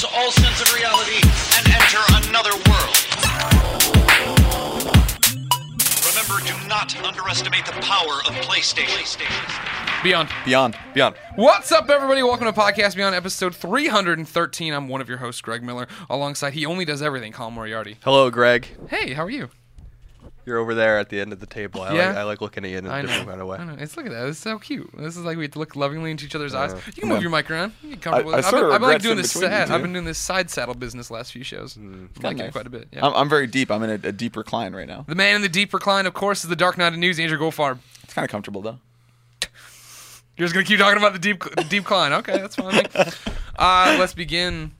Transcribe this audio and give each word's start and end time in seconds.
lose 0.00 0.10
all 0.14 0.30
sense 0.30 0.60
of 0.60 0.72
reality 0.74 1.20
and 1.56 1.68
enter 1.68 1.98
another 2.28 2.52
world. 2.70 2.96
Remember, 6.06 6.40
do 6.46 6.68
not 6.68 6.96
underestimate 7.04 7.66
the 7.66 7.72
power 7.72 8.20
of 8.26 8.34
PlayStation. 8.46 9.20
Beyond. 10.02 10.30
Beyond. 10.44 10.76
Beyond. 10.94 11.16
What's 11.36 11.72
up, 11.72 11.90
everybody? 11.90 12.22
Welcome 12.22 12.46
to 12.46 12.52
Podcast 12.52 12.96
Beyond, 12.96 13.14
episode 13.14 13.54
313. 13.54 14.72
I'm 14.72 14.88
one 14.88 15.00
of 15.00 15.08
your 15.08 15.18
hosts, 15.18 15.40
Greg 15.42 15.62
Miller. 15.62 15.86
Alongside, 16.08 16.54
he 16.54 16.64
only 16.64 16.84
does 16.84 17.02
everything, 17.02 17.32
Colin 17.32 17.54
Moriarty. 17.54 17.98
Hello, 18.02 18.30
Greg. 18.30 18.68
Hey, 18.88 19.12
how 19.12 19.24
are 19.24 19.30
you? 19.30 19.50
You're 20.46 20.58
over 20.58 20.74
there 20.74 20.98
at 20.98 21.10
the 21.10 21.20
end 21.20 21.32
of 21.32 21.40
the 21.40 21.46
table. 21.46 21.82
I, 21.82 21.94
Yeah. 21.94 22.08
like, 22.08 22.16
I 22.16 22.22
like 22.24 22.40
looking 22.40 22.64
at 22.64 22.70
you 22.70 22.78
in 22.78 22.86
a 22.86 22.90
I 22.90 23.02
different 23.02 23.26
know. 23.26 23.30
kind 23.30 23.40
of 23.42 23.46
way. 23.46 23.58
I 23.58 23.64
know. 23.64 23.76
It's 23.78 23.96
look 23.96 24.06
at 24.06 24.12
that. 24.12 24.26
It's 24.26 24.38
so 24.38 24.58
cute. 24.58 24.90
This 24.96 25.16
is 25.16 25.22
like 25.24 25.36
we 25.36 25.44
have 25.44 25.52
to 25.52 25.58
look 25.58 25.76
lovingly 25.76 26.10
into 26.10 26.24
each 26.24 26.34
other's 26.34 26.54
eyes. 26.54 26.72
You 26.86 26.92
can 26.94 27.08
move 27.08 27.20
your 27.22 27.30
mic 27.30 27.50
around. 27.50 27.72
You 27.82 27.90
get 27.90 28.02
comfortable. 28.02 28.32
I- 28.34 28.38
I 28.38 28.38
I've 28.38 28.50
been, 28.50 28.64
I've 28.64 28.80
been 28.80 28.88
like 28.88 29.02
doing 29.02 29.16
this 29.18 29.32
sad. 29.32 29.70
I've 29.70 29.82
been 29.82 29.92
doing 29.92 30.04
this 30.06 30.18
side 30.18 30.50
saddle 30.50 30.74
business 30.74 31.10
last 31.10 31.32
few 31.32 31.44
shows. 31.44 31.74
Mm. 31.74 32.08
Liking 32.22 32.38
it 32.40 32.42
nice. 32.44 32.52
quite 32.52 32.66
a 32.66 32.70
bit. 32.70 32.88
Yeah. 32.92 33.06
I'm, 33.06 33.14
I'm 33.14 33.28
very 33.28 33.46
deep. 33.46 33.70
I'm 33.70 33.82
in 33.82 33.90
a, 33.90 34.08
a 34.08 34.12
deep 34.12 34.36
recline 34.36 34.74
right 34.74 34.88
now. 34.88 35.04
the 35.06 35.14
man 35.14 35.36
in 35.36 35.42
the 35.42 35.48
deep 35.48 35.72
recline, 35.74 36.06
of 36.06 36.14
course, 36.14 36.42
is 36.42 36.48
the 36.50 36.56
Dark 36.56 36.78
Knight 36.78 36.92
of 36.94 36.98
News, 36.98 37.18
Andrew 37.20 37.38
Goldfarb. 37.38 37.78
It's 38.02 38.14
kind 38.14 38.24
of 38.24 38.30
comfortable 38.30 38.62
though. 38.62 38.78
You're 40.36 40.46
just 40.48 40.54
gonna 40.54 40.64
keep 40.64 40.78
talking 40.78 40.96
about 40.96 41.12
the 41.12 41.18
deep, 41.18 41.42
the 41.54 41.64
deep 41.64 41.84
climb. 41.84 42.12
Okay, 42.14 42.38
that's 42.38 42.56
fine. 42.56 42.86
Uh, 43.62 43.96
let's 43.98 44.14
begin 44.14 44.70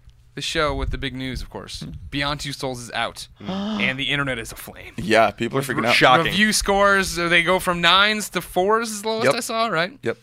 the 0.40 0.46
show 0.46 0.74
with 0.74 0.90
the 0.90 0.98
big 0.98 1.14
news, 1.14 1.42
of 1.42 1.50
course. 1.50 1.80
Hmm. 1.80 1.90
Beyond 2.10 2.40
Two 2.40 2.52
Souls 2.52 2.80
is 2.80 2.90
out, 2.92 3.28
hmm. 3.38 3.50
and 3.50 3.98
the 3.98 4.04
internet 4.04 4.38
is 4.38 4.52
aflame. 4.52 4.94
Yeah, 4.96 5.30
people 5.30 5.58
are 5.58 5.62
freaking 5.62 5.86
out. 5.86 5.94
Shocking. 5.94 6.26
Review 6.26 6.52
scores 6.52 7.18
uh, 7.18 7.28
they 7.28 7.42
go 7.42 7.58
from 7.58 7.80
nines 7.80 8.28
to 8.30 8.40
fours 8.40 8.90
is 8.90 9.02
the 9.02 9.08
lowest 9.08 9.26
Yep. 9.26 9.34
I 9.34 9.40
saw. 9.40 9.66
Right? 9.68 9.98
Yep. 10.02 10.16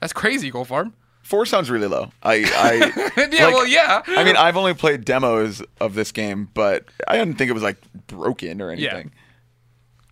That's 0.00 0.12
crazy, 0.12 0.50
Goldfarb. 0.52 0.92
Four 1.22 1.46
sounds 1.46 1.70
really 1.70 1.86
low. 1.86 2.12
I, 2.22 2.34
I 2.34 2.72
yeah, 3.32 3.46
like, 3.46 3.54
well, 3.54 3.66
yeah. 3.66 4.02
I 4.06 4.24
mean, 4.24 4.36
I've 4.36 4.58
only 4.58 4.74
played 4.74 5.06
demos 5.06 5.62
of 5.80 5.94
this 5.94 6.12
game, 6.12 6.50
but 6.52 6.84
I 7.08 7.16
didn't 7.16 7.38
think 7.38 7.48
it 7.48 7.54
was 7.54 7.62
like 7.62 7.78
broken 8.06 8.60
or 8.60 8.70
Yeah. 8.74 8.90
anything. 8.90 9.12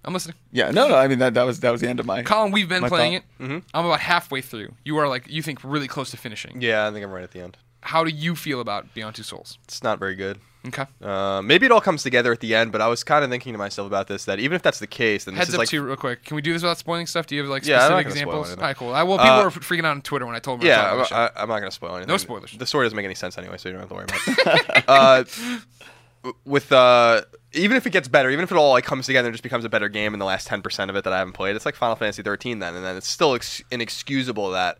I'm 0.04 0.14
listening. 0.14 0.36
Yeah, 0.50 0.70
no, 0.70 0.88
no. 0.88 0.96
I 0.96 1.06
mean, 1.08 1.18
that, 1.20 1.34
that 1.34 1.44
was 1.44 1.60
that 1.60 1.70
was 1.70 1.80
the 1.82 1.88
end 1.88 2.00
of 2.00 2.06
my. 2.06 2.22
Colin, 2.22 2.50
we've 2.50 2.68
been 2.68 2.80
My 2.82 2.88
playing 2.88 3.20
thought. 3.20 3.24
it. 3.40 3.44
Mm-hmm. 3.44 3.58
I'm 3.74 3.84
about 3.86 4.00
halfway 4.00 4.40
through. 4.40 4.72
You 4.84 4.96
are 4.98 5.06
like 5.08 5.28
you 5.28 5.42
think 5.42 5.62
really 5.62 5.86
close 5.86 6.10
to 6.10 6.16
finishing. 6.16 6.60
Yeah, 6.60 6.88
I 6.88 6.90
think 6.90 7.04
I'm 7.04 7.12
right 7.12 7.22
at 7.22 7.30
the 7.32 7.40
end. 7.40 7.56
How 7.82 8.04
do 8.04 8.10
you 8.10 8.34
feel 8.36 8.60
about 8.60 8.94
Beyond 8.94 9.14
Two 9.16 9.22
Souls? 9.22 9.58
It's 9.64 9.82
not 9.82 9.98
very 9.98 10.14
good. 10.14 10.38
Okay. 10.64 10.84
Uh, 11.02 11.42
maybe 11.42 11.66
it 11.66 11.72
all 11.72 11.80
comes 11.80 12.04
together 12.04 12.30
at 12.32 12.38
the 12.38 12.54
end, 12.54 12.70
but 12.70 12.80
I 12.80 12.86
was 12.86 13.02
kind 13.02 13.24
of 13.24 13.30
thinking 13.30 13.52
to 13.52 13.58
myself 13.58 13.84
about 13.88 14.06
this 14.06 14.26
that 14.26 14.38
even 14.38 14.54
if 14.54 14.62
that's 14.62 14.78
the 14.78 14.86
case, 14.86 15.24
then 15.24 15.34
this 15.34 15.38
Heads 15.40 15.48
is 15.48 15.54
up 15.56 15.58
like 15.58 15.68
to 15.70 15.76
you 15.76 15.82
real 15.82 15.96
quick. 15.96 16.24
Can 16.24 16.36
we 16.36 16.42
do 16.42 16.52
this 16.52 16.62
without 16.62 16.78
spoiling 16.78 17.08
stuff? 17.08 17.26
Do 17.26 17.34
you 17.34 17.40
have 17.42 17.50
like 17.50 17.66
Yeah, 17.66 17.80
specific 17.80 18.06
examples? 18.06 18.50
All 18.50 18.56
right, 18.58 18.76
cool. 18.76 18.94
I, 18.94 19.02
well, 19.02 19.18
people 19.18 19.32
Uh, 19.32 19.42
were 19.44 19.50
freaking 19.50 19.80
out 19.80 19.96
on 19.96 20.02
Twitter 20.02 20.24
when 20.24 20.36
I 20.36 20.38
told 20.38 20.60
them. 20.60 20.68
yeah, 20.68 20.86
I'm, 20.86 20.94
about 20.94 21.08
the 21.08 21.08
show. 21.08 21.16
I, 21.16 21.30
I'm 21.42 21.48
not 21.48 21.58
gonna 21.58 21.72
spoil 21.72 21.96
anything. 21.96 22.08
No 22.08 22.16
spoilers. 22.16 22.52
The 22.56 22.64
story 22.66 22.86
doesn't 22.86 22.94
make 22.96 23.04
any 23.04 23.16
sense 23.16 23.36
anyway, 23.36 23.56
so 23.58 23.68
you 23.68 23.72
don't 23.72 23.80
have 23.80 23.88
to 23.88 23.94
worry 23.96 24.04
about 24.04 24.76
it. 24.78 24.84
uh, 24.88 26.30
with 26.44 26.70
uh, 26.70 27.22
even 27.52 27.76
if 27.76 27.84
it 27.86 27.90
gets 27.90 28.06
better, 28.06 28.30
even 28.30 28.44
if 28.44 28.52
it 28.52 28.56
all 28.56 28.70
like 28.70 28.84
comes 28.84 29.06
together 29.06 29.26
and 29.28 29.34
just 29.34 29.42
becomes 29.42 29.64
a 29.64 29.68
better 29.68 29.88
game 29.88 30.12
in 30.14 30.20
the 30.20 30.26
last 30.26 30.46
ten 30.46 30.62
percent 30.62 30.90
of 30.90 30.96
it 30.96 31.02
that 31.02 31.12
I 31.12 31.18
haven't 31.18 31.32
played, 31.32 31.56
it's 31.56 31.66
like 31.66 31.74
Final 31.74 31.96
Fantasy 31.96 32.22
13 32.22 32.60
then, 32.60 32.76
and 32.76 32.84
then 32.84 32.96
it's 32.96 33.08
still 33.08 33.34
ex- 33.34 33.62
inexcusable 33.72 34.52
that 34.52 34.78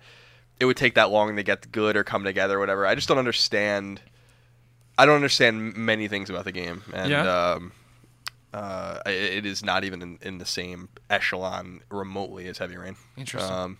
it 0.62 0.64
would 0.64 0.76
take 0.76 0.94
that 0.94 1.10
long 1.10 1.34
to 1.34 1.42
get 1.42 1.72
good 1.72 1.96
or 1.96 2.04
come 2.04 2.22
together 2.22 2.56
or 2.56 2.60
whatever. 2.60 2.86
I 2.86 2.94
just 2.94 3.08
don't 3.08 3.18
understand. 3.18 4.00
I 4.96 5.06
don't 5.06 5.16
understand 5.16 5.76
many 5.76 6.06
things 6.06 6.30
about 6.30 6.44
the 6.44 6.52
game, 6.52 6.82
and 6.94 7.10
Yeah? 7.10 7.52
um, 7.54 7.72
uh, 8.54 9.00
it 9.06 9.44
is 9.44 9.64
not 9.64 9.82
even 9.82 10.00
in, 10.02 10.18
in 10.22 10.38
the 10.38 10.46
same 10.46 10.88
echelon 11.10 11.80
remotely 11.90 12.46
as 12.46 12.58
Heavy 12.58 12.76
Rain. 12.76 12.94
Interesting. 13.16 13.52
Um, 13.52 13.78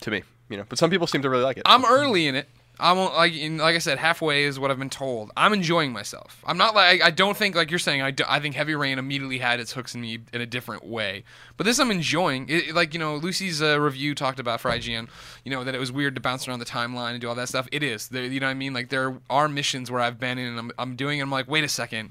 to 0.00 0.10
me, 0.10 0.22
you 0.48 0.56
know, 0.56 0.64
but 0.66 0.78
some 0.78 0.88
people 0.88 1.06
seem 1.06 1.20
to 1.22 1.28
really 1.28 1.44
like 1.44 1.58
it. 1.58 1.64
I'm 1.66 1.84
early 1.84 2.26
in 2.26 2.36
it. 2.36 2.48
I'm 2.80 2.98
on- 2.98 3.14
like 3.14 3.32
like 3.34 3.76
I 3.76 3.78
said, 3.78 3.98
halfway 3.98 4.44
is 4.44 4.58
what 4.58 4.70
I've 4.70 4.78
been 4.78 4.90
told. 4.90 5.30
I'm 5.36 5.52
enjoying 5.52 5.92
myself. 5.92 6.42
I'm 6.44 6.58
not 6.58 6.74
like 6.74 7.02
I 7.02 7.10
don't 7.10 7.36
think 7.36 7.54
like 7.54 7.70
you're 7.70 7.78
saying. 7.78 8.02
I, 8.02 8.10
do- 8.10 8.24
I 8.28 8.40
think 8.40 8.56
Heavy 8.56 8.74
Rain 8.74 8.98
immediately 8.98 9.38
had 9.38 9.60
its 9.60 9.72
hooks 9.72 9.94
in 9.94 10.00
me 10.00 10.18
in 10.32 10.40
a 10.40 10.46
different 10.46 10.84
way. 10.84 11.22
But 11.56 11.66
this 11.66 11.78
I'm 11.78 11.90
enjoying. 11.92 12.48
It, 12.48 12.68
it- 12.70 12.74
like 12.74 12.92
you 12.92 12.98
know, 12.98 13.16
Lucy's 13.16 13.62
uh, 13.62 13.80
review 13.80 14.14
talked 14.14 14.40
about 14.40 14.60
for 14.60 14.70
IGN. 14.70 15.08
You 15.44 15.50
know 15.52 15.62
that 15.62 15.74
it 15.74 15.78
was 15.78 15.92
weird 15.92 16.16
to 16.16 16.20
bounce 16.20 16.48
around 16.48 16.58
the 16.58 16.64
timeline 16.64 17.12
and 17.12 17.20
do 17.20 17.28
all 17.28 17.34
that 17.36 17.48
stuff. 17.48 17.68
It 17.70 17.82
is. 17.84 18.08
There, 18.08 18.24
you 18.24 18.40
know 18.40 18.46
what 18.46 18.50
I 18.52 18.54
mean? 18.54 18.72
Like 18.74 18.88
there 18.88 19.18
are 19.30 19.48
missions 19.48 19.90
where 19.90 20.00
I've 20.00 20.18
been 20.18 20.38
in 20.38 20.46
and 20.48 20.58
I'm, 20.58 20.72
I'm 20.78 20.96
doing. 20.96 21.20
and 21.20 21.28
I'm 21.28 21.32
like, 21.32 21.46
wait 21.48 21.62
a 21.64 21.68
second. 21.68 22.10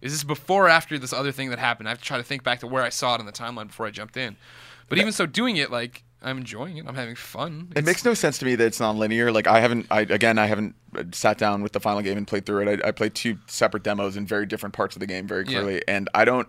Is 0.00 0.12
this 0.12 0.24
before 0.24 0.66
or 0.66 0.68
after 0.68 0.96
this 0.98 1.12
other 1.12 1.32
thing 1.32 1.50
that 1.50 1.58
happened? 1.58 1.88
I 1.88 1.90
have 1.90 1.98
to 1.98 2.04
try 2.04 2.16
to 2.18 2.22
think 2.22 2.44
back 2.44 2.60
to 2.60 2.66
where 2.66 2.84
I 2.84 2.88
saw 2.88 3.14
it 3.16 3.20
on 3.20 3.26
the 3.26 3.32
timeline 3.32 3.66
before 3.66 3.84
I 3.86 3.90
jumped 3.90 4.16
in. 4.16 4.36
But 4.88 4.96
even 4.98 5.12
so, 5.12 5.26
doing 5.26 5.56
it 5.58 5.70
like 5.70 6.02
I'm 6.22 6.38
enjoying 6.38 6.76
it. 6.78 6.84
I'm 6.88 6.94
having 6.96 7.14
fun. 7.14 7.72
It 7.76 7.84
makes 7.84 8.04
no 8.04 8.12
sense 8.14 8.38
to 8.38 8.44
me 8.44 8.54
that 8.56 8.64
it's 8.66 8.80
non-linear. 8.80 9.30
Like 9.30 9.46
I 9.46 9.60
haven't, 9.60 9.86
I 9.90 10.00
again, 10.00 10.36
I 10.38 10.46
haven't 10.46 10.74
uh, 10.96 11.04
sat 11.12 11.38
down 11.38 11.62
with 11.62 11.72
the 11.72 11.80
final 11.80 12.02
game 12.02 12.16
and 12.18 12.26
played 12.26 12.44
through 12.44 12.66
it. 12.68 12.80
I, 12.84 12.88
I 12.88 12.90
played 12.90 13.14
two 13.14 13.38
separate 13.46 13.82
demos 13.84 14.16
in 14.16 14.26
very 14.26 14.44
different 14.46 14.74
parts 14.74 14.96
of 14.96 15.00
the 15.00 15.06
game, 15.06 15.26
very 15.28 15.44
Yeah. 15.44 15.60
clearly, 15.60 15.82
and 15.86 16.08
I 16.14 16.24
don't. 16.24 16.48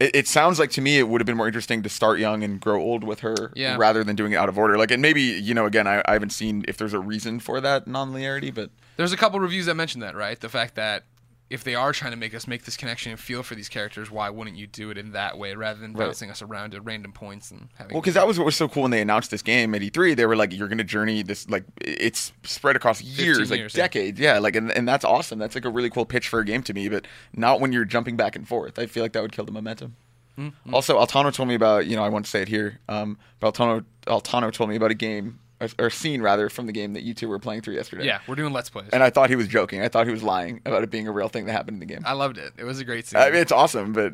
It, 0.00 0.14
it 0.14 0.28
sounds 0.28 0.58
like 0.60 0.70
to 0.70 0.80
me 0.80 0.98
it 0.98 1.08
would 1.08 1.20
have 1.20 1.26
been 1.26 1.36
more 1.36 1.48
interesting 1.48 1.82
to 1.82 1.88
start 1.88 2.18
young 2.18 2.42
and 2.44 2.60
grow 2.60 2.80
old 2.80 3.02
with 3.04 3.20
her, 3.20 3.52
Yeah. 3.54 3.76
rather 3.78 4.04
than 4.04 4.14
doing 4.16 4.32
it 4.32 4.36
out 4.36 4.48
of 4.48 4.56
order. 4.56 4.78
Like, 4.78 4.90
and 4.92 5.02
maybe 5.02 5.20
you 5.22 5.54
know, 5.54 5.66
again, 5.66 5.86
I, 5.86 6.02
I 6.06 6.12
haven't 6.14 6.30
seen 6.30 6.64
if 6.68 6.76
there's 6.78 6.94
a 6.94 7.00
reason 7.00 7.40
for 7.40 7.60
that 7.60 7.86
non-linearity, 7.88 8.54
but 8.54 8.70
There's 8.96 9.12
a 9.12 9.16
couple 9.16 9.38
reviews 9.40 9.66
that 9.66 9.74
mention 9.74 10.00
that, 10.00 10.14
right? 10.16 10.38
The 10.40 10.48
fact 10.48 10.76
that 10.76 11.04
if 11.50 11.64
they 11.64 11.74
are 11.74 11.92
trying 11.92 12.10
to 12.10 12.16
make 12.18 12.34
us 12.34 12.46
make 12.46 12.64
this 12.64 12.76
connection 12.76 13.10
and 13.10 13.18
feel 13.18 13.42
for 13.42 13.54
these 13.54 13.68
characters, 13.70 14.10
why 14.10 14.28
wouldn't 14.28 14.56
you 14.56 14.66
do 14.66 14.90
it 14.90 14.98
in 14.98 15.12
that 15.12 15.38
way 15.38 15.54
rather 15.54 15.80
than 15.80 15.94
Right. 15.94 16.06
bouncing 16.06 16.30
us 16.30 16.42
around 16.42 16.74
at 16.74 16.84
random 16.84 17.12
points 17.12 17.50
and 17.50 17.68
having? 17.76 17.94
Well, 17.94 18.02
because 18.02 18.14
that 18.14 18.26
was 18.26 18.38
what 18.38 18.44
was 18.44 18.56
so 18.56 18.68
cool 18.68 18.82
when 18.82 18.90
they 18.90 19.00
announced 19.00 19.30
this 19.30 19.40
game 19.42 19.74
at 19.74 19.80
E3. 19.82 20.14
They 20.14 20.26
were 20.26 20.36
like, 20.36 20.52
"You're 20.52 20.68
going 20.68 20.78
to 20.78 20.84
journey 20.84 21.22
this 21.22 21.48
like 21.48 21.64
it's 21.80 22.32
spread 22.42 22.76
across 22.76 23.00
years, 23.02 23.50
like 23.50 23.58
years, 23.58 23.74
yeah. 23.74 23.82
decades, 23.82 24.20
yeah. 24.20 24.38
Like, 24.38 24.56
and, 24.56 24.70
and 24.72 24.86
that's 24.86 25.04
awesome. 25.04 25.38
That's 25.38 25.54
like 25.54 25.64
a 25.64 25.70
really 25.70 25.88
cool 25.90 26.04
pitch 26.04 26.28
for 26.28 26.40
a 26.40 26.44
game 26.44 26.62
to 26.64 26.74
me, 26.74 26.88
but 26.88 27.06
not 27.34 27.60
when 27.60 27.72
you're 27.72 27.86
jumping 27.86 28.16
back 28.16 28.36
and 28.36 28.46
forth. 28.46 28.78
I 28.78 28.86
feel 28.86 29.02
like 29.02 29.12
that 29.12 29.22
would 29.22 29.32
kill 29.32 29.44
the 29.46 29.52
momentum. 29.52 29.96
Mm-hmm. 30.38 30.74
Also, 30.74 30.98
Altano 31.00 31.32
told 31.32 31.48
me 31.48 31.54
about 31.54 31.86
you 31.86 31.96
know 31.96 32.04
I 32.04 32.08
won't 32.10 32.26
say 32.26 32.42
it 32.42 32.48
here. 32.48 32.78
Um, 32.88 33.18
but 33.40 33.54
Altano 33.54 33.84
Altano 34.06 34.52
told 34.52 34.70
me 34.70 34.76
about 34.76 34.90
a 34.90 34.94
game 34.94 35.40
or, 35.60 35.68
or 35.78 35.90
scene 35.90 36.22
rather 36.22 36.48
from 36.48 36.66
the 36.66 36.72
game 36.72 36.92
that 36.94 37.02
you 37.02 37.14
two 37.14 37.28
were 37.28 37.38
playing 37.38 37.62
through 37.62 37.74
yesterday. 37.74 38.04
yeah, 38.06 38.20
we're 38.26 38.34
doing 38.34 38.52
let's 38.52 38.70
plays. 38.70 38.88
And 38.92 39.02
I 39.02 39.10
thought 39.10 39.28
he 39.30 39.36
was 39.36 39.48
joking. 39.48 39.82
I 39.82 39.88
thought 39.88 40.06
he 40.06 40.12
was 40.12 40.22
lying 40.22 40.60
about 40.64 40.82
it 40.84 40.90
being 40.90 41.08
a 41.08 41.12
real 41.12 41.28
thing 41.28 41.46
that 41.46 41.52
happened 41.52 41.76
in 41.76 41.80
the 41.80 41.86
game. 41.94 42.02
I 42.06 42.12
loved 42.12 42.38
it. 42.38 42.52
It 42.56 42.64
was 42.64 42.78
a 42.80 42.84
great 42.84 43.06
scene. 43.06 43.20
I 43.20 43.30
mean, 43.30 43.40
it's 43.40 43.52
awesome, 43.52 43.92
but 43.92 44.12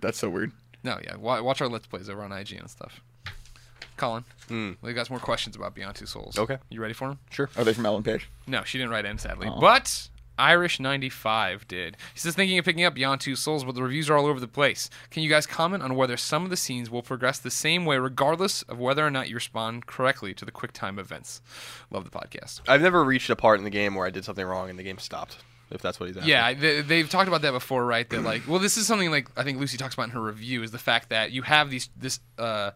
that's 0.00 0.18
so 0.18 0.28
weird. 0.28 0.52
no, 0.82 0.98
yeah, 1.04 1.16
watch 1.16 1.60
our 1.62 1.68
let's 1.68 1.86
plays 1.86 2.08
over 2.10 2.22
on 2.22 2.32
IG 2.32 2.52
and 2.52 2.68
stuff. 2.68 3.00
Colin, 3.96 4.24
Mm. 4.48 4.76
we 4.82 4.92
got 4.92 5.06
some 5.06 5.14
more 5.14 5.20
questions 5.20 5.54
about 5.56 5.74
Beyond 5.74 5.94
Two 5.96 6.04
Souls. 6.06 6.36
Okay. 6.36 6.58
you 6.68 6.80
ready 6.80 6.92
for 6.94 7.08
them? 7.08 7.18
Sure. 7.30 7.48
Are 7.56 7.62
they 7.64 7.72
from 7.72 7.86
Ellen 7.86 8.02
Page? 8.02 8.28
No, 8.46 8.62
she 8.64 8.76
didn't 8.76 8.90
write 8.90 9.04
in 9.04 9.18
sadly, 9.18 9.46
Aw. 9.48 9.60
but 9.60 10.08
Irish95 10.38 11.66
did. 11.68 11.96
He 12.12 12.20
says 12.20 12.34
thinking 12.34 12.58
of 12.58 12.64
picking 12.64 12.84
up 12.84 12.94
Beyond 12.94 13.20
Two 13.20 13.36
Souls, 13.36 13.64
but 13.64 13.74
the 13.74 13.82
reviews 13.82 14.10
are 14.10 14.16
all 14.16 14.26
over 14.26 14.40
the 14.40 14.48
place. 14.48 14.90
Can 15.10 15.22
you 15.22 15.28
guys 15.28 15.46
comment 15.46 15.82
on 15.82 15.94
whether 15.94 16.16
some 16.16 16.44
of 16.44 16.50
the 16.50 16.56
scenes 16.56 16.90
will 16.90 17.02
progress 17.02 17.38
the 17.38 17.50
same 17.50 17.84
way, 17.84 17.98
regardless 17.98 18.62
of 18.62 18.78
whether 18.78 19.06
or 19.06 19.10
not 19.10 19.28
you 19.28 19.34
respond 19.36 19.86
correctly 19.86 20.34
to 20.34 20.44
the 20.44 20.50
quick 20.50 20.72
time 20.72 20.98
events? 20.98 21.40
Love 21.90 22.04
the 22.04 22.10
podcast. 22.10 22.60
I've 22.68 22.82
never 22.82 23.04
reached 23.04 23.30
a 23.30 23.36
part 23.36 23.58
in 23.58 23.64
the 23.64 23.70
game 23.70 23.94
where 23.94 24.06
I 24.06 24.10
did 24.10 24.24
something 24.24 24.44
wrong 24.44 24.70
and 24.70 24.78
the 24.78 24.82
game 24.82 24.98
stopped. 24.98 25.38
If 25.70 25.80
that's 25.80 25.98
what 25.98 26.06
he's 26.06 26.16
asking. 26.16 26.30
Yeah, 26.30 26.52
they, 26.52 26.82
they've 26.82 27.08
talked 27.08 27.26
about 27.26 27.42
that 27.42 27.52
before, 27.52 27.84
right? 27.84 28.08
That 28.10 28.22
like, 28.22 28.42
well, 28.46 28.58
this 28.58 28.76
is 28.76 28.86
something 28.86 29.10
like 29.10 29.28
I 29.36 29.42
think 29.44 29.58
Lucy 29.58 29.76
talks 29.76 29.94
about 29.94 30.04
in 30.04 30.10
her 30.10 30.20
review 30.20 30.62
is 30.62 30.70
the 30.70 30.78
fact 30.78 31.08
that 31.08 31.32
you 31.32 31.42
have 31.42 31.70
these 31.70 31.88
this 31.96 32.20
uh, 32.38 32.72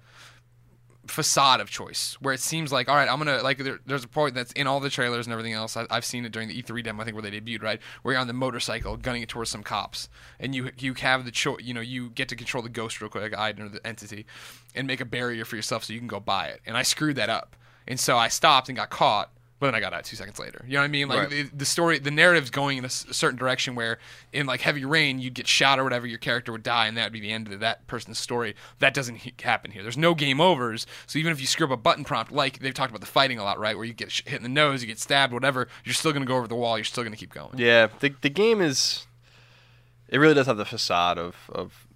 facade 1.10 1.60
of 1.60 1.70
choice 1.70 2.16
where 2.20 2.34
it 2.34 2.40
seems 2.40 2.70
like 2.72 2.88
all 2.88 2.94
right, 2.94 3.08
I'm 3.08 3.18
gonna 3.18 3.42
like 3.42 3.58
there, 3.58 3.80
there's 3.86 4.04
a 4.04 4.08
point 4.08 4.34
that's 4.34 4.52
in 4.52 4.66
all 4.66 4.80
the 4.80 4.90
trailers 4.90 5.26
and 5.26 5.32
everything 5.32 5.52
else. 5.52 5.76
I, 5.76 5.86
I've 5.90 6.04
seen 6.04 6.24
it 6.24 6.32
during 6.32 6.48
the 6.48 6.62
E3 6.62 6.84
demo, 6.84 7.02
I 7.02 7.04
think 7.04 7.14
where 7.14 7.22
they 7.22 7.30
debuted, 7.30 7.62
right? 7.62 7.80
Where 8.02 8.14
you're 8.14 8.20
on 8.20 8.26
the 8.26 8.32
motorcycle 8.32 8.96
gunning 8.96 9.22
it 9.22 9.28
towards 9.28 9.50
some 9.50 9.62
cops, 9.62 10.08
and 10.38 10.54
you 10.54 10.70
you 10.78 10.94
have 10.94 11.24
the 11.24 11.30
choice, 11.30 11.62
you 11.62 11.74
know, 11.74 11.80
you 11.80 12.10
get 12.10 12.28
to 12.28 12.36
control 12.36 12.62
the 12.62 12.68
ghost 12.68 13.00
real 13.00 13.10
quick, 13.10 13.36
like 13.36 13.58
or 13.58 13.68
the 13.68 13.86
entity, 13.86 14.26
and 14.74 14.86
make 14.86 15.00
a 15.00 15.04
barrier 15.04 15.44
for 15.44 15.56
yourself 15.56 15.84
so 15.84 15.92
you 15.92 15.98
can 15.98 16.08
go 16.08 16.20
buy 16.20 16.48
it. 16.48 16.60
And 16.66 16.76
I 16.76 16.82
screwed 16.82 17.16
that 17.16 17.28
up, 17.28 17.56
and 17.86 17.98
so 17.98 18.16
I 18.16 18.28
stopped 18.28 18.68
and 18.68 18.76
got 18.76 18.90
caught. 18.90 19.30
But 19.60 19.66
then 19.66 19.74
I 19.74 19.80
got 19.80 19.92
out 19.92 20.04
two 20.04 20.14
seconds 20.14 20.38
later. 20.38 20.64
You 20.68 20.74
know 20.74 20.80
what 20.80 20.84
I 20.84 20.88
mean? 20.88 21.08
Like 21.08 21.18
Right. 21.18 21.30
the, 21.30 21.42
the 21.52 21.64
story, 21.64 21.98
the 21.98 22.12
narrative's 22.12 22.48
going 22.50 22.78
in 22.78 22.84
a 22.84 22.86
s- 22.86 23.06
certain 23.10 23.36
direction 23.36 23.74
where, 23.74 23.98
in 24.32 24.46
like 24.46 24.60
Heavy 24.60 24.84
Rain, 24.84 25.18
you'd 25.18 25.34
get 25.34 25.48
shot 25.48 25.80
or 25.80 25.84
whatever, 25.84 26.06
your 26.06 26.18
character 26.20 26.52
would 26.52 26.62
die, 26.62 26.86
and 26.86 26.96
that 26.96 27.04
would 27.06 27.12
be 27.12 27.18
the 27.18 27.32
end 27.32 27.52
of 27.52 27.58
that 27.58 27.84
person's 27.88 28.20
story. 28.20 28.54
That 28.78 28.94
doesn't 28.94 29.16
he- 29.16 29.34
happen 29.42 29.72
here. 29.72 29.82
There's 29.82 29.96
no 29.98 30.14
game 30.14 30.40
overs. 30.40 30.86
So 31.08 31.18
even 31.18 31.32
if 31.32 31.40
you 31.40 31.46
screw 31.48 31.66
up 31.66 31.72
a 31.72 31.76
button 31.76 32.04
prompt, 32.04 32.30
like 32.30 32.60
they've 32.60 32.72
talked 32.72 32.90
about 32.92 33.00
the 33.00 33.06
fighting 33.08 33.40
a 33.40 33.42
lot, 33.42 33.58
right? 33.58 33.74
Where 33.76 33.84
you 33.84 33.94
get 33.94 34.12
sh- 34.12 34.22
hit 34.26 34.36
in 34.36 34.44
the 34.44 34.48
nose, 34.48 34.80
you 34.80 34.86
get 34.86 35.00
stabbed, 35.00 35.32
whatever, 35.32 35.66
you're 35.84 35.92
still 35.94 36.12
gonna 36.12 36.24
go 36.24 36.36
over 36.36 36.46
the 36.46 36.54
wall. 36.54 36.78
You're 36.78 36.84
still 36.84 37.02
gonna 37.02 37.16
keep 37.16 37.34
going. 37.34 37.58
Yeah, 37.58 37.88
the 37.98 38.14
the 38.20 38.30
game 38.30 38.60
is. 38.60 39.06
It 40.08 40.18
really 40.18 40.34
does 40.34 40.46
have 40.46 40.56
the 40.56 40.64
facade 40.64 41.18
of 41.18 41.34
of 41.52 41.87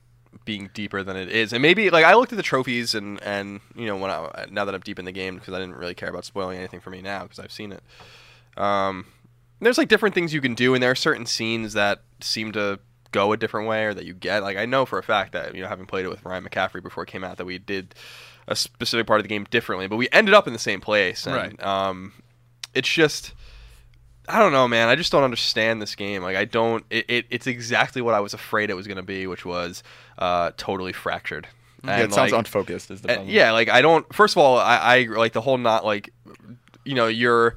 being 0.44 0.70
deeper 0.74 1.02
than 1.02 1.16
it 1.16 1.28
is, 1.28 1.52
and 1.52 1.62
maybe 1.62 1.90
like 1.90 2.04
I 2.04 2.14
looked 2.14 2.32
at 2.32 2.36
the 2.36 2.42
trophies 2.42 2.94
and 2.94 3.22
and 3.22 3.60
you 3.74 3.86
know 3.86 3.96
when 3.96 4.10
I 4.10 4.46
now 4.50 4.64
that 4.64 4.74
I'm 4.74 4.80
deep 4.80 4.98
in 4.98 5.04
the 5.04 5.12
game 5.12 5.36
because 5.36 5.54
I 5.54 5.58
didn't 5.58 5.76
really 5.76 5.94
care 5.94 6.08
about 6.08 6.24
spoiling 6.24 6.58
anything 6.58 6.80
for 6.80 6.90
me 6.90 7.02
now 7.02 7.22
because 7.22 7.38
I've 7.38 7.52
seen 7.52 7.72
it. 7.72 7.82
Um, 8.56 9.06
there's 9.60 9.78
like 9.78 9.88
different 9.88 10.14
things 10.14 10.34
you 10.34 10.40
can 10.40 10.54
do, 10.54 10.74
and 10.74 10.82
there 10.82 10.90
are 10.90 10.96
certain 10.96 11.26
scenes 11.26 11.72
that 11.74 12.02
seem 12.20 12.52
to 12.52 12.80
go 13.12 13.32
a 13.32 13.36
different 13.36 13.68
way 13.68 13.84
or 13.84 13.94
that 13.94 14.04
you 14.04 14.14
get. 14.14 14.42
Like 14.42 14.56
I 14.56 14.66
know 14.66 14.84
for 14.84 14.98
a 14.98 15.02
fact 15.02 15.32
that 15.32 15.54
you 15.54 15.62
know 15.62 15.68
having 15.68 15.86
played 15.86 16.04
it 16.04 16.08
with 16.08 16.24
Ryan 16.24 16.44
McCaffrey 16.44 16.82
before 16.82 17.04
it 17.04 17.08
came 17.08 17.24
out 17.24 17.36
that 17.36 17.44
we 17.44 17.58
did 17.58 17.94
a 18.48 18.56
specific 18.56 19.06
part 19.06 19.20
of 19.20 19.24
the 19.24 19.28
game 19.28 19.44
differently, 19.50 19.86
but 19.86 19.96
we 19.96 20.08
ended 20.10 20.34
up 20.34 20.46
in 20.46 20.52
the 20.52 20.58
same 20.58 20.80
place. 20.80 21.26
And, 21.26 21.36
Right. 21.36 21.62
Um, 21.62 22.12
it's 22.74 22.88
just 22.88 23.32
I 24.28 24.38
don't 24.38 24.52
know, 24.52 24.68
man. 24.68 24.88
I 24.88 24.94
just 24.94 25.10
don't 25.10 25.24
understand 25.24 25.82
this 25.82 25.94
game. 25.94 26.22
Like 26.22 26.36
I 26.36 26.44
don't. 26.44 26.84
It, 26.90 27.04
it 27.08 27.26
it's 27.30 27.46
exactly 27.46 28.02
what 28.02 28.14
I 28.14 28.20
was 28.20 28.34
afraid 28.34 28.70
it 28.70 28.74
was 28.74 28.86
going 28.86 28.96
to 28.96 29.02
be, 29.02 29.26
which 29.26 29.44
was 29.44 29.82
uh, 30.18 30.52
totally 30.56 30.92
fractured. 30.92 31.48
Yeah, 31.84 31.98
it 31.98 32.04
And, 32.04 32.14
sounds 32.14 32.32
like, 32.32 32.38
unfocused. 32.38 32.90
Is 32.90 33.00
the 33.02 33.08
and- 33.08 33.16
problem. 33.16 33.34
yeah, 33.34 33.50
like 33.52 33.68
I 33.68 33.82
don't. 33.82 34.12
First 34.14 34.34
of 34.36 34.42
all, 34.42 34.58
I, 34.58 34.76
I 34.76 35.02
like 35.04 35.32
the 35.32 35.40
whole 35.40 35.58
not 35.58 35.84
like, 35.84 36.12
you 36.84 36.94
know, 36.94 37.08
you're, 37.08 37.56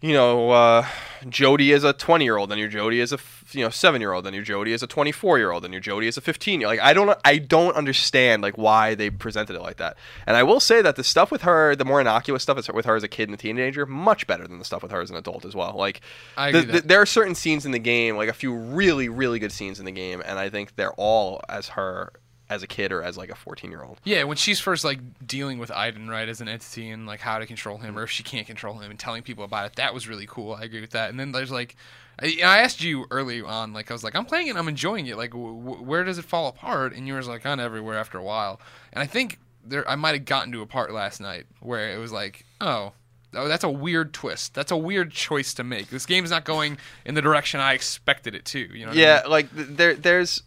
you 0.00 0.12
know, 0.14 0.50
uh, 0.50 0.86
Jodie 1.24 1.74
is 1.74 1.84
a 1.84 1.92
twenty 1.92 2.24
year 2.24 2.36
old, 2.38 2.50
and 2.50 2.58
your 2.60 2.70
Jodie 2.70 3.00
is 3.00 3.12
a 3.12 3.18
you 3.52 3.62
know 3.62 3.68
seven 3.70 4.00
year 4.00 4.12
old, 4.12 4.26
and 4.26 4.34
your 4.34 4.44
Jodie 4.44 4.68
is 4.72 4.82
a 4.82 4.86
twenty 4.86 5.12
four 5.12 5.36
year 5.38 5.50
old, 5.50 5.64
and 5.64 5.74
your 5.74 5.82
Jodie 5.82 6.06
is 6.06 6.16
a 6.16 6.20
fifteen 6.22 6.60
year. 6.60 6.68
Like 6.68 6.80
I 6.80 6.92
don't, 6.94 7.18
I 7.24 7.36
don't 7.38 7.76
understand 7.76 8.42
like 8.42 8.56
why 8.56 8.94
they 8.94 9.10
presented 9.10 9.56
it 9.56 9.60
like 9.60 9.76
that. 9.76 9.96
And 10.26 10.36
I 10.36 10.42
will 10.42 10.60
say 10.60 10.80
that 10.80 10.96
the 10.96 11.04
stuff 11.04 11.30
with 11.30 11.42
her, 11.42 11.76
the 11.76 11.84
more 11.84 12.00
innocuous 12.00 12.42
stuff 12.42 12.56
with 12.72 12.86
her 12.86 12.96
as 12.96 13.02
a 13.02 13.08
kid 13.08 13.28
and 13.28 13.34
a 13.34 13.36
teenager, 13.36 13.84
much 13.84 14.26
better 14.26 14.46
than 14.48 14.58
the 14.58 14.64
stuff 14.64 14.82
with 14.82 14.92
her 14.92 15.00
as 15.02 15.10
an 15.10 15.16
adult 15.16 15.44
as 15.44 15.54
well. 15.54 15.74
Like 15.76 16.00
I 16.36 16.52
the- 16.52 16.58
agree 16.60 16.72
the- 16.80 16.86
there 16.86 17.02
are 17.02 17.06
certain 17.06 17.34
scenes 17.34 17.66
in 17.66 17.72
the 17.72 17.78
game, 17.78 18.16
like 18.16 18.28
a 18.30 18.32
few 18.32 18.54
really, 18.54 19.08
really 19.10 19.38
good 19.38 19.52
scenes 19.52 19.78
in 19.78 19.84
the 19.84 19.92
game, 19.92 20.22
and 20.24 20.38
I 20.38 20.48
think 20.48 20.76
they're 20.76 20.92
all 20.94 21.42
as 21.48 21.68
her 21.70 22.12
as 22.50 22.62
a 22.62 22.66
kid 22.66 22.92
or 22.92 23.02
as 23.02 23.16
like 23.16 23.30
a 23.30 23.34
14 23.34 23.70
year 23.70 23.82
old. 23.82 23.98
Yeah, 24.04 24.24
when 24.24 24.36
she's 24.36 24.60
first 24.60 24.84
like 24.84 24.98
dealing 25.26 25.58
with 25.58 25.70
Aiden, 25.70 26.08
right, 26.08 26.28
as 26.28 26.40
an 26.42 26.48
entity 26.48 26.90
and 26.90 27.06
like 27.06 27.20
how 27.20 27.38
to 27.38 27.46
control 27.46 27.78
him 27.78 27.96
or 27.98 28.02
if 28.02 28.10
she 28.10 28.22
can't 28.22 28.46
control 28.46 28.78
him 28.78 28.90
and 28.90 28.98
telling 28.98 29.22
people 29.22 29.44
about 29.44 29.66
it, 29.66 29.76
that 29.76 29.94
was 29.94 30.08
really 30.08 30.26
cool. 30.26 30.52
I 30.54 30.62
agree 30.64 30.80
with 30.80 30.90
that. 30.90 31.08
And 31.10 31.18
then 31.18 31.32
there's 31.32 31.52
like, 31.52 31.76
I, 32.20 32.36
I 32.44 32.58
asked 32.58 32.82
you 32.82 33.06
early 33.10 33.40
on, 33.40 33.72
like 33.72 33.90
I 33.90 33.94
was 33.94 34.04
like, 34.04 34.14
I'm 34.16 34.26
playing 34.26 34.48
it, 34.48 34.56
I'm 34.56 34.68
enjoying 34.68 35.06
it. 35.06 35.16
Like, 35.16 35.30
w- 35.30 35.54
where 35.54 36.04
does 36.04 36.18
it 36.18 36.24
fall 36.24 36.48
apart? 36.48 36.92
And 36.94 37.06
you 37.06 37.14
were 37.14 37.22
like, 37.22 37.46
on 37.46 37.60
everywhere 37.60 37.96
after 37.98 38.18
a 38.18 38.22
while. 38.22 38.60
And 38.92 39.02
I 39.02 39.06
think 39.06 39.38
there, 39.64 39.88
I 39.88 39.94
might 39.94 40.14
have 40.14 40.24
gotten 40.24 40.50
to 40.52 40.60
a 40.60 40.66
part 40.66 40.92
last 40.92 41.20
night 41.20 41.46
where 41.60 41.94
it 41.94 41.98
was 41.98 42.12
like, 42.12 42.44
oh. 42.60 42.92
Oh, 43.32 43.46
that's 43.46 43.62
a 43.62 43.70
weird 43.70 44.12
twist. 44.12 44.54
That's 44.54 44.72
a 44.72 44.76
weird 44.76 45.12
choice 45.12 45.54
to 45.54 45.62
make. 45.62 45.88
This 45.88 46.04
game's 46.04 46.30
not 46.32 46.44
going 46.44 46.78
in 47.04 47.14
the 47.14 47.22
direction 47.22 47.60
I 47.60 47.74
expected 47.74 48.34
it 48.34 48.44
to. 48.46 48.58
You 48.58 48.86
know? 48.86 48.88
what 48.88 48.98
I 48.98 49.00
Yeah, 49.00 49.20
mean? 49.22 49.30
like 49.30 49.48
there, 49.52 49.94
there's, 49.94 50.42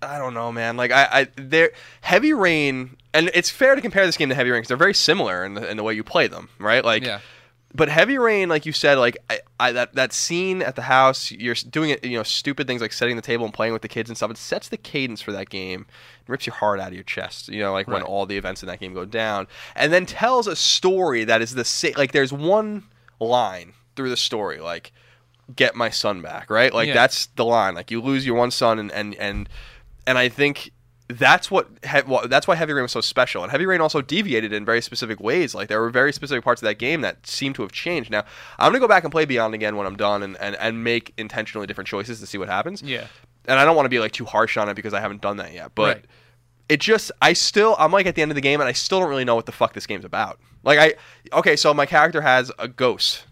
I 0.00 0.18
don't 0.18 0.34
know, 0.34 0.52
man. 0.52 0.76
Like 0.76 0.90
I, 0.92 1.08
I, 1.10 1.26
there, 1.36 1.72
Heavy 2.02 2.32
Rain, 2.32 2.96
and 3.12 3.30
it's 3.34 3.50
fair 3.50 3.74
to 3.74 3.80
compare 3.80 4.06
this 4.06 4.16
game 4.16 4.28
to 4.28 4.34
Heavy 4.34 4.50
Rain 4.50 4.58
because 4.60 4.68
they're 4.68 4.76
very 4.76 4.94
similar 4.94 5.44
in 5.44 5.54
the, 5.54 5.68
in 5.68 5.76
the 5.76 5.82
way 5.82 5.94
you 5.94 6.04
play 6.04 6.26
them, 6.28 6.48
right? 6.58 6.84
Like, 6.84 7.04
Yeah. 7.04 7.20
But 7.74 7.90
Heavy 7.90 8.16
Rain, 8.16 8.48
like 8.48 8.64
you 8.64 8.72
said, 8.72 8.96
like 8.96 9.18
I, 9.28 9.40
I 9.60 9.72
that 9.72 9.94
that 9.94 10.14
scene 10.14 10.62
at 10.62 10.74
the 10.74 10.82
house, 10.82 11.30
you're 11.30 11.54
doing 11.68 11.90
it, 11.90 12.02
you 12.02 12.16
know, 12.16 12.22
stupid 12.22 12.66
things 12.66 12.80
like 12.80 12.94
setting 12.94 13.14
the 13.14 13.20
table 13.22 13.44
and 13.44 13.52
playing 13.52 13.74
with 13.74 13.82
the 13.82 13.88
kids 13.88 14.08
and 14.08 14.16
stuff. 14.16 14.30
It 14.30 14.38
sets 14.38 14.68
the 14.70 14.78
cadence 14.78 15.20
for 15.20 15.32
that 15.32 15.50
game, 15.50 15.84
rips 16.26 16.46
your 16.46 16.54
heart 16.54 16.80
out 16.80 16.88
of 16.88 16.94
your 16.94 17.02
chest. 17.02 17.48
You 17.50 17.60
know, 17.60 17.72
like 17.74 17.86
when 17.86 18.00
all 18.02 18.24
the 18.24 18.38
events 18.38 18.62
in 18.62 18.68
that 18.68 18.80
game 18.80 18.94
go 18.94 19.04
down, 19.04 19.48
and 19.76 19.92
then 19.92 20.06
tells 20.06 20.46
a 20.46 20.56
story 20.56 21.24
that 21.24 21.42
is 21.42 21.54
the 21.54 21.64
same. 21.64 21.92
Like 21.98 22.12
there's 22.12 22.32
one 22.32 22.84
line 23.20 23.74
through 23.96 24.08
the 24.08 24.16
story, 24.16 24.60
like 24.60 24.90
get 25.54 25.74
my 25.76 25.90
son 25.90 26.22
back, 26.22 26.48
right? 26.48 26.72
Like 26.72 26.88
Yeah. 26.88 26.94
that's 26.94 27.26
the 27.36 27.44
line. 27.44 27.74
Like 27.74 27.90
you 27.90 28.00
lose 28.00 28.24
your 28.24 28.36
one 28.36 28.50
son, 28.50 28.78
and 28.78 28.90
and 28.92 29.14
and 29.16 29.46
and 30.08 30.18
I 30.18 30.28
think 30.28 30.72
that's 31.08 31.50
what 31.50 31.68
that's 32.28 32.46
why 32.48 32.54
Heavy 32.54 32.72
Rain 32.72 32.82
was 32.82 32.92
so 32.92 33.00
special. 33.00 33.42
And 33.42 33.50
Heavy 33.52 33.66
Rain 33.66 33.80
also 33.80 34.02
deviated 34.02 34.52
in 34.52 34.64
very 34.64 34.82
specific 34.82 35.20
ways. 35.20 35.54
Like 35.54 35.68
there 35.68 35.80
were 35.80 35.90
very 35.90 36.12
specific 36.12 36.42
parts 36.44 36.60
of 36.60 36.66
that 36.66 36.78
game 36.78 37.02
that 37.02 37.26
seem 37.26 37.52
to 37.54 37.62
have 37.62 37.72
changed. 37.72 38.10
Now 38.10 38.24
I'm 38.58 38.72
gonna 38.72 38.80
go 38.80 38.88
back 38.88 39.04
and 39.04 39.12
play 39.12 39.24
Beyond 39.24 39.54
again 39.54 39.76
when 39.76 39.86
I'm 39.86 39.96
done, 39.96 40.22
and 40.22 40.36
and, 40.38 40.56
and 40.56 40.82
make 40.82 41.14
intentionally 41.16 41.66
different 41.66 41.86
choices 41.88 42.20
to 42.20 42.26
see 42.26 42.38
what 42.38 42.48
happens. 42.48 42.82
Yeah. 42.82 43.06
And 43.46 43.58
I 43.60 43.64
don't 43.64 43.76
want 43.76 43.86
to 43.86 43.90
be 43.90 44.00
like 44.00 44.12
too 44.12 44.24
harsh 44.24 44.56
on 44.56 44.68
it 44.68 44.74
because 44.74 44.92
I 44.92 45.00
haven't 45.00 45.20
done 45.20 45.36
that 45.36 45.52
yet, 45.52 45.72
but. 45.74 45.96
Right. 45.96 46.04
It 46.70 46.80
just, 46.80 47.10
I 47.22 47.32
still, 47.32 47.74
I'm 47.78 47.92
like 47.92 48.04
at 48.04 48.14
the 48.14 48.20
end 48.20 48.30
of 48.30 48.34
the 48.34 48.42
game, 48.42 48.60
and 48.60 48.68
I 48.68 48.72
still 48.72 49.00
don't 49.00 49.08
really 49.08 49.24
know 49.24 49.34
what 49.34 49.46
the 49.46 49.52
fuck 49.52 49.72
this 49.72 49.86
game's 49.86 50.04
about. 50.04 50.38
Like 50.64 50.78
I, 50.78 51.38
okay, 51.38 51.56
so 51.56 51.72
my 51.72 51.86
character 51.86 52.20
has 52.20 52.52
a 52.58 52.68
ghost, 52.68 53.24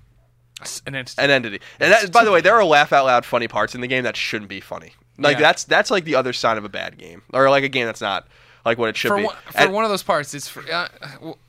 An 0.87 0.95
entity. 0.95 1.23
an 1.23 1.29
entity. 1.29 1.61
And 1.79 1.93
that, 1.93 2.11
by 2.13 2.25
the 2.25 2.31
way, 2.33 2.41
there 2.41 2.55
are 2.55 2.65
laugh 2.65 2.95
out 2.95 3.05
loud 3.05 3.27
funny 3.27 3.47
parts 3.47 3.75
in 3.75 3.83
the 3.83 3.87
game 3.89 4.05
that 4.05 4.17
shouldn't 4.17 4.49
be 4.49 4.61
funny. 4.61 4.95
Like 5.19 5.37
Yeah. 5.37 5.41
that's 5.43 5.65
that's 5.65 5.91
like 5.91 6.05
the 6.05 6.15
other 6.17 6.33
side 6.33 6.59
of 6.59 6.65
a 6.65 6.69
bad 6.69 6.99
game, 6.99 7.23
or 7.33 7.49
like 7.51 7.65
a 7.65 7.69
game 7.69 7.87
that's 7.87 8.01
not 8.01 8.27
like 8.65 8.79
what 8.79 8.89
it 8.89 8.97
should 8.97 9.09
for 9.09 9.17
be. 9.19 9.25
one, 9.25 9.37
for 9.53 9.59
And- 9.59 9.73
one 9.73 9.85
of 9.85 9.91
those 9.91 10.03
parts, 10.03 10.35
it's 10.35 10.49
for, 10.49 10.61
uh, 10.73 10.89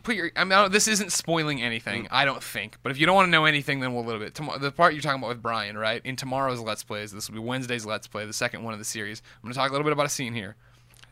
put 0.04 0.16
your. 0.16 0.30
I 0.36 0.44
mean, 0.44 0.54
I 0.54 0.68
this 0.68 0.88
isn't 0.88 1.12
spoiling 1.12 1.62
anything. 1.62 2.04
Mm. 2.04 2.08
I 2.12 2.25
don't 2.25 2.44
think. 2.44 2.78
But 2.84 2.92
if 2.92 3.00
you 3.00 3.06
don't 3.08 3.16
want 3.16 3.25
to 3.28 3.31
know 3.31 3.46
anything, 3.46 3.80
then 3.80 3.94
we'll 3.96 4.04
a 4.04 4.06
little 4.06 4.22
bit. 4.22 4.36
Tomo- 4.36 4.58
the 4.60 4.72
part 4.72 4.94
you're 4.94 5.02
talking 5.02 5.19
about 5.19 5.30
with 5.30 5.42
Brian, 5.42 5.78
right? 5.78 6.02
In 6.06 6.16
tomorrow's 6.16 6.60
Let's 6.60 6.84
Plays, 6.84 7.12
this 7.12 7.28
will 7.28 7.34
be 7.36 7.40
Wednesday's 7.42 7.86
Let's 7.86 8.06
Play, 8.08 8.25
the 8.25 8.34
second 8.34 8.64
one 8.64 8.74
of 8.74 8.80
the 8.80 8.86
series. 8.86 9.22
I'm 9.38 9.48
going 9.48 9.54
to 9.54 9.58
talk 9.60 9.69
a 9.69 9.74
little 9.74 9.84
bit 9.86 9.94
about 9.94 10.06
a 10.06 10.10
scene 10.10 10.34
here. 10.34 10.56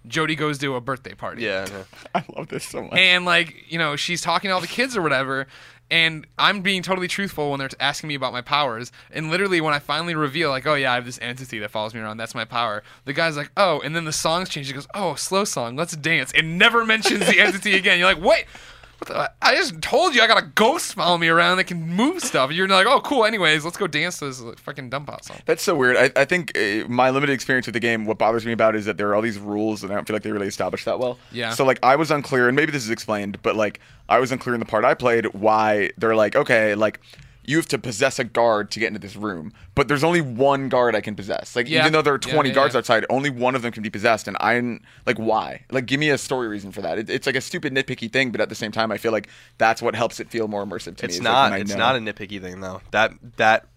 Jodie 0.07 0.38
goes 0.38 0.60
to 0.60 0.75
a 0.75 0.81
birthday 0.81 1.16
party. 1.16 1.42
yeah, 1.42 1.66
yeah. 1.68 1.84
I 2.16 2.24
love 2.38 2.50
this 2.50 2.63
so 2.66 2.84
much. 2.84 2.94
And 3.00 3.25
like, 3.25 3.72
you 3.72 3.80
know, 3.80 3.96
she's 3.96 4.22
talking 4.22 4.50
to 4.50 4.54
all 4.54 4.62
the 4.62 4.68
kids 4.68 4.96
or 4.96 5.02
whatever, 5.02 5.48
and 5.91 6.25
I'm 6.37 6.61
being 6.61 6.81
totally 6.81 7.07
truthful 7.07 7.51
when 7.51 7.59
they're 7.59 7.69
asking 7.79 8.07
me 8.07 8.15
about 8.15 8.33
my 8.33 8.41
powers. 8.41 8.91
And 9.11 9.29
literally, 9.29 9.61
when 9.61 9.73
I 9.73 9.79
finally 9.79 10.15
reveal, 10.15 10.49
like, 10.49 10.65
oh 10.65 10.75
yeah, 10.75 10.91
I 10.91 10.95
have 10.95 11.05
this 11.05 11.19
entity 11.21 11.59
that 11.59 11.71
follows 11.71 11.93
me 11.93 11.99
around. 11.99 12.17
That's 12.17 12.35
my 12.35 12.45
power. 12.45 12.83
The 13.05 13.13
guy's 13.13 13.37
like, 13.37 13.51
oh, 13.55 13.81
and 13.81 13.95
then 13.95 14.05
the 14.05 14.13
songs 14.13 14.49
change. 14.49 14.67
He 14.67 14.73
goes, 14.73 14.87
oh, 14.95 15.15
slow 15.15 15.43
song. 15.45 15.75
Let's 15.75 15.95
dance. 15.95 16.31
It 16.31 16.43
never 16.43 16.85
mentions 16.85 17.27
the 17.27 17.39
entity 17.39 17.75
again. 17.75 17.99
You're 17.99 18.07
like, 18.07 18.23
wait. 18.23 18.45
What 18.45 18.47
I 19.42 19.56
just 19.56 19.81
told 19.81 20.15
you 20.15 20.21
I 20.21 20.27
got 20.27 20.42
a 20.42 20.45
ghost 20.45 20.95
following 20.95 21.21
me 21.21 21.27
around 21.27 21.57
that 21.57 21.65
can 21.65 21.88
move 21.88 22.21
stuff. 22.21 22.51
You're 22.51 22.68
like, 22.68 22.88
oh, 22.88 23.01
cool. 23.01 23.25
Anyways, 23.25 23.63
let's 23.63 23.77
go 23.77 23.88
dance 23.88 24.19
to 24.19 24.25
this 24.25 24.42
fucking 24.62 24.89
dump 24.89 25.09
out 25.09 25.24
song. 25.25 25.38
That's 25.45 25.62
so 25.62 25.75
weird. 25.75 25.97
I, 25.97 26.21
I 26.21 26.25
think 26.25 26.57
uh, 26.57 26.88
my 26.88 27.09
limited 27.09 27.33
experience 27.33 27.68
with 27.68 27.74
the 27.74 27.80
game, 27.80 28.06
what 28.06 28.18
bothers 28.18 28.45
me 28.45 28.51
about 28.51 28.75
is 28.75 28.86
that 28.86 28.97
there 28.97 29.09
are 29.09 29.15
all 29.15 29.21
these 29.21 29.38
rules, 29.38 29.83
and 29.83 29.92
I 29.92 29.95
don't 29.95 30.07
feel 30.07 30.15
like 30.15 30.24
they 30.24 30.31
really 30.31 30.47
established 30.47 30.86
that 30.86 31.00
well. 31.00 31.19
Yeah. 31.31 31.51
So 31.51 31.65
like, 31.65 31.80
I 31.83 31.95
was 31.95 32.09
unclear, 32.12 32.47
and 32.47 32.56
maybe 32.56 32.71
this 32.71 32.83
is 32.83 32.89
explained, 32.89 33.39
but 33.44 33.56
like, 33.56 33.80
I 34.09 34.19
was 34.19 34.31
unclear 34.31 34.53
in 34.53 34.59
the 34.59 34.65
part 34.65 34.86
I 34.86 34.94
played 34.94 35.25
why 35.33 35.92
they're 35.97 36.15
like, 36.15 36.36
okay, 36.36 36.75
like. 36.75 37.00
You 37.47 37.57
have 37.57 37.68
to 37.68 37.77
possess 37.77 38.19
a 38.19 38.24
guard 38.24 38.71
to 38.71 38.80
get 38.80 38.88
into 38.88 39.00
this 39.00 39.15
room, 39.15 39.53
but 39.75 39.88
there's 39.88 40.03
only 40.03 40.21
one 40.21 40.69
guard 40.69 40.95
I 40.95 41.01
can 41.01 41.15
possess. 41.15 41.56
Like 41.56 41.69
Yeah. 41.69 41.81
even 41.81 41.94
though 41.94 42.01
there 42.01 42.13
are 42.13 42.19
20 42.19 42.50
yeah, 42.50 42.56
guards 42.56 42.74
yeah. 42.74 42.80
outside, 42.80 43.06
only 43.09 43.30
one 43.30 43.56
of 43.56 43.62
them 43.62 43.71
can 43.71 43.83
be 43.83 43.89
possessed, 43.89 44.27
and 44.27 44.38
I'm 44.39 44.81
like, 45.06 45.18
why? 45.18 45.63
Like, 45.71 45.86
give 45.86 46.00
me 46.00 46.09
a 46.09 46.18
story 46.18 46.47
reason 46.47 46.71
for 46.71 46.81
that. 46.81 46.97
It, 46.97 47.09
it's 47.09 47.27
like 47.27 47.36
a 47.36 47.42
stupid 47.42 47.74
nitpicky 47.74 48.12
thing, 48.12 48.31
but 48.31 48.42
at 48.42 48.50
the 48.50 48.56
same 48.56 48.71
time, 48.71 48.92
I 48.92 48.97
feel 48.97 49.12
like 49.12 49.30
that's 49.57 49.81
what 49.81 49.95
helps 49.95 50.19
it 50.19 50.30
feel 50.30 50.47
more 50.47 50.65
immersive 50.65 50.95
to 50.97 51.03
me. 51.03 51.07
It's 51.07 51.15
is, 51.15 51.21
like, 51.21 51.51
not. 51.51 51.59
it's 51.59 51.71
know. 51.71 51.77
not 51.77 51.95
a 51.95 52.00
nitpicky 52.00 52.42
thing 52.42 52.62
though. 52.62 52.81
That 52.92 53.13
that 53.38 53.68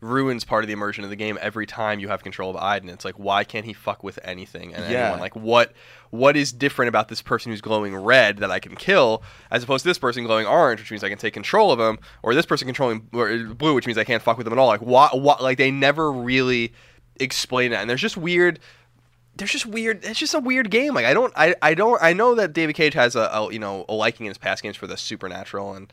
ruins 0.00 0.44
part 0.44 0.62
of 0.62 0.68
the 0.68 0.72
immersion 0.72 1.02
of 1.02 1.10
the 1.10 1.16
game 1.16 1.36
every 1.40 1.66
time 1.66 1.98
you 1.98 2.08
have 2.08 2.22
control 2.22 2.50
of 2.54 2.56
Aiden. 2.56 2.88
It's 2.88 3.04
like 3.04 3.18
why 3.18 3.42
can't 3.44 3.64
he 3.66 3.72
fuck 3.72 4.04
with 4.04 4.18
anything 4.22 4.72
and 4.74 4.88
Yeah. 4.90 5.02
anyone? 5.02 5.18
Like 5.20 5.34
what 5.34 5.72
what 6.10 6.36
is 6.36 6.52
different 6.52 6.88
about 6.88 7.08
this 7.08 7.20
person 7.20 7.50
who's 7.52 7.60
glowing 7.60 7.94
red 7.96 8.38
that 8.38 8.50
I 8.50 8.60
can 8.60 8.76
kill 8.76 9.22
as 9.50 9.62
opposed 9.64 9.82
to 9.82 9.88
this 9.90 9.98
person 9.98 10.24
glowing 10.24 10.46
orange, 10.46 10.80
which 10.80 10.90
means 10.90 11.02
I 11.02 11.08
can 11.08 11.18
take 11.18 11.34
control 11.34 11.72
of 11.72 11.80
him, 11.80 11.98
or 12.22 12.34
this 12.34 12.46
person 12.46 12.66
controlling 12.66 13.08
uh, 13.12 13.52
blue, 13.54 13.74
which 13.74 13.86
means 13.86 13.98
I 13.98 14.04
can't 14.04 14.22
fuck 14.22 14.36
with 14.38 14.44
them 14.44 14.52
at 14.52 14.58
all. 14.58 14.68
Like 14.68 14.82
what? 14.82 15.20
What? 15.20 15.42
Like 15.42 15.58
they 15.58 15.70
never 15.70 16.12
really 16.12 16.72
explain 17.20 17.72
that, 17.72 17.80
and 17.80 17.90
there's 17.90 18.00
just 18.00 18.16
weird 18.16 18.58
there's 19.36 19.52
just 19.52 19.66
weird. 19.66 20.04
It's 20.04 20.18
just 20.18 20.34
a 20.34 20.40
weird 20.40 20.68
game. 20.68 20.94
Like 20.94 21.06
I 21.06 21.14
don't, 21.14 21.32
I, 21.36 21.54
I 21.62 21.74
don't, 21.74 22.02
I 22.02 22.12
know 22.12 22.34
that 22.34 22.52
David 22.52 22.74
Cage 22.74 22.94
has 22.94 23.14
a, 23.14 23.20
a 23.32 23.52
you 23.52 23.60
know 23.60 23.84
a 23.88 23.94
liking 23.94 24.26
in 24.26 24.30
his 24.30 24.38
past 24.38 24.64
games 24.64 24.76
for 24.76 24.88
the 24.88 24.96
supernatural, 24.96 25.74
and 25.74 25.92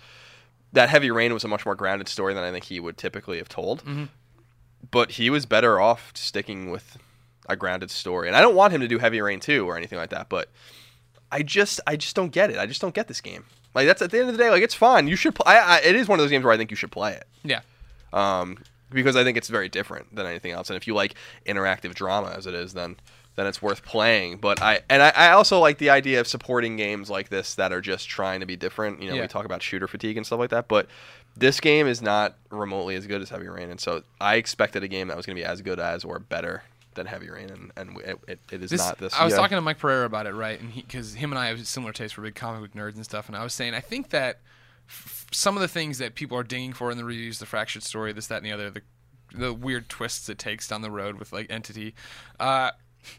that 0.76 0.90
Heavy 0.90 1.10
Rain 1.12 1.34
was 1.34 1.44
a 1.44 1.48
much 1.48 1.66
more 1.66 1.76
grounded 1.76 2.08
story 2.08 2.34
than 2.34 2.44
I 2.44 2.52
think 2.52 2.66
he 2.66 2.80
would 2.80 2.98
typically 2.98 3.38
have 3.40 3.50
told. 3.50 3.84
But 4.92 5.12
he 5.12 5.30
was 5.30 5.46
better 5.46 5.80
off 5.80 6.12
sticking 6.16 6.70
with 6.70 6.98
a 7.50 7.56
grounded 7.56 7.90
story, 7.92 8.28
and 8.28 8.36
I 8.38 8.42
don't 8.42 8.56
want 8.56 8.72
him 8.74 8.82
to 8.82 8.88
do 8.88 9.00
Heavy 9.00 9.20
Rain 9.22 9.40
two 9.40 9.68
or 9.68 9.76
anything 9.78 9.98
like 9.98 10.12
that. 10.12 10.30
But 10.30 10.50
I 11.32 11.42
just, 11.42 11.80
I 11.88 11.96
just 11.96 12.16
don't 12.16 12.32
get 12.32 12.50
it. 12.52 12.58
I 12.58 12.66
just 12.66 12.82
don't 12.82 12.94
get 12.94 13.08
this 13.08 13.20
game. 13.22 13.46
Like 13.74 13.88
that's 13.88 14.02
at 14.02 14.12
the 14.12 14.20
end 14.20 14.30
of 14.30 14.38
the 14.38 14.44
day, 14.44 14.50
like 14.52 14.64
it's 14.64 14.76
fun. 14.76 15.08
You 15.08 15.16
should. 15.16 15.36
Play, 15.36 15.54
I, 15.56 15.78
I, 15.78 15.80
it 15.82 15.96
is 15.96 16.08
one 16.08 16.20
of 16.20 16.24
those 16.24 16.30
games 16.32 16.46
where 16.46 16.54
I 16.54 16.58
think 16.58 16.70
you 16.72 16.78
should 16.78 16.92
play 16.92 17.14
it 17.14 17.26
Yeah. 17.44 17.60
um, 18.14 18.58
because 18.92 19.16
I 19.18 19.24
think 19.24 19.38
it's 19.38 19.50
very 19.50 19.68
different 19.68 20.16
than 20.16 20.26
anything 20.26 20.52
else. 20.52 20.70
And 20.70 20.78
if 20.78 20.88
you 20.88 20.94
like 20.94 21.16
interactive 21.46 21.94
drama 21.94 22.34
as 22.38 22.48
it 22.48 22.54
is, 22.54 22.74
then 22.74 22.96
then 23.36 23.48
it's 23.48 23.62
worth 23.62 23.84
playing. 23.84 24.38
But 24.38 24.62
I 24.62 24.82
and 24.90 25.02
I, 25.02 25.10
I 25.16 25.30
also 25.32 25.60
like 25.60 25.78
the 25.78 25.90
idea 25.90 26.20
of 26.20 26.28
supporting 26.28 26.78
games 26.78 27.10
like 27.10 27.30
this 27.30 27.56
that 27.56 27.72
are 27.74 27.82
just 27.82 28.08
trying 28.10 28.40
to 28.40 28.46
be 28.46 28.56
different. 28.56 29.02
You 29.02 29.10
know, 29.10 29.16
Yeah. 29.16 29.22
we 29.24 29.28
talk 29.28 29.46
about 29.46 29.62
shooter 29.64 29.88
fatigue 29.88 30.18
and 30.18 30.26
stuff 30.26 30.40
like 30.40 30.50
that, 30.52 30.68
but 30.68 30.88
this 31.38 31.60
game 31.60 31.86
is 31.88 32.02
not 32.02 32.36
remotely 32.50 32.96
as 32.96 33.08
good 33.08 33.22
as 33.22 33.30
Heavy 33.30 33.48
Rain, 33.50 33.70
and 33.70 33.80
so 33.80 34.04
I 34.22 34.36
expected 34.36 34.84
a 34.84 34.88
game 34.88 35.10
that 35.10 35.18
was 35.18 35.26
going 35.26 35.36
to 35.36 35.42
be 35.42 35.46
as 35.46 35.62
good 35.62 35.80
as 35.82 36.06
or 36.06 36.18
better 36.20 36.64
than 36.94 37.08
Heavy 37.08 37.30
Rain, 37.30 37.50
and, 37.50 37.72
and 37.76 37.98
it, 38.02 38.18
it, 38.26 38.40
it 38.54 38.64
is 38.64 38.70
This, 38.70 38.80
not 38.80 38.98
this. 39.00 39.14
I 39.14 39.26
was 39.26 39.34
Yeah. 39.34 39.40
talking 39.40 39.58
to 39.58 39.62
Mike 39.62 39.80
Pereira 39.80 40.06
about 40.06 40.28
it, 40.28 40.32
right? 40.34 40.58
And 40.58 40.74
because 40.74 41.14
him 41.16 41.34
and 41.34 41.38
I 41.40 41.48
have 41.48 41.68
similar 41.68 41.92
tastes 41.92 42.14
for 42.14 42.22
big 42.22 42.36
comic 42.36 42.62
book 42.62 42.82
nerds 42.82 42.96
and 42.96 43.04
stuff. 43.04 43.28
And 43.28 43.36
I 43.36 43.44
was 43.44 43.54
saying, 43.54 43.74
I 43.74 43.82
think 43.82 44.12
that 44.12 44.40
f- 44.88 45.26
some 45.34 45.58
of 45.58 45.62
the 45.62 45.68
things 45.68 45.98
that 45.98 46.16
people 46.16 46.38
are 46.38 46.44
dinging 46.44 46.72
for 46.72 46.90
in 46.92 46.96
the 46.98 47.04
reviews, 47.04 47.40
the 47.40 47.46
fractured 47.46 47.84
story, 47.84 48.14
this, 48.14 48.28
that, 48.28 48.38
and 48.38 48.46
the 48.46 48.54
other, 48.54 48.70
the 48.70 48.82
the 49.34 49.52
weird 49.54 49.90
twists 49.90 50.30
it 50.30 50.38
takes 50.40 50.70
down 50.70 50.82
the 50.84 50.90
road 50.92 51.20
with 51.20 51.34
like 51.34 51.48
entity. 51.50 51.94
Uh, 52.40 52.72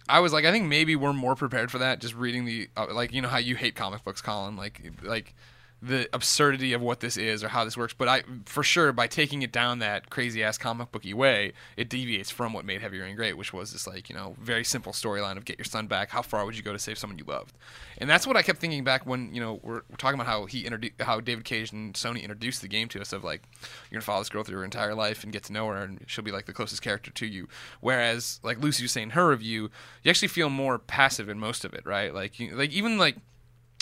I 0.08 0.20
was 0.20 0.32
like, 0.32 0.44
I 0.44 0.52
think 0.52 0.66
maybe 0.66 0.96
we're 0.96 1.12
more 1.12 1.34
prepared 1.34 1.70
for 1.70 1.78
that. 1.78 2.00
Just 2.00 2.14
reading 2.14 2.44
the 2.44 2.68
uh, 2.76 2.86
like, 2.92 3.12
you 3.12 3.22
know 3.22 3.28
how 3.28 3.38
you 3.38 3.56
hate 3.56 3.74
comic 3.74 4.04
books, 4.04 4.20
Colin. 4.20 4.56
Like, 4.56 4.80
like 5.02 5.34
the 5.82 6.08
absurdity 6.12 6.72
of 6.72 6.80
what 6.80 7.00
this 7.00 7.16
is 7.16 7.44
or 7.44 7.48
how 7.48 7.64
this 7.64 7.76
works. 7.76 7.94
But 7.96 8.08
I, 8.08 8.22
for 8.46 8.62
sure, 8.62 8.92
by 8.92 9.06
taking 9.06 9.42
it 9.42 9.52
down 9.52 9.80
that 9.80 10.08
crazy 10.08 10.42
ass 10.42 10.56
comic 10.56 10.90
booky 10.90 11.12
way, 11.12 11.52
it 11.76 11.88
deviates 11.88 12.30
from 12.30 12.52
what 12.52 12.64
made 12.64 12.80
Heavy 12.80 12.98
Rain 12.98 13.14
great, 13.14 13.36
which 13.36 13.52
was 13.52 13.72
this 13.72 13.86
like 13.86 14.08
you 14.08 14.14
know 14.14 14.36
very 14.40 14.64
simple 14.64 14.92
storyline 14.92 15.36
of 15.36 15.44
get 15.44 15.58
your 15.58 15.64
son 15.64 15.86
back. 15.86 16.10
How 16.10 16.22
far 16.22 16.44
would 16.44 16.56
you 16.56 16.62
go 16.62 16.72
to 16.72 16.78
save 16.78 16.98
someone 16.98 17.18
you 17.18 17.24
loved? 17.26 17.54
And 17.98 18.08
that's 18.08 18.26
what 18.26 18.36
I 18.36 18.42
kept 18.42 18.58
thinking 18.58 18.84
back 18.84 19.06
when 19.06 19.34
you 19.34 19.40
know 19.40 19.60
we're, 19.62 19.82
we're 19.90 19.96
talking 19.98 20.18
about 20.18 20.26
how 20.26 20.46
he 20.46 20.64
introduced 20.64 20.94
how 21.00 21.20
David 21.20 21.44
Cage 21.44 21.72
and 21.72 21.94
Sony 21.94 22.22
introduced 22.22 22.62
the 22.62 22.68
game 22.68 22.88
to 22.88 23.00
us 23.00 23.12
of 23.12 23.22
like 23.22 23.42
you're 23.90 23.98
gonna 23.98 24.04
follow 24.04 24.20
this 24.20 24.30
girl 24.30 24.44
through 24.44 24.58
her 24.58 24.64
entire 24.64 24.94
life 24.94 25.24
and 25.24 25.32
get 25.32 25.44
to 25.44 25.52
know 25.52 25.66
her 25.68 25.76
and 25.76 26.00
she'll 26.06 26.24
be 26.24 26.32
like 26.32 26.46
the 26.46 26.52
closest 26.54 26.82
character 26.82 27.10
to 27.10 27.26
you. 27.26 27.48
Whereas 27.80 28.40
like 28.42 28.60
Lucy 28.60 28.84
was 28.84 28.92
saying 28.92 29.08
in 29.08 29.10
her 29.10 29.28
review, 29.28 29.70
you 30.02 30.10
actually 30.10 30.28
feel 30.28 30.48
more 30.48 30.78
passive 30.78 31.28
in 31.28 31.38
most 31.38 31.64
of 31.64 31.74
it, 31.74 31.84
right? 31.84 32.14
Like 32.14 32.40
you, 32.40 32.54
like 32.54 32.70
even 32.70 32.98
like 32.98 33.16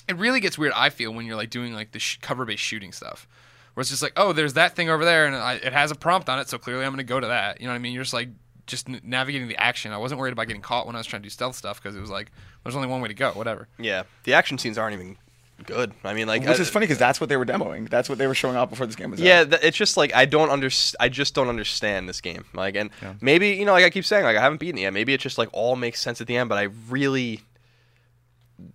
it 0.09 0.17
really 0.17 0.41
gets 0.41 0.59
weird. 0.59 0.73
I 0.77 0.91
feel 0.91 1.13
when 1.13 1.27
you're 1.27 1.37
like 1.37 1.51
doing 1.51 1.73
like 1.75 1.93
the 1.93 1.99
sh- 1.99 2.19
cover-based 2.21 2.63
shooting 2.63 2.93
stuff, 2.93 3.27
where 3.75 3.83
it's 3.83 3.91
just 3.91 4.03
like, 4.03 4.13
oh, 4.17 4.33
there's 4.33 4.55
that 4.55 4.77
thing 4.77 4.89
over 4.91 5.05
there, 5.05 5.27
and 5.27 5.35
I, 5.37 5.55
it 5.55 5.73
has 5.73 5.91
a 5.91 5.95
prompt 5.95 6.29
on 6.29 6.39
it, 6.39 6.49
so 6.49 6.59
clearly 6.59 6.85
I'm 6.85 6.93
gonna 6.93 7.03
go 7.05 7.21
to 7.21 7.27
that. 7.29 7.61
You 7.61 7.67
know 7.67 7.73
what 7.73 7.77
I 7.77 7.81
mean? 7.81 7.93
You're 7.93 8.05
just 8.05 8.15
like 8.15 8.29
just 8.67 8.89
n- 8.89 9.01
navigating 9.05 9.49
the 9.49 9.57
action. 9.57 9.93
I 9.93 9.99
wasn't 9.99 10.19
worried 10.21 10.33
about 10.33 10.47
getting 10.47 10.63
caught 10.63 10.87
when 10.87 10.95
I 10.97 10.99
was 10.99 11.07
trying 11.07 11.23
to 11.23 11.27
do 11.27 11.31
stealth 11.31 11.57
stuff 11.57 11.83
because 11.83 11.97
it 11.97 12.01
was 12.01 12.11
like 12.11 12.31
there's 12.63 12.77
only 12.77 12.89
one 12.89 13.01
way 13.01 13.09
to 13.09 13.15
go. 13.15 13.31
Whatever. 13.33 13.69
Yeah, 13.79 14.05
the 14.25 14.35
action 14.35 14.59
scenes 14.59 14.79
aren't 14.79 14.95
even 14.95 15.17
good. 15.67 15.93
I 16.03 16.15
mean, 16.15 16.27
like, 16.27 16.41
Which 16.43 16.51
I- 16.59 16.63
is 16.63 16.69
uh, 16.69 16.73
funny 16.73 16.85
because 16.85 16.99
that's 16.99 17.21
what 17.21 17.29
they 17.29 17.37
were 17.37 17.45
demoing. 17.47 17.89
That's 17.89 18.09
what 18.09 18.19
they 18.19 18.27
were 18.27 18.35
showing 18.35 18.57
off 18.57 18.71
before 18.71 18.87
this 18.87 18.97
game 18.97 19.11
was 19.13 19.21
Yeah, 19.21 19.41
out. 19.41 19.51
th- 19.51 19.63
it's 19.63 19.77
just 19.77 19.97
like 19.97 20.15
I 20.15 20.25
don't 20.25 20.51
under 20.51 20.69
I 21.01 21.09
just 21.09 21.35
don't 21.35 21.49
understand 21.49 22.09
this 22.09 22.21
game. 22.21 22.45
Like, 22.55 22.75
and 22.77 22.91
Yeah. 23.03 23.15
maybe 23.21 23.51
you 23.51 23.65
know, 23.65 23.73
like 23.73 23.85
I 23.85 23.91
keep 23.91 24.05
saying, 24.05 24.25
like 24.25 24.37
I 24.37 24.41
haven't 24.41 24.59
beaten 24.59 24.79
it 24.79 24.83
yet. 24.83 24.93
Maybe 24.93 25.15
it 25.15 25.21
just 25.21 25.39
like 25.39 25.49
all 25.53 25.77
makes 25.77 26.01
sense 26.01 26.21
at 26.21 26.27
the 26.27 26.37
end, 26.37 26.49
but 26.49 26.59
I 26.59 26.69
really 26.89 27.41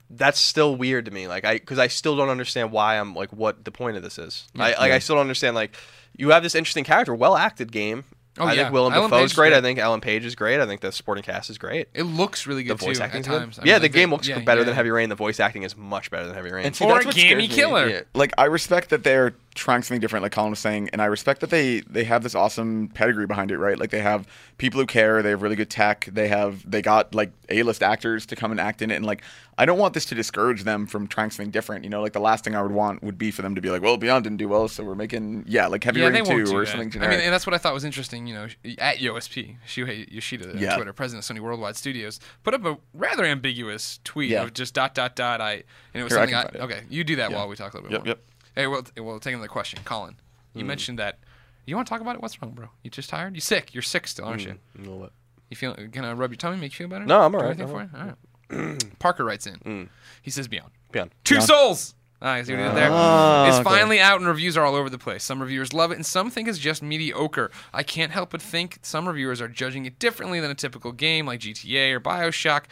that's 0.09 0.39
still 0.39 0.75
weird 0.75 1.05
to 1.05 1.12
me. 1.12 1.27
Like 1.27 1.45
I 1.45 1.53
because 1.53 1.79
I 1.79 1.88
still 1.88 2.15
don't 2.15 2.29
understand 2.29 2.71
why 2.71 3.00
I'm 3.00 3.15
like 3.15 3.31
what 3.31 3.65
the 3.65 3.71
point 3.71 3.98
of 3.98 4.03
this 4.03 4.17
is. 4.17 4.48
I 4.57 4.71
like 4.71 4.91
I 4.91 5.00
still 5.00 5.15
don't 5.15 5.21
understand 5.21 5.55
like 5.55 5.75
you 6.17 6.29
have 6.29 6.43
this 6.43 6.55
interesting 6.55 6.83
character, 6.83 7.13
well 7.15 7.36
acted 7.36 7.71
game. 7.71 8.03
Oh, 8.38 8.45
I 8.45 8.53
yeah. 8.53 8.63
think 8.63 8.74
Willem 8.74 8.93
Ellen 8.93 9.09
Dafoe's 9.09 9.31
is 9.31 9.36
great. 9.36 9.50
great. 9.50 9.57
I 9.57 9.62
think 9.62 9.79
Ellen 9.79 10.00
Page 10.00 10.24
is 10.24 10.33
great. 10.33 10.62
I 10.62 10.65
think 10.65 10.79
the 10.79 10.91
supporting 10.91 11.24
cast 11.24 11.50
is 11.50 11.57
great. 11.57 11.89
It 11.93 12.03
looks 12.03 12.48
really 12.48 12.63
good. 12.63 12.77
The 12.77 12.79
good 12.79 12.86
voice 12.86 12.98
too 12.98 13.03
acting 13.03 13.19
at 13.21 13.27
good. 13.27 13.39
times. 13.39 13.59
I 13.59 13.63
yeah, 13.63 13.74
mean, 13.74 13.81
the 13.81 13.86
like, 13.86 13.91
game 13.91 14.12
looks 14.12 14.27
yeah, 14.27 14.39
better 14.39 14.63
than. 14.63 14.75
Heavy 14.75 14.91
Rain. 14.91 15.09
The 15.09 15.15
voice 15.15 15.41
acting 15.41 15.63
is 15.63 15.75
much 15.75 16.09
better 16.09 16.25
than 16.25 16.36
Heavy 16.36 16.51
Rain. 16.51 16.65
And 16.65 16.75
see, 16.75 16.86
Or 16.86 16.93
that's 16.93 17.05
a 17.05 17.07
what 17.09 17.15
gamey 17.15 17.50
killer. 17.50 17.89
Yeah. 17.89 18.01
Like 18.13 18.31
I 18.38 18.45
respect 18.45 18.91
that 18.91 19.03
they're 19.03 19.33
trying 19.60 19.82
something 19.84 20.00
different, 20.00 20.24
like 20.24 20.32
Colin 20.32 20.50
was 20.51 20.60
saying, 20.60 20.89
and 20.94 21.01
I 21.01 21.06
respect 21.06 21.42
that 21.42 21.50
they 21.50 21.82
they 21.82 22.04
have 22.06 22.24
this 22.24 22.34
awesome 22.36 22.88
pedigree 22.88 23.28
behind 23.28 23.51
it, 23.51 23.58
right? 23.58 23.78
Like 23.78 23.92
they 23.92 24.00
have 24.01 24.25
people 24.58 24.80
who 24.80 24.86
care, 24.86 25.22
they 25.22 25.30
have 25.32 25.42
really 25.42 25.56
good 25.56 25.70
tech, 25.70 26.08
they 26.12 26.28
have 26.30 26.70
they 26.70 26.82
got 26.82 27.13
like 27.13 27.32
A 27.50 27.63
list 27.63 27.84
actors 27.84 28.25
to 28.28 28.36
come 28.36 28.51
and 28.51 28.60
act 28.60 28.82
in 28.82 28.89
it, 28.92 28.96
and 28.96 29.06
like 29.06 29.22
I 29.58 29.66
don't 29.66 29.78
want 29.78 29.94
this 29.94 30.06
to 30.06 30.16
discourage 30.16 30.63
them 30.63 30.88
from 30.88 31.06
trying 31.08 31.32
something 31.32 31.51
different. 31.51 31.84
You 31.84 31.89
know, 31.89 32.01
like 32.01 32.13
the 32.13 32.22
last 32.22 32.46
thing 32.46 32.56
I 32.56 32.62
would 32.62 32.72
want 32.72 33.04
would 33.04 33.18
be 33.18 33.30
for 33.30 33.42
them 33.42 33.56
to 33.56 33.62
be 33.62 33.70
like, 33.70 33.82
well, 33.82 33.98
Beyond 33.98 34.24
didn't 34.24 34.38
do 34.38 34.48
well, 34.48 34.70
so 34.70 34.84
we're 34.86 34.96
making 34.96 35.44
yeah, 35.48 35.68
like 35.68 35.84
Heavy 35.84 36.00
yeah, 36.00 36.08
Rain 36.08 36.24
two 36.25 36.56
or 36.56 36.62
that. 36.66 36.72
something 36.72 37.01
I 37.04 37.08
mean, 37.10 37.20
and 37.20 37.34
that's 37.34 37.46
what 37.46 37.54
I 37.54 37.58
thought 37.58 37.74
was 37.74 37.84
interesting. 37.84 38.25
You 38.28 38.36
know, 38.36 38.48
at 38.78 38.98
USP, 39.00 39.58
Shuhei 39.68 40.10
Yoshida 40.12 40.54
Yeah. 40.58 40.75
Twitter, 40.75 40.94
president 40.94 41.30
of 41.30 41.36
Sony 41.36 41.42
Worldwide 41.42 41.75
Studios, 41.75 42.20
put 42.44 42.54
up 42.54 42.63
a 42.66 42.78
rather 42.94 43.25
ambiguous 43.25 44.00
tweet 44.06 44.30
Yeah. 44.32 44.44
of 44.44 44.54
just 44.54 44.74
dot 44.74 44.96
dot 44.96 45.16
dot. 45.16 45.42
I 45.42 45.51
and 45.94 46.01
it 46.01 46.04
was 46.04 46.13
Here, 46.13 46.20
something. 46.22 46.36
I, 46.36 46.42
it. 46.44 46.56
okay, 46.62 46.82
you 46.89 47.04
do 47.04 47.18
that 47.18 47.32
Yeah. 47.32 47.38
while 47.38 47.48
we 47.50 47.56
talk 47.58 47.74
a 47.74 47.78
little 47.78 47.89
bit 47.89 47.96
Yep, 47.98 48.06
more. 48.06 48.08
yep. 48.08 48.24
Hey, 48.56 48.68
well, 48.68 48.84
we'll 48.98 49.20
take 49.20 49.34
another 49.34 49.48
question, 49.48 49.79
Colin. 49.86 50.15
You 50.53 50.65
mentioned 50.65 51.00
that. 51.00 51.20
You 51.65 51.75
want 51.75 51.88
to 51.88 51.89
talk 51.89 52.01
about 52.01 52.15
it? 52.15 52.22
What's 52.22 52.41
wrong, 52.41 52.51
bro? 52.51 52.70
You 52.84 52.89
just 52.89 53.10
tired? 53.10 53.36
You 53.36 53.41
sick? 53.41 53.74
You're 53.74 53.84
sick 53.84 54.08
still, 54.08 54.25
aren't 54.25 54.44
you? 54.46 54.56
You 54.77 54.86
know 54.89 54.96
what? 54.96 55.12
You 55.50 55.56
feel? 55.56 55.74
Can 55.75 56.03
I 56.03 56.13
rub 56.13 56.32
your 56.32 56.38
tummy, 56.38 56.53
and 56.53 56.62
make 56.62 56.72
you 56.74 56.77
feel 56.77 56.88
better? 56.88 57.06
No, 57.06 57.22
I'm 57.22 57.34
alright, 57.34 57.51
anything 57.51 57.68
for 57.68 57.82
you? 57.84 57.89
All 57.98 58.06
right. 58.08 58.94
Parker 59.00 59.24
writes 59.24 59.46
in. 59.48 59.89
He 60.22 60.32
says, 60.32 60.48
"Beyond." 60.48 60.72
Beyond. 60.91 61.12
Two 61.24 61.36
Yeah. 61.36 61.41
Souls. 61.41 61.96
Ah, 62.22 62.32
I 62.34 62.44
see 62.44 62.51
what 62.53 62.60
you 62.60 62.65
did 62.68 62.75
there. 62.75 62.89
Ah, 62.91 63.48
it's 63.48 63.58
okay. 63.58 63.63
finally 63.63 64.00
out 64.01 64.20
and 64.20 64.27
reviews 64.27 64.58
are 64.58 64.65
all 64.65 64.75
over 64.75 64.89
the 64.89 64.98
place. 64.98 65.24
Some 65.24 65.41
reviewers 65.41 65.72
love 65.72 65.91
it 65.91 65.96
and 65.96 66.06
some 66.06 66.29
think 66.29 66.50
it's 66.50 66.58
just 66.58 66.84
mediocre. 66.84 67.50
I 67.74 67.82
can't 67.84 68.12
help 68.12 68.32
but 68.32 68.41
think 68.41 68.79
some 68.82 69.08
reviewers 69.08 69.39
are 69.39 69.48
judging 69.48 69.86
it 69.86 70.00
differently 70.00 70.41
than 70.41 70.51
a 70.51 70.56
typical 70.56 70.91
game 70.91 71.25
like 71.25 71.39
GTA 71.39 71.94
or 71.94 72.01
BioShock. 72.01 72.63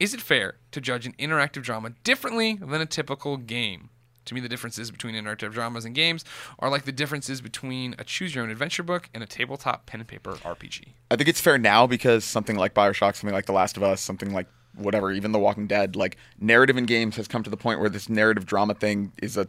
Is 0.00 0.14
it 0.14 0.20
fair 0.20 0.56
to 0.72 0.80
judge 0.80 1.06
an 1.06 1.12
interactive 1.12 1.62
drama 1.62 1.90
differently 2.02 2.54
than 2.60 2.80
a 2.80 2.86
typical 2.86 3.36
game? 3.36 3.90
To 4.28 4.34
me, 4.34 4.40
the 4.40 4.48
differences 4.48 4.90
between 4.90 5.14
interactive 5.14 5.52
dramas 5.52 5.84
and 5.84 5.94
games 5.94 6.24
are 6.58 6.68
like 6.68 6.84
the 6.84 6.92
differences 6.92 7.40
between 7.40 7.94
a 7.98 8.04
choose 8.04 8.34
your 8.34 8.44
own 8.44 8.50
adventure 8.50 8.82
book 8.82 9.08
and 9.14 9.22
a 9.22 9.26
tabletop 9.26 9.86
pen 9.86 10.00
and 10.00 10.08
paper 10.08 10.32
RPG. 10.32 10.88
I 11.10 11.16
think 11.16 11.28
it's 11.28 11.40
fair 11.40 11.58
now 11.58 11.86
because 11.86 12.24
something 12.24 12.56
like 12.56 12.74
Bioshock, 12.74 13.16
something 13.16 13.34
like 13.34 13.46
The 13.46 13.52
Last 13.52 13.76
of 13.76 13.82
Us, 13.82 14.00
something 14.00 14.32
like 14.32 14.46
whatever, 14.76 15.10
even 15.10 15.32
The 15.32 15.38
Walking 15.38 15.66
Dead, 15.66 15.96
like 15.96 16.16
narrative 16.38 16.76
in 16.76 16.84
games 16.84 17.16
has 17.16 17.26
come 17.26 17.42
to 17.42 17.50
the 17.50 17.56
point 17.56 17.80
where 17.80 17.88
this 17.88 18.08
narrative 18.08 18.46
drama 18.46 18.74
thing 18.74 19.12
is 19.22 19.36
a 19.36 19.48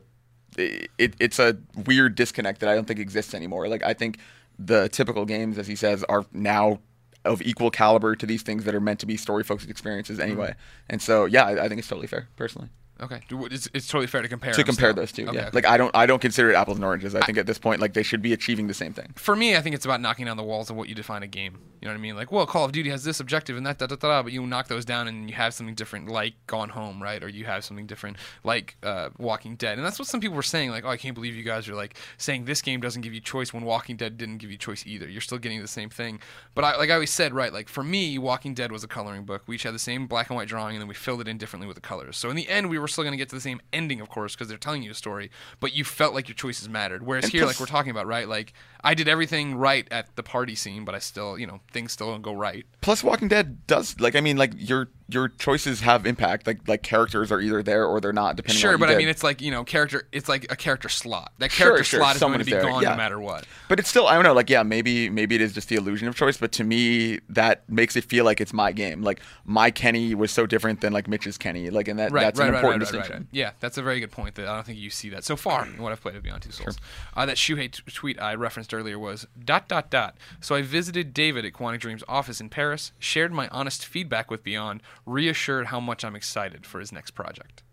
it, 0.57 1.13
it's 1.19 1.39
a 1.39 1.57
weird 1.85 2.15
disconnect 2.15 2.59
that 2.61 2.69
I 2.69 2.75
don't 2.75 2.87
think 2.87 2.99
exists 2.99 3.33
anymore. 3.33 3.67
Like 3.67 3.83
I 3.83 3.93
think 3.93 4.17
the 4.57 4.89
typical 4.89 5.25
games, 5.25 5.57
as 5.57 5.67
he 5.67 5.75
says, 5.75 6.03
are 6.05 6.25
now 6.33 6.79
of 7.25 7.41
equal 7.41 7.69
caliber 7.69 8.15
to 8.15 8.25
these 8.25 8.43
things 8.43 8.63
that 8.63 8.73
are 8.73 8.79
meant 8.79 8.99
to 9.01 9.05
be 9.05 9.17
story 9.17 9.43
focused 9.43 9.69
experiences 9.69 10.19
anyway. 10.19 10.51
Mm-hmm. 10.51 10.89
And 10.89 11.01
so 11.01 11.25
yeah, 11.25 11.45
I, 11.45 11.65
I 11.65 11.67
think 11.67 11.79
it's 11.79 11.87
totally 11.87 12.07
fair, 12.07 12.29
personally. 12.35 12.69
Okay, 13.01 13.21
it's, 13.29 13.69
it's 13.73 13.87
totally 13.87 14.07
fair 14.07 14.21
to 14.21 14.27
compare. 14.27 14.53
To 14.53 14.63
compare 14.63 14.91
still. 14.91 15.01
those 15.01 15.11
two, 15.11 15.27
Okay, 15.27 15.37
yeah. 15.37 15.47
okay. 15.47 15.51
Like 15.53 15.65
I 15.65 15.77
don't, 15.77 15.95
I 15.95 16.05
don't 16.05 16.21
consider 16.21 16.51
it 16.51 16.55
apples 16.55 16.77
and 16.77 16.85
oranges. 16.85 17.15
I 17.15 17.21
think 17.21 17.37
at 17.37 17.45
this 17.45 17.57
point, 17.57 17.79
like 17.79 17.93
they 17.93 18.03
should 18.03 18.21
be 18.21 18.33
achieving 18.33 18.67
the 18.67 18.73
same 18.73 18.93
thing. 18.93 19.13
for 19.15 19.35
me, 19.35 19.55
I 19.55 19.61
think 19.61 19.75
it's 19.75 19.85
about 19.85 20.01
knocking 20.01 20.25
down 20.25 20.37
the 20.37 20.43
walls 20.43 20.69
of 20.69 20.75
what 20.75 20.89
you 20.89 20.95
define 20.95 21.23
a 21.23 21.27
game. 21.27 21.59
You 21.81 21.87
know 21.87 21.93
what 21.93 21.99
I 21.99 22.01
mean? 22.01 22.15
Like, 22.15 22.31
well, 22.31 22.45
Call 22.45 22.65
of 22.65 22.71
Duty 22.71 22.89
has 22.89 23.03
this 23.03 23.19
objective 23.19 23.55
and 23.55 23.65
that, 23.65 23.77
da 23.77 23.87
da 23.87 23.95
da, 23.95 24.07
da 24.07 24.23
but 24.23 24.33
you 24.33 24.45
knock 24.45 24.67
those 24.67 24.83
down 24.85 25.07
and 25.07 25.29
you 25.29 25.35
have 25.35 25.53
something 25.53 25.75
different, 25.75 26.09
like 26.09 26.33
Gone 26.47 26.69
Home, 26.69 27.01
right? 27.01 27.23
Or 27.23 27.29
you 27.29 27.45
have 27.45 27.63
something 27.63 27.85
different, 27.85 28.17
like 28.43 28.75
uh, 28.83 29.09
Walking 29.17 29.55
Dead. 29.55 29.77
And 29.77 29.85
that's 29.85 29.97
what 29.97 30.07
some 30.07 30.19
people 30.19 30.35
were 30.35 30.43
saying. 30.43 30.71
Like, 30.71 30.83
oh, 30.83 30.89
I 30.89 30.97
can't 30.97 31.15
believe 31.15 31.35
you 31.35 31.43
guys 31.43 31.69
are 31.69 31.75
like 31.75 31.95
saying 32.17 32.45
this 32.45 32.61
game 32.61 32.81
doesn't 32.81 33.01
give 33.01 33.13
you 33.13 33.21
choice 33.21 33.53
when 33.53 33.63
Walking 33.63 33.95
Dead 33.95 34.17
didn't 34.17 34.37
give 34.37 34.51
you 34.51 34.57
choice 34.57 34.85
either. 34.85 35.07
You're 35.07 35.21
still 35.21 35.37
getting 35.37 35.61
the 35.61 35.67
same 35.67 35.89
thing. 35.89 36.19
But 36.53 36.65
I, 36.65 36.77
like 36.77 36.89
I 36.89 36.95
always 36.95 37.11
said, 37.11 37.33
right? 37.33 37.53
Like 37.53 37.69
for 37.69 37.83
me, 37.83 38.17
Walking 38.17 38.53
Dead 38.53 38.71
was 38.71 38.83
a 38.83 38.87
coloring 38.87 39.23
book. 39.23 39.43
We 39.47 39.55
each 39.55 39.63
had 39.63 39.73
the 39.73 39.79
same 39.79 40.07
black 40.07 40.29
and 40.29 40.35
white 40.35 40.47
drawing, 40.47 40.75
and 40.75 40.81
then 40.81 40.87
we 40.87 40.95
filled 40.95 41.21
it 41.21 41.27
in 41.27 41.37
differently 41.37 41.67
with 41.67 41.75
the 41.75 41.81
colors. 41.81 42.17
So 42.17 42.29
in 42.29 42.35
the 42.35 42.49
end, 42.49 42.69
we 42.69 42.77
were 42.79 42.87
still 42.87 43.03
going 43.03 43.13
to 43.13 43.17
get 43.17 43.29
to 43.29 43.35
the 43.35 43.41
same 43.41 43.61
ending, 43.71 44.01
of 44.01 44.09
course, 44.09 44.35
because 44.35 44.47
they're 44.47 44.57
telling 44.57 44.83
you 44.83 44.91
a 44.91 44.95
story. 44.95 45.31
But 45.59 45.73
you 45.73 45.83
felt 45.83 46.13
like 46.13 46.27
your 46.27 46.35
choices 46.35 46.67
mattered. 46.67 47.05
Whereas 47.05 47.25
And 47.25 47.31
here, 47.31 47.43
plus- 47.43 47.55
like 47.55 47.59
we're 47.59 47.71
talking 47.71 47.91
about, 47.91 48.07
right? 48.07 48.27
Like 48.27 48.53
I 48.83 48.93
did 48.93 49.07
everything 49.07 49.55
right 49.55 49.87
at 49.91 50.15
the 50.15 50.23
party 50.23 50.55
scene, 50.55 50.85
but 50.85 50.95
I 50.95 50.99
still, 50.99 51.37
you 51.37 51.47
know, 51.47 51.59
things 51.71 51.91
still 51.91 52.11
don't 52.11 52.21
go 52.21 52.33
right. 52.33 52.65
Plus, 52.81 53.03
Walking 53.03 53.27
Dead 53.27 53.65
does 53.67 53.99
like 53.99 54.15
I 54.15 54.21
mean 54.21 54.37
like 54.37 54.53
your 54.55 54.89
your 55.07 55.27
choices 55.27 55.81
have 55.81 56.05
impact. 56.05 56.47
Like 56.47 56.67
like 56.67 56.83
characters 56.83 57.31
are 57.31 57.41
either 57.41 57.63
there 57.63 57.85
or 57.85 57.99
they're 57.99 58.13
not 58.13 58.35
depending. 58.35 58.57
on 58.57 58.61
Sure, 58.61 58.77
but 58.77 58.89
I 58.89 58.95
mean, 58.95 59.07
it's 59.07 59.23
like 59.23 59.41
you 59.41 59.51
know, 59.51 59.63
character. 59.63 60.07
It's 60.11 60.29
like 60.29 60.51
a 60.51 60.55
character 60.55 60.89
slot. 60.89 61.33
That 61.39 61.51
character 61.51 61.83
sure, 61.83 61.99
slot 61.99 62.15
is 62.15 62.21
going 62.21 62.39
to 62.39 62.45
be 62.45 62.51
there, 62.51 62.61
gone 62.61 62.83
yeah. 62.83 62.91
no 62.91 62.97
matter 62.97 63.19
what. 63.19 63.45
But 63.67 63.79
it's 63.79 63.89
still, 63.89 64.07
I 64.07 64.15
don't 64.15 64.23
know, 64.23 64.33
like, 64.33 64.49
yeah, 64.49 64.63
maybe 64.63 65.09
maybe 65.09 65.35
it 65.35 65.41
is 65.41 65.53
just 65.53 65.69
the 65.69 65.75
illusion 65.75 66.07
of 66.07 66.15
choice, 66.15 66.37
but 66.37 66.51
to 66.53 66.63
me, 66.63 67.19
that 67.29 67.69
makes 67.69 67.95
it 67.95 68.03
feel 68.03 68.25
like 68.25 68.41
it's 68.41 68.53
my 68.53 68.71
game. 68.71 69.01
Like, 69.01 69.21
my 69.45 69.71
Kenny 69.71 70.15
was 70.15 70.31
so 70.31 70.45
different 70.45 70.81
than, 70.81 70.93
like, 70.93 71.07
Mitch's 71.07 71.37
Kenny. 71.37 71.69
Like, 71.69 71.87
and 71.87 71.99
that, 71.99 72.11
Right, 72.11 72.21
that's 72.23 72.39
right, 72.39 72.47
an 72.47 72.53
right, 72.53 72.59
important 72.59 72.81
distinction. 72.81 73.27
Yeah, 73.31 73.51
that's 73.59 73.77
a 73.77 73.83
very 73.83 73.99
good 73.99 74.11
point. 74.11 74.35
That 74.35 74.47
I 74.47 74.55
don't 74.55 74.65
think 74.65 74.79
you 74.79 74.89
see 74.89 75.09
that 75.09 75.23
so 75.23 75.35
far 75.35 75.65
in 75.65 75.81
what 75.81 75.91
I've 75.91 76.01
played 76.01 76.15
of 76.15 76.23
Beyond 76.23 76.43
Two 76.43 76.51
Souls. 76.51 76.77
Uh, 77.15 77.25
that 77.25 77.37
Shuhei 77.37 77.71
t- 77.71 77.83
tweet 77.91 78.21
I 78.21 78.35
referenced 78.35 78.68
earlier 78.73 78.97
was 78.99 79.27
dot 79.43 79.67
dot 79.67 79.89
dot. 79.89 80.15
So 80.41 80.55
I 80.55 80.61
visited 80.61 81.13
David 81.13 81.45
at 81.45 81.53
Quantic 81.53 81.79
Dream's 81.79 82.03
office 82.07 82.39
in 82.41 82.49
Paris, 82.49 82.91
shared 82.99 83.31
my 83.33 83.47
honest 83.49 83.85
feedback 83.85 84.29
with 84.31 84.43
Beyond, 84.43 84.81
reassured 85.05 85.67
how 85.67 85.79
much 85.79 86.03
I'm 86.03 86.15
excited 86.15 86.65
for 86.65 86.79
his 86.79 86.91
next 86.91 87.11
project. 87.11 87.63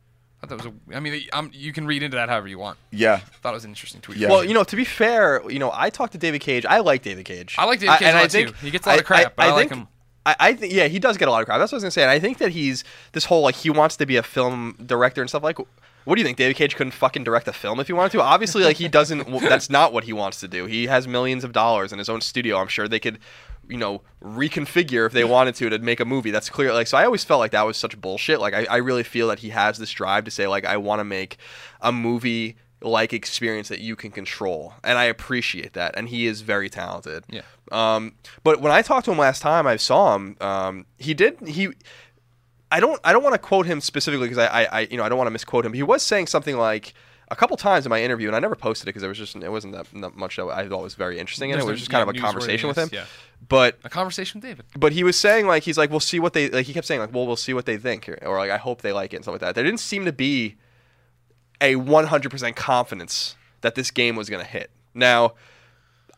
I 0.42 0.46
thought 0.46 0.58
that 0.58 0.66
was 0.66 0.74
a. 0.90 0.96
I 0.96 1.00
mean, 1.00 1.22
um, 1.32 1.50
you 1.54 1.72
can 1.72 1.86
read 1.86 2.02
into 2.02 2.16
that 2.16 2.28
however 2.28 2.46
you 2.48 2.58
want. 2.58 2.78
Yeah. 2.90 3.20
thought 3.42 3.50
it 3.50 3.54
was 3.54 3.64
an 3.64 3.70
interesting 3.70 4.00
tweet. 4.02 4.18
Yeah. 4.18 4.28
Well, 4.28 4.44
you 4.44 4.52
know, 4.54 4.64
to 4.64 4.76
be 4.76 4.84
fair, 4.84 5.42
you 5.50 5.58
know, 5.58 5.70
I 5.74 5.88
talked 5.90 6.12
to 6.12 6.18
David 6.18 6.40
Cage. 6.42 6.66
I 6.66 6.80
like 6.80 7.02
David 7.02 7.24
Cage. 7.24 7.54
I 7.58 7.64
like 7.64 7.80
David 7.80 7.98
Cage 7.98 8.08
and 8.08 8.16
a 8.16 8.18
I 8.18 8.22
lot, 8.22 8.30
too. 8.30 8.44
think- 8.46 8.56
He 8.58 8.70
gets 8.70 8.86
a 8.86 8.90
lot 8.90 8.98
of 8.98 9.04
crap, 9.06 9.34
but 9.36 9.46
I 9.46 9.52
like 9.52 9.68
think- 9.70 9.80
him. 9.82 9.88
I, 10.26 10.36
I 10.40 10.52
think 10.54 10.72
yeah, 10.72 10.88
he 10.88 10.98
does 10.98 11.16
get 11.16 11.28
a 11.28 11.30
lot 11.30 11.40
of 11.40 11.46
crap. 11.46 11.60
That's 11.60 11.70
what 11.70 11.76
I 11.76 11.78
was 11.78 11.82
gonna 11.84 11.90
say. 11.92 12.02
And 12.02 12.10
I 12.10 12.18
think 12.18 12.38
that 12.38 12.50
he's 12.50 12.82
this 13.12 13.24
whole 13.26 13.42
like 13.42 13.54
he 13.54 13.70
wants 13.70 13.96
to 13.98 14.06
be 14.06 14.16
a 14.16 14.22
film 14.24 14.76
director 14.84 15.20
and 15.20 15.30
stuff 15.30 15.42
like. 15.44 15.56
What 16.06 16.14
do 16.14 16.20
you 16.20 16.24
think? 16.24 16.38
David 16.38 16.54
Cage 16.54 16.76
couldn't 16.76 16.92
fucking 16.92 17.24
direct 17.24 17.48
a 17.48 17.52
film 17.52 17.80
if 17.80 17.88
he 17.88 17.92
wanted 17.92 18.12
to. 18.12 18.22
Obviously, 18.22 18.62
like 18.62 18.76
he 18.76 18.86
doesn't. 18.86 19.28
that's 19.40 19.68
not 19.68 19.92
what 19.92 20.04
he 20.04 20.12
wants 20.12 20.38
to 20.38 20.46
do. 20.48 20.66
He 20.66 20.86
has 20.86 21.08
millions 21.08 21.42
of 21.42 21.50
dollars 21.52 21.92
in 21.92 21.98
his 21.98 22.08
own 22.08 22.20
studio. 22.20 22.58
I'm 22.58 22.68
sure 22.68 22.86
they 22.86 23.00
could, 23.00 23.18
you 23.68 23.76
know, 23.76 24.02
reconfigure 24.22 25.04
if 25.04 25.12
they 25.12 25.24
wanted 25.24 25.56
to 25.56 25.68
to 25.68 25.80
make 25.80 25.98
a 25.98 26.04
movie. 26.04 26.30
That's 26.30 26.48
clear. 26.48 26.72
Like 26.72 26.86
so, 26.86 26.96
I 26.96 27.04
always 27.04 27.24
felt 27.24 27.40
like 27.40 27.50
that 27.50 27.66
was 27.66 27.76
such 27.76 28.00
bullshit. 28.00 28.38
Like 28.38 28.54
I, 28.54 28.66
I 28.66 28.76
really 28.76 29.02
feel 29.02 29.26
that 29.28 29.40
he 29.40 29.50
has 29.50 29.78
this 29.78 29.90
drive 29.90 30.24
to 30.26 30.30
say 30.30 30.46
like 30.46 30.64
I 30.64 30.76
want 30.76 31.00
to 31.00 31.04
make 31.04 31.38
a 31.80 31.90
movie 31.90 32.56
like 32.80 33.12
experience 33.12 33.68
that 33.68 33.80
you 33.80 33.96
can 33.96 34.12
control, 34.12 34.74
and 34.84 34.98
I 34.98 35.04
appreciate 35.04 35.72
that. 35.72 35.96
And 35.96 36.08
he 36.08 36.26
is 36.26 36.42
very 36.42 36.70
talented. 36.70 37.24
Yeah. 37.28 37.42
Um, 37.72 38.14
but 38.44 38.60
when 38.60 38.70
I 38.70 38.82
talked 38.82 39.06
to 39.06 39.12
him 39.12 39.18
last 39.18 39.42
time, 39.42 39.66
I 39.66 39.76
saw 39.76 40.14
him. 40.14 40.36
Um, 40.40 40.86
he 40.98 41.14
did 41.14 41.40
he. 41.48 41.70
I 42.70 42.80
don't. 42.80 43.00
I 43.04 43.12
don't 43.12 43.22
want 43.22 43.34
to 43.34 43.38
quote 43.38 43.66
him 43.66 43.80
specifically 43.80 44.28
because 44.28 44.38
I, 44.38 44.46
I, 44.62 44.64
I, 44.64 44.80
you 44.90 44.96
know, 44.96 45.04
I 45.04 45.08
don't 45.08 45.18
want 45.18 45.28
to 45.28 45.32
misquote 45.32 45.64
him. 45.64 45.72
He 45.72 45.82
was 45.82 46.02
saying 46.02 46.26
something 46.26 46.56
like 46.56 46.94
a 47.28 47.36
couple 47.36 47.56
times 47.56 47.86
in 47.86 47.90
my 47.90 48.02
interview, 48.02 48.28
and 48.28 48.36
I 48.36 48.40
never 48.40 48.54
posted 48.56 48.84
it 48.84 48.90
because 48.90 49.02
it 49.02 49.08
was 49.08 49.18
just 49.18 49.36
it 49.36 49.50
wasn't 49.50 49.74
that, 49.74 49.86
that 50.00 50.16
much 50.16 50.36
that 50.36 50.46
I 50.46 50.68
thought 50.68 50.82
was 50.82 50.94
very 50.94 51.18
interesting, 51.18 51.52
and 51.52 51.60
it 51.60 51.64
There's 51.64 51.72
was 51.72 51.80
just 51.80 51.90
kind 51.90 52.06
yeah, 52.06 52.10
of 52.10 52.16
a 52.16 52.20
conversation 52.20 52.68
with 52.68 52.78
him. 52.78 52.88
yeah. 52.92 53.04
But 53.48 53.78
A 53.84 53.88
conversation 53.90 54.40
with 54.40 54.48
David. 54.48 54.64
but 54.76 54.92
he 54.92 55.04
was 55.04 55.16
saying 55.16 55.46
like 55.46 55.62
he's 55.62 55.78
like 55.78 55.90
we'll 55.90 56.00
see 56.00 56.18
what 56.18 56.32
they 56.32 56.48
like. 56.50 56.66
He 56.66 56.72
kept 56.72 56.86
saying 56.86 57.00
like 57.00 57.12
well 57.12 57.26
we'll 57.26 57.36
see 57.36 57.54
what 57.54 57.66
they 57.66 57.76
think 57.76 58.08
or 58.22 58.36
like 58.38 58.50
I 58.50 58.56
hope 58.56 58.82
they 58.82 58.92
like 58.92 59.12
it 59.12 59.16
and 59.16 59.24
stuff 59.24 59.34
like 59.34 59.40
that. 59.42 59.54
There 59.54 59.64
didn't 59.64 59.80
seem 59.80 60.04
to 60.04 60.12
be 60.12 60.56
a 61.60 61.74
100% 61.76 62.56
confidence 62.56 63.36
that 63.62 63.74
this 63.74 63.90
game 63.90 64.14
was 64.16 64.28
going 64.28 64.44
to 64.44 64.50
hit. 64.50 64.70
Now, 64.94 65.34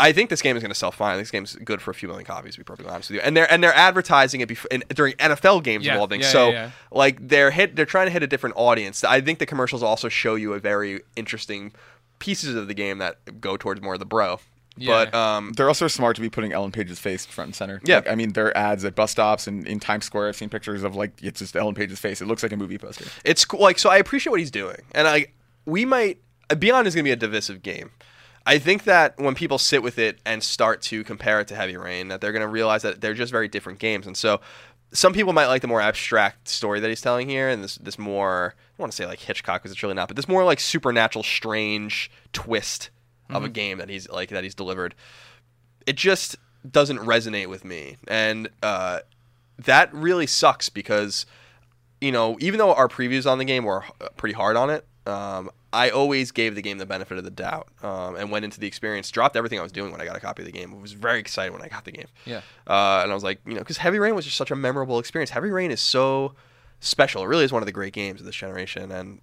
I 0.01 0.13
think 0.13 0.31
this 0.31 0.43
game 0.43 0.57
is 0.57 0.63
going 0.63 0.71
to 0.71 0.79
sell 0.79 0.93
fine. 0.93 1.19
This 1.19 1.31
game's 1.31 1.57
good 1.57 1.83
for 1.83 1.91
a 1.91 1.95
few 1.95 2.09
million 2.09 2.25
copies, 2.25 2.55
to 2.55 2.61
be 2.61 2.65
perfectly 2.65 2.93
honest 2.93 3.11
with 3.11 3.17
you. 3.17 3.21
And 3.23 3.37
they're 3.37 3.51
and 3.53 3.63
they're 3.63 3.75
advertising 3.75 4.41
it 4.41 4.47
before, 4.49 4.69
in, 4.71 4.85
during 4.95 5.15
NFL 5.15 5.65
games 5.65 5.85
Yeah, 5.85 5.95
of 5.95 6.01
all 6.01 6.07
things. 6.07 6.25
yeah, 6.25 6.31
so 6.31 6.47
yeah, 6.49 6.53
yeah. 6.53 6.71
like 6.93 7.27
they're 7.27 7.51
hit 7.51 7.75
they're 7.75 7.85
trying 7.87 8.07
to 8.07 8.13
hit 8.13 8.23
a 8.23 8.27
different 8.29 8.55
audience. 8.57 9.03
I 9.03 9.21
think 9.21 9.39
the 9.41 9.47
commercials 9.47 9.83
also 9.83 10.09
show 10.09 10.35
you 10.37 10.53
a 10.55 10.61
very 10.61 11.01
interesting 11.17 11.73
pieces 12.21 12.55
of 12.55 12.69
the 12.69 12.75
game 12.75 12.99
that 12.99 13.41
go 13.41 13.57
towards 13.57 13.81
more 13.83 13.95
of 13.95 14.01
the 14.01 14.07
bro. 14.07 14.39
Yeah. 14.77 15.07
But 15.11 15.15
um 15.15 15.53
They're 15.57 15.67
also 15.67 15.89
smart 15.89 16.15
to 16.17 16.23
be 16.23 16.31
putting 16.31 16.53
Ellen 16.53 16.71
Page's 16.71 17.01
face 17.01 17.27
front 17.27 17.49
and 17.49 17.55
center. 17.57 17.81
Yeah. 17.85 17.97
Like, 17.97 18.09
I 18.11 18.15
mean, 18.15 18.33
their 18.35 18.57
ads 18.57 18.85
at 18.85 18.95
bus 18.95 19.11
stops 19.11 19.49
and 19.49 19.67
in 19.67 19.81
Times 19.81 20.05
Square. 20.05 20.29
I've 20.29 20.37
seen 20.37 20.49
pictures 20.49 20.85
of 20.85 20.95
like 20.95 21.21
it's 21.21 21.41
just 21.41 21.57
Ellen 21.57 21.75
Page's 21.75 21.99
face. 21.99 22.21
It 22.23 22.27
looks 22.27 22.45
like 22.45 22.53
a 22.53 22.57
movie 22.57 22.79
poster. 22.79 23.07
it's 23.25 23.45
cool. 23.45 23.59
Like, 23.61 23.81
so 23.81 23.91
I 23.91 23.97
appreciate 23.97 24.31
what 24.31 24.39
he's 24.39 24.53
doing, 24.53 24.83
and 24.95 25.09
I 25.09 25.27
we 25.65 25.85
might 25.85 26.19
Beyond 26.57 26.87
is 26.87 26.95
going 26.95 27.03
to 27.05 27.09
be 27.09 27.13
a 27.13 27.17
divisive 27.17 27.63
game. 27.63 27.91
I 28.49 28.59
think 28.59 28.85
that 28.85 29.19
when 29.19 29.35
people 29.35 29.59
sit 29.59 29.83
with 29.83 29.99
it 29.99 30.21
and 30.25 30.43
start 30.43 30.81
to 30.85 31.05
compare 31.05 31.39
it 31.39 31.49
to 31.49 31.55
Heavy 31.55 31.77
Rain, 31.77 32.09
that 32.09 32.23
they're 32.23 32.33
going 32.33 32.41
to 32.41 32.49
realize 32.49 32.81
that 32.81 33.03
they're 33.03 33.13
just 33.13 33.31
very 33.31 33.47
different 33.47 33.79
games, 33.79 34.07
and 34.07 34.17
so 34.17 34.41
some 34.91 35.13
people 35.13 35.35
might 35.35 35.49
like 35.49 35.61
the 35.61 35.69
more 35.69 35.83
abstract 35.83 36.49
story 36.49 36.81
that 36.81 36.89
he's 36.89 37.03
telling 37.03 37.29
here, 37.29 37.51
and 37.51 37.63
this 37.63 37.77
this 37.77 37.99
more 37.99 38.55
I 38.57 38.71
don't 38.79 38.85
want 38.85 38.93
to 38.93 38.97
say 38.97 39.05
like 39.05 39.19
Hitchcock 39.19 39.61
because 39.61 39.71
it's 39.71 39.83
really 39.83 39.95
not, 39.95 40.09
but 40.09 40.17
this 40.17 40.29
more 40.29 40.45
like 40.45 40.61
supernatural, 40.61 41.23
strange 41.23 42.11
twist 42.33 42.89
of 43.29 43.45
a 43.45 43.51
game 43.51 43.77
that 43.77 43.91
he's 43.91 44.09
like 44.09 44.31
that 44.31 44.45
he's 44.45 44.55
delivered. 44.55 44.95
It 45.87 45.97
just 45.97 46.37
doesn't 46.69 47.01
resonate 47.01 47.49
with 47.49 47.67
me, 47.67 47.99
and 48.09 48.49
uh, 48.63 49.01
that 49.59 49.93
really 49.93 50.27
sucks 50.27 50.71
because 50.71 51.27
you 52.01 52.13
know, 52.13 52.39
even 52.41 52.57
though 52.57 52.73
our 52.73 52.89
previews 52.89 53.31
on 53.31 53.37
the 53.37 53.45
game 53.45 53.65
were 53.65 53.85
pretty 54.17 54.33
hard 54.33 54.57
on 54.57 54.71
it, 54.71 54.87
um, 55.07 55.51
I 55.73 55.91
always 55.91 56.31
gave 56.31 56.55
the 56.55 56.63
game 56.63 56.79
the 56.79 56.87
benefit 56.87 57.19
of 57.19 57.25
the 57.25 57.31
doubt 57.31 57.69
um, 57.83 58.17
and 58.17 58.31
went 58.31 58.45
into 58.45 58.59
the 58.59 58.67
experience, 58.67 59.11
dropped 59.11 59.37
everything 59.37 59.59
I 59.59 59.63
was 59.63 59.73
doing 59.73 59.93
when 59.93 60.01
I 60.01 60.07
got 60.07 60.17
a 60.17 60.21
copy 60.21 60.43
of 60.43 60.47
the 60.47 60.53
game. 60.53 60.73
I 60.73 60.81
was 60.81 60.93
very 60.93 61.21
excited 61.21 61.53
when 61.53 61.61
I 61.61 61.69
got 61.69 61.85
the 61.85 61.93
game. 61.93 62.07
Yeah. 62.25 62.41
Uh, 62.67 63.01
and 63.03 63.11
I 63.11 63.15
was 63.15 63.23
like, 63.23 63.41
you 63.47 63.53
know, 63.53 63.61
because 63.61 63.77
Heavy 63.77 63.99
Rain 63.99 64.15
was 64.15 64.25
just 64.25 64.39
such 64.39 64.51
a 64.51 64.57
memorable 64.57 64.99
experience. 64.99 65.31
Heavy 65.31 65.51
Rain 65.51 65.71
is 65.71 65.81
so 65.81 66.35
special. 66.81 67.23
It 67.23 67.27
really 67.27 67.45
is 67.45 67.53
one 67.53 67.61
of 67.63 67.67
the 67.67 67.73
great 67.73 67.93
games 67.93 68.21
of 68.21 68.27
this 68.27 68.35
generation. 68.35 68.91
And, 68.91 69.21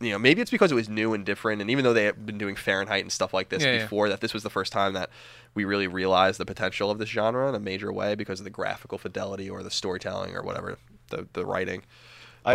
you 0.00 0.10
know, 0.10 0.18
maybe 0.18 0.40
it's 0.40 0.50
because 0.50 0.72
it 0.72 0.74
was 0.74 0.88
new 0.88 1.14
and 1.14 1.24
different. 1.24 1.60
And 1.60 1.70
even 1.70 1.84
though 1.84 1.92
they 1.92 2.04
had 2.04 2.26
been 2.26 2.38
doing 2.38 2.56
Fahrenheit 2.56 3.02
and 3.02 3.12
stuff 3.12 3.32
like 3.32 3.48
this 3.48 3.62
Yeah, 3.62 3.74
yeah. 3.74 3.82
before, 3.82 4.08
that 4.08 4.20
this 4.20 4.34
was 4.34 4.42
the 4.42 4.50
first 4.50 4.72
time 4.72 4.94
that 4.94 5.10
we 5.54 5.64
really 5.64 5.86
realized 5.86 6.40
the 6.40 6.46
potential 6.46 6.90
of 6.90 6.98
this 6.98 7.08
genre 7.08 7.48
in 7.48 7.54
a 7.54 7.60
major 7.60 7.92
way 7.92 8.16
because 8.16 8.40
of 8.40 8.44
the 8.44 8.50
graphical 8.50 8.98
fidelity 8.98 9.48
or 9.48 9.62
the 9.62 9.70
storytelling 9.70 10.34
or 10.34 10.42
whatever, 10.42 10.76
the, 11.10 11.28
the 11.34 11.46
writing. 11.46 11.84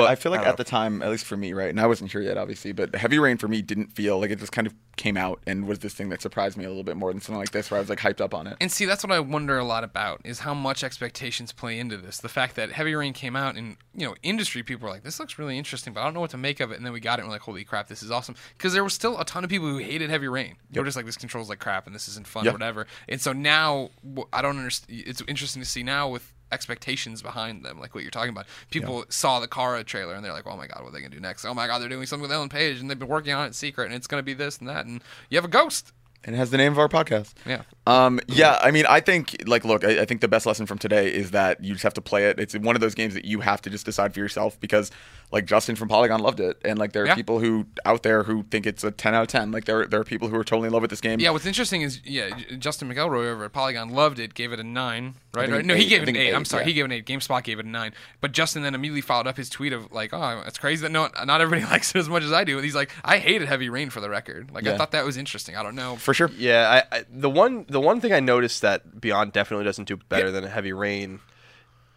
I, 0.01 0.11
I 0.11 0.15
feel 0.15 0.31
like 0.31 0.41
I 0.41 0.45
at 0.45 0.57
the 0.57 0.63
time, 0.63 1.01
at 1.01 1.09
least 1.09 1.25
for 1.25 1.37
me, 1.37 1.53
right, 1.53 1.69
and 1.69 1.79
I 1.79 1.87
wasn't 1.87 2.11
here 2.11 2.21
yet, 2.21 2.37
obviously, 2.37 2.71
but 2.71 2.95
Heavy 2.95 3.19
Rain 3.19 3.37
for 3.37 3.47
me 3.47 3.61
didn't 3.61 3.93
feel 3.93 4.19
like 4.19 4.31
it 4.31 4.39
just 4.39 4.51
kind 4.51 4.67
of 4.67 4.73
came 4.95 5.17
out 5.17 5.41
and 5.47 5.67
was 5.67 5.79
this 5.79 5.93
thing 5.93 6.09
that 6.09 6.21
surprised 6.21 6.55
me 6.55 6.65
a 6.65 6.67
little 6.67 6.83
bit 6.83 6.95
more 6.95 7.11
than 7.11 7.19
something 7.19 7.39
like 7.39 7.51
this, 7.51 7.71
where 7.71 7.77
I 7.77 7.81
was 7.81 7.89
like 7.89 7.99
hyped 7.99 8.21
up 8.21 8.33
on 8.33 8.47
it. 8.47 8.57
And 8.61 8.71
see, 8.71 8.85
that's 8.85 9.03
what 9.03 9.11
I 9.11 9.19
wonder 9.19 9.57
a 9.57 9.63
lot 9.63 9.83
about 9.83 10.21
is 10.23 10.39
how 10.39 10.53
much 10.53 10.83
expectations 10.83 11.51
play 11.51 11.79
into 11.79 11.97
this. 11.97 12.19
The 12.19 12.29
fact 12.29 12.55
that 12.55 12.71
Heavy 12.71 12.93
Rain 12.93 13.13
came 13.13 13.35
out 13.35 13.55
and, 13.55 13.77
you 13.95 14.05
know, 14.07 14.15
industry 14.23 14.63
people 14.63 14.87
were 14.87 14.93
like, 14.93 15.03
this 15.03 15.19
looks 15.19 15.39
really 15.39 15.57
interesting, 15.57 15.93
but 15.93 16.01
I 16.01 16.03
don't 16.03 16.13
know 16.13 16.19
what 16.19 16.31
to 16.31 16.37
make 16.37 16.59
of 16.59 16.71
it. 16.71 16.77
And 16.77 16.85
then 16.85 16.93
we 16.93 16.99
got 16.99 17.19
it 17.19 17.23
and 17.23 17.29
we're 17.29 17.35
like, 17.35 17.41
holy 17.41 17.63
crap, 17.63 17.87
this 17.87 18.03
is 18.03 18.11
awesome. 18.11 18.35
Because 18.57 18.73
there 18.73 18.83
was 18.83 18.93
still 18.93 19.19
a 19.19 19.25
ton 19.25 19.43
of 19.43 19.49
people 19.49 19.67
who 19.67 19.77
hated 19.77 20.09
Heavy 20.09 20.27
Rain. 20.27 20.55
They 20.69 20.79
were 20.79 20.85
just 20.85 20.97
like, 20.97 21.05
this 21.05 21.17
controls 21.17 21.49
like 21.49 21.59
crap 21.59 21.87
and 21.87 21.95
this 21.95 22.07
isn't 22.07 22.27
fun 22.27 22.47
or 22.47 22.51
whatever. 22.51 22.87
And 23.09 23.19
so 23.19 23.33
now, 23.33 23.89
I 24.31 24.41
don't 24.41 24.57
understand. 24.57 25.03
It's 25.05 25.21
interesting 25.27 25.61
to 25.61 25.67
see 25.67 25.83
now 25.83 26.09
with 26.09 26.33
expectations 26.53 27.21
behind 27.21 27.65
them, 27.65 27.79
like 27.79 27.93
what 27.95 28.03
you're 28.03 28.11
talking 28.11 28.29
about. 28.29 28.45
People 28.71 29.03
saw 29.09 29.39
the 29.39 29.47
Kara 29.47 29.83
trailer 29.83 30.13
and 30.13 30.23
they're 30.23 30.31
like, 30.33 30.47
oh 30.47 30.55
my 30.55 30.67
God, 30.67 30.81
what 30.83 30.89
are 30.89 30.91
they 30.91 30.99
going 30.99 31.11
to 31.11 31.17
do 31.17 31.21
next? 31.21 31.43
Oh 31.45 31.53
my 31.53 31.67
God, 31.67 31.79
they're 31.81 31.89
doing 31.89 32.05
something 32.05 32.21
with 32.23 32.31
Ellen 32.31 32.49
Page 32.49 32.79
and 32.79 32.89
they've 32.89 32.99
been 32.99 33.07
working 33.07 33.33
on 33.33 33.43
it 33.43 33.47
in 33.47 33.53
secret 33.53 33.85
and 33.85 33.95
it's 33.95 34.07
going 34.07 34.19
to 34.19 34.25
be 34.25 34.33
this 34.33 34.59
and 34.59 34.69
that. 34.69 34.85
And 34.85 35.01
you 35.29 35.37
have 35.37 35.45
a 35.45 35.49
ghost. 35.49 35.91
and 36.23 36.35
it 36.35 36.37
has 36.37 36.51
the 36.51 36.57
name 36.57 36.71
of 36.71 36.79
our 36.79 36.87
podcast. 36.87 37.33
Yeah. 37.45 37.63
Um, 37.85 38.19
yeah, 38.27 38.57
I 38.61 38.71
mean, 38.71 38.85
I 38.87 39.01
think 39.01 39.35
like, 39.45 39.65
look, 39.65 39.83
I, 39.83 40.01
I 40.01 40.05
think 40.05 40.21
the 40.21 40.27
best 40.29 40.45
lesson 40.45 40.65
from 40.65 40.77
today 40.77 41.13
is 41.13 41.31
that 41.31 41.61
you 41.63 41.73
just 41.73 41.83
have 41.83 41.93
to 41.95 42.01
play 42.01 42.29
it. 42.29 42.39
It's 42.39 42.55
one 42.55 42.75
of 42.75 42.81
those 42.81 42.95
games 42.95 43.13
that 43.13 43.25
you 43.25 43.41
have 43.41 43.61
to 43.63 43.69
just 43.69 43.85
decide 43.85 44.13
for 44.13 44.19
yourself 44.21 44.57
because, 44.59 44.89
like, 45.33 45.45
Justin 45.45 45.75
from 45.75 45.89
Polygon 45.89 46.21
loved 46.21 46.39
it, 46.39 46.61
and 46.63 46.79
like 46.79 46.93
there 46.93 47.03
are 47.03 47.07
Yeah. 47.07 47.15
people 47.15 47.39
who 47.39 47.65
out 47.85 48.03
there 48.03 48.23
who 48.23 48.43
think 48.43 48.65
it's 48.65 48.83
a 48.83 48.91
ten 48.91 49.13
out 49.13 49.23
of 49.23 49.27
ten. 49.27 49.51
Like 49.51 49.65
there, 49.65 49.85
there 49.85 49.99
are 49.99 50.03
people 50.05 50.27
who 50.29 50.35
are 50.37 50.43
totally 50.43 50.67
in 50.67 50.73
love 50.73 50.81
with 50.83 50.91
this 50.91 51.01
game. 51.01 51.19
Yeah, 51.19 51.31
what's 51.31 51.45
interesting 51.45 51.81
is 51.81 51.99
yeah, 52.05 52.29
J- 52.37 52.55
Justin 52.57 52.87
McElroy 52.93 53.25
over 53.31 53.43
at 53.45 53.51
Polygon 53.51 53.89
loved 53.89 54.19
it, 54.19 54.33
gave 54.35 54.53
it 54.53 54.59
a 54.59 54.63
nine, 54.63 55.15
right? 55.33 55.49
right? 55.49 55.61
an 55.61 55.67
No, 55.67 55.75
he 55.75 55.85
gave 55.87 55.99
it 56.03 56.09
an 56.09 56.13
think 56.15 56.17
eight. 56.19 56.33
I'm 56.33 56.45
sorry, 56.45 56.63
yeah. 56.63 56.67
he 56.67 56.73
gave 56.73 56.83
it 56.85 56.85
an 56.85 56.91
eight. 56.93 57.05
GameSpot 57.05 57.43
gave 57.43 57.59
it 57.59 57.65
a 57.65 57.69
nine. 57.69 57.93
But 58.21 58.31
Justin 58.31 58.61
then 58.63 58.75
immediately 58.75 59.01
followed 59.01 59.27
up 59.27 59.35
his 59.37 59.49
tweet 59.49 59.73
of 59.73 59.91
like, 59.91 60.13
oh, 60.13 60.43
it's 60.45 60.57
crazy 60.59 60.83
that 60.83 60.91
no, 60.91 61.09
not 61.25 61.41
everybody 61.41 61.65
likes 61.71 61.89
it 61.95 61.97
as 61.99 62.07
much 62.07 62.23
as 62.23 62.31
I 62.31 62.43
do. 62.43 62.57
And 62.57 62.63
he's 62.63 62.75
like, 62.75 62.91
I 63.03 63.17
hated 63.17 63.47
Heavy 63.47 63.69
Rain 63.69 63.89
for 63.89 63.99
the 64.01 64.09
record. 64.09 64.51
Like 64.51 64.67
I 64.67 64.77
thought 64.77 64.91
that 64.91 65.03
was 65.05 65.17
interesting. 65.17 65.55
I 65.55 65.63
don't 65.63 65.75
know. 65.75 65.95
for 65.95 66.13
sure. 66.13 66.29
Yeah, 66.37 66.83
I, 66.91 66.97
I, 66.97 67.03
the 67.11 67.29
one 67.29 67.65
the 67.69 67.81
one 67.81 67.99
thing 67.99 68.13
I 68.13 68.19
noticed 68.19 68.61
that 68.61 69.01
Beyond 69.01 69.33
definitely 69.33 69.65
doesn't 69.65 69.87
do 69.87 69.97
better 69.97 70.31
than 70.31 70.43
a 70.43 70.49
Heavy 70.49 70.73
Rain 70.73 71.19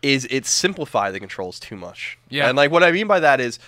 is 0.06 0.26
it 0.30 0.46
simplified 0.46 1.12
the 1.12 1.18
controls 1.18 1.58
too 1.58 1.76
much. 1.76 2.16
Yeah. 2.28 2.48
and 2.48 2.56
like 2.56 2.70
what 2.70 2.84
I 2.84 2.92
mean 2.92 3.08
by 3.08 3.18
that 3.20 3.40
is 3.40 3.58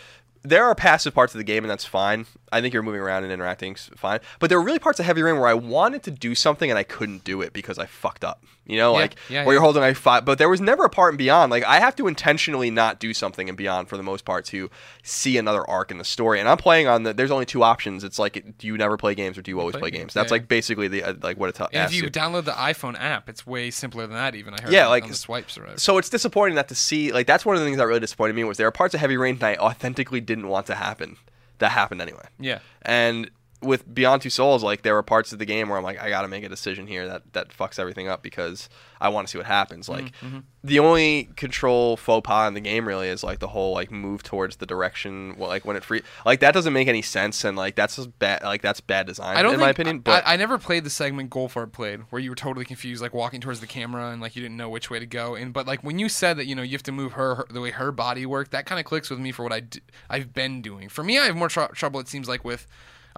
there 0.42 0.64
are 0.64 0.74
passive 0.74 1.12
parts 1.12 1.34
of 1.34 1.38
the 1.38 1.44
game 1.44 1.64
and 1.64 1.70
that's 1.70 1.84
fine. 1.84 2.26
I 2.52 2.60
think 2.60 2.74
you're 2.74 2.82
moving 2.82 3.00
around 3.00 3.24
and 3.24 3.32
interacting 3.32 3.74
fine. 3.74 4.20
But 4.38 4.48
there 4.48 4.58
were 4.58 4.64
really 4.64 4.78
parts 4.78 4.98
of 5.00 5.06
Heavy 5.06 5.22
Rain 5.22 5.36
where 5.38 5.48
I 5.48 5.54
wanted 5.54 6.02
to 6.04 6.10
do 6.10 6.34
something 6.34 6.70
and 6.70 6.78
I 6.78 6.82
couldn't 6.82 7.24
do 7.24 7.42
it 7.42 7.52
because 7.52 7.78
I 7.78 7.86
fucked 7.86 8.24
up. 8.24 8.44
You 8.66 8.76
know, 8.76 8.92
Yeah, 8.92 8.98
like 8.98 9.16
yeah, 9.30 9.44
where 9.46 9.54
you're 9.54 9.62
holding 9.62 9.82
I 9.82 9.94
five, 9.94 10.26
but 10.26 10.36
there 10.36 10.48
was 10.50 10.60
never 10.60 10.84
a 10.84 10.90
part 10.90 11.14
in 11.14 11.16
Beyond. 11.16 11.50
Like 11.50 11.64
I 11.64 11.80
have 11.80 11.96
to 11.96 12.06
intentionally 12.06 12.70
not 12.70 13.00
do 13.00 13.14
something 13.14 13.48
in 13.48 13.56
Beyond 13.56 13.88
for 13.88 13.96
the 13.96 14.02
most 14.02 14.26
part 14.26 14.44
to 14.46 14.70
see 15.02 15.38
another 15.38 15.68
arc 15.68 15.90
in 15.90 15.96
the 15.96 16.04
story. 16.04 16.38
And 16.38 16.46
I'm 16.46 16.58
playing 16.58 16.86
on 16.86 17.02
the. 17.02 17.14
There's 17.14 17.30
only 17.30 17.46
two 17.46 17.62
options. 17.62 18.04
It's 18.04 18.18
like, 18.18 18.58
do 18.58 18.66
you 18.66 18.76
never 18.76 18.98
play 18.98 19.14
games 19.14 19.38
or 19.38 19.42
do 19.42 19.50
you 19.50 19.58
always 19.58 19.72
Play 19.72 19.80
play 19.80 19.90
games, 19.90 20.00
games? 20.00 20.14
That's 20.14 20.28
yeah. 20.28 20.34
like 20.34 20.48
basically 20.48 20.86
the 20.88 21.02
uh, 21.02 21.14
like 21.22 21.38
what 21.38 21.48
it 21.48 21.54
tells. 21.54 21.70
And 21.72 21.82
if 21.90 21.94
you 21.94 22.10
download 22.10 22.44
the 22.44 22.52
iPhone 22.52 22.94
app, 23.00 23.30
it's 23.30 23.46
way 23.46 23.70
simpler 23.70 24.06
than 24.06 24.16
that. 24.16 24.34
Even 24.34 24.52
I 24.52 24.60
heard. 24.60 24.72
Yeah, 24.72 24.84
on- 24.84 24.90
like- 24.90 25.04
on 25.04 25.08
the 25.08 25.16
swipes 25.16 25.56
or 25.56 25.62
whatever. 25.62 25.80
So 25.80 25.96
it's 25.96 26.10
disappointing 26.10 26.56
that 26.56 26.68
to 26.68 26.74
see 26.74 27.10
like 27.10 27.26
that's 27.26 27.46
one 27.46 27.56
of 27.56 27.60
the 27.60 27.66
things 27.66 27.78
that 27.78 27.86
really 27.86 28.00
disappointed 28.00 28.36
me 28.36 28.44
was 28.44 28.58
there 28.58 28.68
are 28.68 28.72
parts 28.72 28.92
of 28.92 29.00
Heavy 29.00 29.16
Rain 29.16 29.38
that 29.38 29.58
I 29.58 29.62
authentically 29.62 30.20
didn't 30.20 30.48
want 30.48 30.66
to 30.66 30.74
happen 30.74 31.16
that 31.58 31.70
happened 31.70 32.00
anyway. 32.00 32.24
Yeah. 32.38 32.58
And 32.82 33.30
with 33.60 33.92
Beyond 33.92 34.22
Two 34.22 34.30
Souls, 34.30 34.62
like 34.62 34.82
there 34.82 34.94
were 34.94 35.02
parts 35.02 35.32
of 35.32 35.38
the 35.38 35.44
game 35.44 35.68
where 35.68 35.78
I'm 35.78 35.84
like, 35.84 36.00
I 36.00 36.08
got 36.10 36.22
to 36.22 36.28
make 36.28 36.44
a 36.44 36.48
decision 36.48 36.86
here 36.86 37.08
that 37.08 37.32
that 37.32 37.48
fucks 37.48 37.78
everything 37.78 38.08
up 38.08 38.22
because 38.22 38.68
I 39.00 39.08
want 39.08 39.26
to 39.26 39.32
see 39.32 39.38
what 39.38 39.46
happens. 39.46 39.88
Like 39.88 40.12
Mm-hmm, 40.20 40.38
the 40.62 40.78
only 40.78 41.28
control 41.36 41.96
faux 41.96 42.26
pas 42.26 42.48
in 42.48 42.54
the 42.54 42.60
game 42.60 42.86
really 42.86 43.08
is 43.08 43.22
like 43.24 43.38
the 43.38 43.48
whole 43.48 43.72
like 43.74 43.90
move 43.90 44.22
towards 44.22 44.56
the 44.56 44.66
direction, 44.66 45.34
well, 45.38 45.48
like 45.48 45.64
when 45.64 45.76
it 45.76 45.84
free, 45.84 46.02
like 46.24 46.40
that 46.40 46.54
doesn't 46.54 46.72
make 46.72 46.88
any 46.88 47.02
sense, 47.02 47.44
and 47.44 47.56
like 47.56 47.74
that's 47.74 47.96
just 47.96 48.16
bad, 48.18 48.42
like 48.42 48.62
that's 48.62 48.80
bad 48.80 49.06
design 49.06 49.36
I 49.36 49.42
don't 49.42 49.54
in 49.54 49.60
my 49.60 49.70
opinion. 49.70 50.00
But 50.00 50.26
I, 50.26 50.34
I 50.34 50.36
never 50.36 50.58
played 50.58 50.84
the 50.84 50.90
segment 50.90 51.30
Goldfarb 51.30 51.72
played, 51.72 52.00
where 52.10 52.20
you 52.20 52.30
were 52.30 52.36
totally 52.36 52.64
confused, 52.64 53.02
like 53.02 53.14
walking 53.14 53.40
towards 53.40 53.60
the 53.60 53.66
camera 53.66 54.10
and 54.10 54.20
like 54.20 54.36
you 54.36 54.42
didn't 54.42 54.56
know 54.56 54.68
which 54.68 54.90
way 54.90 54.98
to 54.98 55.06
go. 55.06 55.34
And 55.34 55.52
but 55.52 55.66
like 55.66 55.82
when 55.82 55.98
you 55.98 56.08
said 56.08 56.36
that 56.38 56.46
you 56.46 56.54
know 56.54 56.62
you 56.62 56.72
have 56.72 56.82
to 56.84 56.92
move 56.92 57.12
her, 57.12 57.34
her 57.36 57.46
the 57.50 57.60
way 57.60 57.70
her 57.72 57.90
body 57.90 58.24
worked, 58.26 58.52
that 58.52 58.66
kind 58.66 58.78
of 58.78 58.84
clicks 58.84 59.10
with 59.10 59.18
me 59.18 59.32
for 59.32 59.42
what 59.42 59.52
I 59.52 59.60
d- 59.60 59.80
I've 60.08 60.32
been 60.32 60.62
doing. 60.62 60.88
For 60.88 61.02
me, 61.02 61.18
I 61.18 61.24
have 61.24 61.36
more 61.36 61.48
tr- 61.48 61.72
trouble. 61.74 61.98
It 62.00 62.08
seems 62.08 62.28
like 62.28 62.44
with 62.44 62.66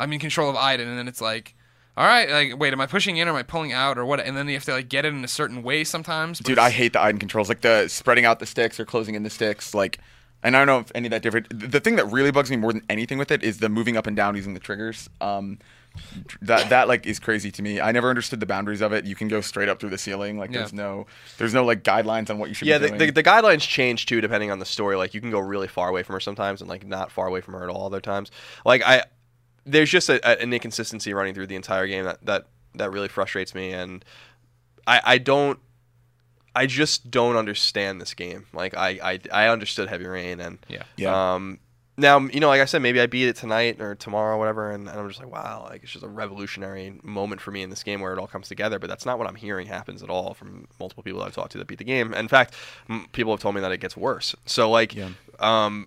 I'm 0.00 0.12
in 0.12 0.18
control 0.18 0.50
of 0.50 0.56
Aiden, 0.56 0.86
and 0.88 0.98
then 0.98 1.08
it's 1.08 1.20
like. 1.20 1.54
All 1.96 2.06
right, 2.06 2.30
like 2.30 2.58
wait, 2.58 2.72
am 2.72 2.80
I 2.80 2.86
pushing 2.86 3.18
in 3.18 3.28
or 3.28 3.32
am 3.32 3.36
I 3.36 3.42
pulling 3.42 3.72
out 3.72 3.98
or 3.98 4.06
what? 4.06 4.20
And 4.20 4.34
then 4.34 4.46
you 4.48 4.54
have 4.54 4.64
to 4.66 4.72
like 4.72 4.88
get 4.88 5.04
it 5.04 5.12
in 5.12 5.22
a 5.22 5.28
certain 5.28 5.62
way 5.62 5.84
sometimes. 5.84 6.38
but 6.38 6.46
Dude, 6.46 6.58
I 6.58 6.70
hate 6.70 6.94
the 6.94 6.98
Aiden 6.98 7.20
controls, 7.20 7.48
like 7.48 7.60
the 7.60 7.88
spreading 7.88 8.24
out 8.24 8.38
the 8.38 8.46
sticks 8.46 8.80
or 8.80 8.86
closing 8.86 9.16
in 9.16 9.22
the 9.22 9.28
sticks. 9.28 9.74
Like, 9.74 9.98
and 10.42 10.56
I 10.56 10.60
don't 10.60 10.66
know 10.66 10.78
if 10.78 10.90
any 10.94 11.08
of 11.08 11.10
that 11.10 11.20
different. 11.20 11.48
The 11.50 11.80
thing 11.80 11.96
that 11.96 12.06
really 12.06 12.30
bugs 12.30 12.50
me 12.50 12.56
more 12.56 12.72
than 12.72 12.82
anything 12.88 13.18
with 13.18 13.30
it 13.30 13.42
is 13.42 13.58
the 13.58 13.68
moving 13.68 13.98
up 13.98 14.06
and 14.06 14.16
down 14.16 14.34
using 14.34 14.54
the 14.54 14.60
triggers. 14.60 15.10
Um, 15.20 15.58
that 16.40 16.70
that 16.70 16.88
like 16.88 17.06
is 17.06 17.18
crazy 17.18 17.50
to 17.50 17.60
me. 17.60 17.80
I 17.80 17.92
never 17.92 18.08
understood 18.08 18.40
the 18.40 18.46
boundaries 18.46 18.80
of 18.80 18.92
it. 18.92 19.04
You 19.04 19.16
can 19.16 19.28
go 19.28 19.40
straight 19.40 19.68
up 19.68 19.80
through 19.80 19.90
the 19.90 19.98
ceiling. 19.98 20.38
Like, 20.38 20.52
there's 20.52 20.72
no, 20.72 21.06
there's 21.36 21.52
no 21.52 21.64
like 21.64 21.82
guidelines 21.82 22.30
on 22.30 22.38
what 22.38 22.48
you 22.48 22.54
should 22.54 22.68
yeah, 22.68 22.78
be 22.78 22.82
the, 22.82 22.88
doing. 22.88 22.98
the, 22.98 23.10
the 23.10 23.22
guidelines 23.24 23.60
change 23.60 24.06
too 24.06 24.20
depending 24.20 24.50
on 24.50 24.58
the 24.60 24.64
story. 24.64 24.96
Like 24.96 25.12
you 25.12 25.20
can 25.20 25.30
go 25.30 25.40
really 25.40 25.68
far 25.68 25.88
away 25.88 26.02
from 26.02 26.14
her 26.14 26.20
sometimes, 26.20 26.60
and 26.60 26.70
like 26.70 26.86
not 26.86 27.10
far 27.10 27.26
away 27.26 27.40
from 27.40 27.54
her 27.54 27.64
at 27.64 27.68
all 27.68 27.84
other 27.84 28.00
times. 28.00 28.30
Like 28.64 28.82
I, 28.86 29.02
there's 29.64 29.90
just 29.90 30.08
a, 30.08 30.14
a, 30.28 30.42
an 30.42 30.52
inconsistency 30.52 31.12
running 31.14 31.34
through 31.34 31.46
the 31.48 31.56
entire 31.56 31.86
game 31.86 32.04
that 32.04 32.24
that 32.26 32.46
that 32.74 32.90
really 32.90 33.08
frustrates 33.08 33.54
me, 33.54 33.72
and 33.72 34.04
I 34.86 35.00
I 35.04 35.18
don't. 35.18 35.58
I 36.54 36.66
just 36.66 37.12
don't 37.12 37.36
understand 37.36 38.00
this 38.00 38.12
game. 38.12 38.46
Like 38.52 38.76
I, 38.76 38.98
I, 39.02 39.44
I 39.44 39.48
understood 39.48 39.88
Heavy 39.88 40.06
Rain 40.06 40.40
and 40.40 40.58
Yeah. 40.68 40.82
Yeah. 40.96 41.34
Um, 41.34 41.60
now 41.96 42.18
you 42.18 42.40
know, 42.40 42.48
like 42.48 42.60
I 42.60 42.64
said, 42.64 42.82
maybe 42.82 43.00
I 43.00 43.06
beat 43.06 43.28
it 43.28 43.36
tonight 43.36 43.80
or 43.80 43.94
tomorrow, 43.94 44.34
or 44.34 44.38
whatever, 44.38 44.72
and, 44.72 44.88
and 44.88 44.98
I'm 44.98 45.06
just 45.06 45.20
like, 45.20 45.30
wow, 45.30 45.66
like 45.70 45.84
it's 45.84 45.92
just 45.92 46.04
a 46.04 46.08
revolutionary 46.08 46.98
moment 47.04 47.40
for 47.40 47.52
me 47.52 47.62
in 47.62 47.70
this 47.70 47.84
game 47.84 48.00
where 48.00 48.12
it 48.12 48.18
all 48.18 48.26
comes 48.26 48.48
together. 48.48 48.80
But 48.80 48.88
that's 48.90 49.06
not 49.06 49.16
what 49.16 49.28
I'm 49.28 49.36
hearing 49.36 49.68
happens 49.68 50.02
at 50.02 50.10
all 50.10 50.34
from 50.34 50.66
multiple 50.80 51.04
people 51.04 51.20
that 51.20 51.26
I've 51.26 51.34
talked 51.36 51.52
to 51.52 51.58
that 51.58 51.68
beat 51.68 51.78
the 51.78 51.84
game. 51.84 52.12
In 52.14 52.26
fact, 52.26 52.54
m- 52.88 53.06
people 53.12 53.32
have 53.32 53.40
told 53.40 53.54
me 53.54 53.60
that 53.60 53.70
it 53.70 53.78
gets 53.78 53.96
worse. 53.96 54.34
So 54.44 54.68
like, 54.70 54.92
Yeah. 54.94 55.10
um, 55.38 55.86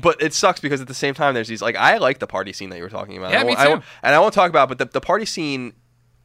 but 0.00 0.20
it 0.22 0.34
sucks 0.34 0.60
because 0.60 0.80
at 0.80 0.88
the 0.88 0.94
same 0.94 1.14
time, 1.14 1.34
there's 1.34 1.48
these 1.48 1.62
like 1.62 1.76
I 1.76 1.98
like 1.98 2.18
the 2.18 2.26
party 2.26 2.52
scene 2.52 2.70
that 2.70 2.76
you 2.76 2.82
were 2.82 2.88
talking 2.90 3.16
about. 3.16 3.30
Yeah, 3.32 3.40
I 3.40 3.44
me 3.44 3.48
won't- 3.50 3.58
I 3.60 3.74
too. 3.76 3.82
and 4.02 4.14
I 4.14 4.18
won't 4.18 4.34
talk 4.34 4.50
about, 4.50 4.68
but 4.68 4.78
the, 4.78 4.86
the 4.86 5.00
party 5.00 5.24
scene 5.24 5.74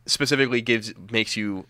specifically 0.05 0.62
gives 0.62 0.93
makes 1.12 1.38
you 1.38 1.65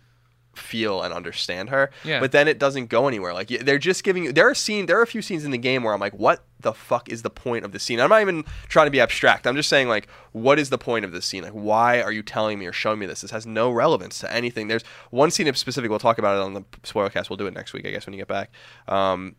feel 0.56 1.04
and 1.04 1.14
understand 1.14 1.70
her. 1.70 1.90
Yeah. 2.04 2.20
But 2.20 2.32
then 2.32 2.48
it 2.48 2.58
doesn't 2.60 2.88
go 2.88 3.08
anywhere. 3.08 3.34
Like 3.34 3.48
they're 3.50 3.78
just 3.78 4.04
giving 4.04 4.24
you. 4.26 4.32
There 4.34 4.50
are 4.50 4.56
scene. 4.56 4.88
There 4.88 4.98
are 4.98 5.02
a 5.02 5.08
few 5.08 5.22
scenes 5.22 5.46
in 5.46 5.52
the 5.52 5.58
game 5.58 5.84
where 5.84 5.94
I'm 5.94 6.00
like, 6.00 6.14
what 6.14 6.44
the 6.60 6.74
fuck 6.74 7.08
is 7.10 7.22
the 7.22 7.30
point 7.30 7.64
of 7.66 7.72
the 7.72 7.80
scene? 7.80 8.00
I'm 8.00 8.10
not 8.10 8.22
even 8.22 8.44
trying 8.68 8.88
to 8.88 8.92
be 8.92 9.00
abstract. 9.00 9.46
I'm 9.48 9.56
just 9.56 9.70
saying 9.70 9.88
like, 9.88 10.08
what 10.32 10.58
is 10.60 10.70
the 10.70 10.78
point 10.78 11.06
of 11.06 11.12
this 11.12 11.26
scene? 11.26 11.44
Like, 11.44 11.54
why 11.54 12.02
are 12.02 12.12
you 12.12 12.24
telling 12.24 12.60
me 12.60 12.66
or 12.66 12.74
showing 12.74 13.00
me 13.00 13.06
this? 13.06 13.22
This 13.22 13.32
has 13.32 13.46
no 13.46 13.70
relevance 13.72 14.20
to 14.20 14.34
anything. 14.34 14.68
There's 14.68 14.84
one 15.12 15.32
scene 15.32 15.48
in 15.48 15.54
specific. 15.54 15.90
We'll 15.90 16.00
talk 16.00 16.18
about 16.18 16.38
it 16.38 16.42
on 16.42 16.54
the 16.56 16.64
spoiler 16.84 17.10
cast. 17.10 17.30
We'll 17.30 17.38
do 17.38 17.46
it 17.48 17.54
next 17.54 17.74
week, 17.74 17.86
I 17.86 17.92
guess, 17.92 18.06
when 18.06 18.14
you 18.14 18.20
get 18.20 18.28
back. 18.28 18.52
Um, 18.88 19.36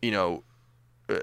you 0.00 0.10
know. 0.10 0.44
Uh, 1.08 1.18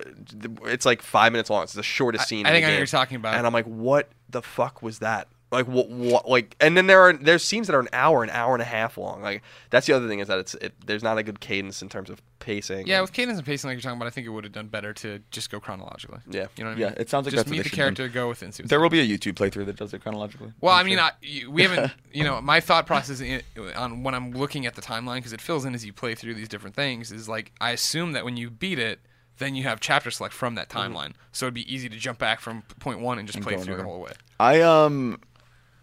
It's 0.66 0.86
like 0.86 1.02
five 1.02 1.32
minutes 1.32 1.50
long. 1.50 1.64
It's 1.64 1.74
the 1.74 1.84
shortest 1.84 2.28
scene. 2.28 2.46
I 2.46 2.50
in 2.50 2.56
think 2.56 2.66
the 2.66 2.70
I 2.70 2.74
know 2.74 2.78
you're 2.78 2.88
talking 2.88 3.16
about. 3.16 3.36
And 3.36 3.46
I'm 3.46 3.54
like, 3.54 3.66
what 3.66 4.10
the 4.30 4.42
fuck 4.42 4.82
was 4.82 5.00
that? 5.00 5.28
Like 5.52 5.68
what, 5.68 5.90
what? 5.90 6.30
Like, 6.30 6.56
and 6.60 6.78
then 6.78 6.86
there 6.86 7.02
are 7.02 7.14
there's 7.14 7.44
scenes 7.44 7.66
that 7.68 7.76
are 7.76 7.80
an 7.80 7.90
hour, 7.92 8.24
an 8.24 8.30
hour 8.30 8.54
and 8.54 8.62
a 8.62 8.66
half 8.66 9.00
long. 9.00 9.24
Like 9.24 9.42
that's 9.72 9.88
the 9.88 9.94
other 9.94 10.08
thing 10.08 10.20
is 10.20 10.28
that 10.28 10.38
it's 10.38 10.54
it, 10.56 10.74
there's 10.86 11.02
not 11.02 11.18
a 11.18 11.24
good 11.24 11.40
cadence 11.40 11.82
in 11.82 11.90
terms 11.90 12.12
of 12.12 12.22
pacing. 12.38 12.86
Yeah, 12.86 13.02
with 13.02 13.14
cadence 13.14 13.40
and 13.40 13.46
pacing, 13.48 13.68
like 13.68 13.76
you're 13.76 13.82
talking 13.82 13.98
about, 13.98 14.06
I 14.06 14.12
think 14.12 14.28
it 14.28 14.30
would 14.30 14.44
have 14.44 14.54
done 14.54 14.68
better 14.68 14.94
to 14.94 15.20
just 15.32 15.50
go 15.50 15.60
chronologically. 15.60 16.20
Yeah. 16.30 16.48
you 16.56 16.64
know 16.64 16.70
what 16.70 16.78
I 16.78 16.80
mean. 16.80 16.94
Yeah, 16.96 17.02
it 17.02 17.10
sounds 17.10 17.26
like 17.26 17.34
just 17.34 17.46
that's 17.48 17.52
meet 17.52 17.64
the 17.64 17.70
character, 17.72 18.08
go 18.08 18.30
with 18.30 18.44
it. 18.44 18.60
and 18.60 18.70
There 18.70 18.80
will 18.80 18.90
be 18.92 19.00
a 19.00 19.08
YouTube 19.08 19.34
playthrough 19.34 19.66
that 19.66 19.76
does 19.76 19.92
it 19.92 20.04
chronologically. 20.04 20.54
Well, 20.62 20.74
I'm 20.76 20.82
I 20.86 20.88
mean, 20.88 20.98
sure. 21.00 21.48
I, 21.48 21.50
we 21.50 21.64
haven't, 21.64 21.94
you 22.14 22.24
know, 22.24 22.40
my 22.42 22.60
thought 22.60 22.86
process 22.86 23.20
in, 23.20 23.42
on 23.76 24.04
when 24.04 24.14
I'm 24.14 24.32
looking 24.32 24.68
at 24.68 24.76
the 24.76 24.84
timeline 24.84 25.16
because 25.16 25.34
it 25.34 25.42
fills 25.42 25.66
in 25.66 25.74
as 25.74 25.84
you 25.84 25.94
play 25.94 26.14
through 26.14 26.36
these 26.36 26.48
different 26.48 26.76
things 26.76 27.12
is 27.12 27.28
like 27.28 27.54
I 27.60 27.72
assume 27.72 28.12
that 28.12 28.24
when 28.24 28.38
you 28.38 28.52
beat 28.52 28.78
it, 28.78 29.00
then 29.40 29.56
you 29.56 29.64
have 29.64 29.80
chapter 29.80 30.12
select 30.12 30.34
from 30.34 30.56
that 30.56 30.70
timeline, 30.70 31.14
so 31.32 31.46
it'd 31.48 31.54
be 31.56 31.74
easy 31.74 31.90
to 31.90 31.98
jump 31.98 32.20
back 32.20 32.40
from 32.40 32.62
point 32.80 33.00
one 33.00 33.18
and 33.20 33.28
just 33.28 33.38
And 33.38 33.44
play 33.44 33.56
go 33.56 33.60
in 33.60 33.66
through 33.66 33.76
the 33.78 33.82
order. 33.82 33.90
whole 33.92 34.02
way. 34.02 34.12
I 34.40 34.62
um 34.62 35.20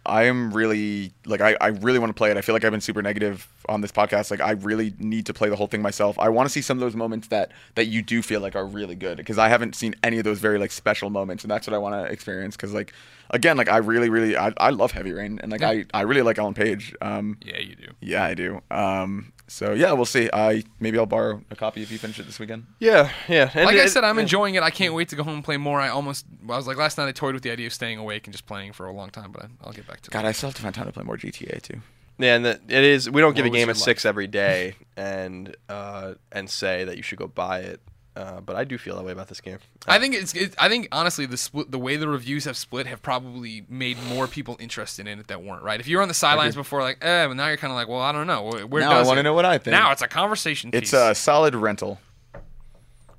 I 0.05 0.23
am 0.23 0.53
really 0.53 1.11
like 1.25 1.41
I, 1.41 1.57
I 1.59 1.67
really 1.67 1.99
want 1.99 2.11
to 2.11 2.13
play 2.13 2.31
it. 2.31 2.37
I 2.37 2.41
feel 2.41 2.55
like 2.55 2.63
I've 2.63 2.71
been 2.71 2.79
super 2.79 3.01
negative 3.01 3.45
on 3.67 3.81
this 3.81 3.91
podcast. 3.91 4.31
Like 4.31 4.39
I 4.39 4.51
really 4.51 4.93
need 4.99 5.25
to 5.25 5.33
play 5.33 5.49
the 5.49 5.57
whole 5.57 5.67
thing 5.67 5.81
myself. 5.81 6.17
I 6.17 6.29
want 6.29 6.47
to 6.47 6.49
see 6.49 6.61
some 6.61 6.77
of 6.77 6.79
those 6.81 6.95
moments 6.95 7.27
that 7.27 7.51
that 7.75 7.87
you 7.87 8.01
do 8.01 8.21
feel 8.21 8.39
like 8.39 8.55
are 8.55 8.65
really 8.65 8.95
good 8.95 9.17
because 9.17 9.37
I 9.37 9.49
haven't 9.49 9.75
seen 9.75 9.95
any 10.03 10.17
of 10.17 10.23
those 10.23 10.39
very 10.39 10.59
like 10.59 10.71
special 10.71 11.09
moments 11.09 11.43
and 11.43 11.51
that's 11.51 11.67
what 11.67 11.73
I 11.73 11.77
want 11.77 11.95
to 11.95 12.09
experience 12.11 12.55
because 12.55 12.73
like 12.73 12.93
again 13.31 13.57
like 13.57 13.67
I 13.67 13.77
really 13.77 14.09
really 14.09 14.37
I, 14.37 14.53
I 14.55 14.69
love 14.69 14.93
Heavy 14.93 15.11
Rain 15.11 15.39
and 15.43 15.51
like 15.51 15.61
I 15.61 15.83
I 15.93 16.01
really 16.03 16.21
like 16.21 16.37
Ellen 16.39 16.53
Page. 16.53 16.95
Um 17.01 17.37
Yeah, 17.43 17.59
you 17.59 17.75
do. 17.75 17.91
yeah, 17.99 18.23
I 18.23 18.33
do. 18.33 18.61
Um 18.71 19.33
so 19.47 19.73
yeah, 19.73 19.93
we'll 19.93 20.05
see. 20.05 20.29
I 20.31 20.63
maybe 20.79 20.97
I'll 20.97 21.05
borrow 21.05 21.41
a 21.49 21.55
copy 21.55 21.81
if 21.81 21.91
you 21.91 21.97
finish 21.97 22.19
it 22.19 22.25
this 22.25 22.39
weekend. 22.39 22.65
yeah, 22.79 23.11
yeah. 23.27 23.49
And 23.53 23.65
Like 23.65 23.77
I 23.77 23.85
said, 23.87 24.03
I'm 24.03 24.17
yeah. 24.17 24.23
enjoying 24.23 24.55
it. 24.55 24.63
I 24.63 24.69
can't 24.69 24.93
wait 24.93 25.09
to 25.09 25.15
go 25.15 25.23
home 25.23 25.35
and 25.35 25.43
play 25.43 25.57
more. 25.57 25.79
I 25.79 25.89
almost, 25.89 26.25
I 26.43 26.57
was 26.57 26.67
like 26.67 26.77
last 26.77 26.97
night. 26.97 27.07
I 27.07 27.11
toyed 27.11 27.33
with 27.33 27.43
the 27.43 27.51
idea 27.51 27.67
of 27.67 27.73
staying 27.73 27.97
awake 27.97 28.27
and 28.27 28.33
just 28.33 28.45
playing 28.45 28.73
for 28.73 28.85
a 28.87 28.91
long 28.93 29.09
time, 29.09 29.31
but 29.31 29.43
I, 29.43 29.47
I'll 29.63 29.73
get 29.73 29.87
back 29.87 30.01
to 30.01 30.09
it. 30.09 30.11
God, 30.11 30.25
it. 30.25 30.29
I 30.29 30.31
still 30.33 30.49
have 30.49 30.55
to 30.55 30.61
find 30.61 30.75
time 30.75 30.85
to 30.85 30.91
play 30.91 31.03
more 31.03 31.17
GTA 31.17 31.61
too. 31.61 31.81
Yeah, 32.19 32.35
and 32.35 32.45
the, 32.45 32.59
it 32.67 32.83
is. 32.83 33.09
We 33.09 33.21
don't 33.21 33.35
give 33.35 33.45
What 33.45 33.53
a 33.53 33.57
game 33.57 33.67
your 33.67 33.73
a 33.73 33.75
six 33.75 34.05
every 34.05 34.27
day, 34.27 34.75
and 34.97 35.55
uh, 35.69 36.15
and 36.31 36.49
say 36.49 36.83
that 36.83 36.97
you 36.97 37.03
should 37.03 37.19
go 37.19 37.27
buy 37.27 37.59
it. 37.59 37.79
Uh, 38.17 38.41
but 38.41 38.55
I 38.55 38.63
do 38.63 38.79
feel 38.79 38.95
that 38.95 39.05
way 39.05 39.11
about 39.11 39.27
this 39.27 39.39
game. 39.39 39.59
I 39.85 39.99
think 39.99 40.15
it's. 40.15 40.33
It, 40.33 40.55
I 40.57 40.69
think 40.69 40.87
honestly, 40.91 41.27
the 41.27 41.37
split, 41.37 41.69
the 41.69 41.77
way 41.77 41.97
the 41.97 42.07
reviews 42.07 42.45
have 42.45 42.57
split, 42.57 42.87
have 42.87 43.03
probably 43.03 43.63
made 43.69 44.01
more 44.09 44.25
people 44.25 44.57
interested 44.59 45.07
in 45.07 45.19
it 45.19 45.27
that 45.27 45.43
weren't 45.43 45.61
right. 45.61 45.79
If 45.79 45.87
you 45.87 45.97
were 45.97 46.01
on 46.01 46.07
the 46.07 46.15
sidelines 46.15 46.55
before, 46.55 46.81
like, 46.81 46.97
eh, 47.05 47.27
but 47.27 47.35
now 47.35 47.47
you're 47.47 47.57
kind 47.57 47.69
of 47.71 47.75
like, 47.75 47.87
well, 47.87 47.99
I 47.99 48.11
don't 48.11 48.25
know. 48.25 48.41
Where, 48.41 48.65
where 48.65 48.81
Now 48.81 48.97
I 48.97 49.03
wanna 49.03 49.21
know 49.21 49.35
what 49.35 49.45
I 49.45 49.59
think. 49.59 49.71
Now 49.73 49.91
it's 49.91 50.01
a 50.01 50.07
conversation. 50.07 50.71
It's 50.73 50.89
piece. 50.89 50.99
a 50.99 51.13
solid 51.13 51.53
rental. 51.53 51.99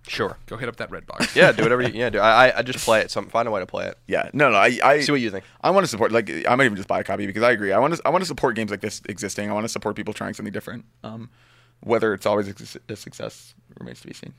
Sure. 0.09 0.37
Go 0.47 0.57
hit 0.57 0.69
up 0.69 0.77
that 0.77 0.91
Redbox. 0.91 1.37
Yeah, 1.37 1.53
do 1.53 1.63
whatever. 1.63 1.83
You, 1.89 1.91
yeah, 1.95 2.11
do. 2.11 2.19
I, 2.19 2.49
I- 2.49 2.59
I 2.59 2.63
just 2.63 2.85
play 2.85 3.01
it. 3.01 3.13
Some 3.13 3.29
find 3.29 3.47
a 3.47 3.53
way 3.53 3.61
to 3.61 3.67
play 3.67 3.87
it. 3.87 3.99
Yeah, 4.09 4.31
no, 4.33 4.51
no. 4.51 4.57
I, 4.57 4.81
I 4.83 5.01
See 5.01 5.13
what 5.13 5.21
you 5.21 5.31
think. 5.31 5.45
I 5.61 5.71
want 5.71 5.85
to 5.85 5.89
support. 5.89 6.11
Like, 6.11 6.29
I 6.49 6.57
might 6.57 6.65
even 6.65 6.77
just 6.77 6.89
buy 6.89 6.99
a 6.99 7.05
copy 7.05 7.25
because 7.27 7.45
I 7.45 7.53
agree. 7.53 7.73
I 7.73 7.79
want 7.79 7.95
to. 7.95 8.03
I 8.05 8.11
want 8.11 8.23
to 8.23 8.27
support 8.27 8.57
games 8.57 8.73
like 8.73 8.81
this 8.81 9.01
existing. 9.09 9.49
I 9.49 9.53
want 9.53 9.65
to 9.65 9.69
support 9.69 9.95
people 9.95 10.13
trying 10.13 10.35
something 10.35 10.53
different. 10.53 10.87
Um, 11.05 11.31
whether 11.81 12.15
it's 12.15 12.27
always 12.27 12.49
a 12.89 12.97
success 12.97 13.55
remains 13.79 14.01
to 14.01 14.09
be 14.09 14.15
seen. 14.15 14.35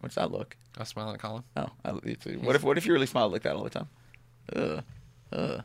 What's 0.00 0.14
that 0.16 0.30
look? 0.30 0.56
I 0.78 0.84
smiling 0.84 1.14
at 1.14 1.20
Colin. 1.20 1.42
Oh, 1.56 1.68
I, 1.84 1.92
what 1.92 2.56
if 2.56 2.62
what 2.62 2.78
if 2.78 2.86
you 2.86 2.92
really 2.92 3.06
smiled 3.06 3.32
like 3.32 3.42
that 3.42 3.56
all 3.56 3.64
the 3.64 3.70
time? 3.70 3.88
Ugh, 4.54 4.82
ugh. 5.32 5.62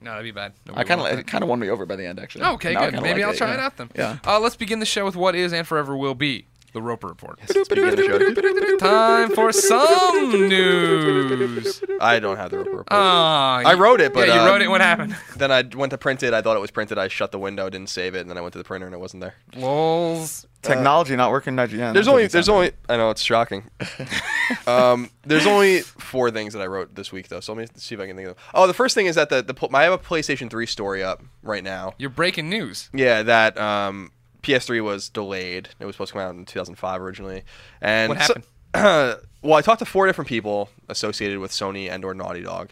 No, 0.00 0.10
that'd 0.10 0.24
be 0.24 0.30
bad. 0.30 0.52
I 0.72 0.84
kind 0.84 1.00
of 1.00 1.18
it 1.18 1.26
kind 1.26 1.42
of 1.42 1.48
won 1.48 1.58
me 1.58 1.68
over 1.68 1.84
by 1.86 1.96
the 1.96 2.06
end 2.06 2.20
actually. 2.20 2.42
that. 2.42 2.52
Okay, 2.54 2.74
Now 2.74 2.90
good. 2.90 3.02
Maybe 3.02 3.20
like 3.20 3.24
I'll 3.24 3.30
it, 3.34 3.38
try 3.38 3.48
yeah. 3.48 3.54
it 3.54 3.60
out 3.60 3.76
then. 3.76 3.90
Yeah. 3.94 4.18
Uh, 4.24 4.38
let's 4.38 4.56
begin 4.56 4.78
the 4.78 4.86
show 4.86 5.04
with 5.04 5.16
what 5.16 5.34
is 5.34 5.52
and 5.52 5.66
forever 5.66 5.96
will 5.96 6.14
be 6.14 6.46
the 6.76 6.82
Roper 6.82 7.08
Report. 7.08 7.38
Let's 7.40 7.68
begin 7.68 7.96
the 7.96 8.76
show. 8.76 8.76
Time 8.76 9.30
for 9.30 9.50
some 9.50 10.46
news. 10.46 11.82
I 12.02 12.20
don't 12.20 12.36
have 12.36 12.50
the 12.50 12.58
Roper 12.58 12.70
report. 12.70 12.88
Ah, 12.90 13.62
I 13.64 13.72
wrote 13.74 14.02
it, 14.02 14.12
but 14.12 14.28
yeah, 14.28 14.34
you 14.34 14.40
uh, 14.42 14.46
wrote 14.46 14.60
it. 14.60 14.68
What 14.68 14.82
happened? 14.82 15.16
Then 15.36 15.50
I 15.50 15.62
went 15.62 15.90
to 15.90 15.98
print 15.98 16.22
it. 16.22 16.34
I 16.34 16.42
thought 16.42 16.54
it 16.54 16.60
was 16.60 16.70
printed. 16.70 16.98
I 16.98 17.08
shut 17.08 17.32
the 17.32 17.38
window, 17.38 17.70
didn't 17.70 17.88
save 17.88 18.14
it, 18.14 18.20
and 18.20 18.28
then 18.28 18.36
I 18.36 18.42
went 18.42 18.52
to 18.52 18.58
the 18.58 18.64
printer 18.64 18.84
and 18.84 18.94
it 18.94 18.98
wasn't 18.98 19.22
there. 19.22 19.34
Lols. 19.56 20.46
Technology 20.60 21.16
not 21.16 21.30
working 21.30 21.56
in 21.58 21.68
IGN. 21.68 21.94
There's 21.94 22.06
That 22.06 22.12
only 22.12 22.26
there's 22.26 22.48
only 22.48 22.72
I 22.88 22.96
know 22.96 23.10
it's 23.10 23.22
shocking. 23.22 23.70
um, 24.66 25.10
there's 25.24 25.46
only 25.46 25.80
four 25.80 26.30
things 26.30 26.52
that 26.54 26.60
I 26.60 26.66
wrote 26.66 26.94
this 26.94 27.12
week 27.12 27.28
though, 27.28 27.40
so 27.40 27.54
let 27.54 27.60
me 27.60 27.66
see 27.76 27.94
if 27.94 28.00
I 28.00 28.06
can 28.06 28.16
think 28.16 28.28
of. 28.28 28.34
Them. 28.36 28.44
Oh, 28.52 28.66
the 28.66 28.74
first 28.74 28.94
thing 28.94 29.06
is 29.06 29.14
that 29.14 29.30
the 29.30 29.42
the 29.42 29.68
I 29.72 29.84
have 29.84 29.92
a 29.92 29.98
PlayStation 29.98 30.50
3 30.50 30.66
story 30.66 31.02
up 31.02 31.22
right 31.42 31.64
now. 31.64 31.94
You're 31.98 32.10
breaking 32.10 32.50
news. 32.50 32.90
Yeah, 32.92 33.22
that 33.22 33.56
um, 33.58 34.10
PS3 34.46 34.82
was 34.82 35.08
delayed. 35.08 35.68
It 35.80 35.84
was 35.86 35.96
supposed 35.96 36.10
to 36.10 36.18
come 36.18 36.22
out 36.22 36.34
in 36.34 36.44
2005 36.44 37.00
originally. 37.00 37.42
And 37.80 38.08
What 38.10 38.22
so- 38.22 38.34
happened? 38.74 39.20
well, 39.42 39.54
I 39.54 39.62
talked 39.62 39.78
to 39.80 39.84
four 39.86 40.06
different 40.06 40.28
people 40.28 40.68
associated 40.88 41.38
with 41.38 41.50
Sony 41.50 41.90
and 41.90 42.04
or 42.04 42.14
Naughty 42.14 42.42
Dog. 42.42 42.70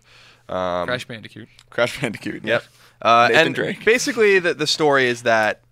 Um, 0.48 0.86
Crash 0.86 1.06
Bandicoot. 1.06 1.48
Crash 1.70 2.00
Bandicoot. 2.00 2.44
Yep. 2.44 2.64
Uh, 3.00 3.28
Nathan 3.30 3.46
and 3.46 3.54
Drake. 3.54 3.84
basically, 3.84 4.38
the 4.38 4.54
the 4.54 4.66
story 4.66 5.06
is 5.06 5.22
that 5.22 5.62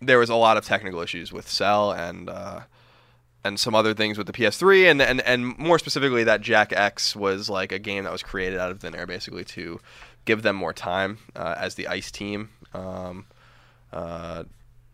there 0.00 0.18
was 0.18 0.30
a 0.30 0.34
lot 0.34 0.56
of 0.56 0.64
technical 0.64 1.00
issues 1.00 1.32
with 1.32 1.48
Cell 1.48 1.92
and 1.92 2.28
uh, 2.28 2.60
and 3.44 3.58
some 3.60 3.74
other 3.74 3.94
things 3.94 4.18
with 4.18 4.26
the 4.26 4.32
PS3, 4.32 4.90
and 4.90 5.00
and 5.02 5.20
and 5.22 5.56
more 5.58 5.78
specifically, 5.78 6.24
that 6.24 6.40
Jak 6.40 6.72
X 6.72 7.14
was 7.16 7.48
like 7.48 7.70
a 7.72 7.78
game 7.78 8.04
that 8.04 8.12
was 8.12 8.22
created 8.22 8.58
out 8.58 8.70
of 8.72 8.80
thin 8.80 8.94
air, 8.94 9.06
basically 9.06 9.44
to 9.44 9.80
give 10.24 10.42
them 10.42 10.56
more 10.56 10.72
time 10.72 11.18
uh, 11.36 11.54
as 11.56 11.76
the 11.76 11.86
ICE 11.88 12.10
team, 12.10 12.50
um, 12.74 13.26
uh, 13.92 14.42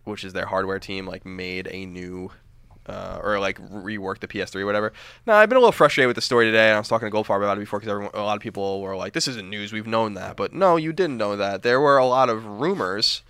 which 0.04 0.24
is 0.24 0.32
their 0.32 0.46
hardware 0.46 0.78
team, 0.78 1.06
like 1.06 1.24
made 1.24 1.68
a 1.70 1.86
new. 1.86 2.30
Uh, 2.86 3.18
or 3.22 3.38
like 3.40 3.58
rework 3.70 4.18
the 4.18 4.28
PS3 4.28 4.56
or 4.56 4.66
whatever. 4.66 4.92
Now 5.26 5.36
I've 5.36 5.48
been 5.48 5.56
a 5.56 5.60
little 5.60 5.72
frustrated 5.72 6.06
with 6.06 6.16
the 6.16 6.20
story 6.20 6.44
today, 6.44 6.68
and 6.68 6.76
I 6.76 6.78
was 6.78 6.86
talking 6.86 7.10
to 7.10 7.16
Goldfarb 7.16 7.38
about 7.38 7.56
it 7.56 7.60
before 7.60 7.80
because 7.80 8.10
a 8.12 8.20
lot 8.22 8.36
of 8.36 8.42
people 8.42 8.82
were 8.82 8.94
like, 8.94 9.14
"This 9.14 9.26
isn't 9.26 9.48
news. 9.48 9.72
We've 9.72 9.86
known 9.86 10.12
that." 10.14 10.36
But 10.36 10.52
no, 10.52 10.76
you 10.76 10.92
didn't 10.92 11.16
know 11.16 11.34
that. 11.34 11.62
There 11.62 11.80
were 11.80 11.96
a 11.96 12.04
lot 12.04 12.28
of 12.28 12.44
rumors 12.44 13.22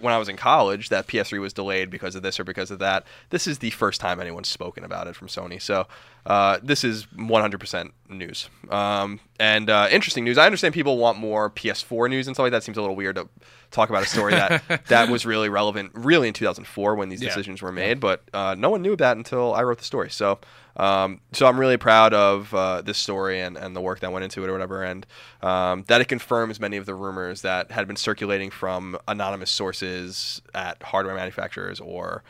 when 0.00 0.14
I 0.14 0.18
was 0.18 0.28
in 0.28 0.36
college 0.36 0.88
that 0.88 1.08
PS3 1.08 1.40
was 1.40 1.52
delayed 1.52 1.90
because 1.90 2.14
of 2.14 2.22
this 2.22 2.38
or 2.38 2.44
because 2.44 2.70
of 2.70 2.78
that. 2.78 3.04
This 3.30 3.48
is 3.48 3.58
the 3.58 3.70
first 3.70 4.00
time 4.00 4.20
anyone's 4.20 4.48
spoken 4.48 4.84
about 4.84 5.08
it 5.08 5.16
from 5.16 5.26
Sony, 5.26 5.60
so 5.60 5.88
uh, 6.26 6.58
this 6.62 6.84
is 6.84 7.06
100% 7.06 7.90
news. 8.08 8.48
Um, 8.70 9.20
and 9.38 9.70
uh, 9.70 9.88
interesting 9.90 10.24
news. 10.24 10.38
I 10.38 10.46
understand 10.46 10.74
people 10.74 10.98
want 10.98 11.18
more 11.18 11.50
PS4 11.50 12.10
news 12.10 12.26
and 12.26 12.34
stuff 12.36 12.44
like 12.44 12.52
that. 12.52 12.62
Seems 12.62 12.76
a 12.76 12.80
little 12.80 12.96
weird 12.96 13.16
to 13.16 13.28
talk 13.70 13.90
about 13.90 14.02
a 14.02 14.06
story 14.06 14.32
that 14.32 14.86
that 14.88 15.08
was 15.08 15.24
really 15.26 15.48
relevant, 15.48 15.92
really 15.94 16.28
in 16.28 16.34
2004 16.34 16.94
when 16.96 17.08
these 17.08 17.22
Yeah. 17.22 17.28
decisions 17.28 17.62
were 17.62 17.72
made, 17.72 18.00
but 18.00 18.22
uh, 18.34 18.54
no 18.58 18.70
one 18.70 18.82
knew 18.82 18.96
that 18.96 19.16
until 19.16 19.54
I 19.54 19.62
wrote 19.62 19.78
the 19.78 19.84
story. 19.84 20.10
So. 20.10 20.38
Um, 20.78 21.22
so 21.32 21.46
I'm 21.46 21.58
really 21.58 21.78
proud 21.78 22.12
of 22.12 22.52
uh, 22.52 22.82
this 22.82 22.98
story 22.98 23.40
and, 23.40 23.56
and 23.56 23.74
the 23.74 23.80
work 23.80 24.00
that 24.00 24.12
went 24.12 24.24
into 24.24 24.44
it 24.44 24.50
or 24.50 24.52
whatever, 24.52 24.82
and 24.82 25.06
um, 25.40 25.84
that 25.88 26.02
it 26.02 26.04
confirms 26.04 26.60
many 26.60 26.76
of 26.76 26.84
the 26.84 26.94
rumors 26.94 27.40
that 27.40 27.70
had 27.70 27.86
been 27.86 27.96
circulating 27.96 28.50
from 28.50 28.98
anonymous 29.08 29.50
sources 29.50 30.42
at 30.54 30.82
hardware 30.82 31.14
manufacturers 31.14 31.80
or 31.80 32.22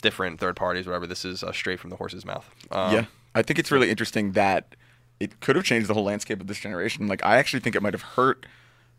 different 0.00 0.40
third 0.40 0.56
parties, 0.56 0.86
whatever. 0.86 1.06
This 1.06 1.26
is 1.26 1.44
uh, 1.44 1.52
straight 1.52 1.78
from 1.78 1.90
the 1.90 1.96
horse's 1.96 2.24
mouth. 2.24 2.48
Um, 2.70 2.94
yeah, 2.94 3.04
I 3.34 3.42
think 3.42 3.58
it's 3.58 3.70
really 3.70 3.90
interesting 3.90 4.32
that 4.32 4.74
it 5.20 5.40
could 5.40 5.56
have 5.56 5.64
changed 5.64 5.88
the 5.88 5.94
whole 5.94 6.04
landscape 6.04 6.40
of 6.40 6.46
this 6.46 6.58
generation. 6.58 7.06
Like, 7.06 7.24
I 7.24 7.36
actually 7.36 7.60
think 7.60 7.76
it 7.76 7.82
might 7.82 7.92
have 7.94 8.02
hurt 8.02 8.46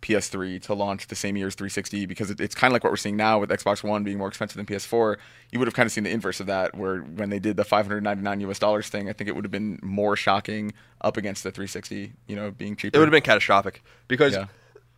PS3 0.01 0.59
to 0.63 0.73
launch 0.73 1.07
the 1.07 1.15
same 1.15 1.37
year 1.37 1.47
as 1.47 1.53
360 1.55 2.05
because 2.07 2.31
it, 2.31 2.39
it's 2.39 2.55
kind 2.55 2.71
of 2.71 2.73
like 2.73 2.83
what 2.83 2.91
we're 2.91 2.97
seeing 2.97 3.15
now 3.17 3.39
with 3.39 3.49
Xbox 3.51 3.83
One 3.83 4.03
being 4.03 4.17
more 4.17 4.27
expensive 4.29 4.57
than 4.57 4.65
PS4. 4.65 5.17
You 5.51 5.59
would 5.59 5.67
have 5.67 5.75
kind 5.75 5.85
of 5.85 5.91
seen 5.93 6.03
the 6.05 6.09
inverse 6.09 6.39
of 6.39 6.47
that, 6.47 6.75
where 6.75 6.99
when 7.01 7.29
they 7.29 7.37
did 7.39 7.55
the 7.57 7.63
599 7.63 8.41
US 8.49 8.57
dollars 8.59 8.89
thing, 8.89 9.09
I 9.09 9.13
think 9.13 9.27
it 9.27 9.35
would 9.35 9.43
have 9.45 9.51
been 9.51 9.79
more 9.83 10.15
shocking 10.15 10.73
up 11.01 11.17
against 11.17 11.43
the 11.43 11.51
360, 11.51 12.13
you 12.27 12.35
know, 12.35 12.49
being 12.51 12.75
cheaper. 12.75 12.95
It 12.95 12.99
would 12.99 13.07
have 13.07 13.11
been 13.11 13.21
catastrophic 13.21 13.83
because 14.07 14.33
Yeah. 14.33 14.45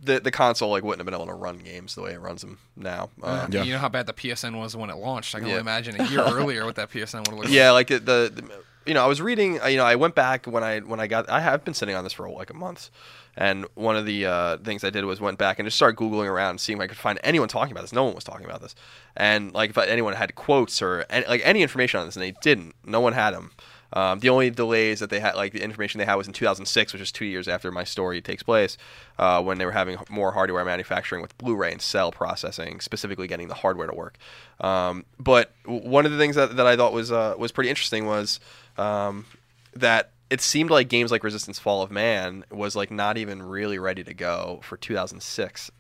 the 0.03 0.21
the 0.21 0.31
console 0.31 0.71
like 0.71 0.83
wouldn't 0.83 1.01
have 1.01 1.05
been 1.05 1.15
able 1.15 1.27
to 1.27 1.35
run 1.35 1.59
games 1.59 1.95
the 1.95 2.03
way 2.03 2.13
it 2.13 2.21
runs 2.21 2.41
them 2.41 2.59
now. 2.77 3.11
Um, 3.23 3.53
Yeah. 3.53 3.63
You 3.65 3.73
know 3.75 3.79
how 3.79 3.89
bad 3.89 4.07
the 4.07 4.13
PSN 4.15 4.59
was 4.59 4.75
when 4.77 4.89
it 4.89 4.97
launched. 4.97 5.35
I 5.35 5.39
can 5.39 5.49
Yeah. 5.49 5.55
only 5.55 5.61
imagine 5.61 6.01
a 6.01 6.09
year 6.09 6.21
earlier 6.25 6.65
what 6.65 6.77
that 6.77 6.91
PSN 6.91 7.19
would 7.21 7.27
have 7.29 7.39
looked 7.39 7.51
Yeah, 7.51 7.73
like 7.73 7.89
the, 7.89 7.99
the, 7.99 8.33
the 8.35 8.63
you 8.87 8.95
know 8.95 9.05
I 9.05 9.07
was 9.07 9.21
reading 9.21 9.61
uh, 9.61 9.67
you 9.67 9.77
know 9.77 9.85
I 9.85 9.97
went 9.97 10.15
back 10.15 10.47
when 10.47 10.63
I 10.63 10.81
when 10.81 11.01
I 11.01 11.07
got 11.07 11.29
I 11.29 11.41
have 11.41 11.65
been 11.65 11.75
sitting 11.75 11.95
on 11.95 12.05
this 12.05 12.13
for 12.13 12.29
like 12.29 12.51
a 12.51 12.55
month, 12.55 12.91
and 13.37 13.67
one 13.75 13.97
of 13.97 14.07
the 14.07 14.27
uh, 14.27 14.57
things 14.59 14.85
I 14.85 14.91
did 14.91 15.05
was 15.05 15.21
went 15.21 15.39
back 15.39 15.59
and 15.59 15.67
just 15.67 15.77
started 15.77 15.97
googling 15.97 16.29
around 16.29 16.61
seeing 16.61 16.79
if 16.79 16.83
I 16.83 16.87
could 16.87 16.97
find 16.97 17.19
anyone 17.23 17.49
talking 17.49 17.73
about 17.73 17.83
this. 17.83 17.93
No 17.93 18.05
one 18.05 18.15
was 18.15 18.25
talking 18.25 18.47
about 18.47 18.61
this, 18.63 18.75
and 19.17 19.53
like 19.53 19.71
if 19.71 19.79
anyone 19.79 20.15
had 20.15 20.35
quotes 20.35 20.81
or 20.83 21.05
any, 21.11 21.27
like 21.27 21.43
any 21.45 21.63
information 21.63 22.01
on 22.01 22.07
this, 22.07 22.17
and 22.17 22.23
they 22.23 22.35
didn't. 22.43 22.75
No 22.85 23.01
one 23.01 23.13
had 23.13 23.33
them. 23.33 23.53
Um, 23.95 24.19
the 24.19 24.29
only 24.29 24.51
delays 24.51 24.99
that 25.01 25.09
they 25.09 25.21
had, 25.21 25.37
like 25.37 25.53
the 25.53 25.63
information 25.63 25.99
they 25.99 26.05
had, 26.05 26.17
was 26.17 26.27
in 26.27 26.33
2006, 26.33 26.93
which 26.93 27.01
is 27.01 27.13
two 27.13 27.25
years 27.25 27.47
after 27.47 27.71
my 27.71 27.85
story 27.85 28.21
takes 28.21 28.43
place, 28.43 28.77
uh, 29.19 29.41
when 29.41 29.59
they 29.59 29.65
were 29.65 29.73
having 29.73 29.97
more 30.11 30.33
hardware 30.33 30.65
manufacturing 30.65 31.23
with 31.23 31.37
Blu-ray 31.39 31.71
and 31.71 31.81
cell 31.81 32.11
processing, 32.11 32.81
specifically 32.81 33.29
getting 33.29 33.47
the 33.47 33.55
hardware 33.55 33.87
to 33.87 33.95
work. 33.95 34.19
Um, 34.61 35.05
but 35.19 35.53
one 35.65 36.05
of 36.05 36.13
the 36.13 36.19
things 36.19 36.35
that, 36.35 36.57
that 36.57 36.67
I 36.67 36.77
thought 36.77 36.93
was 36.93 37.13
uh, 37.13 37.37
was 37.39 37.53
pretty 37.53 37.71
interesting 37.71 38.07
was 38.07 38.41
um, 38.77 39.27
that 39.75 40.11
it 40.29 40.41
seemed 40.41 40.71
like 40.71 40.89
games 40.89 41.13
like 41.13 41.23
Resistance: 41.23 41.61
Fall 41.61 41.83
of 41.83 41.93
Man 41.93 42.45
was 42.51 42.75
like 42.75 42.91
not 42.91 43.17
even 43.17 43.43
really 43.43 43.79
ready 43.79 44.03
to 44.03 44.13
go 44.13 44.59
for 44.65 44.77
2006. 44.77 45.71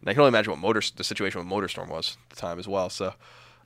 And 0.00 0.08
I 0.08 0.14
can 0.14 0.20
only 0.20 0.30
imagine 0.30 0.50
what 0.50 0.58
motor 0.58 0.82
the 0.96 1.04
situation 1.04 1.38
with 1.38 1.48
MotorStorm 1.48 1.88
was 1.88 2.16
at 2.24 2.30
the 2.30 2.40
time 2.40 2.58
as 2.58 2.66
well. 2.66 2.90
So 2.90 3.14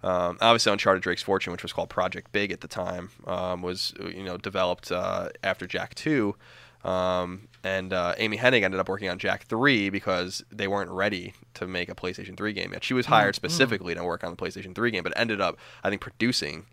um, 0.03 0.39
obviously, 0.41 0.73
Uncharted 0.73 1.03
Drake's 1.03 1.23
Fortune, 1.23 1.53
which 1.53 1.63
was 1.63 1.73
called 1.73 1.89
Project 1.89 2.33
Big 2.33 2.53
at 2.53 2.61
the 2.61 2.69
time, 2.69 3.11
um, 3.27 3.63
was 3.63 3.95
you 4.01 4.23
know 4.23 4.37
developed 4.37 4.93
uh, 4.93 5.31
after 5.43 5.67
Jak 5.67 5.95
Two, 5.95 6.37
um, 6.85 7.49
and 7.65 7.93
uh, 7.93 8.15
Amy 8.19 8.37
Hennig 8.37 8.63
ended 8.63 8.79
up 8.79 8.89
working 8.89 9.09
on 9.09 9.19
Jak 9.19 9.45
Three 9.45 9.91
because 9.91 10.45
they 10.51 10.69
weren't 10.69 10.91
ready 10.91 11.35
to 11.55 11.67
make 11.67 11.89
a 11.89 11.95
PlayStation 11.95 12.37
Three 12.37 12.53
game 12.53 12.73
yet. 12.73 12.85
She 12.85 12.95
was 12.95 13.07
hired 13.07 13.35
specifically 13.35 13.95
to 13.95 14.05
work 14.05 14.23
on 14.23 14.31
the 14.31 14.37
PlayStation 14.37 14.75
Three 14.75 14.91
game, 14.91 15.03
but 15.03 15.13
ended 15.17 15.41
up 15.41 15.59
I 15.83 15.91
think 15.91 16.01
producing 16.03 16.67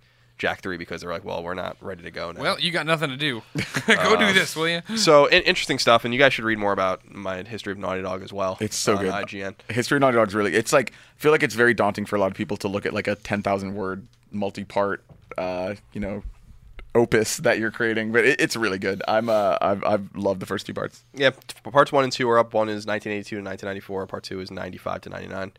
Jak 0.43 0.61
Three 0.61 0.75
because 0.75 0.99
they're 0.99 1.09
like, 1.09 1.23
well, 1.23 1.41
we're 1.41 1.53
not 1.53 1.77
ready 1.79 2.03
to 2.03 2.11
go 2.11 2.33
now. 2.33 2.41
Well, 2.41 2.59
you 2.59 2.69
got 2.71 2.85
nothing 2.85 3.09
to 3.09 3.15
do. 3.15 3.41
Go 3.87 4.17
do 4.17 4.33
this, 4.33 4.57
will 4.57 4.67
you? 4.67 4.81
so 4.97 5.25
in- 5.27 5.43
interesting 5.43 5.79
stuff, 5.79 6.03
and 6.03 6.13
you 6.13 6.19
guys 6.19 6.33
should 6.33 6.43
read 6.43 6.57
more 6.57 6.73
about 6.73 7.09
my 7.09 7.43
history 7.43 7.71
of 7.71 7.77
Naughty 7.77 8.01
Dog 8.01 8.21
as 8.21 8.33
well. 8.33 8.57
It's 8.59 8.75
so 8.75 8.97
on 8.97 9.03
good. 9.03 9.13
IGN. 9.13 9.55
History 9.69 9.95
of 9.95 10.01
Naughty 10.01 10.17
Dog's 10.17 10.35
really. 10.35 10.53
It's 10.53 10.73
like 10.73 10.91
I 10.91 11.19
feel 11.21 11.31
like 11.31 11.43
it's 11.43 11.55
very 11.55 11.73
daunting 11.73 12.05
for 12.05 12.17
a 12.17 12.19
lot 12.19 12.29
of 12.29 12.35
people 12.35 12.57
to 12.57 12.67
look 12.67 12.85
at 12.85 12.93
like 12.93 13.07
a 13.07 13.15
ten 13.15 13.41
thousand 13.41 13.75
word 13.75 14.05
multi-part, 14.31 15.01
uh, 15.37 15.75
you 15.93 16.01
know, 16.01 16.23
opus 16.93 17.37
that 17.37 17.57
you're 17.57 17.71
creating. 17.71 18.11
But 18.11 18.25
it, 18.25 18.41
it's 18.41 18.57
really 18.57 18.79
good. 18.79 19.01
I'm 19.07 19.29
uh, 19.29 19.57
I've 19.61 19.83
I've 19.85 20.13
loved 20.13 20.41
the 20.41 20.45
first 20.45 20.65
two 20.65 20.73
parts. 20.73 21.03
Yeah, 21.13 21.29
t- 21.29 21.71
parts 21.71 21.93
one 21.93 22.03
and 22.03 22.11
two 22.11 22.29
are 22.29 22.37
up. 22.37 22.53
One 22.53 22.67
is 22.67 22.85
1982 22.85 23.37
to 23.37 23.41
1994. 23.41 24.07
Part 24.07 24.23
two 24.23 24.41
is 24.41 24.51
95 24.51 25.01
to 25.01 25.09
99. 25.09 25.53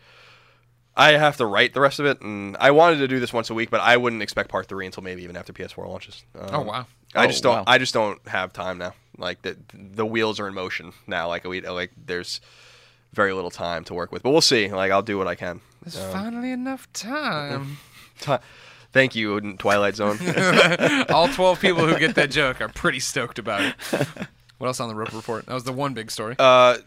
I 0.96 1.12
have 1.12 1.36
to 1.38 1.46
write 1.46 1.74
the 1.74 1.80
rest 1.80 1.98
of 1.98 2.06
it, 2.06 2.20
and 2.20 2.56
I 2.60 2.70
wanted 2.70 2.98
to 2.98 3.08
do 3.08 3.18
this 3.18 3.32
once 3.32 3.50
a 3.50 3.54
week, 3.54 3.70
but 3.70 3.80
I 3.80 3.96
wouldn't 3.96 4.22
expect 4.22 4.48
part 4.48 4.66
three 4.66 4.86
until 4.86 5.02
maybe 5.02 5.22
even 5.24 5.36
after 5.36 5.52
PS4 5.52 5.88
launches. 5.88 6.24
Um, 6.38 6.48
Oh, 6.52 6.60
wow. 6.62 6.86
I 7.14 7.24
Oh, 7.24 7.26
just 7.28 7.42
don't. 7.42 7.56
wow. 7.56 7.64
I 7.66 7.78
just 7.78 7.94
don't 7.94 8.20
have 8.28 8.52
time 8.52 8.78
now. 8.78 8.94
Like 9.18 9.42
the 9.42 9.56
the 9.72 10.04
wheels 10.06 10.40
are 10.40 10.48
in 10.48 10.54
motion 10.54 10.92
now. 11.06 11.28
Like 11.28 11.44
we 11.44 11.60
like 11.60 11.92
there's 12.06 12.40
very 13.12 13.32
little 13.32 13.50
time 13.50 13.84
to 13.84 13.94
work 13.94 14.10
with, 14.10 14.24
but 14.24 14.30
we'll 14.30 14.40
see. 14.40 14.68
Like 14.72 14.90
I'll 14.90 15.02
do 15.02 15.16
what 15.18 15.28
I 15.28 15.36
can. 15.36 15.60
There's 15.82 15.96
finally 16.12 16.50
enough 16.50 16.92
time. 16.92 17.78
Ti- 18.20 18.38
Thank 18.92 19.14
you, 19.16 19.54
Twilight 19.56 19.94
Zone. 19.96 20.18
All 21.10 21.28
12 21.32 21.60
people 21.60 21.86
who 21.86 21.98
get 21.98 22.14
that 22.16 22.30
joke 22.30 22.60
are 22.60 22.68
pretty 22.68 23.00
stoked 23.00 23.38
about 23.40 23.62
it. 23.62 23.74
What 24.58 24.68
else 24.68 24.78
on 24.80 24.88
the 24.88 24.94
Roper 24.94 25.16
Report? 25.16 25.46
That 25.46 25.54
was 25.54 25.64
the 25.64 25.72
one 25.72 25.94
big 25.94 26.10
story. 26.12 26.36
uh, 26.38 26.78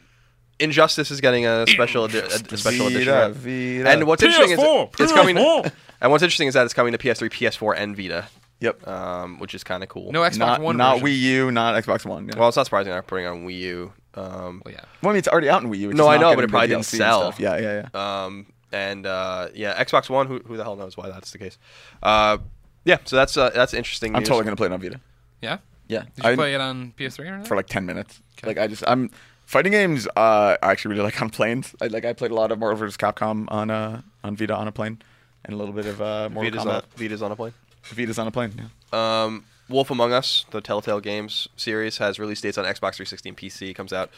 Injustice 0.60 1.12
is 1.12 1.22
getting 1.22 1.46
a 1.46 1.66
special 1.68 2.06
edi- 2.06 2.20
a, 2.20 2.26
a 2.26 2.58
special 2.58 2.88
edition. 2.88 3.14
Vita, 3.14 3.28
right? 3.28 3.36
Vita. 3.36 3.90
And 3.90 4.04
what's 4.08 4.24
interesting 4.24 4.52
is 4.52 4.60
PS4, 4.60 5.00
it's 5.00 5.12
coming. 5.14 5.36
PS4. 5.36 5.72
And 6.02 6.12
what's 6.12 6.24
interesting 6.24 6.48
is 6.48 6.54
that 6.54 6.66
it's 6.66 6.74
coming 6.74 6.92
to 6.94 6.98
PS3, 6.98 7.30
PS4, 7.30 7.76
and 7.78 7.96
Vita, 7.98 8.28
Yep. 8.60 8.88
um, 8.88 9.40
which 9.40 9.54
is 9.56 9.64
kind 9.64 9.84
of 9.84 9.90
cool. 9.90 10.12
no 10.12 10.22
Xbox 10.22 10.38
not 10.38 10.62
One 10.62 10.78
not 10.78 11.00
version. 11.02 11.08
Wii 11.08 11.20
U, 11.20 11.52
not 11.52 11.84
Xbox 11.84 12.06
One. 12.06 12.28
Yeah. 12.28 12.38
well, 12.40 12.48
it's 12.48 12.58
not 12.58 12.66
surprising 12.66 12.92
they're 12.92 13.02
putting 13.02 13.26
on 13.28 13.46
Wii 13.48 13.60
U. 13.60 13.94
Um, 14.16 14.62
Well, 14.66 14.74
yeah. 14.74 14.82
Well, 15.02 15.10
I 15.10 15.14
mean, 15.14 15.18
it's 15.20 15.28
already 15.28 15.50
out 15.50 15.62
in 15.64 15.70
Wii 15.70 15.78
U. 15.80 15.88
No, 15.90 15.98
just 16.06 16.10
I 16.10 16.18
know, 16.18 16.34
but 16.36 16.44
it 16.44 16.50
probably 16.50 16.68
didn't 16.70 16.86
sell. 16.86 17.34
Yeah, 17.38 17.58
yeah, 17.58 17.88
yeah. 17.94 18.24
um, 18.26 18.48
and 18.72 19.06
uh, 19.06 19.50
yeah, 19.54 19.84
Xbox 19.84 20.10
One. 20.10 20.26
Who, 20.28 20.40
who 20.40 20.58
the 20.58 20.64
hell 20.64 20.76
knows 20.76 20.98
why 20.98 21.10
that's 21.10 21.32
the 21.32 21.38
case? 21.38 21.58
Uh, 22.02 22.40
yeah, 22.84 22.98
so 23.06 23.16
that's 23.16 23.38
uh, 23.38 23.50
that's 23.52 23.74
interesting. 23.74 24.16
I'm 24.16 24.22
news. 24.22 24.28
totally 24.30 24.44
gonna 24.46 24.56
play 24.56 24.68
it 24.68 24.74
on 24.74 24.82
Vita. 24.82 25.00
Yeah? 25.42 25.60
Yeah, 25.88 26.04
Did 26.16 26.24
you 26.26 26.30
I- 26.32 26.36
play 26.36 26.54
it 26.56 26.62
on 26.62 26.94
PS3 26.98 27.20
or 27.20 27.26
anything? 27.28 27.46
for 27.46 27.56
like 27.56 27.68
ten 27.68 27.86
minutes. 27.86 28.20
Okay. 28.38 28.48
Like 28.48 28.58
I 28.58 28.68
just 28.68 28.84
I'm 28.88 29.10
fighting 29.48 29.72
games. 29.72 30.08
Uh, 30.16 30.56
I 30.62 30.72
actually 30.72 30.92
really 30.92 31.06
like 31.06 31.20
on 31.20 31.32
planes. 31.32 31.74
I 31.82 31.88
like 31.88 32.06
I 32.06 32.14
played 32.14 32.30
a 32.30 32.36
lot 32.36 32.52
of 32.52 32.60
Marvel 32.60 32.78
vs. 32.78 32.98
Capcom 32.98 33.46
on 33.50 33.72
uh 33.72 34.02
on 34.24 34.36
Vita 34.36 34.56
on 34.56 34.68
a 34.68 34.72
plane, 34.72 35.02
and 35.44 35.54
a 35.56 35.58
little 35.58 35.74
bit 35.74 35.88
of 35.88 36.00
uh 36.00 36.30
Mortal 36.32 36.52
Vita's 36.52 36.66
Kombat. 36.66 36.76
on, 36.76 36.84
Vita's 36.96 37.22
on 37.24 37.32
a 37.32 37.36
plane. 37.36 37.54
Vita's 37.84 38.20
on 38.20 38.28
a 38.28 38.32
plane. 38.32 38.70
Yeah. 38.94 39.24
Um, 39.24 39.46
Wolf 39.70 39.90
Among 39.92 40.14
Us, 40.14 40.46
the 40.52 40.62
Telltale 40.62 41.00
Games 41.02 41.48
series, 41.58 41.98
has 41.98 42.20
release 42.20 42.40
dates 42.40 42.58
on 42.58 42.64
Xbox 42.66 42.96
360 42.96 43.30
and 43.30 43.38
PC. 43.38 43.76
Comes 43.76 43.92
out 43.92 44.10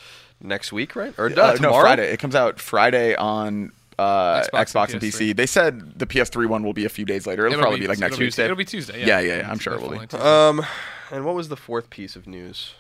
next 0.42 0.72
week, 0.72 0.96
right? 0.96 1.13
Or 1.18 1.26
uh, 1.28 1.30
Uh, 1.30 1.56
tomorrow? 1.56 1.74
no, 1.76 1.82
Friday. 1.82 2.12
It 2.12 2.18
comes 2.20 2.36
out 2.36 2.60
Friday 2.60 3.15
on 3.15 3.72
uh, 3.98 4.42
Xbox 4.42 4.50
Xbox, 4.52 4.86
and 4.94 4.94
and 4.96 5.02
PC. 5.02 5.36
They 5.36 5.46
said 5.48 5.98
the 6.00 6.06
PS3 6.06 6.48
one 6.48 6.63
will 6.63 6.74
be 6.74 6.86
a 6.86 6.89
few 6.89 7.06
days 7.06 7.26
later. 7.28 7.48
It'll, 7.48 7.60
probably 7.60 7.80
be, 7.80 7.88
like 7.88 8.00
next 8.00 8.13
it'll 8.13 8.26
week. 8.26 8.36
Be, 8.36 8.44
it'll 8.44 8.56
be 8.56 8.65
Tuesday. 8.65 9.00
Yeah, 9.02 9.20
Yeah, 9.20 9.20
yeah, 9.20 9.38
yeah, 9.39 9.52
I'm 9.52 9.60
sure 9.60 9.74
it 9.74 9.82
will 9.82 9.89
be. 9.89 10.18
Um, 10.18 10.65
and 11.12 11.26
what 11.26 11.36
was 11.36 11.50
the 11.50 11.58
fourth 11.58 11.89
piece 11.89 12.15
of 12.15 12.28
news? 12.28 12.74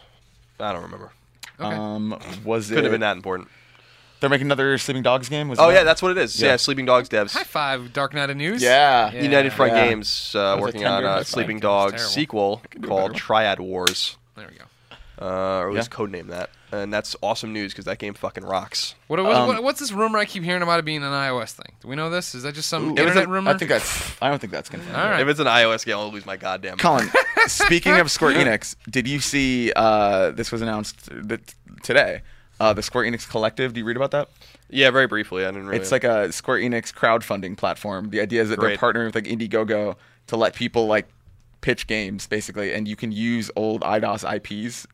I 0.59 0.71
don't 0.73 0.83
remember. 0.83 1.11
Okay. 1.59 1.75
Um, 1.75 2.17
was 2.45 2.67
Couldn't 2.69 2.79
it? 2.79 2.83
have 2.85 2.91
been 2.93 3.01
that 3.01 3.15
important. 3.17 3.49
They're 4.19 4.29
making 4.29 4.47
another 4.47 4.77
Sleeping 4.77 5.01
Dogs 5.03 5.29
game. 5.29 5.47
Was 5.47 5.59
Oh 5.59 5.67
that- 5.69 5.73
yeah, 5.75 5.83
that's 5.83 6.01
what 6.01 6.11
it 6.11 6.17
is. 6.17 6.41
Yeah, 6.41 6.49
Yeah. 6.49 6.55
Sleeping 6.57 6.85
Dogs 6.85 7.07
devs. 7.07 7.31
High 7.33 7.43
five, 7.43 7.93
Dark 7.93 8.13
Knight 8.13 8.29
of 8.29 8.35
News. 8.37 8.61
Yeah. 8.61 9.11
Yeah. 9.13 9.21
United 9.23 9.53
Front 9.53 9.73
Yeah. 9.73 9.87
Games 9.87 10.35
uh, 10.35 10.39
was 10.39 10.57
a 10.57 10.61
working 10.61 10.85
on 10.85 11.03
tender 11.03 11.19
a 11.21 11.23
Sleeping. 11.25 11.59
Dogs 11.59 11.93
Terrible. 11.93 12.09
sequel 12.09 12.61
called. 12.83 13.15
Triad 13.15 13.59
Wars, 13.61 14.17
There 14.35 14.49
we 14.51 14.57
go. 14.57 14.65
uh, 15.25 15.59
or 15.59 15.69
at 15.69 15.75
least 15.75 15.89
Yeah. 15.91 15.97
codename 15.97 16.27
that. 16.27 16.49
And 16.71 16.93
that's 16.93 17.15
awesome 17.23 17.51
news 17.51 17.73
because 17.73 17.85
that 17.85 17.97
game 17.97 18.13
fucking 18.13 18.43
rocks. 18.45 18.93
What, 19.07 19.19
what, 19.23 19.35
Um, 19.35 19.47
what- 19.47 19.63
what's 19.63 19.79
this 19.79 19.91
rumor 19.91 20.19
I 20.19 20.25
keep 20.25 20.43
hearing 20.43 20.61
about 20.61 20.77
it 20.79 20.85
being 20.85 21.03
an 21.03 21.11
iOS 21.11 21.53
thing? 21.53 21.73
Do 21.81 21.87
we 21.87 21.95
know 21.95 22.09
this? 22.11 22.35
Is 22.35 22.43
that 22.43 22.53
just 22.53 22.69
some 22.69 22.89
Ooh. 22.89 22.95
internet 22.95 23.25
a- 23.25 23.27
rumor? 23.27 23.51
I 23.51 23.57
think 23.57 23.69
that's. 23.69 24.21
I 24.21 24.29
don't 24.29 24.39
think 24.39 24.51
that's 24.53 24.69
confirmed. 24.69 24.95
All 24.95 25.09
right. 25.09 25.19
If 25.21 25.27
it's 25.27 25.39
an 25.39 25.47
iOS 25.47 25.83
game, 25.85 25.95
I'll 25.97 26.11
lose 26.11 26.25
my 26.27 26.37
goddamn. 26.37 26.71
mind. 26.71 26.79
Colin, 26.81 27.09
speaking 27.47 27.93
of 27.99 28.11
Square 28.11 28.33
Enix, 28.33 28.75
did 28.89 29.07
you 29.07 29.19
see 29.19 29.71
uh, 29.75 30.31
this 30.31 30.51
was 30.51 30.61
announced 30.61 31.09
th- 31.27 31.41
today? 31.81 32.21
Uh, 32.59 32.73
the 32.73 32.83
Square 32.83 33.05
Enix 33.05 33.27
Collective. 33.27 33.73
Do 33.73 33.79
you 33.79 33.85
read 33.85 33.95
about 33.95 34.11
that? 34.11 34.29
Yeah, 34.69 34.91
very 34.91 35.07
briefly. 35.07 35.45
I 35.45 35.47
didn't 35.51 35.67
really. 35.67 35.79
It's 35.79 35.91
like 35.91 36.03
a 36.03 36.31
Square 36.31 36.59
Enix 36.59 36.93
crowdfunding 36.93 37.57
platform. 37.57 38.09
The 38.11 38.19
idea 38.21 38.41
is 38.43 38.49
that 38.49 38.59
Great. 38.59 38.79
they're 38.79 38.93
partnering 38.93 39.05
with 39.05 39.15
like 39.15 39.23
Indiegogo 39.23 39.95
to 40.27 40.37
let 40.37 40.53
people 40.53 40.85
like 40.85 41.07
pitch 41.61 41.87
games 41.87 42.27
basically, 42.27 42.73
and 42.73 42.87
you 42.87 42.95
can 42.95 43.11
use 43.11 43.49
old 43.55 43.81
Eidos 43.81 44.23
IPs. 44.23 44.85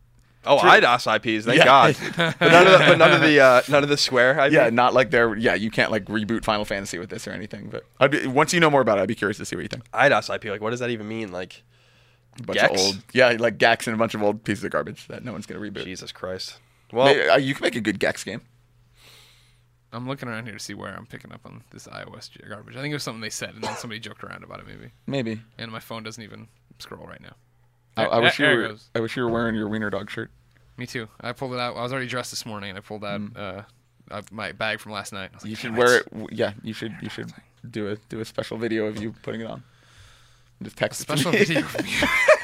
Oh, 0.46 0.60
True. 0.60 0.70
Eidos 0.70 1.06
IPs. 1.16 1.46
Thank 1.46 1.58
Yeah. 1.60 1.66
God. 1.66 1.96
but 2.40 2.52
none 2.52 2.68
of 2.68 2.72
the, 2.74 2.78
but 2.88 2.98
none 2.98 3.12
of 3.12 3.22
the 3.22 3.40
uh, 3.40 3.62
none 3.70 3.84
of 3.84 3.90
the 3.90 3.98
Square 3.98 4.40
IP. 4.48 4.54
Yeah, 4.54 4.70
not 4.70 4.94
like 4.94 5.12
they're 5.12 5.36
yeah. 5.36 5.56
You 5.56 5.72
can't 5.72 5.92
like 5.92 6.06
reboot 6.06 6.44
Final 6.44 6.66
Fantasy 6.66 7.00
with 7.00 7.10
this 7.10 7.28
or 7.28 7.32
anything. 7.32 7.70
But 7.70 7.86
I'd 8.00 8.12
be, 8.12 8.28
once 8.28 8.54
you 8.54 8.60
know 8.60 8.70
more 8.70 8.82
about 8.82 8.98
it, 8.98 9.02
I'd 9.02 9.08
be 9.08 9.16
curious 9.16 9.38
to 9.38 9.46
see 9.46 9.56
what 9.56 9.64
you 9.64 9.68
think. 9.70 9.90
Eidos 9.92 10.34
IP. 10.34 10.46
Like, 10.46 10.62
what 10.62 10.70
does 10.72 10.80
that 10.80 10.90
even 10.92 11.08
mean? 11.08 11.32
Like, 11.32 11.64
A 12.40 12.44
bunch 12.44 12.60
Gex? 12.60 12.74
of 12.74 12.80
old 12.80 12.98
yeah, 13.14 13.36
like 13.40 13.58
Gex 13.58 13.88
and 13.88 13.96
a 13.96 13.98
bunch 13.98 14.14
of 14.14 14.22
old 14.24 14.44
pieces 14.44 14.64
of 14.64 14.72
garbage 14.72 15.08
that 15.08 15.24
no 15.24 15.32
one's 15.32 15.46
gonna 15.46 15.60
reboot. 15.62 15.84
Jesus 15.86 16.12
Christ. 16.12 16.58
Well, 16.94 17.06
Maybe- 17.08 17.28
uh, 17.30 17.38
you 17.38 17.54
can 17.56 17.64
make 17.64 17.76
a 17.76 17.82
good 17.82 18.00
Gex 18.00 18.24
game. 18.24 18.42
I'm 19.92 20.08
looking 20.08 20.28
around 20.28 20.44
here 20.46 20.54
to 20.54 20.60
see 20.60 20.74
where 20.74 20.94
I'm 20.94 21.06
picking 21.06 21.32
up 21.32 21.42
on 21.46 21.64
this 21.72 21.88
iOS 21.88 22.30
garbage. 22.50 22.76
I 22.76 22.82
think 22.82 22.92
it 22.92 22.96
was 22.96 23.04
something 23.04 23.22
they 23.22 23.30
said, 23.30 23.56
and 23.56 23.64
then 23.64 23.76
somebody 23.78 24.00
joked 24.02 24.24
around 24.26 24.44
about 24.44 24.60
it, 24.60 24.68
maybe. 24.68 24.92
Maybe. 25.08 25.42
And 25.58 25.72
my 25.72 25.80
phone 25.80 26.04
doesn't 26.04 26.22
even 26.22 26.50
scroll 26.80 27.08
right 27.08 27.22
now. 27.22 27.36
I, 27.98 28.06
I 28.06 28.20
wish 28.20 28.40
you 28.40 28.46
were. 28.46 28.68
goes. 28.70 28.90
I 28.96 29.00
wish 29.00 29.16
you 29.16 29.24
were 29.24 29.30
wearing 29.30 29.56
your 29.56 29.68
wiener 29.70 29.90
dog 29.90 30.10
shirt. 30.10 30.30
Me 30.78 30.86
too. 30.86 31.08
I 31.22 31.32
pulled 31.32 31.54
it 31.54 31.60
out. 31.60 31.78
I 31.78 31.82
was 31.84 31.92
already 31.94 32.08
dressed 32.08 32.32
this 32.32 32.46
morning, 32.46 32.70
and 32.72 32.78
I 32.78 32.82
pulled 32.82 33.06
out 33.06 33.22
uh, 33.36 33.62
uh, 34.12 34.22
my 34.32 34.52
bag 34.52 34.80
from 34.80 34.92
last 34.92 35.14
night. 35.14 35.32
Like, 35.34 35.44
Mm. 35.44 35.50
You 35.50 35.56
should 35.56 35.78
wear 35.78 35.98
it. 36.00 36.08
Yeah, 36.32 36.54
you 36.64 36.74
should. 36.74 36.94
You 37.02 37.10
should 37.10 37.32
do 37.70 37.90
a 37.90 37.96
do 38.10 38.20
a 38.20 38.26
special 38.26 38.58
video 38.58 38.86
of 38.88 39.02
you 39.02 39.14
putting 39.24 39.42
it 39.42 39.48
on. 39.48 39.64
Just 40.62 40.78
text 40.78 41.00
to 41.00 41.04
Special 41.04 41.32
video. 41.32 41.66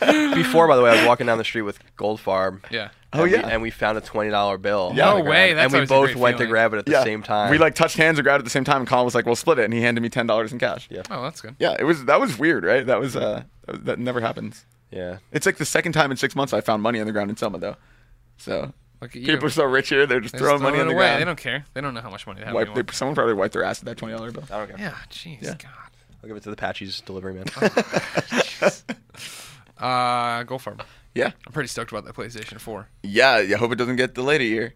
before, 0.00 0.66
by 0.68 0.76
the 0.76 0.82
way, 0.82 0.90
I 0.90 0.96
was 0.98 1.06
walking 1.06 1.26
down 1.26 1.38
the 1.38 1.44
street 1.44 1.62
with 1.62 1.78
Goldfarb. 1.96 2.60
yeah. 2.70 2.88
Oh, 3.12 3.22
and 3.24 3.30
we- 3.32 3.36
yeah. 3.38 3.48
and 3.48 3.60
we 3.62 3.70
found 3.70 3.98
a 3.98 4.00
twenty 4.00 4.30
dollar 4.30 4.56
bill. 4.56 4.92
Yeah. 4.94 5.06
No 5.14 5.20
way, 5.22 5.52
that's 5.54 5.72
and 5.74 5.82
we 5.82 5.86
both 5.86 6.06
great 6.06 6.16
went 6.16 6.38
to 6.38 6.46
grab 6.46 6.72
it 6.74 6.78
at 6.78 6.86
the 6.86 6.92
yeah. 6.92 7.02
same 7.02 7.22
time. 7.24 7.50
We 7.50 7.58
like 7.58 7.74
touched 7.74 7.96
hands 7.96 8.20
or 8.20 8.22
grabbed 8.22 8.38
it 8.40 8.42
at 8.42 8.44
the 8.44 8.50
same 8.50 8.62
time, 8.64 8.78
and 8.78 8.86
Colin 8.88 9.04
was 9.04 9.14
like, 9.16 9.26
"We'll 9.26 9.34
split 9.34 9.58
it," 9.58 9.64
and 9.64 9.74
he 9.74 9.80
handed 9.80 10.00
me 10.00 10.08
ten 10.08 10.26
dollars 10.28 10.52
in 10.52 10.60
cash. 10.60 10.86
Yeah. 10.90 11.02
Oh, 11.10 11.22
that's 11.24 11.40
good. 11.40 11.56
Yeah, 11.58 11.74
it 11.78 11.82
was 11.84 12.04
that 12.04 12.20
was 12.20 12.38
weird, 12.38 12.64
right? 12.64 12.86
That 12.86 13.00
was 13.00 13.16
uh 13.16 13.42
that, 13.66 13.98
never 13.98 14.20
happens. 14.20 14.64
yeah. 14.92 15.18
It's 15.32 15.44
like 15.44 15.56
the 15.56 15.64
second 15.64 15.90
time 15.92 16.12
in 16.12 16.16
six 16.16 16.36
months 16.36 16.52
I 16.52 16.60
found 16.60 16.82
money 16.82 17.00
on 17.00 17.06
the 17.06 17.12
ground 17.12 17.30
in 17.30 17.36
SoMa, 17.36 17.58
though. 17.60 17.76
So 18.36 18.72
Look 19.00 19.10
at 19.10 19.22
you. 19.22 19.26
people 19.26 19.46
are 19.46 19.50
so 19.50 19.64
rich 19.64 19.88
here; 19.88 20.06
they're 20.06 20.20
just 20.20 20.32
They're 20.34 20.40
just 20.42 20.48
throwing 20.48 20.62
money 20.62 20.76
throwing 20.76 20.88
on 20.90 20.94
the 20.94 20.94
away. 20.94 21.06
ground. 21.08 21.20
They 21.20 21.24
don't 21.24 21.38
care. 21.38 21.64
They 21.74 21.80
don't 21.80 21.94
know 21.94 22.00
how 22.02 22.10
much 22.10 22.28
money 22.28 22.38
they 22.40 22.46
have 22.46 22.54
Wipe, 22.54 22.74
they, 22.74 22.84
someone 22.92 23.16
probably 23.16 23.34
wiped 23.34 23.54
their 23.54 23.64
ass 23.64 23.80
with 23.80 23.86
that 23.86 23.96
twenty 23.96 24.14
dollar 24.14 24.30
bill. 24.30 24.44
I 24.52 24.58
don't 24.58 24.68
care. 24.68 24.78
Yeah, 24.78 24.94
jeez, 25.10 25.42
Yeah. 25.42 25.54
God. 25.58 25.70
I'll 26.22 26.28
give 26.28 26.36
it 26.36 26.42
to 26.44 26.50
the 26.50 26.56
Patxi's 26.56 27.00
delivery 27.00 27.34
man. 27.34 27.46
Uh, 29.80 30.42
go 30.44 30.58
for 30.58 30.72
it. 30.74 30.80
Yeah, 31.14 31.32
I'm 31.46 31.52
pretty 31.52 31.68
stoked 31.68 31.90
about 31.90 32.04
that 32.04 32.14
PlayStation 32.14 32.60
4. 32.60 32.88
yeah. 33.02 33.56
I 33.56 33.58
hope 33.58 33.72
it 33.72 33.76
doesn't 33.76 33.96
get 33.96 34.14
delayed 34.14 34.40
a 34.40 34.44
year. 34.44 34.74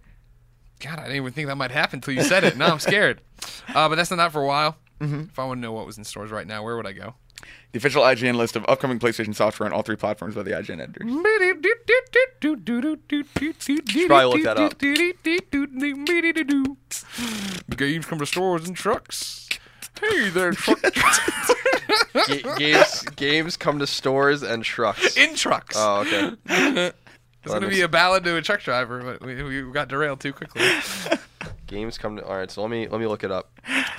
God, 0.81 0.99
I 0.99 1.03
didn't 1.05 1.17
even 1.17 1.33
think 1.33 1.47
that 1.49 1.57
might 1.57 1.71
happen 1.71 1.99
until 1.99 2.14
you 2.14 2.23
said 2.23 2.43
it. 2.45 2.57
Now 2.57 2.73
I'm 2.73 2.81
scared. 2.81 3.21
Uh, 3.75 3.88
but 3.88 3.97
that's 3.97 4.11
not 4.11 4.17
that 4.17 4.31
for 4.33 4.40
a 4.43 4.47
while. 4.47 4.77
Mm-hmm. 5.01 5.23
If 5.31 5.38
I 5.38 5.45
want 5.45 5.59
to 5.59 5.62
know 5.62 5.73
what 5.73 5.85
was 5.87 5.99
in 5.99 6.05
stores 6.05 6.31
right 6.31 6.47
now, 6.47 6.62
where 6.62 6.77
would 6.77 6.87
I 6.87 6.93
go? 6.93 7.14
The 7.73 7.79
official 7.79 8.03
IGN 8.03 8.37
list 8.37 8.55
of 8.57 8.64
upcoming 8.69 8.99
PlayStation 8.99 9.35
software 9.35 9.67
on 9.67 9.73
all 9.73 9.83
three 9.83 9.97
platforms 9.97 10.35
by 10.35 10.43
the 10.45 10.53
IGN 10.53 10.81
editor. 10.81 11.01
probably 14.07 14.43
look 14.43 14.45
that 14.45 14.57
up. 14.59 14.79
Games 17.77 18.07
come 18.07 18.19
to 18.21 18.27
stores 18.27 18.67
and 18.69 18.77
trucks. 18.77 19.49
Hey 20.00 20.28
there, 20.30 20.52
truck. 20.52 20.80
Ga- 22.12 22.54
games 22.57 23.02
games 23.16 23.57
come 23.57 23.78
to 23.80 23.87
stores 23.87 24.42
and 24.42 24.62
trucks. 24.64 25.16
in 25.16 25.35
trucks. 25.35 25.74
Oh, 25.78 26.00
okay. 26.00 26.33
it's 27.42 27.52
gonna 27.52 27.68
be 27.68 27.80
a 27.83 27.88
ballad 27.88 28.24
to 28.24 28.37
a 28.37 28.42
truck 28.42 28.61
driver, 28.62 29.02
but 29.02 29.26
we, 29.26 29.42
we 29.64 29.72
got 29.72 29.88
derailed 29.88 30.20
too 30.20 30.33
quickly. 30.33 30.62
Games 31.66 31.96
come 31.96 32.16
to. 32.16 32.24
All 32.24 32.37
right, 32.37 32.50
so 32.50 32.61
let 32.61 32.70
me 32.70 32.87
let 32.88 33.00
me 33.00 33.07
look 33.07 33.24
it 33.24 33.30
up. 33.30 33.50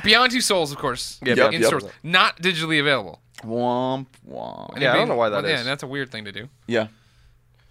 Beyond 0.03 0.31
Two 0.31 0.39
Souls, 0.41 0.71
of 0.71 0.77
course, 0.77 1.19
Yeah, 1.23 1.31
in 1.31 1.35
Beyond- 1.35 1.53
yep. 1.55 1.63
stores, 1.65 1.83
not 2.03 2.37
digitally 2.37 2.79
available. 2.79 3.19
Womp 3.43 4.05
womp. 4.29 4.79
Yeah, 4.79 4.93
I 4.93 4.97
don't 4.97 5.07
know 5.07 5.15
why 5.15 5.29
that 5.29 5.43
well, 5.43 5.51
Yeah, 5.51 5.63
that's 5.63 5.81
a 5.83 5.87
weird 5.87 6.11
thing 6.11 6.25
to 6.25 6.31
do. 6.31 6.47
Yeah. 6.67 6.87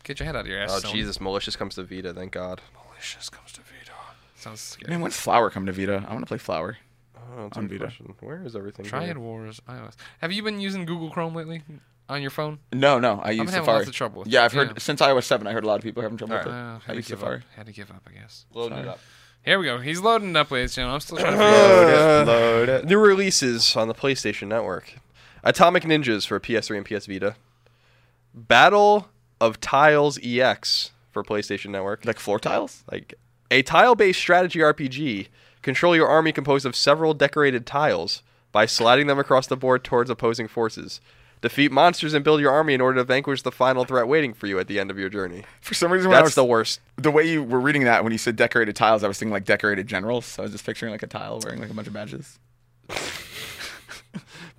Get 0.02 0.18
your 0.18 0.26
head 0.26 0.34
out 0.36 0.40
of 0.42 0.46
your 0.48 0.58
ass. 0.58 0.70
Oh 0.84 0.88
Sony. 0.88 0.92
Jesus, 0.92 1.20
malicious 1.20 1.56
comes 1.56 1.76
to 1.76 1.84
Vita. 1.84 2.12
Thank 2.12 2.32
God. 2.32 2.60
Malicious 2.90 3.28
comes 3.30 3.52
to 3.52 3.60
Vita. 3.60 3.92
Sounds 4.36 4.60
scary. 4.60 4.90
Man, 4.90 5.00
when's 5.00 5.16
Flower 5.16 5.48
come 5.48 5.64
to 5.66 5.72
Vita? 5.72 6.04
I 6.06 6.12
want 6.12 6.20
to 6.20 6.26
play 6.28 6.38
Flower. 6.38 6.76
Oh, 7.36 7.42
that's 7.44 7.56
a 7.56 7.60
On 7.60 7.66
good 7.66 7.78
Vita. 7.78 7.84
question. 7.84 8.14
Where 8.20 8.42
is 8.44 8.54
everything? 8.56 8.84
Triad 8.86 9.06
here? 9.06 9.18
Wars 9.18 9.60
iOS. 9.68 9.94
Have 10.20 10.32
you 10.32 10.42
been 10.42 10.60
using 10.60 10.84
Google 10.84 11.10
Chrome 11.10 11.34
lately 11.34 11.62
on 12.08 12.20
your 12.22 12.30
phone? 12.30 12.58
No, 12.72 12.98
no, 12.98 13.20
I 13.22 13.30
use 13.30 13.38
been 13.38 13.46
having 13.48 13.60
Safari. 13.62 13.76
lots 13.78 13.88
of 13.88 13.94
trouble 13.94 14.18
with 14.20 14.28
yeah, 14.28 14.44
I've 14.44 14.52
heard 14.52 14.68
yeah. 14.68 14.74
since 14.78 15.00
iOS 15.00 15.24
seven. 15.24 15.46
I 15.46 15.52
heard 15.52 15.64
a 15.64 15.66
lot 15.66 15.76
of 15.76 15.82
people 15.82 16.02
having 16.02 16.18
trouble 16.18 16.34
All 16.34 16.40
with 16.40 16.48
it. 16.48 16.52
Uh, 16.52 16.54
I 16.56 16.72
had 16.84 16.92
to 16.92 16.94
use 16.96 17.08
give 17.08 17.18
Safari. 17.18 17.36
up. 17.38 17.42
Had 17.56 17.66
to 17.66 17.72
give 17.72 17.90
up, 17.90 18.02
I 18.08 18.12
guess. 18.18 18.46
Loading 18.52 18.78
it 18.78 18.88
up. 18.88 19.00
Here 19.44 19.58
we 19.58 19.66
go. 19.66 19.78
He's 19.78 20.00
loading 20.00 20.30
it 20.30 20.36
up, 20.36 20.50
ladies 20.50 20.70
and 20.78 20.88
gentlemen. 20.88 20.94
I'm 20.94 21.00
still 21.00 21.18
trying 21.18 21.32
to. 21.32 21.38
Load 21.38 21.88
it, 21.88 22.26
load 22.26 22.68
it. 22.68 22.84
New 22.86 22.98
releases 22.98 23.76
on 23.76 23.88
the 23.88 23.94
PlayStation 23.94 24.48
Network: 24.48 24.94
Atomic 25.42 25.82
Ninjas 25.84 26.26
for 26.26 26.38
PS3 26.40 26.78
and 26.78 26.86
PS 26.86 27.06
Vita. 27.06 27.36
Battle 28.34 29.08
of 29.40 29.60
Tiles 29.60 30.18
EX 30.22 30.90
for 31.12 31.22
PlayStation 31.22 31.70
Network. 31.70 32.04
Like 32.04 32.18
floor 32.18 32.38
tiles? 32.38 32.82
Like 32.90 33.14
a 33.50 33.62
tile-based 33.62 34.18
strategy 34.18 34.58
RPG. 34.58 35.28
Control 35.64 35.96
your 35.96 36.06
army 36.06 36.30
composed 36.30 36.66
of 36.66 36.76
several 36.76 37.14
decorated 37.14 37.64
tiles 37.64 38.22
by 38.52 38.66
sliding 38.66 39.06
them 39.06 39.18
across 39.18 39.46
the 39.46 39.56
board 39.56 39.82
towards 39.82 40.10
opposing 40.10 40.46
forces. 40.46 41.00
Defeat 41.40 41.72
monsters 41.72 42.12
and 42.12 42.22
build 42.22 42.42
your 42.42 42.52
army 42.52 42.74
in 42.74 42.82
order 42.82 43.00
to 43.00 43.04
vanquish 43.04 43.40
the 43.40 43.50
final 43.50 43.86
threat 43.86 44.06
waiting 44.06 44.34
for 44.34 44.46
you 44.46 44.58
at 44.58 44.68
the 44.68 44.78
end 44.78 44.90
of 44.90 44.98
your 44.98 45.08
journey. 45.08 45.42
For 45.62 45.72
some 45.72 45.90
reason, 45.90 46.10
That's 46.10 46.24
was, 46.24 46.34
the 46.34 46.44
worst. 46.44 46.80
the 46.96 47.10
way 47.10 47.26
you 47.26 47.42
were 47.42 47.60
reading 47.60 47.84
that 47.84 48.04
when 48.04 48.12
you 48.12 48.18
said 48.18 48.36
decorated 48.36 48.76
tiles, 48.76 49.02
I 49.02 49.08
was 49.08 49.18
thinking 49.18 49.32
like 49.32 49.46
decorated 49.46 49.86
generals. 49.86 50.26
So 50.26 50.42
I 50.42 50.44
was 50.44 50.52
just 50.52 50.66
picturing 50.66 50.92
like 50.92 51.02
a 51.02 51.06
tile 51.06 51.40
wearing 51.42 51.60
like 51.60 51.70
a 51.70 51.74
bunch 51.74 51.88
of 51.88 51.94
badges. 51.94 52.38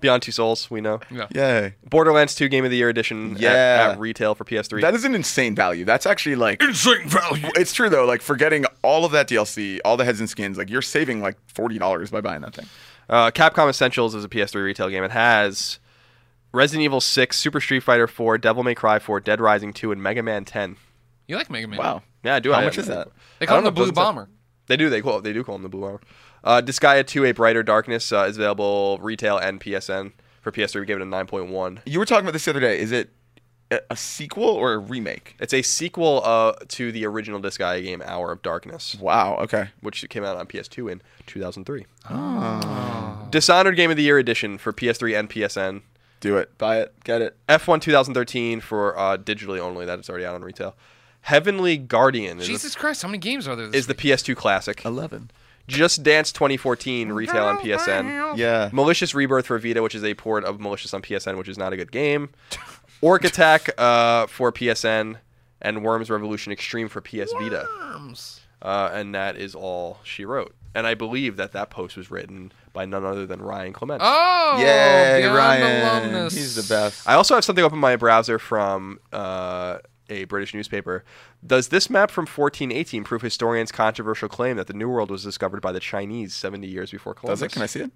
Beyond 0.00 0.22
Two 0.22 0.32
Souls, 0.32 0.70
we 0.70 0.80
know. 0.82 1.00
Yeah. 1.10 1.26
Yay! 1.34 1.74
Borderlands 1.88 2.34
2 2.34 2.48
Game 2.48 2.64
of 2.66 2.70
the 2.70 2.76
Year 2.76 2.88
edition 2.90 3.36
Yeah. 3.38 3.92
at, 3.92 3.98
retail 3.98 4.34
for 4.34 4.44
PS3. 4.44 4.82
That 4.82 4.94
is 4.94 5.04
an 5.04 5.14
insane 5.14 5.54
value. 5.54 5.84
That's 5.86 6.04
actually 6.06 6.36
like 6.36 6.62
Insane 6.62 7.08
value. 7.08 7.48
it's 7.56 7.72
true 7.72 7.88
though. 7.88 8.04
Like 8.04 8.20
for 8.22 8.36
getting 8.36 8.66
all 8.82 9.04
of 9.06 9.12
that 9.12 9.28
DLC, 9.28 9.78
all 9.84 9.96
the 9.96 10.04
heads 10.04 10.20
and 10.20 10.28
skins, 10.28 10.58
like 10.58 10.68
you're 10.68 10.82
saving 10.82 11.20
like 11.22 11.36
forty 11.54 11.78
dollars 11.78 12.10
by 12.10 12.20
buying 12.20 12.42
that 12.42 12.54
thing. 12.54 12.66
Uh, 13.08 13.30
Capcom 13.30 13.68
Essentials 13.70 14.14
is 14.14 14.24
a 14.24 14.28
PS3 14.28 14.64
retail 14.64 14.88
game. 14.90 15.02
It 15.04 15.12
has 15.12 15.78
Resident 16.52 16.84
Evil 16.84 17.00
6, 17.00 17.38
Super 17.38 17.60
Street 17.60 17.80
Fighter 17.80 18.06
4, 18.06 18.36
Devil 18.38 18.64
May 18.64 18.74
Cry 18.74 18.98
4, 18.98 19.20
Dead 19.20 19.40
Rising 19.40 19.72
2, 19.72 19.92
and 19.92 20.02
Mega 20.02 20.22
Man 20.22 20.44
10. 20.44 20.76
You 21.28 21.36
like 21.36 21.48
Mega 21.50 21.68
Man? 21.68 21.78
Wow. 21.78 22.02
Yeah, 22.24 22.34
I 22.36 22.40
do. 22.40 22.52
How 22.52 22.58
I- 22.60 22.64
much 22.64 22.78
is 22.78 22.86
that? 22.88 23.08
They 23.38 23.46
I 23.46 23.46
call 23.46 23.56
don't 23.58 23.62
him 23.62 23.64
the 23.66 23.70
Blue 23.72 23.82
doesn't 23.84 23.94
Bomber. 23.94 24.28
They 24.66 24.76
do. 24.76 24.90
They 24.90 25.00
call. 25.00 25.20
They 25.20 25.32
do 25.32 25.44
call 25.44 25.54
him 25.54 25.62
the 25.62 25.68
Blue 25.68 25.84
Armor. 25.84 26.00
Uh, 26.46 26.62
Disgaea 26.62 27.06
2: 27.06 27.24
A 27.26 27.32
Brighter 27.32 27.62
Darkness 27.62 28.12
uh, 28.12 28.26
is 28.28 28.36
available 28.38 28.98
retail 29.02 29.36
and 29.36 29.60
PSN. 29.60 30.12
For 30.40 30.52
PS3, 30.52 30.78
we 30.80 30.86
gave 30.86 30.96
it 30.96 31.02
a 31.02 31.06
9.1. 31.06 31.80
You 31.86 31.98
were 31.98 32.04
talking 32.06 32.24
about 32.24 32.32
this 32.32 32.44
the 32.44 32.52
other 32.52 32.60
day. 32.60 32.78
Is 32.78 32.92
it 32.92 33.10
a, 33.72 33.80
a 33.90 33.96
sequel 33.96 34.44
or 34.44 34.74
a 34.74 34.78
remake? 34.78 35.34
It's 35.40 35.52
a 35.52 35.60
sequel 35.62 36.22
uh, 36.24 36.52
to 36.68 36.92
the 36.92 37.04
original 37.04 37.40
Disgaea 37.40 37.82
game, 37.82 38.00
Hour 38.06 38.30
of 38.30 38.42
Darkness, 38.42 38.94
Wow. 39.00 39.38
Okay. 39.40 39.70
which 39.80 40.08
came 40.08 40.22
out 40.22 40.36
on 40.36 40.46
PS2 40.46 40.92
in 40.92 41.02
2003. 41.26 41.84
Ah. 42.08 43.26
Dishonored 43.30 43.74
Game 43.74 43.90
of 43.90 43.96
the 43.96 44.04
Year 44.04 44.18
edition 44.18 44.56
for 44.56 44.72
PS3 44.72 45.18
and 45.18 45.28
PSN. 45.28 45.82
Do 46.20 46.36
it. 46.36 46.56
Buy 46.58 46.78
it. 46.78 46.94
Get 47.02 47.20
it. 47.22 47.36
F1 47.48 47.80
2013 47.80 48.60
for 48.60 48.96
uh, 48.96 49.16
digitally 49.16 49.58
only. 49.58 49.84
That 49.84 49.98
is 49.98 50.08
already 50.08 50.24
out 50.26 50.36
on 50.36 50.42
retail. 50.42 50.76
Heavenly 51.22 51.76
Guardian 51.76 52.38
is, 52.38 52.46
Jesus 52.46 52.76
Christ, 52.76 53.02
how 53.02 53.08
many 53.08 53.18
games 53.18 53.48
are 53.48 53.56
there? 53.56 53.66
This 53.66 53.80
is 53.80 53.86
the 53.88 53.94
PS2 53.96 54.36
classic. 54.36 54.84
Eleven. 54.84 55.32
Just 55.68 56.02
Dance 56.02 56.30
2014 56.32 57.10
retail 57.12 57.44
on 57.44 57.58
PSN. 57.58 58.36
Yeah. 58.36 58.70
Malicious 58.72 59.14
Rebirth 59.14 59.46
for 59.46 59.58
Vita, 59.58 59.82
which 59.82 59.94
is 59.94 60.04
a 60.04 60.14
port 60.14 60.44
of 60.44 60.60
Malicious 60.60 60.94
on 60.94 61.02
PSN, 61.02 61.36
which 61.38 61.48
is 61.48 61.58
not 61.58 61.72
a 61.72 61.76
good 61.76 61.90
game. 61.92 62.30
Orc 63.00 63.24
Attack 63.24 63.70
uh, 63.78 64.26
for 64.26 64.52
PSN, 64.52 65.16
and 65.60 65.82
Worms 65.84 66.08
Revolution 66.10 66.52
Extreme 66.52 66.88
for 66.88 67.00
PS 67.00 67.32
Vita. 67.38 67.66
Worms. 67.80 68.40
Uh, 68.62 68.90
and 68.92 69.14
that 69.14 69.36
is 69.36 69.54
all 69.54 69.98
she 70.02 70.24
wrote. 70.24 70.54
And 70.74 70.86
I 70.86 70.94
believe 70.94 71.36
that 71.36 71.52
that 71.52 71.70
post 71.70 71.96
was 71.96 72.10
written 72.10 72.52
by 72.72 72.84
none 72.84 73.04
other 73.04 73.26
than 73.26 73.40
Ryan 73.40 73.72
Clement. 73.72 74.02
Oh, 74.04 74.56
Yay, 74.58 75.20
Beyond 75.22 75.36
Ryan. 75.36 75.82
Alumnus. 76.12 76.34
He's 76.34 76.54
the 76.54 76.74
best. 76.74 77.08
I 77.08 77.14
also 77.14 77.34
have 77.34 77.44
something 77.44 77.64
up 77.64 77.72
in 77.72 77.78
my 77.78 77.96
browser 77.96 78.38
from 78.38 78.98
uh, 79.12 79.78
a 80.08 80.24
British 80.24 80.54
newspaper. 80.54 81.04
Does 81.46 81.68
this 81.68 81.88
map 81.90 82.10
from 82.10 82.22
1418 82.26 83.04
prove 83.04 83.22
historians' 83.22 83.72
controversial 83.72 84.28
claim 84.28 84.56
that 84.56 84.66
the 84.66 84.74
New 84.74 84.88
World 84.88 85.10
was 85.10 85.22
discovered 85.24 85.60
by 85.60 85.72
the 85.72 85.80
Chinese 85.80 86.34
70 86.34 86.66
years 86.66 86.90
before 86.90 87.14
Columbus? 87.14 87.40
Does 87.40 87.46
it? 87.46 87.52
Can 87.52 87.62
I 87.62 87.66
see 87.66 87.80
it? 87.80 87.90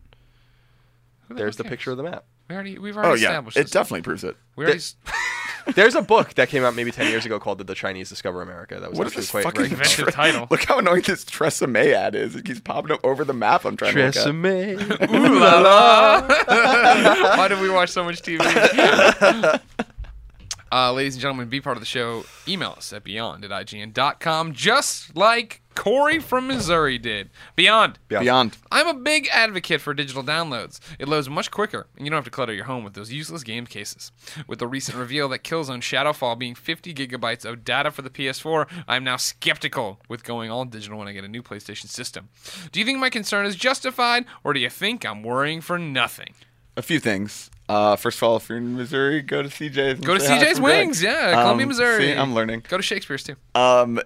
Who 1.28 1.34
There's 1.34 1.56
the 1.56 1.62
hell 1.64 1.70
picture 1.70 1.90
of 1.92 1.96
the 1.96 2.02
map. 2.02 2.24
We 2.48 2.54
already, 2.56 2.78
we've 2.78 2.96
Oh 2.96 3.00
already 3.00 3.22
yeah. 3.22 3.28
established 3.28 3.56
It 3.56 3.62
this. 3.62 3.70
definitely 3.70 4.02
proves 4.02 4.24
it. 4.24 4.36
We 4.56 4.64
already. 4.64 4.78
s- 4.78 4.96
There's 5.74 5.94
a 5.94 6.02
book 6.02 6.34
that 6.34 6.48
came 6.48 6.64
out 6.64 6.74
maybe 6.74 6.90
10 6.90 7.08
years 7.10 7.24
ago 7.26 7.38
called 7.38 7.58
Did 7.58 7.66
the 7.68 7.74
Chinese 7.76 8.08
Discover 8.08 8.40
America? 8.42 8.80
That 8.80 8.90
was 8.90 8.98
What 8.98 9.06
is 9.06 9.12
actually 9.12 9.20
this 9.20 9.30
quite 9.30 9.44
fucking 9.44 9.64
Inventive 9.70 10.04
Tre- 10.06 10.12
title. 10.12 10.48
Look 10.50 10.64
how 10.64 10.78
annoying 10.78 11.02
this 11.02 11.22
Theresa 11.22 11.66
May 11.68 11.92
ad 11.94 12.14
is. 12.16 12.34
It 12.34 12.44
keeps 12.46 12.58
popping 12.60 12.90
up 12.90 13.00
over 13.04 13.24
the 13.24 13.34
map. 13.34 13.64
I'm 13.64 13.76
trying 13.76 13.94
to 13.94 14.06
look 14.06 14.16
at. 14.16 14.32
May. 14.34 14.72
Ooh 14.74 15.38
la 15.38 15.60
la. 15.60 16.26
Why 17.36 17.46
did 17.48 17.60
we 17.60 17.70
watch 17.70 17.90
so 17.90 18.02
much 18.02 18.22
TV? 18.22 18.40
Uh, 20.72 20.92
ladies 20.92 21.14
and 21.14 21.22
gentlemen, 21.22 21.48
be 21.48 21.60
part 21.60 21.76
of 21.76 21.80
the 21.80 21.86
show. 21.86 22.24
Email 22.46 22.74
us 22.76 22.92
at 22.92 23.04
beyond 23.04 23.44
at 23.44 23.50
IGN.com, 23.50 24.52
just 24.52 25.16
like 25.16 25.62
Corey 25.74 26.18
from 26.18 26.46
Missouri 26.46 26.98
did. 26.98 27.30
Beyond. 27.56 27.98
Beyond. 28.08 28.58
I'm 28.70 28.86
a 28.86 28.94
big 28.94 29.28
advocate 29.32 29.80
for 29.80 29.94
digital 29.94 30.22
downloads. 30.22 30.78
It 30.98 31.08
loads 31.08 31.28
much 31.28 31.50
quicker, 31.50 31.86
and 31.96 32.06
you 32.06 32.10
don't 32.10 32.18
have 32.18 32.24
to 32.24 32.30
clutter 32.30 32.52
your 32.52 32.64
home 32.64 32.84
with 32.84 32.94
those 32.94 33.12
useless 33.12 33.42
game 33.42 33.66
cases. 33.66 34.12
With 34.46 34.58
the 34.58 34.68
recent 34.68 34.98
reveal 34.98 35.28
that 35.30 35.42
Killzone 35.42 35.80
Shadowfall 35.80 36.38
being 36.38 36.54
50 36.54 36.94
gigabytes 36.94 37.44
of 37.44 37.64
data 37.64 37.90
for 37.90 38.02
the 38.02 38.10
PS4, 38.10 38.68
I'm 38.86 39.04
now 39.04 39.16
skeptical 39.16 40.00
with 40.08 40.24
going 40.24 40.50
all 40.50 40.64
digital 40.64 40.98
when 40.98 41.08
I 41.08 41.12
get 41.12 41.24
a 41.24 41.28
new 41.28 41.42
PlayStation 41.42 41.88
system. 41.88 42.28
Do 42.72 42.78
you 42.78 42.86
think 42.86 42.98
my 42.98 43.10
concern 43.10 43.46
is 43.46 43.56
justified, 43.56 44.24
or 44.44 44.52
do 44.52 44.60
you 44.60 44.70
think 44.70 45.04
I'm 45.04 45.22
worrying 45.22 45.60
for 45.60 45.78
nothing? 45.78 46.34
A 46.76 46.82
few 46.82 47.00
things. 47.00 47.50
Uh, 47.70 47.94
first 47.96 48.18
of 48.18 48.24
all, 48.24 48.36
if 48.36 48.48
you're 48.48 48.58
in 48.58 48.76
Missouri, 48.76 49.22
go 49.22 49.42
to 49.42 49.48
CJ's. 49.48 50.00
Go 50.00 50.18
to 50.18 50.24
CJ's 50.24 50.54
from 50.54 50.64
Greg. 50.64 50.86
Wings, 50.86 51.00
yeah, 51.02 51.30
Columbia, 51.42 51.64
Um, 51.64 51.68
Missouri. 51.68 52.02
see, 52.06 52.12
I'm 52.14 52.34
learning. 52.34 52.64
Go 52.68 52.76
to 52.76 52.82
Shakespeare's 52.82 53.22
too. 53.22 53.36
Um, 53.54 54.00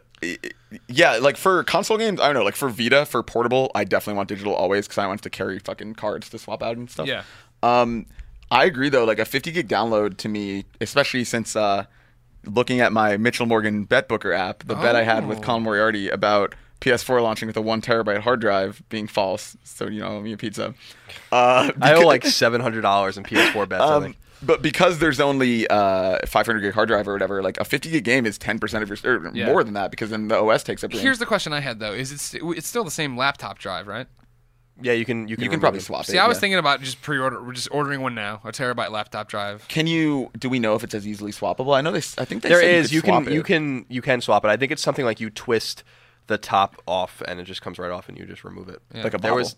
yeah, 0.88 1.16
like 1.20 1.37
for 1.37 1.64
console 1.64 1.96
games, 1.96 2.20
I 2.20 2.27
don't 2.27 2.35
know. 2.35 2.42
Like 2.44 2.57
for 2.57 2.68
Vita, 2.68 3.07
for 3.07 3.22
portable, 3.22 3.70
I 3.74 3.85
definitely 3.85 4.16
want 4.18 4.29
digital 4.29 4.55
always 4.55 4.87
because 4.87 4.98
I 4.98 5.07
want 5.07 5.22
to 5.22 5.31
carry 5.31 5.59
fucking 5.59 5.94
cards 5.94 6.29
to 6.31 6.38
swap 6.38 6.62
out 6.62 6.77
and 6.77 6.90
stuff. 6.90 7.07
Yeah. 7.07 7.22
Um, 7.62 8.07
I 8.50 8.64
agree 8.66 8.88
though. 8.90 9.05
Like 9.05 9.18
a 9.18 9.24
50 9.24 9.50
gig 9.53 9.68
download 9.68 10.18
to 10.18 10.29
me, 10.29 10.64
especially 10.81 11.24
since 11.24 11.57
uh, 11.57 11.85
looking 12.44 12.81
at 12.81 12.92
my 12.92 13.16
Mitchell 13.16 13.46
Morgan 13.46 13.85
bet 13.85 14.09
booker 14.09 14.33
app, 14.33 14.64
the 14.64 14.74
bet 14.74 14.94
I 14.94 15.05
had 15.05 15.27
with 15.27 15.38
Oh. 15.38 15.42
Colin 15.42 15.62
Moriarty 15.62 16.09
about 16.11 16.55
PS4 16.85 17.23
launching 17.23 17.47
with 17.47 17.57
a 17.57 17.61
one 17.62 17.81
terabyte 17.81 18.20
hard 18.20 18.40
drive 18.40 18.83
being 18.88 19.07
false. 19.07 19.57
So 19.64 19.87
you 19.88 20.01
know, 20.01 20.09
owe 20.09 20.20
me 20.20 20.33
a 20.33 20.37
pizza. 20.37 20.75
Uh, 21.33 21.73
I 21.81 21.94
owe 21.94 22.07
like 22.07 22.23
$700 22.25 23.16
in 23.16 23.23
PS4 23.25 23.68
bets, 23.68 23.83
I 23.83 23.94
um, 23.94 24.03
think. 24.03 24.16
but 24.42 24.62
because 24.62 24.99
there's 24.99 25.20
only 25.20 25.66
uh, 25.68 26.18
500 26.27 26.61
gig 26.61 26.75
hard 26.75 26.88
drive 26.88 27.09
or 27.09 27.12
whatever, 27.12 27.42
like 27.42 27.59
a 27.59 27.64
50 27.64 27.90
gig 27.90 28.05
game 28.05 28.27
is 28.27 28.38
10% 28.38 28.83
of 28.83 28.88
your, 28.88 29.18
or 29.18 29.31
Yeah. 29.35 29.47
more 29.47 29.64
than 29.64 29.75
that 29.75 29.90
because 29.90 30.11
then 30.11 30.29
the 30.29 30.38
OS 30.38 30.62
takes 30.62 30.85
up. 30.85 30.92
room. 30.92 31.01
Here's 31.01 31.18
the 31.18 31.27
question 31.27 31.53
I 31.53 31.61
had 31.61 31.79
though: 31.81 31.92
Is 31.92 32.12
it 32.12 32.20
st- 32.20 32.57
it's 32.57 32.66
still 32.68 32.85
the 32.85 32.90
same 32.90 33.16
laptop 33.16 33.59
drive, 33.59 33.87
right? 33.87 34.07
Yeah, 34.83 34.92
you 34.92 35.05
can 35.05 35.29
you 35.29 35.37
can, 35.37 35.44
you 35.44 35.51
can 35.51 35.61
probably 35.61 35.79
it. 35.79 35.85
swap 35.85 36.03
it. 36.03 36.09
See, 36.11 36.18
I 36.18 36.27
was 36.27 36.37
yeah. 36.37 36.40
thinking 36.40 36.59
about 36.59 36.81
just 36.81 37.01
pre-order, 37.01 37.40
we're 37.40 37.53
just 37.53 37.68
ordering 37.70 38.01
one 38.01 38.16
now, 38.16 38.40
a 38.42 38.51
terabyte 38.51 38.90
laptop 38.90 39.29
drive. 39.29 39.66
Can 39.68 39.87
you? 39.87 40.31
Do 40.37 40.49
we 40.49 40.59
know 40.59 40.75
if 40.75 40.83
it's 40.83 40.94
as 40.94 41.07
easily 41.07 41.31
swappable? 41.31 41.77
I 41.77 41.81
know 41.81 41.92
they. 41.92 41.99
I 42.20 42.25
think 42.25 42.42
they 42.42 42.49
There 42.49 42.61
said 42.61 42.75
is 42.75 42.92
you, 42.92 42.97
you 42.97 43.03
could 43.03 43.09
swap 43.11 43.25
can 43.25 43.33
you 43.33 43.42
can 43.44 43.87
you 43.88 44.03
can 44.03 44.20
swap 44.20 44.44
it. 44.44 44.49
I 44.49 44.57
think 44.57 44.73
it's 44.73 44.83
something 44.83 45.05
like 45.05 45.20
you 45.20 45.31
twist 45.31 45.85
the 46.27 46.39
top 46.39 46.81
off 46.87 47.23
and 47.29 47.39
it 47.41 47.45
just 47.45 47.61
comes 47.63 47.79
right 47.79 47.91
off 47.91 48.09
and 48.09 48.19
you 48.19 48.25
just 48.27 48.45
remove 48.45 48.69
it. 48.69 48.81
Yeah. 48.95 49.03
like 49.05 49.15
a 49.15 49.19
There 49.19 49.31
bottle. 49.33 49.37
was 49.39 49.57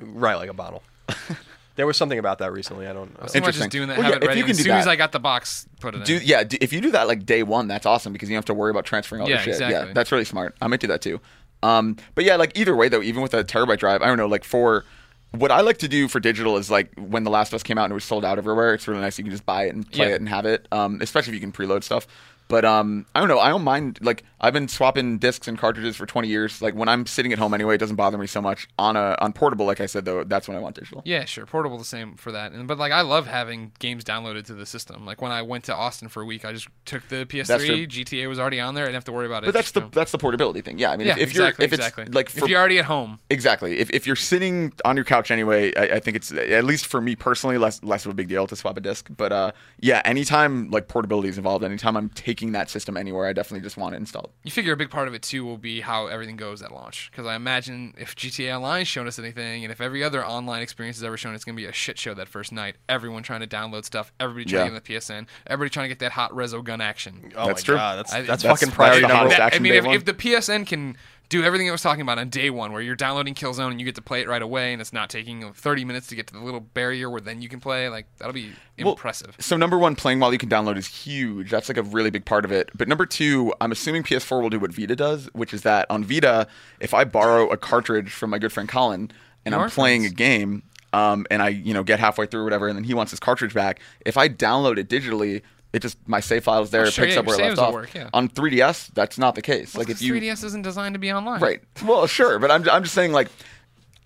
right 0.00 0.34
like 0.36 0.48
a 0.50 0.54
bottle. 0.54 0.82
there 1.76 1.86
was 1.86 1.96
something 1.96 2.18
about 2.18 2.38
that 2.38 2.52
recently. 2.52 2.86
I 2.86 2.92
don't. 2.92 3.14
I 3.18 3.24
was 3.24 3.34
Interesting. 3.34 3.64
just 3.64 3.70
doing 3.72 3.88
that, 3.88 3.98
Well, 3.98 4.10
yeah, 4.10 4.16
if 4.16 4.22
ready. 4.26 4.38
you 4.38 4.44
can 4.44 4.52
as 4.52 4.56
do 4.58 4.62
soon 4.64 4.72
as 4.72 4.84
that- 4.86 4.90
I 4.92 4.96
got 4.96 5.12
the 5.12 5.20
box, 5.20 5.66
put 5.80 5.94
it 5.94 6.08
in. 6.08 6.20
Yeah. 6.24 6.44
Do, 6.44 6.56
if 6.60 6.72
you 6.72 6.80
do 6.80 6.90
that 6.92 7.06
like 7.06 7.26
day 7.26 7.42
one, 7.42 7.68
that's 7.68 7.84
awesome 7.86 8.12
because 8.12 8.28
you 8.30 8.34
don't 8.34 8.38
have 8.38 8.44
to 8.46 8.54
worry 8.54 8.70
about 8.70 8.84
transferring 8.86 9.22
all 9.22 9.28
Yeah, 9.28 9.36
your 9.36 9.42
shit. 9.44 9.52
exactly. 9.54 9.88
Yeah, 9.88 9.92
that's 9.92 10.10
really 10.10 10.24
smart. 10.24 10.54
I'm 10.60 10.72
into 10.72 10.86
that 10.88 11.02
too. 11.02 11.20
Um, 11.62 11.96
but 12.14 12.24
yeah, 12.24 12.36
like 12.36 12.56
either 12.58 12.74
way 12.76 12.88
though, 12.88 13.02
even 13.02 13.22
with 13.22 13.34
a 13.34 13.44
terabyte 13.44 13.78
drive, 13.78 14.00
I 14.02 14.06
don't 14.06 14.16
know. 14.18 14.26
Like 14.26 14.44
for 14.44 14.84
what 15.32 15.50
I 15.50 15.60
like 15.60 15.78
to 15.78 15.88
do 15.88 16.08
for 16.08 16.18
digital 16.20 16.56
is 16.56 16.70
like 16.70 16.92
when 16.96 17.24
The 17.24 17.30
Last 17.30 17.48
of 17.48 17.54
Us 17.54 17.62
came 17.62 17.76
out 17.76 17.84
and 17.84 17.90
it 17.92 17.94
was 17.94 18.04
sold 18.04 18.24
out 18.24 18.38
everywhere. 18.38 18.72
It's 18.74 18.88
really 18.88 19.00
nice. 19.00 19.18
You 19.18 19.24
can 19.24 19.32
just 19.32 19.44
buy 19.44 19.64
it 19.64 19.74
and 19.74 19.90
play 19.90 20.08
Yeah. 20.08 20.14
it 20.14 20.20
and 20.20 20.28
have 20.28 20.46
it. 20.46 20.66
Um, 20.72 21.00
especially 21.02 21.32
if 21.32 21.34
you 21.34 21.40
can 21.40 21.52
preload 21.52 21.82
stuff. 21.84 22.06
But 22.48 22.64
um, 22.64 23.06
I 23.14 23.18
don't 23.20 23.28
know. 23.28 23.40
I 23.40 23.48
don't 23.48 23.64
mind. 23.64 23.98
Like 24.02 24.22
I've 24.40 24.52
been 24.52 24.68
swapping 24.68 25.18
discs 25.18 25.48
and 25.48 25.58
cartridges 25.58 25.96
for 25.96 26.06
20 26.06 26.28
years. 26.28 26.60
Like 26.60 26.74
when 26.74 26.88
I'm 26.88 27.06
sitting 27.06 27.32
at 27.32 27.38
home 27.38 27.54
anyway, 27.54 27.76
it 27.76 27.78
doesn't 27.78 27.96
bother 27.96 28.18
me 28.18 28.26
so 28.26 28.42
much. 28.42 28.68
On 28.78 28.96
a 28.96 29.16
on 29.20 29.32
portable, 29.32 29.66
like 29.66 29.80
I 29.80 29.86
said 29.86 30.04
though, 30.04 30.24
that's 30.24 30.48
when 30.48 30.56
I 30.56 30.60
want 30.60 30.76
digital. 30.76 31.02
Yeah, 31.04 31.24
sure. 31.24 31.46
Portable 31.46 31.78
the 31.78 31.84
same 31.84 32.16
for 32.16 32.32
that. 32.32 32.52
And 32.52 32.68
but 32.68 32.78
like 32.78 32.92
I 32.92 33.00
love 33.00 33.26
having 33.26 33.72
games 33.78 34.04
downloaded 34.04 34.44
to 34.46 34.54
the 34.54 34.66
system. 34.66 35.06
Like 35.06 35.22
when 35.22 35.32
I 35.32 35.42
went 35.42 35.64
to 35.64 35.74
Austin 35.74 36.08
for 36.08 36.22
a 36.22 36.26
week, 36.26 36.44
I 36.44 36.52
just 36.52 36.68
took 36.84 37.08
the 37.08 37.26
PS3. 37.26 37.88
GTA 37.88 38.28
was 38.28 38.38
already 38.38 38.60
on 38.60 38.74
there. 38.74 38.84
I 38.84 38.88
didn't 38.88 38.96
have 38.96 39.04
to 39.04 39.12
worry 39.12 39.26
about 39.26 39.42
it. 39.42 39.46
But 39.46 39.54
that's 39.54 39.70
the 39.70 39.80
know. 39.80 39.90
that's 39.92 40.12
the 40.12 40.18
portability 40.18 40.60
thing. 40.60 40.78
Yeah, 40.78 40.90
I 40.90 40.96
mean, 40.96 41.06
yeah, 41.06 41.14
if, 41.14 41.18
if 41.18 41.30
exactly, 41.30 41.62
you're 41.62 41.66
if 41.66 41.72
exactly. 41.72 42.04
it's 42.04 42.14
like 42.14 42.36
if 42.36 42.48
you're 42.48 42.58
already 42.58 42.78
at 42.78 42.84
home, 42.84 43.18
Exactly. 43.30 43.78
If, 43.78 43.90
if 43.90 44.06
you're 44.06 44.16
sitting 44.16 44.72
on 44.84 44.96
your 44.96 45.04
couch 45.04 45.30
anyway, 45.30 45.72
I, 45.76 45.96
I 45.96 46.00
think 46.00 46.16
it's 46.16 46.32
at 46.32 46.64
least 46.64 46.86
for 46.86 47.00
me 47.00 47.16
personally 47.16 47.58
less 47.58 47.82
less 47.82 48.04
of 48.04 48.12
a 48.12 48.14
big 48.14 48.28
deal 48.28 48.46
to 48.46 48.56
swap 48.56 48.76
a 48.76 48.80
disc. 48.80 49.08
But 49.16 49.32
uh, 49.32 49.52
yeah, 49.80 50.02
anytime 50.04 50.70
like 50.70 50.88
portability 50.88 51.28
is 51.28 51.38
involved, 51.38 51.64
anytime 51.64 51.96
I'm 51.96 52.08
taking 52.10 52.52
that 52.52 52.70
system 52.70 52.96
anywhere, 52.96 53.26
I 53.26 53.32
definitely 53.32 53.64
just 53.64 53.76
want 53.76 53.94
it 53.94 53.98
installed. 53.98 54.30
You 54.44 54.52
figure 54.52 54.72
a 54.72 54.76
big 54.76 54.90
part 54.90 55.08
of 55.08 55.14
it 55.14 55.22
too 55.22 55.44
will 55.44 55.58
be 55.58 55.80
how 55.80 56.06
everything 56.06 56.36
goes 56.36 56.62
at 56.62 56.70
launch. 56.70 57.10
Because 57.10 57.26
I 57.26 57.34
imagine 57.34 57.94
if 57.98 58.14
GTA 58.14 58.54
Online's 58.54 58.86
shown 58.86 59.08
us 59.08 59.18
anything, 59.18 59.64
and 59.64 59.72
if 59.72 59.80
every 59.80 60.04
other 60.04 60.24
online 60.24 60.62
experience 60.62 60.98
has 60.98 61.02
ever 61.04 61.16
shown, 61.16 61.34
it's 61.34 61.42
gonna 61.44 61.56
be 61.56 61.64
a 61.64 61.72
shit 61.72 61.98
show 61.98 62.14
that 62.14 62.28
first 62.28 62.52
night. 62.52 62.76
Everyone 62.88 63.24
trying 63.24 63.40
to 63.40 63.48
download 63.48 63.84
stuff, 63.84 64.12
everybody 64.20 64.44
trying 64.44 64.60
Yeah. 64.60 64.64
to 64.66 64.74
get 64.74 64.84
the 64.84 64.94
PSN, 64.94 65.26
everybody 65.48 65.70
trying 65.70 65.84
to 65.84 65.88
get 65.88 65.98
that 65.98 66.12
hot 66.12 66.30
Resogun 66.30 66.78
action. 66.80 67.32
Oh 67.34 67.48
That's 67.48 67.62
my 67.62 67.64
true. 67.64 67.74
god, 67.74 67.98
that's 67.98 68.12
I- 68.12 68.22
that's, 68.22 68.42
that's- 68.44 68.60
fucking 68.60 68.72
priority 68.72 69.00
the 69.02 69.08
number 69.08 69.28
one. 69.30 69.36
That- 69.36 69.54
I 69.54 69.58
mean, 69.58 69.72
if, 69.74 69.84
if 69.84 70.04
the 70.04 70.14
PSN 70.14 70.64
can 70.64 70.96
do 71.28 71.42
everything 71.42 71.68
I 71.68 71.72
was 71.72 71.82
talking 71.82 72.02
about 72.02 72.18
on 72.18 72.28
day 72.28 72.50
one, 72.50 72.72
where 72.72 72.80
you're 72.80 72.94
downloading 72.94 73.34
Killzone 73.34 73.70
and 73.72 73.80
you 73.80 73.86
get 73.86 73.94
to 73.96 74.02
play 74.02 74.20
it 74.20 74.28
right 74.28 74.42
away, 74.42 74.72
and 74.72 74.80
it's 74.80 74.92
not 74.92 75.10
taking 75.10 75.52
30 75.52 75.84
minutes 75.84 76.06
to 76.08 76.14
get 76.14 76.26
to 76.28 76.32
the 76.34 76.40
little 76.40 76.60
barrier 76.60 77.10
where 77.10 77.20
then 77.20 77.42
you 77.42 77.48
can 77.48 77.58
play, 77.60 77.88
like 77.88 78.06
that'll 78.18 78.32
be 78.32 78.52
Well, 78.78 78.90
impressive. 78.92 79.36
So 79.40 79.56
number 79.56 79.76
one, 79.78 79.96
playing 79.96 80.20
while 80.20 80.32
you 80.32 80.38
can 80.38 80.48
download 80.48 80.76
is 80.76 80.86
huge. 80.86 81.50
That's 81.50 81.68
like 81.68 81.78
a 81.78 81.82
really 81.82 82.10
big 82.10 82.24
part 82.24 82.44
of 82.44 82.52
it. 82.52 82.70
But 82.74 82.86
number 82.88 83.06
two, 83.06 83.52
I'm 83.60 83.72
assuming 83.72 84.02
PS4 84.04 84.40
will 84.40 84.50
do 84.50 84.60
what 84.60 84.72
Vita 84.72 84.94
does, 84.94 85.26
which 85.32 85.52
is 85.52 85.62
that 85.62 85.86
on 85.90 86.04
Vita, 86.04 86.46
if 86.80 86.94
I 86.94 87.04
borrow 87.04 87.48
a 87.48 87.56
cartridge 87.56 88.12
from 88.12 88.30
my 88.30 88.38
good 88.38 88.52
friend 88.52 88.68
Colin 88.68 89.10
and 89.44 89.54
You 89.54 89.60
I'm 89.60 89.70
playing 89.70 90.02
friends. 90.02 90.12
a 90.12 90.16
game, 90.16 90.62
um, 90.92 91.26
and 91.30 91.42
I 91.42 91.48
you 91.48 91.74
know 91.74 91.82
get 91.82 91.98
halfway 91.98 92.26
through 92.26 92.42
or 92.42 92.44
whatever, 92.44 92.68
and 92.68 92.76
then 92.76 92.84
he 92.84 92.94
wants 92.94 93.10
his 93.10 93.20
cartridge 93.20 93.52
back, 93.52 93.80
if 94.04 94.16
I 94.16 94.28
download 94.28 94.78
it 94.78 94.88
digitally. 94.88 95.42
It 95.72 95.80
just 95.82 95.98
my 96.08 96.20
save 96.20 96.44
file 96.44 96.62
is 96.62 96.70
there. 96.70 96.82
Oh, 96.82 96.88
it 96.88 96.94
picks 96.94 97.14
yeah, 97.14 97.20
up 97.20 97.26
where 97.26 97.36
your 97.36 97.46
I 97.46 97.48
left 97.50 97.60
off. 97.60 97.74
work, 97.74 97.94
yeah. 97.94 98.08
On 98.14 98.28
3DS, 98.28 98.92
that's 98.94 99.18
not 99.18 99.34
the 99.34 99.42
case. 99.42 99.76
like 99.76 99.90
if 99.90 100.00
you 100.00 100.14
3DS 100.14 100.44
isn't 100.44 100.62
designed 100.62 100.94
to 100.94 100.98
be 100.98 101.12
online. 101.12 101.40
Right. 101.40 101.60
Well, 101.84 102.06
sure, 102.06 102.38
but 102.38 102.50
I'm, 102.50 102.68
I'm 102.70 102.82
just 102.82 102.94
saying 102.94 103.12
like 103.12 103.28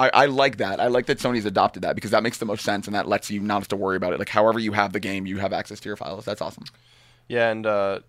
I, 0.00 0.10
I 0.14 0.26
like 0.26 0.56
that. 0.56 0.80
I 0.80 0.86
like 0.86 1.06
that 1.06 1.18
Sony's 1.18 1.44
adopted 1.44 1.82
that 1.82 1.94
because 1.94 2.10
that 2.12 2.22
makes 2.22 2.38
the 2.38 2.46
most 2.46 2.64
sense 2.64 2.86
and 2.86 2.94
that 2.94 3.06
lets 3.06 3.30
you 3.30 3.40
not 3.40 3.60
have 3.60 3.68
to 3.68 3.76
worry 3.76 3.96
about 3.96 4.14
it. 4.14 4.18
Like 4.18 4.30
however 4.30 4.58
you 4.58 4.72
have 4.72 4.92
the 4.92 5.00
game, 5.00 5.26
you 5.26 5.38
have 5.38 5.52
access 5.52 5.78
to 5.80 5.88
your 5.88 5.96
files. 5.96 6.24
That's 6.24 6.40
awesome. 6.40 6.64
Yeah, 7.28 7.50
and 7.50 7.66
uh, 7.66 8.00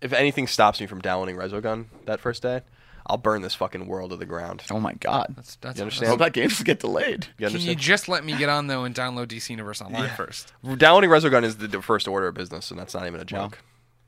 if 0.00 0.12
anything 0.12 0.46
stops 0.46 0.80
me 0.80 0.86
from 0.86 1.00
downloading 1.00 1.36
Resogun 1.36 1.86
that 2.04 2.20
first 2.20 2.42
day, 2.42 2.60
I'll 3.08 3.16
burn 3.16 3.42
this 3.42 3.54
fucking 3.54 3.86
world 3.86 4.10
to 4.10 4.16
the 4.16 4.26
ground. 4.26 4.62
Oh 4.70 4.78
my 4.80 4.92
god. 4.94 5.32
That's, 5.36 5.56
that's, 5.56 5.78
You 5.78 5.82
understand? 5.82 6.08
I 6.08 6.10
understand? 6.10 6.10
hope 6.10 6.18
that 6.18 6.32
games 6.32 6.62
get 6.62 6.80
delayed. 6.80 7.26
You 7.38 7.46
Can 7.46 7.54
you 7.54 7.70
understand? 7.70 7.78
just 7.78 8.08
let 8.08 8.24
me 8.24 8.36
get 8.36 8.48
on 8.48 8.66
though 8.66 8.84
and 8.84 8.94
download 8.94 9.26
DC 9.28 9.50
Universe 9.50 9.80
Online 9.80 10.10
first? 10.10 10.52
Downloading 10.76 11.10
Resogun 11.10 11.44
is 11.44 11.56
the, 11.56 11.68
the 11.68 11.80
first 11.82 12.06
order 12.06 12.28
of 12.28 12.34
business, 12.34 12.70
and 12.70 12.78
that's 12.78 12.94
not 12.94 13.06
even 13.06 13.20
a 13.20 13.24
joke. 13.24 13.58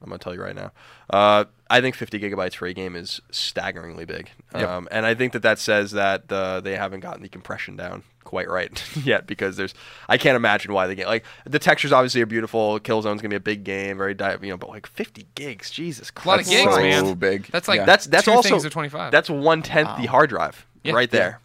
I'm 0.03 0.09
gonna 0.09 0.19
tell 0.19 0.35
you 0.35 0.43
right 0.43 0.55
now. 0.57 0.73
Uh, 1.11 1.45
I 1.69 1.81
think 1.83 1.95
50 1.95 2.19
gigabytes 2.19 2.55
for 2.57 2.67
a 2.67 2.73
game 2.73 2.97
is 2.97 3.21
staggeringly 3.31 4.07
big, 4.07 4.31
Yep. 4.55 4.69
um, 4.69 4.89
and 4.91 5.05
I 5.05 5.15
think 5.15 5.35
that 5.35 5.43
that 5.43 5.59
says 5.59 5.91
that 5.93 6.31
uh, 6.33 6.61
they 6.61 6.75
haven't 6.77 7.01
gotten 7.01 7.23
the 7.23 7.29
compression 7.29 7.77
down 7.77 8.03
quite 8.25 8.49
right 8.49 8.83
yet 9.05 9.27
because 9.27 9.57
there's 9.57 9.75
I 10.09 10.19
can't 10.19 10.37
imagine 10.37 10.73
why 10.73 10.87
the 10.87 10.95
game 10.95 11.07
like 11.07 11.25
the 11.45 11.59
textures 11.59 11.93
obviously 11.93 12.21
are 12.23 12.27
beautiful. 12.27 12.79
Killzone's 12.81 13.21
gonna 13.21 13.31
be 13.31 13.37
a 13.37 13.41
big 13.41 13.65
game, 13.65 13.97
very 13.97 14.15
di- 14.15 14.37
you 14.43 14.49
know, 14.51 14.57
but 14.57 14.69
like 14.69 14.87
50 14.87 15.27
gigs, 15.35 15.71
Jesus 15.71 16.11
A 16.11 16.29
lot 16.29 16.35
Christ, 16.37 16.51
of 16.51 16.57
gigs, 16.57 16.75
so 16.75 16.81
man. 16.81 17.15
big. 17.15 17.47
That's 17.47 17.69
like 17.69 17.79
Yeah. 17.79 17.85
That's 17.87 18.07
that's 18.07 18.25
two 18.25 18.33
also 18.33 18.59
25. 18.69 19.11
That's 19.13 19.31
one 19.31 19.63
tenth 19.63 19.91
the 19.99 20.07
hard 20.07 20.31
drive 20.31 20.67
Yeah. 20.83 20.93
right 20.93 21.11
there. 21.11 21.41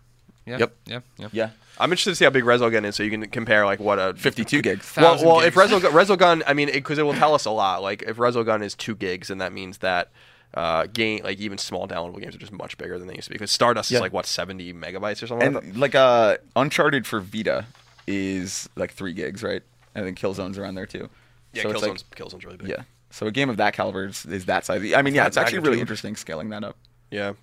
yeah, 0.46 0.58
Yep. 0.60 0.76
yeah, 0.86 1.00
yeah. 1.18 1.28
Yeah. 1.32 1.50
I'm 1.78 1.92
interested 1.92 2.12
to 2.12 2.16
see 2.16 2.24
how 2.24 2.32
big 2.32 2.46
Resogun 2.46 2.86
is, 2.86 2.96
so 2.96 3.04
you 3.04 3.10
can 3.10 3.28
compare 3.30 3.66
like 3.66 3.80
what 3.82 4.00
a 4.00 4.14
52 4.14 4.62
gigs. 4.62 4.90
Well, 4.96 5.14
Thousand 5.14 5.28
well, 5.28 5.40
if. 5.42 5.56
Resogun, 5.56 5.92
Resogun, 5.92 6.42
I 6.48 6.54
mean, 6.54 6.72
because 6.72 6.98
it, 6.98 7.04
will 7.04 7.14
tell 7.14 7.34
us 7.34 7.44
a 7.44 7.52
lot. 7.52 7.82
Like 7.82 8.02
if 8.04 8.16
Resogun 8.16 8.64
is 8.64 8.76
two 8.76 8.96
gigs, 8.96 9.28
then 9.28 9.40
that 9.40 9.52
means 9.52 9.80
that 9.80 10.10
uh, 10.56 10.88
game, 10.88 11.22
like 11.24 11.38
even 11.40 11.58
small 11.58 11.88
downloadable 11.88 12.22
games, 12.22 12.34
are 12.36 12.40
just 12.40 12.52
much 12.54 12.78
bigger 12.78 12.98
than 12.98 13.08
they 13.08 13.16
used 13.16 13.26
to 13.26 13.30
be. 13.32 13.36
Because 13.36 13.52
Stardust 13.52 13.92
Yeah. 13.92 13.98
is 13.98 14.02
like 14.02 14.14
what 14.14 14.26
70 14.26 14.74
megabytes 14.74 15.22
or 15.22 15.28
something. 15.28 15.54
like 15.54 15.64
that? 15.64 15.70
And 15.70 15.78
like 15.78 15.96
uh 15.96 16.38
Uncharted 16.56 17.06
for 17.06 17.20
Vita 17.20 17.66
is 18.08 18.70
like 18.76 18.94
3 18.94 19.14
gigs, 19.14 19.44
right? 19.44 19.62
I 19.96 20.02
think 20.02 20.18
Killzone's 20.20 20.58
around 20.58 20.76
there 20.76 20.86
too. 20.86 21.10
yeah, 21.54 21.64
So 21.64 21.74
Killzone's, 21.74 21.82
like- 22.10 22.16
Killzone's 22.16 22.46
really 22.46 22.58
big. 22.58 22.70
yeah. 22.70 22.84
So 23.12 23.28
a 23.28 23.32
game 23.32 23.50
of 23.50 23.58
that 23.58 23.74
caliber 23.74 24.06
is, 24.08 24.26
is 24.26 24.46
that 24.46 24.66
size. 24.66 24.94
I 24.94 25.02
mean, 25.02 25.14
yeah, 25.16 25.26
it's 25.28 25.38
actually 25.38 25.60
really 25.60 25.80
interesting 25.80 26.16
scaling 26.16 26.50
that 26.50 26.64
up. 26.64 26.76
yeah. 27.12 27.34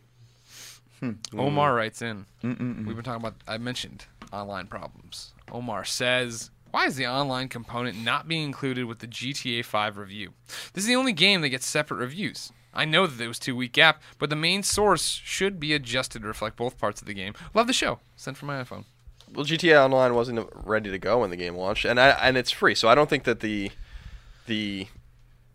Omar 1.37 1.75
writes 1.75 2.01
in. 2.03 2.27
We've 2.43 2.57
been 2.59 3.03
talking 3.03 3.21
about. 3.21 3.35
I 3.49 3.59
mentioned 3.59 4.07
online 4.33 4.67
problems. 4.69 5.33
Omar 5.51 5.85
says, 5.85 6.51
"Why 6.71 6.87
is 6.87 6.95
the 6.97 7.07
online 7.09 7.49
component 7.49 7.99
not 8.05 8.29
being 8.29 8.45
included 8.45 8.85
with 8.85 9.01
the 9.01 9.09
GTA 9.09 9.65
5 9.65 9.97
review? 9.99 10.33
This 10.75 10.85
is 10.85 10.89
the 10.89 10.95
only 10.97 11.13
game 11.13 11.41
that 11.41 11.49
gets 11.49 11.67
separate 11.67 11.97
reviews. 11.97 12.53
I 12.75 12.85
know 12.85 13.07
that 13.07 13.23
it 13.23 13.29
was 13.29 13.39
two 13.39 13.57
week 13.57 13.73
gap, 13.73 14.03
but 14.19 14.31
the 14.31 14.37
main 14.37 14.63
source 14.63 15.21
should 15.25 15.61
be 15.61 15.75
adjusted 15.75 16.23
to 16.23 16.29
reflect 16.29 16.57
both 16.57 16.79
parts 16.79 17.01
of 17.01 17.07
the 17.07 17.15
game. 17.15 17.35
Love 17.55 17.67
the 17.67 17.73
show. 17.73 17.99
Sent 18.17 18.37
from 18.37 18.49
my 18.49 18.63
iPhone. 18.63 18.85
Well, 19.35 19.47
GTA 19.47 19.85
Online 19.85 20.15
wasn't 20.15 20.49
ready 20.55 20.91
to 20.91 20.99
go 20.99 21.21
when 21.21 21.31
the 21.31 21.37
game 21.37 21.57
launched, 21.57 21.85
and 21.85 21.99
I, 21.99 22.11
and 22.11 22.37
it's 22.37 22.51
free, 22.51 22.75
so 22.75 22.89
I 22.89 22.95
don't 22.95 23.09
think 23.09 23.25
that 23.25 23.41
the 23.41 23.71
the 24.47 24.89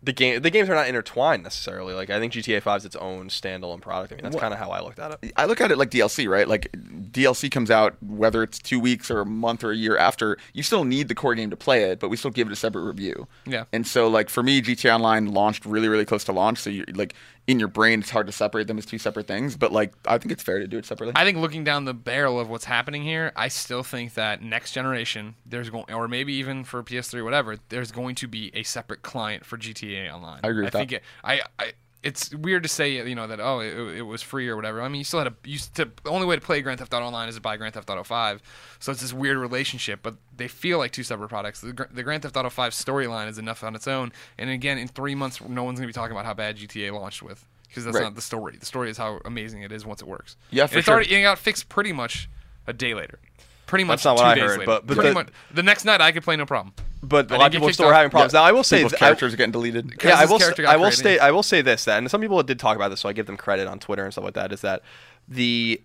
the 0.02 0.12
game 0.12 0.40
the 0.42 0.50
games 0.50 0.68
are 0.68 0.74
not 0.74 0.86
intertwined 0.86 1.42
necessarily. 1.42 1.92
Like 1.94 2.08
I 2.10 2.18
think 2.20 2.32
GTA 2.32 2.62
5 2.62 2.78
is 2.78 2.84
its 2.84 2.96
own 2.96 3.28
standalone 3.28 3.80
product. 3.80 4.12
I 4.12 4.16
mean, 4.16 4.22
that's 4.22 4.34
Well- 4.34 4.40
kind 4.42 4.54
of 4.54 4.60
how 4.60 4.70
I 4.70 4.80
looked 4.80 4.98
at 5.00 5.18
it. 5.22 5.32
I 5.36 5.44
look 5.46 5.60
at 5.60 5.70
it 5.72 5.78
like 5.78 5.90
DLC, 5.90 6.28
right? 6.28 6.46
Like 6.46 6.70
DLC 6.72 7.50
comes 7.50 7.70
out 7.70 7.96
whether 8.02 8.42
it's 8.42 8.58
two 8.58 8.78
weeks 8.78 9.10
or 9.10 9.20
a 9.20 9.26
month 9.26 9.64
or 9.64 9.72
a 9.72 9.76
year 9.76 9.96
after, 9.96 10.38
you 10.52 10.62
still 10.62 10.84
need 10.84 11.08
the 11.08 11.14
core 11.14 11.34
game 11.34 11.50
to 11.50 11.56
play 11.56 11.84
it, 11.84 11.98
but 11.98 12.10
we 12.10 12.16
still 12.16 12.30
give 12.30 12.46
it 12.46 12.52
a 12.52 12.56
separate 12.56 12.82
review. 12.84 13.26
Yeah. 13.44 13.64
And 13.72 13.86
so 13.86 14.06
like 14.08 14.28
for 14.30 14.42
me, 14.42 14.60
GTA 14.62 14.94
Online 14.94 15.26
launched 15.26 15.66
really, 15.66 15.88
really 15.88 16.04
close 16.04 16.22
to 16.24 16.32
launch, 16.32 16.58
so 16.58 16.70
you 16.70 16.84
like 16.94 17.14
in 17.48 17.58
your 17.58 17.68
brain 17.68 18.00
it's 18.00 18.10
hard 18.10 18.26
to 18.26 18.32
separate 18.32 18.66
them 18.66 18.78
as 18.78 18.86
two 18.86 18.98
separate 18.98 19.26
things. 19.26 19.56
But 19.56 19.72
like 19.72 19.92
I 20.06 20.18
think 20.18 20.30
it's 20.30 20.42
fair 20.42 20.60
to 20.60 20.68
do 20.68 20.78
it 20.78 20.84
separately. 20.84 21.14
I 21.16 21.24
think 21.24 21.38
looking 21.38 21.64
down 21.64 21.86
the 21.86 21.94
barrel 21.94 22.38
of 22.38 22.48
what's 22.48 22.66
happening 22.66 23.02
here, 23.02 23.32
I 23.34 23.48
still 23.48 23.82
think 23.82 24.14
that 24.14 24.42
next 24.42 24.72
generation, 24.72 25.34
there's 25.44 25.70
going, 25.70 25.90
or 25.92 26.06
maybe 26.06 26.34
even 26.34 26.62
for 26.62 26.84
PS3, 26.84 27.24
whatever, 27.24 27.56
there's 27.70 27.90
going 27.90 28.14
to 28.16 28.28
be 28.28 28.52
a 28.54 28.62
separate 28.62 29.02
client 29.02 29.44
for 29.44 29.56
GTA 29.56 30.12
Online. 30.12 30.40
I 30.44 30.48
agree 30.48 30.64
with 30.64 30.76
I 30.76 30.78
think. 30.78 30.92
It, 30.92 31.02
I, 31.24 31.40
I, 31.58 31.72
it's 32.08 32.34
weird 32.34 32.62
to 32.64 32.68
say, 32.68 33.06
you 33.08 33.14
know, 33.14 33.26
that 33.26 33.38
oh, 33.40 33.60
it, 33.60 33.98
it 33.98 34.02
was 34.02 34.22
free 34.22 34.48
or 34.48 34.56
whatever. 34.56 34.82
I 34.82 34.88
mean, 34.88 34.98
you 34.98 35.04
still 35.04 35.20
had 35.20 35.28
a, 35.28 35.34
you 35.44 35.52
used 35.52 35.74
to, 35.76 35.90
the 36.02 36.10
only 36.10 36.26
way 36.26 36.34
to 36.34 36.40
play 36.42 36.60
Grand 36.62 36.78
Theft 36.80 36.92
Auto 36.92 37.06
Online 37.06 37.28
is 37.28 37.36
to 37.36 37.40
buy 37.40 37.56
Grand 37.56 37.74
Theft 37.74 37.88
Auto 37.90 38.02
5, 38.02 38.42
so 38.80 38.92
it's 38.92 39.00
this 39.00 39.12
weird 39.12 39.36
relationship, 39.38 40.00
but 40.02 40.16
they 40.36 40.48
feel 40.48 40.78
like 40.78 40.90
two 40.92 41.02
separate 41.02 41.28
products. 41.28 41.60
The, 41.60 41.86
the 41.92 42.02
Grand 42.02 42.22
Theft 42.22 42.36
Auto 42.36 42.50
5 42.50 42.72
storyline 42.72 43.28
is 43.28 43.38
enough 43.38 43.62
on 43.62 43.74
its 43.74 43.86
own, 43.86 44.12
and 44.38 44.50
again, 44.50 44.78
in 44.78 44.88
three 44.88 45.14
months, 45.14 45.40
no 45.40 45.62
one's 45.64 45.78
gonna 45.78 45.86
be 45.86 45.92
talking 45.92 46.12
about 46.12 46.24
how 46.26 46.34
bad 46.34 46.56
GTA 46.56 46.92
launched 46.92 47.22
with. 47.22 47.44
Because 47.68 47.84
that's 47.84 47.96
Right. 47.96 48.04
not 48.04 48.14
the 48.14 48.22
story. 48.22 48.56
The 48.58 48.64
story 48.66 48.88
is 48.88 48.96
how 48.96 49.20
amazing 49.26 49.60
it 49.62 49.70
is 49.72 49.84
once 49.84 50.00
it 50.00 50.08
works. 50.08 50.36
Yeah, 50.50 50.62
And 50.62 50.70
for 50.72 50.78
it's 50.78 50.86
sure. 50.86 50.94
already 50.94 51.14
it 51.14 51.22
got 51.22 51.38
fixed 51.38 51.68
pretty 51.68 51.92
much 51.92 52.28
a 52.66 52.72
day 52.72 52.94
later. 52.94 53.18
Pretty 53.66 53.84
much 53.84 53.98
That's 54.02 54.04
not 54.06 54.16
what 54.16 54.24
I 54.24 54.34
days 54.36 54.42
heard, 54.44 54.50
later. 54.60 54.64
but- 54.66 54.86
but 54.86 54.94
pretty 54.94 55.08
the- 55.10 55.14
much 55.14 55.28
the 55.52 55.62
next 55.62 55.84
night 55.84 56.00
I 56.00 56.10
could 56.10 56.22
play 56.22 56.34
no 56.36 56.46
problem. 56.46 56.72
But 57.02 57.30
a 57.30 57.36
lot 57.38 57.46
of 57.46 57.52
people 57.52 57.72
still 57.72 57.86
are 57.86 57.92
having 57.94 58.10
problems. 58.10 58.32
Yeah. 58.32 58.40
Now 58.40 58.46
I 58.46 58.52
will 58.52 58.64
say 58.64 58.78
People's 58.78 58.92
th- 58.92 59.02
I- 59.02 59.06
characters 59.06 59.34
are 59.34 59.36
getting 59.36 59.52
deleted. 59.52 59.94
Yeah, 60.02 60.16
I 60.18 60.24
will. 60.26 60.40
St- 60.40 60.60
I 60.60 60.76
will 60.76 60.84
created. 60.86 60.98
stay. 60.98 61.18
I 61.20 61.30
will 61.30 61.42
say 61.44 61.62
this. 61.62 61.84
That, 61.84 61.98
and 61.98 62.10
some 62.10 62.20
people 62.20 62.42
did 62.42 62.58
talk 62.58 62.76
about 62.76 62.88
this, 62.88 63.00
so 63.00 63.08
I 63.08 63.12
give 63.12 63.26
them 63.26 63.36
credit 63.36 63.68
on 63.68 63.78
Twitter 63.78 64.04
and 64.04 64.12
stuff 64.12 64.24
like 64.24 64.34
that. 64.34 64.52
Is 64.52 64.60
that 64.62 64.82
the 65.28 65.80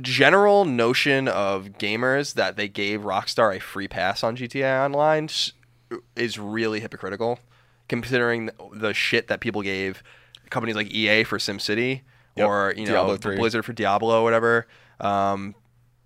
general 0.00 0.64
notion 0.64 1.28
of 1.28 1.66
gamers 1.78 2.34
that 2.34 2.56
they 2.56 2.68
gave 2.68 3.00
Rockstar 3.02 3.56
a 3.56 3.60
free 3.60 3.88
pass 3.88 4.22
on 4.24 4.36
GTA 4.36 4.84
Online 4.84 5.28
is 6.16 6.38
really 6.38 6.80
hypocritical, 6.80 7.38
considering 7.88 8.50
the 8.72 8.92
shit 8.92 9.28
that 9.28 9.40
people 9.40 9.62
gave 9.62 10.02
companies 10.50 10.74
like 10.76 10.88
EA 10.92 11.24
for 11.24 11.38
SimCity 11.38 12.02
Yep. 12.36 12.48
or 12.48 12.74
you 12.76 12.86
know 12.86 13.16
Blizzard 13.16 13.64
for 13.64 13.72
Diablo 13.72 14.20
or 14.20 14.24
whatever. 14.24 14.66
Um, 15.00 15.54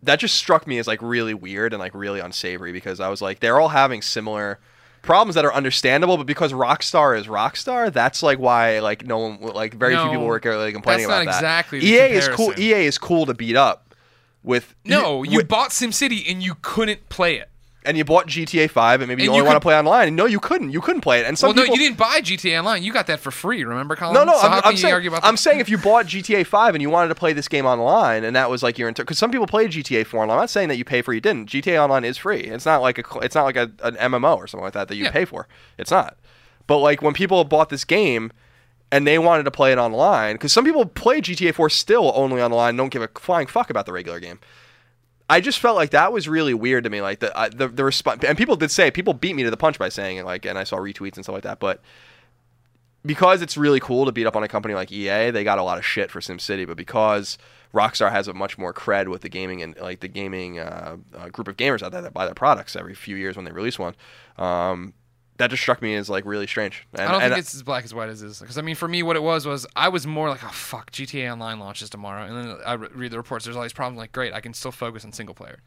that 0.02 0.18
just 0.20 0.36
struck 0.36 0.66
me 0.66 0.78
as 0.78 0.86
like 0.86 1.00
really 1.02 1.34
weird 1.34 1.72
and 1.72 1.80
like 1.80 1.94
really 1.94 2.20
unsavory 2.20 2.72
because 2.72 3.00
I 3.00 3.08
was 3.08 3.20
like 3.22 3.40
they're 3.40 3.60
all 3.60 3.68
having 3.70 4.02
similar 4.02 4.58
problems 5.02 5.34
that 5.36 5.44
are 5.44 5.54
understandable, 5.54 6.16
but 6.16 6.26
because 6.26 6.52
Rockstar 6.52 7.18
is 7.18 7.26
Rockstar, 7.26 7.92
that's 7.92 8.22
like 8.22 8.38
why 8.38 8.80
like 8.80 9.06
no 9.06 9.18
one 9.18 9.40
like 9.40 9.74
very 9.74 9.96
few 9.96 10.04
people 10.10 10.26
were 10.26 10.40
really 10.44 10.72
complaining 10.72 11.06
that's 11.08 11.22
about 11.22 11.24
not 11.26 11.30
that. 11.32 11.38
exactly 11.38 11.80
the 11.80 11.86
EA 11.86 11.98
is 12.16 12.28
cool. 12.28 12.52
EA 12.58 12.84
is 12.86 12.98
cool 12.98 13.26
to 13.26 13.34
beat 13.34 13.56
up 13.56 13.94
with 14.42 14.74
No, 14.84 15.22
you 15.22 15.38
with- 15.38 15.48
bought 15.48 15.70
SimCity 15.70 16.30
and 16.30 16.42
you 16.42 16.54
couldn't 16.62 17.08
play 17.08 17.36
it. 17.36 17.48
And 17.88 17.96
you 17.96 18.04
bought 18.04 18.26
GTA 18.26 18.70
5 18.70 19.00
and 19.00 19.08
maybe 19.08 19.22
you 19.22 19.30
And 19.30 19.38
only 19.38 19.46
want 19.48 19.56
to 19.56 19.60
play 19.60 19.74
online. 19.74 20.14
No, 20.14 20.26
you 20.26 20.38
couldn't. 20.38 20.72
You 20.72 20.82
couldn't 20.82 21.00
play 21.00 21.20
it. 21.20 21.26
And 21.26 21.38
some 21.38 21.48
well, 21.48 21.54
no, 21.56 21.62
people, 21.62 21.78
you 21.78 21.84
didn't 21.84 21.96
buy 21.96 22.20
GTA 22.20 22.58
Online. 22.58 22.82
You 22.82 22.92
got 22.92 23.06
that 23.06 23.18
for 23.18 23.30
free. 23.30 23.64
Remember, 23.64 23.96
Colin? 23.96 24.12
No, 24.12 24.24
no, 24.24 24.34
So 24.38 24.46
I'm, 24.46 24.60
I'm 24.62 24.76
saying, 24.76 25.08
I'm 25.22 25.38
saying 25.38 25.60
if 25.60 25.70
you 25.70 25.78
bought 25.88 26.04
GTA 26.04 26.46
5 26.46 26.74
and 26.74 26.82
you 26.82 26.90
wanted 26.90 27.08
to 27.08 27.14
play 27.14 27.32
this 27.32 27.48
game 27.48 27.64
online, 27.64 28.24
and 28.24 28.36
that 28.36 28.50
was 28.50 28.62
like 28.62 28.78
your 28.78 28.92
because 28.92 29.16
some 29.18 29.30
people 29.30 29.46
play 29.46 29.68
GTA 29.68 30.04
4 30.04 30.20
online. 30.20 30.36
I'm 30.36 30.42
not 30.42 30.50
saying 30.50 30.68
that 30.68 30.76
you 30.76 30.84
pay 30.84 31.00
for 31.00 31.12
it, 31.12 31.16
you 31.16 31.20
didn't. 31.22 31.48
GTA 31.48 31.82
Online 31.82 32.04
is 32.04 32.18
free. 32.18 32.40
It's 32.42 32.66
not 32.66 32.82
like 32.82 32.98
a 32.98 33.18
it's 33.20 33.34
not 33.34 33.44
like 33.44 33.56
a, 33.56 33.70
an 33.82 33.94
MMO 33.96 34.36
or 34.36 34.46
something 34.46 34.64
like 34.64 34.74
that 34.74 34.88
that 34.88 34.96
you 34.96 35.04
Yeah. 35.04 35.10
pay 35.10 35.24
for. 35.24 35.48
It's 35.78 35.90
not. 35.90 36.18
But 36.66 36.78
like 36.78 37.00
when 37.00 37.14
people 37.14 37.42
bought 37.44 37.70
this 37.70 37.86
game 37.86 38.32
and 38.92 39.06
they 39.06 39.18
wanted 39.18 39.44
to 39.44 39.50
play 39.50 39.72
it 39.72 39.78
online, 39.78 40.34
because 40.34 40.52
some 40.52 40.64
people 40.66 40.84
play 40.84 41.22
GTA 41.22 41.54
4 41.54 41.70
still 41.70 42.12
only 42.14 42.42
online, 42.42 42.76
don't 42.76 42.90
give 42.90 43.00
a 43.02 43.08
flying 43.18 43.46
fuck 43.46 43.70
about 43.70 43.86
the 43.86 43.92
regular 43.94 44.20
game. 44.20 44.40
I 45.28 45.40
just 45.40 45.58
felt 45.58 45.76
like 45.76 45.90
that 45.90 46.12
was 46.12 46.28
really 46.28 46.54
weird 46.54 46.84
to 46.84 46.90
me. 46.90 47.02
Like 47.02 47.20
the 47.20 47.36
I, 47.38 47.48
the 47.50 47.68
the 47.68 47.84
response, 47.84 48.24
and 48.24 48.38
people 48.38 48.56
did 48.56 48.70
say 48.70 48.90
people 48.90 49.12
beat 49.12 49.34
me 49.34 49.42
to 49.42 49.50
the 49.50 49.56
punch 49.56 49.78
by 49.78 49.88
saying 49.88 50.16
it. 50.16 50.24
Like, 50.24 50.46
and 50.46 50.58
I 50.58 50.64
saw 50.64 50.78
retweets 50.78 51.16
and 51.16 51.24
stuff 51.24 51.34
like 51.34 51.42
that. 51.42 51.58
But 51.58 51.80
because 53.04 53.42
it's 53.42 53.56
really 53.56 53.80
cool 53.80 54.06
to 54.06 54.12
beat 54.12 54.26
up 54.26 54.36
on 54.36 54.42
a 54.42 54.48
company 54.48 54.74
like 54.74 54.90
EA, 54.90 55.30
they 55.30 55.44
got 55.44 55.58
a 55.58 55.62
lot 55.62 55.78
of 55.78 55.84
shit 55.84 56.10
for 56.10 56.20
SimCity. 56.20 56.66
But 56.66 56.76
because 56.76 57.36
Rockstar 57.74 58.10
has 58.10 58.26
a 58.26 58.32
much 58.32 58.56
more 58.56 58.72
cred 58.72 59.08
with 59.08 59.20
the 59.20 59.28
gaming 59.28 59.62
and 59.62 59.76
like 59.76 60.00
the 60.00 60.08
gaming 60.08 60.58
uh, 60.58 60.96
uh, 61.16 61.28
group 61.28 61.48
of 61.48 61.56
gamers 61.56 61.82
out 61.82 61.92
there 61.92 62.02
that 62.02 62.14
buy 62.14 62.24
their 62.24 62.34
products 62.34 62.74
every 62.74 62.94
few 62.94 63.16
years 63.16 63.36
when 63.36 63.44
they 63.44 63.52
release 63.52 63.78
one, 63.78 63.94
um, 64.38 64.94
that 65.38 65.50
just 65.50 65.62
struck 65.62 65.80
me 65.80 65.94
as 65.94 66.10
like 66.10 66.24
really 66.26 66.46
strange. 66.46 66.86
And, 66.92 67.02
I 67.02 67.12
don't 67.12 67.20
think 67.20 67.38
it's 67.38 67.54
as 67.54 67.62
black 67.62 67.84
as 67.84 67.94
white 67.94 68.08
as 68.08 68.20
this. 68.20 68.40
Because 68.40 68.58
I 68.58 68.62
mean, 68.62 68.74
for 68.74 68.88
me, 68.88 69.02
what 69.02 69.16
it 69.16 69.22
was 69.22 69.46
was 69.46 69.66
I 69.74 69.88
was 69.88 70.06
more 70.06 70.28
like, 70.28 70.44
oh 70.44 70.48
fuck, 70.48 70.90
GTA 70.90 71.32
Online 71.32 71.58
launches 71.58 71.88
tomorrow, 71.88 72.24
and 72.24 72.36
then 72.36 72.56
I 72.66 72.74
re- 72.74 72.88
read 72.92 73.10
the 73.12 73.16
reports. 73.16 73.44
There's 73.44 73.56
all 73.56 73.62
these 73.62 73.72
problems. 73.72 73.98
Like, 73.98 74.12
great, 74.12 74.34
I 74.34 74.40
can 74.40 74.52
still 74.52 74.72
focus 74.72 75.04
on 75.04 75.12
single 75.12 75.34
player. 75.34 75.60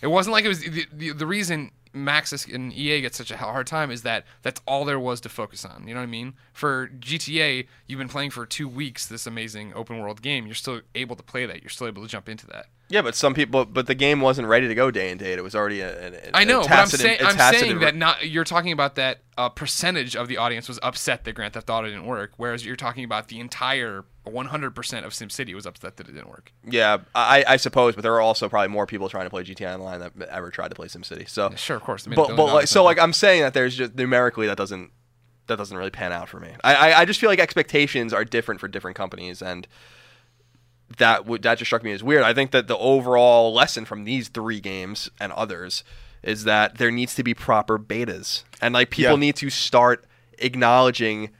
It 0.00 0.08
wasn't 0.08 0.32
like 0.32 0.44
it 0.44 0.48
was 0.48 0.60
the, 0.60 0.86
the, 0.92 1.12
the 1.12 1.26
reason 1.26 1.70
Maxis 1.94 2.52
and 2.52 2.72
EA 2.72 3.00
get 3.00 3.14
such 3.14 3.30
a 3.30 3.36
hard 3.36 3.66
time 3.66 3.90
is 3.90 4.02
that 4.02 4.26
that's 4.42 4.60
all 4.66 4.84
there 4.84 4.98
was 4.98 5.20
to 5.22 5.28
focus 5.28 5.64
on. 5.64 5.86
You 5.86 5.94
know 5.94 6.00
what 6.00 6.04
I 6.04 6.10
mean? 6.10 6.34
For 6.52 6.88
GTA, 6.98 7.66
you've 7.86 7.98
been 7.98 8.08
playing 8.08 8.30
for 8.30 8.44
two 8.44 8.68
weeks 8.68 9.06
this 9.06 9.26
amazing 9.26 9.72
open 9.74 9.98
world 9.98 10.20
game. 10.20 10.44
You're 10.46 10.54
still 10.56 10.82
able 10.94 11.16
to 11.16 11.22
play 11.22 11.46
that. 11.46 11.62
You're 11.62 11.70
still 11.70 11.86
able 11.86 12.02
to 12.02 12.08
jump 12.08 12.28
into 12.28 12.46
that. 12.48 12.66
Yeah, 12.94 13.02
but 13.02 13.16
some 13.16 13.34
people, 13.34 13.64
but 13.64 13.88
the 13.88 13.94
game 13.96 14.20
wasn't 14.20 14.46
ready 14.46 14.68
to 14.68 14.74
go 14.76 14.88
day 14.92 15.10
and 15.10 15.18
date. 15.18 15.36
It 15.36 15.42
was 15.42 15.56
already 15.56 15.80
a, 15.80 15.88
a, 15.88 16.12
a 16.12 16.30
I 16.32 16.44
know, 16.44 16.60
a 16.60 16.62
but 16.62 16.70
I'm 16.70 16.76
tacit- 16.86 17.00
saying 17.00 17.20
a 17.20 17.24
I'm 17.24 17.34
tacit 17.36 17.60
saying 17.60 17.74
re- 17.78 17.84
that 17.86 17.96
not 17.96 18.28
you're 18.28 18.44
talking 18.44 18.70
about 18.70 18.94
that 18.94 19.22
a 19.36 19.50
percentage 19.50 20.14
of 20.14 20.28
the 20.28 20.36
audience 20.36 20.68
was 20.68 20.78
upset 20.80 21.24
that 21.24 21.32
Grand 21.32 21.54
Theft 21.54 21.68
Auto 21.68 21.88
didn't 21.88 22.06
work, 22.06 22.34
whereas 22.36 22.64
you're 22.64 22.76
talking 22.76 23.02
about 23.02 23.26
the 23.26 23.40
entire 23.40 24.04
100% 24.24 25.04
of 25.04 25.12
SimCity 25.12 25.56
was 25.56 25.66
upset 25.66 25.96
that 25.96 26.08
it 26.08 26.12
didn't 26.12 26.28
work. 26.28 26.52
Yeah, 26.64 26.98
I, 27.16 27.44
I 27.48 27.56
suppose, 27.56 27.96
but 27.96 28.02
there 28.02 28.14
are 28.14 28.20
also 28.20 28.48
probably 28.48 28.68
more 28.68 28.86
people 28.86 29.08
trying 29.08 29.26
to 29.26 29.30
play 29.30 29.42
GTA 29.42 29.74
Online 29.74 29.98
that 29.98 30.12
ever 30.28 30.50
tried 30.50 30.68
to 30.68 30.76
play 30.76 30.86
SimCity. 30.86 31.28
So 31.28 31.50
Sure, 31.56 31.76
of 31.76 31.82
course. 31.82 32.06
but 32.06 32.36
but 32.36 32.54
like 32.54 32.68
so 32.68 32.84
like 32.84 33.00
I'm 33.00 33.12
saying 33.12 33.42
that 33.42 33.54
there's 33.54 33.74
just 33.74 33.96
numerically 33.96 34.46
that 34.46 34.56
doesn't 34.56 34.92
that 35.48 35.58
doesn't 35.58 35.76
really 35.76 35.90
pan 35.90 36.12
out 36.12 36.28
for 36.28 36.38
me. 36.38 36.50
I 36.62 36.74
I, 36.92 37.00
I 37.00 37.04
just 37.06 37.18
feel 37.18 37.28
like 37.28 37.40
expectations 37.40 38.12
are 38.12 38.24
different 38.24 38.60
for 38.60 38.68
different 38.68 38.96
companies 38.96 39.42
and. 39.42 39.66
That 40.98 41.26
would 41.26 41.42
that 41.42 41.58
just 41.58 41.68
struck 41.68 41.82
me 41.82 41.92
as 41.92 42.02
weird. 42.02 42.22
I 42.22 42.32
think 42.34 42.50
that 42.52 42.68
the 42.68 42.78
overall 42.78 43.52
lesson 43.52 43.84
from 43.84 44.04
these 44.04 44.28
three 44.28 44.60
games 44.60 45.10
and 45.20 45.32
others 45.32 45.82
is 46.22 46.44
that 46.44 46.78
there 46.78 46.90
needs 46.90 47.14
to 47.16 47.22
be 47.22 47.34
proper 47.34 47.78
betas, 47.78 48.44
and 48.62 48.72
like 48.74 48.90
people 48.90 49.12
Yeah. 49.14 49.18
need 49.18 49.36
to 49.36 49.50
start 49.50 50.04
acknowledging 50.38 51.30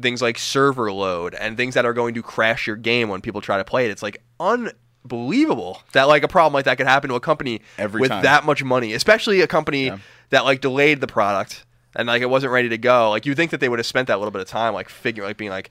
things 0.00 0.20
like 0.20 0.38
server 0.38 0.90
load 0.90 1.34
and 1.34 1.56
things 1.56 1.74
that 1.74 1.84
are 1.86 1.92
going 1.92 2.14
to 2.14 2.22
crash 2.22 2.66
your 2.66 2.76
game 2.76 3.08
when 3.08 3.20
people 3.20 3.40
try 3.40 3.58
to 3.58 3.64
play 3.64 3.84
it. 3.84 3.90
It's 3.92 4.02
like 4.02 4.20
unbelievable 4.40 5.82
that 5.92 6.04
like 6.04 6.22
a 6.22 6.28
problem 6.28 6.52
like 6.54 6.64
that 6.64 6.76
could 6.78 6.86
happen 6.86 7.10
to 7.10 7.14
a 7.16 7.20
company 7.20 7.60
Every 7.78 8.00
with 8.00 8.10
time. 8.10 8.22
that 8.22 8.44
much 8.44 8.62
money, 8.64 8.92
especially 8.94 9.40
a 9.40 9.46
company 9.46 9.86
Yeah. 9.86 9.98
that 10.30 10.44
like 10.44 10.60
delayed 10.60 11.00
the 11.00 11.06
product 11.06 11.64
and 11.94 12.08
like 12.08 12.22
it 12.22 12.30
wasn't 12.30 12.52
ready 12.52 12.68
to 12.70 12.78
go. 12.78 13.10
Like 13.10 13.26
you 13.26 13.34
think 13.34 13.50
that 13.52 13.60
they 13.60 13.68
would 13.68 13.78
have 13.78 13.86
spent 13.86 14.08
that 14.08 14.18
little 14.18 14.32
bit 14.32 14.40
of 14.42 14.48
time 14.48 14.74
like 14.74 14.88
figuring 14.88 15.28
like 15.28 15.36
being 15.36 15.50
like 15.50 15.70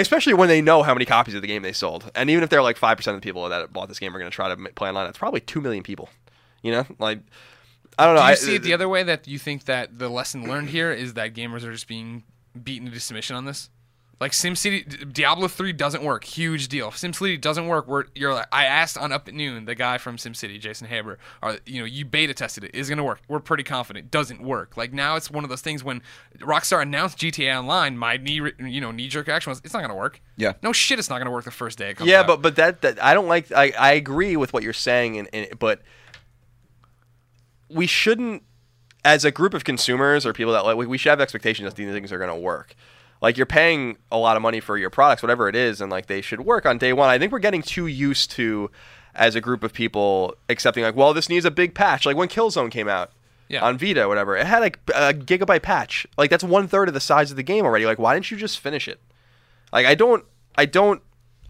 especially 0.00 0.34
when 0.34 0.48
they 0.48 0.60
know 0.60 0.82
how 0.82 0.94
many 0.94 1.04
copies 1.04 1.34
of 1.34 1.42
the 1.42 1.48
game 1.48 1.62
they 1.62 1.72
sold. 1.72 2.10
And 2.14 2.30
even 2.30 2.42
if 2.42 2.50
they're 2.50 2.62
like 2.62 2.78
5% 2.78 3.06
of 3.06 3.14
the 3.14 3.20
people 3.20 3.48
that 3.48 3.72
bought 3.72 3.88
this 3.88 3.98
game 3.98 4.14
are 4.14 4.18
going 4.18 4.30
to 4.30 4.34
try 4.34 4.48
to 4.48 4.56
play 4.72 4.88
online, 4.88 5.06
that's 5.06 5.18
probably 5.18 5.40
2 5.40 5.60
million 5.60 5.82
people. 5.82 6.08
You 6.62 6.72
know? 6.72 6.86
Like 6.98 7.20
I 7.98 8.06
don't 8.06 8.14
know. 8.14 8.20
Do 8.20 8.26
you 8.26 8.32
I, 8.32 8.34
see 8.34 8.54
it 8.54 8.62
the 8.62 8.72
uh, 8.72 8.76
other 8.76 8.88
way 8.88 9.02
that 9.02 9.26
you 9.26 9.38
think 9.38 9.64
that 9.64 9.98
the 9.98 10.08
lesson 10.08 10.48
learned 10.48 10.70
here 10.70 10.92
is 10.92 11.14
that 11.14 11.34
gamers 11.34 11.64
are 11.64 11.72
just 11.72 11.88
being 11.88 12.22
beaten 12.62 12.86
into 12.86 13.00
submission 13.00 13.34
on 13.34 13.44
this? 13.44 13.70
Like 14.20 14.32
SimCity, 14.32 15.12
Diablo 15.12 15.46
3 15.46 15.72
doesn't 15.74 16.02
work. 16.02 16.24
Huge 16.24 16.66
deal. 16.66 16.90
SimCity 16.90 17.40
doesn't 17.40 17.68
work. 17.68 17.86
We're, 17.86 18.06
you're 18.16 18.34
like, 18.34 18.48
I 18.50 18.64
asked 18.64 18.98
on 18.98 19.12
Up 19.12 19.28
at 19.28 19.34
Noon, 19.34 19.64
the 19.64 19.76
guy 19.76 19.96
from 19.98 20.16
SimCity, 20.16 20.58
Jason 20.58 20.88
Haber, 20.88 21.20
are, 21.40 21.58
you 21.64 21.78
know, 21.78 21.84
you 21.84 22.04
beta 22.04 22.34
tested 22.34 22.64
it. 22.64 22.74
Is 22.74 22.88
it 22.88 22.90
going 22.90 22.96
to 22.98 23.04
work? 23.04 23.20
We're 23.28 23.38
pretty 23.38 23.62
confident. 23.62 24.10
Doesn't 24.10 24.42
work. 24.42 24.76
Like 24.76 24.92
now 24.92 25.14
it's 25.14 25.30
one 25.30 25.44
of 25.44 25.50
those 25.50 25.60
things 25.60 25.84
when 25.84 26.02
Rockstar 26.40 26.82
announced 26.82 27.18
GTA 27.18 27.56
Online, 27.56 27.96
my 27.96 28.16
knee, 28.16 28.40
you 28.58 28.80
know, 28.80 28.90
knee 28.90 29.06
jerk 29.06 29.28
action 29.28 29.50
was, 29.52 29.60
it's 29.62 29.72
not 29.72 29.80
going 29.80 29.90
to 29.90 29.94
work. 29.94 30.20
Yeah. 30.36 30.54
No 30.64 30.72
shit, 30.72 30.98
it's 30.98 31.08
not 31.08 31.18
going 31.18 31.26
to 31.26 31.30
work 31.32 31.44
the 31.44 31.52
first 31.52 31.78
day 31.78 31.90
it 31.90 31.98
comes 31.98 32.10
Yeah, 32.10 32.22
out. 32.22 32.26
but 32.26 32.42
but 32.42 32.56
that, 32.56 32.82
that 32.82 33.00
I 33.00 33.14
don't 33.14 33.28
like. 33.28 33.52
I, 33.52 33.72
I 33.78 33.92
agree 33.92 34.36
with 34.36 34.52
what 34.52 34.64
you're 34.64 34.72
saying, 34.72 35.16
and, 35.16 35.28
and 35.32 35.56
but 35.60 35.80
we 37.68 37.86
shouldn't, 37.86 38.42
as 39.04 39.24
a 39.24 39.30
group 39.30 39.54
of 39.54 39.62
consumers 39.64 40.26
or 40.26 40.32
people 40.32 40.52
that 40.54 40.64
like, 40.64 40.76
we- 40.76 40.86
we 40.86 40.98
should 40.98 41.10
have 41.10 41.20
expectations 41.20 41.66
that 41.68 41.76
these 41.76 41.92
things 41.92 42.10
are 42.12 42.18
going 42.18 42.30
to 42.30 42.36
work. 42.36 42.74
Like 43.20 43.36
you're 43.36 43.46
paying 43.46 43.96
a 44.12 44.18
lot 44.18 44.36
of 44.36 44.42
money 44.42 44.60
for 44.60 44.78
your 44.78 44.90
products, 44.90 45.22
whatever 45.22 45.48
it 45.48 45.56
is, 45.56 45.80
and 45.80 45.90
like 45.90 46.06
they 46.06 46.20
should 46.20 46.40
work 46.40 46.66
on 46.66 46.78
day 46.78 46.92
one. 46.92 47.08
I 47.08 47.18
think 47.18 47.32
we're 47.32 47.38
getting 47.38 47.62
too 47.62 47.86
used 47.86 48.30
to, 48.32 48.70
as 49.14 49.34
a 49.34 49.40
group 49.40 49.64
of 49.64 49.72
people, 49.72 50.34
accepting 50.48 50.84
like, 50.84 50.94
well, 50.94 51.12
this 51.12 51.28
needs 51.28 51.44
a 51.44 51.50
big 51.50 51.74
patch. 51.74 52.06
Like 52.06 52.16
when 52.16 52.28
Killzone 52.28 52.70
came 52.70 52.88
out. 52.88 53.12
Yeah. 53.48 53.64
On 53.64 53.78
Vita, 53.78 54.06
whatever, 54.06 54.36
it 54.36 54.46
had 54.46 54.58
like 54.58 54.78
a 54.94 55.14
gigabyte 55.14 55.62
patch. 55.62 56.06
Like 56.18 56.28
that's 56.28 56.44
one 56.44 56.68
third 56.68 56.86
of 56.88 56.92
the 56.92 57.00
size 57.00 57.30
of 57.30 57.38
the 57.38 57.42
game 57.42 57.64
already. 57.64 57.86
Like, 57.86 57.98
why 57.98 58.12
didn't 58.12 58.30
you 58.30 58.36
just 58.36 58.60
finish 58.60 58.86
it? 58.86 59.00
Like 59.72 59.86
I 59.86 59.94
don't 59.94 60.22
I 60.56 60.66
don't 60.66 61.00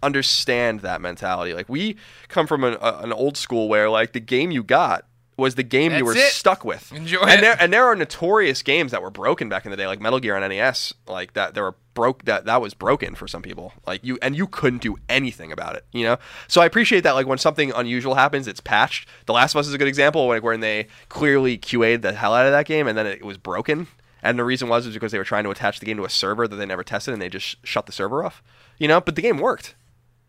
understand 0.01 0.79
that 0.79 1.01
mentality. 1.01 1.53
Like 1.53 1.67
we 1.67 1.97
come 2.29 2.47
from 2.47 2.63
an, 2.63 2.77
an 2.81 3.11
old 3.11 3.35
school 3.35 3.67
where 3.67 3.89
like 3.89 4.13
the 4.13 4.21
game 4.21 4.49
you 4.49 4.63
got 4.63 5.05
was 5.39 5.55
the 5.55 5.63
game 5.63 5.93
you 5.93 6.05
were 6.05 6.15
it. 6.15 6.31
stuck 6.31 6.63
with. 6.63 6.91
Enjoy 6.93 7.21
and 7.21 7.39
it. 7.39 7.41
There, 7.41 7.57
and 7.59 7.73
there 7.73 7.85
are 7.85 7.95
notorious 7.95 8.61
games 8.61 8.91
that 8.91 9.01
were 9.01 9.09
broken 9.09 9.49
back 9.49 9.65
in 9.65 9.71
the 9.71 9.77
day, 9.77 9.87
like 9.87 9.99
Metal 9.99 10.19
Gear 10.19 10.35
on 10.35 10.47
NES, 10.47 10.93
like 11.07 11.33
that. 11.33 11.53
There 11.53 11.63
were 11.63 11.75
broke 11.93 12.23
that 12.23 12.45
that 12.45 12.61
was 12.61 12.73
broken 12.73 13.13
for 13.13 13.27
some 13.27 13.41
people. 13.41 13.73
Like 13.85 14.03
you 14.03 14.17
and 14.21 14.35
you 14.35 14.47
couldn't 14.47 14.81
do 14.81 14.97
anything 15.09 15.51
about 15.51 15.75
it. 15.75 15.85
You 15.91 16.03
know. 16.03 16.17
So 16.47 16.61
I 16.61 16.65
appreciate 16.65 17.01
that. 17.01 17.11
Like 17.11 17.27
when 17.27 17.37
something 17.37 17.71
unusual 17.75 18.15
happens, 18.15 18.47
it's 18.47 18.61
patched. 18.61 19.07
The 19.25 19.33
Last 19.33 19.53
of 19.53 19.59
Us 19.59 19.67
is 19.67 19.73
a 19.73 19.77
good 19.77 19.87
example. 19.87 20.27
Like 20.27 20.43
when 20.43 20.59
they 20.59 20.87
clearly 21.09 21.57
QA'd 21.57 22.01
the 22.01 22.13
hell 22.13 22.33
out 22.33 22.45
of 22.45 22.51
that 22.51 22.65
game, 22.65 22.87
and 22.87 22.97
then 22.97 23.05
it 23.05 23.25
was 23.25 23.37
broken. 23.37 23.87
And 24.21 24.37
the 24.37 24.43
reason 24.43 24.67
was, 24.67 24.85
was 24.85 24.93
because 24.93 25.11
they 25.11 25.17
were 25.17 25.23
trying 25.23 25.45
to 25.45 25.49
attach 25.49 25.79
the 25.79 25.85
game 25.85 25.97
to 25.97 26.05
a 26.05 26.09
server 26.09 26.47
that 26.47 26.55
they 26.55 26.65
never 26.65 26.83
tested, 26.83 27.13
and 27.13 27.21
they 27.21 27.29
just 27.29 27.55
shut 27.65 27.85
the 27.85 27.91
server 27.91 28.23
off. 28.23 28.43
You 28.77 28.87
know, 28.87 28.99
but 29.01 29.15
the 29.15 29.21
game 29.21 29.37
worked. 29.37 29.75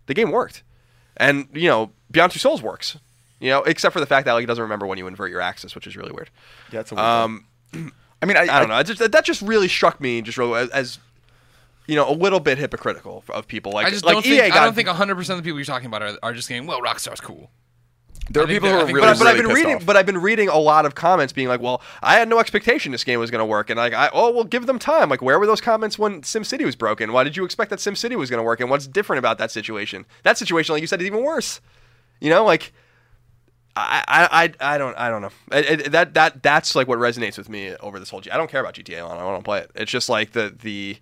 The 0.06 0.14
game 0.14 0.30
worked, 0.30 0.62
and 1.16 1.48
you 1.52 1.68
know, 1.68 1.92
Beyond 2.10 2.32
Two 2.32 2.38
Souls 2.38 2.62
works. 2.62 2.96
You 3.40 3.50
know, 3.50 3.62
except 3.62 3.92
for 3.94 4.00
the 4.00 4.06
fact 4.06 4.26
that 4.26 4.34
like 4.34 4.44
it 4.44 4.46
doesn't 4.46 4.62
remember 4.62 4.86
when 4.86 4.98
you 4.98 5.06
invert 5.06 5.30
your 5.30 5.40
axis, 5.40 5.74
which 5.74 5.86
is 5.86 5.96
really 5.96 6.12
weird. 6.12 6.30
Yeah, 6.70 6.80
it's 6.80 6.92
a 6.92 6.94
weird 6.94 7.04
Um, 7.06 7.46
I 8.22 8.26
mean, 8.26 8.36
I, 8.36 8.42
I 8.42 8.58
don't 8.60 8.68
know. 8.68 8.76
It 8.78 8.84
just, 8.84 9.12
that 9.12 9.24
just 9.24 9.40
really 9.40 9.66
struck 9.68 9.98
me, 10.00 10.20
just 10.20 10.36
real- 10.36 10.54
as, 10.54 10.68
as 10.70 10.98
you 11.86 11.96
know, 11.96 12.08
a 12.08 12.12
little 12.12 12.38
bit 12.40 12.58
hypocritical 12.58 13.24
of 13.30 13.48
people. 13.48 13.72
Like, 13.72 13.86
I 13.86 13.90
just 13.90 14.04
like 14.04 14.14
don't 14.14 14.26
EA 14.26 14.38
think, 14.40 14.54
got, 14.54 14.62
I 14.62 14.64
don't 14.66 14.74
think 14.74 14.88
100% 14.88 15.18
of 15.30 15.36
the 15.38 15.42
people 15.42 15.58
you're 15.58 15.64
talking 15.64 15.86
about 15.86 16.02
are, 16.02 16.16
are 16.22 16.34
just 16.34 16.46
saying, 16.46 16.66
well, 16.66 16.82
Rockstar's 16.82 17.20
cool. 17.20 17.50
There 18.28 18.42
I 18.42 18.44
are 18.44 18.48
people 18.48 18.68
who 18.68 18.76
are 18.76 18.86
really, 18.86 19.00
that- 19.00 19.18
but, 19.18 19.24
but 19.24 19.26
I've 19.26 19.36
been 19.38 19.48
reading, 19.48 19.76
off. 19.76 19.86
but 19.86 19.96
I've 19.96 20.06
been 20.06 20.18
reading 20.20 20.48
a 20.48 20.58
lot 20.58 20.86
of 20.86 20.94
comments 20.94 21.32
being 21.32 21.48
like, 21.48 21.60
"Well, 21.60 21.82
I 22.00 22.14
had 22.14 22.28
no 22.28 22.38
expectation 22.38 22.92
this 22.92 23.02
game 23.02 23.18
was 23.18 23.28
going 23.28 23.40
to 23.40 23.44
work," 23.46 23.70
and 23.70 23.76
like, 23.76 23.92
I, 23.92 24.08
"Oh, 24.12 24.30
well, 24.30 24.44
give 24.44 24.66
them 24.66 24.78
time." 24.78 25.08
Like, 25.08 25.20
where 25.20 25.36
were 25.40 25.46
those 25.46 25.60
comments 25.60 25.98
when 25.98 26.22
SimCity 26.22 26.64
was 26.64 26.76
broken? 26.76 27.12
Why 27.12 27.24
did 27.24 27.36
you 27.36 27.44
expect 27.44 27.70
that 27.70 27.80
SimCity 27.80 28.14
was 28.14 28.30
going 28.30 28.38
to 28.38 28.44
work? 28.44 28.60
And 28.60 28.70
what's 28.70 28.86
different 28.86 29.18
about 29.18 29.38
that 29.38 29.50
situation? 29.50 30.06
That 30.22 30.38
situation, 30.38 30.74
like 30.74 30.80
you 30.80 30.86
said, 30.86 31.00
is 31.00 31.06
even 31.08 31.24
worse. 31.24 31.60
You 32.20 32.30
know, 32.30 32.44
like, 32.44 32.72
I, 33.76 34.04
I, 34.08 34.44
I, 34.44 34.74
I 34.74 34.78
don't, 34.78 34.98
I 34.98 35.08
don't 35.10 35.22
know. 35.22 35.30
It, 35.52 35.80
it, 35.80 35.92
that, 35.92 36.14
that, 36.14 36.42
that's 36.42 36.74
like 36.74 36.88
what 36.88 36.98
resonates 36.98 37.38
with 37.38 37.48
me 37.48 37.74
over 37.76 37.98
this 37.98 38.10
whole. 38.10 38.20
G- 38.20 38.30
I 38.30 38.36
don't 38.36 38.50
care 38.50 38.60
about 38.60 38.74
GTA 38.74 39.02
Online. 39.02 39.18
I 39.18 39.20
don't 39.20 39.32
want 39.32 39.44
to 39.44 39.48
play 39.48 39.58
it. 39.60 39.70
It's 39.74 39.90
just 39.90 40.08
like 40.08 40.32
the, 40.32 40.54
the, 40.60 40.98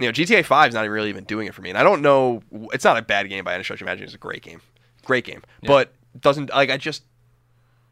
you 0.00 0.06
know, 0.06 0.12
GTA 0.12 0.44
Five 0.44 0.70
is 0.70 0.74
not 0.74 0.88
really 0.88 1.08
even 1.08 1.24
doing 1.24 1.46
it 1.46 1.54
for 1.54 1.62
me, 1.62 1.70
and 1.70 1.78
I 1.78 1.84
don't 1.84 2.02
know. 2.02 2.42
It's 2.72 2.84
not 2.84 2.96
a 2.96 3.02
bad 3.02 3.28
game 3.28 3.44
by 3.44 3.54
any 3.54 3.62
stretch 3.62 3.80
of 3.80 3.86
imagination. 3.86 4.06
It's 4.06 4.14
a 4.14 4.18
great 4.18 4.42
game, 4.42 4.60
great 5.04 5.24
game, 5.24 5.42
but 5.64 5.92
doesn't 6.20 6.50
like 6.50 6.70
I 6.70 6.76
just 6.76 7.04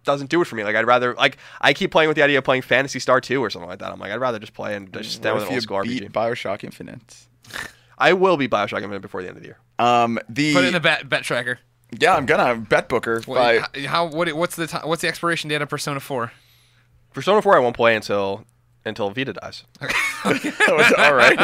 doesn't 0.04 0.28
do 0.30 0.40
it 0.42 0.46
for 0.46 0.56
me. 0.56 0.64
Like 0.64 0.74
I'd 0.74 0.86
rather 0.86 1.14
like 1.14 1.36
I 1.60 1.72
keep 1.72 1.92
playing 1.92 2.08
with 2.08 2.16
the 2.16 2.22
idea 2.22 2.38
of 2.38 2.44
playing 2.44 2.62
Phantasy 2.62 2.98
Star 2.98 3.20
2 3.20 3.40
or 3.40 3.48
something 3.50 3.68
like 3.68 3.78
that. 3.78 3.92
I'm 3.92 4.00
like 4.00 4.10
I'd 4.10 4.20
rather 4.20 4.38
just 4.40 4.54
play 4.54 4.74
and 4.74 4.92
just 4.92 5.12
stand 5.12 5.34
with 5.34 5.44
if 5.44 5.48
an 5.50 5.54
you 5.54 5.56
old 5.58 5.62
school 5.62 5.82
beat 5.82 6.02
RPG. 6.02 6.12
Bioshock 6.12 6.64
Infinite? 6.64 7.16
I 7.96 8.12
will 8.14 8.36
be 8.36 8.48
Bioshock 8.48 8.82
Infinite 8.82 9.02
before 9.02 9.22
the 9.22 9.28
end 9.28 9.36
of 9.36 9.42
the 9.42 9.48
year. 9.48 9.58
Um, 9.78 10.18
the 10.28 10.54
Put 10.54 10.64
it 10.64 10.68
in 10.68 10.72
the 10.72 10.80
bet, 10.80 11.08
bet 11.08 11.22
tracker. 11.22 11.60
Yeah, 11.99 12.14
I'm 12.14 12.26
gonna 12.26 12.57
bet 12.57 12.88
Booker. 12.88 13.20
What, 13.22 13.36
by, 13.36 13.80
how, 13.82 13.88
how 13.88 14.07
what 14.07 14.32
what's 14.34 14.57
the 14.57 14.66
ti 14.66 14.78
what's 14.84 15.03
the 15.03 15.09
expiration 15.09 15.49
date 15.49 15.62
of 15.62 15.68
Persona 15.68 16.01
4? 16.01 16.32
Persona 17.12 17.43
4 17.43 17.57
I 17.57 17.59
won't 17.59 17.76
play 17.76 17.97
until 17.97 18.45
until 18.84 19.11
Vita 19.11 19.32
dies. 19.32 19.64
all 20.99 21.14
right. 21.14 21.38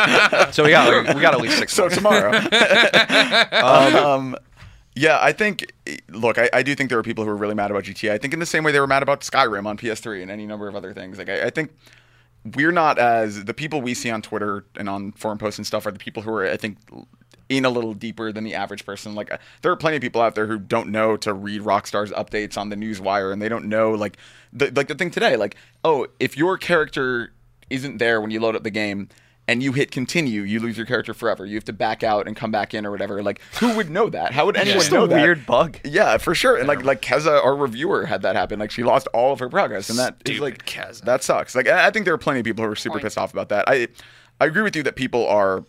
So 0.52 0.64
we 0.64 0.70
got 0.70 1.14
we 1.14 1.20
got 1.20 1.34
at 1.34 1.40
least 1.40 1.58
six. 1.58 1.72
so 1.72 1.82
months. 1.82 1.96
tomorrow. 1.96 2.32
um, 3.52 4.36
yeah, 4.94 5.18
I 5.20 5.32
think. 5.32 5.72
Look, 6.08 6.38
I, 6.38 6.48
I 6.52 6.62
do 6.62 6.74
think 6.74 6.88
there 6.88 6.98
are 6.98 7.02
people 7.02 7.24
who 7.24 7.30
are 7.30 7.36
really 7.36 7.54
mad 7.54 7.70
about 7.70 7.84
GTA. 7.84 8.12
I 8.12 8.18
think 8.18 8.32
in 8.32 8.40
the 8.40 8.46
same 8.46 8.64
way 8.64 8.72
they 8.72 8.80
were 8.80 8.86
mad 8.86 9.02
about 9.02 9.20
Skyrim 9.20 9.66
on 9.66 9.76
PS3 9.76 10.22
and 10.22 10.30
any 10.30 10.46
number 10.46 10.68
of 10.68 10.74
other 10.74 10.92
things. 10.94 11.18
Like 11.18 11.28
I, 11.28 11.46
I 11.46 11.50
think 11.50 11.72
we're 12.54 12.72
not 12.72 12.98
as 12.98 13.44
the 13.44 13.54
people 13.54 13.80
we 13.82 13.92
see 13.92 14.10
on 14.10 14.22
Twitter 14.22 14.64
and 14.76 14.88
on 14.88 15.12
forum 15.12 15.38
posts 15.38 15.58
and 15.58 15.66
stuff 15.66 15.86
are 15.86 15.90
the 15.90 15.98
people 15.98 16.22
who 16.22 16.32
are 16.32 16.46
I 16.46 16.56
think 16.56 16.78
in 17.48 17.64
a 17.64 17.70
little 17.70 17.94
deeper 17.94 18.32
than 18.32 18.44
the 18.44 18.54
average 18.54 18.84
person. 18.84 19.14
Like 19.14 19.32
uh, 19.32 19.38
there 19.62 19.70
are 19.72 19.76
plenty 19.76 19.96
of 19.96 20.02
people 20.02 20.20
out 20.20 20.34
there 20.34 20.46
who 20.46 20.58
don't 20.58 20.88
know 20.88 21.16
to 21.18 21.32
read 21.32 21.62
Rockstar's 21.62 22.10
updates 22.12 22.58
on 22.58 22.70
the 22.70 22.76
newswire 22.76 23.32
and 23.32 23.40
they 23.40 23.48
don't 23.48 23.66
know 23.66 23.92
like 23.92 24.16
the 24.52 24.72
like 24.74 24.88
the 24.88 24.94
thing 24.94 25.10
today. 25.10 25.36
Like 25.36 25.56
oh, 25.84 26.06
if 26.18 26.36
your 26.36 26.58
character 26.58 27.32
isn't 27.70 27.98
there 27.98 28.20
when 28.20 28.30
you 28.30 28.40
load 28.40 28.56
up 28.56 28.62
the 28.64 28.70
game 28.70 29.08
and 29.48 29.62
you 29.62 29.72
hit 29.72 29.92
continue, 29.92 30.42
you 30.42 30.58
lose 30.58 30.76
your 30.76 30.86
character 30.86 31.14
forever. 31.14 31.46
You 31.46 31.54
have 31.54 31.64
to 31.66 31.72
back 31.72 32.02
out 32.02 32.26
and 32.26 32.34
come 32.34 32.50
back 32.50 32.74
in 32.74 32.84
or 32.84 32.90
whatever. 32.90 33.22
Like, 33.22 33.40
who 33.60 33.76
would 33.76 33.88
know 33.90 34.08
that? 34.10 34.32
How 34.32 34.44
would 34.46 34.56
anyone 34.56 34.80
Just 34.80 34.90
know 34.90 35.04
a 35.04 35.08
that? 35.08 35.22
weird 35.22 35.46
bug. 35.46 35.78
Yeah, 35.84 36.18
for 36.18 36.34
sure. 36.34 36.56
And 36.56 36.66
like 36.66 36.82
like 36.82 37.00
Keza, 37.00 37.44
our 37.44 37.54
reviewer, 37.54 38.06
had 38.06 38.22
that 38.22 38.34
happen. 38.34 38.58
Like 38.58 38.72
she 38.72 38.82
lost 38.82 39.06
all 39.14 39.32
of 39.32 39.38
her 39.38 39.48
progress, 39.48 39.88
and 39.88 40.00
that 40.00 40.14
is 40.24 40.34
Stupid 40.36 40.40
like 40.42 40.66
Keza. 40.66 41.02
that 41.02 41.22
sucks. 41.22 41.54
Like 41.54 41.68
I 41.68 41.86
I 41.86 41.90
think 41.92 42.06
there 42.06 42.14
are 42.14 42.18
plenty 42.18 42.40
of 42.40 42.44
people 42.44 42.64
who 42.64 42.70
are 42.72 42.74
super 42.74 42.94
Point. 42.94 43.04
pissed 43.04 43.18
off 43.18 43.32
about 43.32 43.50
that. 43.50 43.68
I 43.68 43.86
I 44.40 44.46
agree 44.46 44.62
with 44.62 44.74
you 44.74 44.82
that 44.82 44.96
people 44.96 45.26
are 45.28 45.64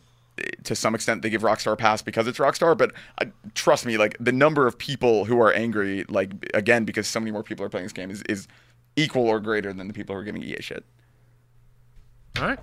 to 0.64 0.76
some 0.76 0.96
extent 0.96 1.22
they 1.22 1.30
give 1.30 1.42
Rockstar 1.42 1.74
a 1.74 1.76
pass 1.76 2.02
because 2.02 2.28
it's 2.28 2.40
Rockstar, 2.40 2.78
but 2.78 2.94
uh, 3.20 3.26
trust 3.54 3.86
me, 3.86 3.98
like 3.98 4.16
the 4.20 4.32
number 4.32 4.68
of 4.68 4.78
people 4.78 5.26
who 5.26 5.40
are 5.42 5.52
angry, 5.54 6.06
like 6.10 6.32
again 6.54 6.86
because 6.86 7.08
so 7.08 7.20
many 7.20 7.32
more 7.32 7.44
people 7.44 7.66
are 7.66 7.70
playing 7.70 7.86
this 7.86 7.94
game, 7.94 8.12
is 8.12 8.22
is 8.24 8.48
equal 8.96 9.28
or 9.28 9.40
greater 9.40 9.74
than 9.74 9.88
the 9.88 9.94
people 9.94 10.16
who 10.16 10.22
are 10.22 10.24
giving 10.24 10.44
EA 10.44 10.62
shit. 10.62 10.84
All 12.40 12.48
right. 12.48 12.60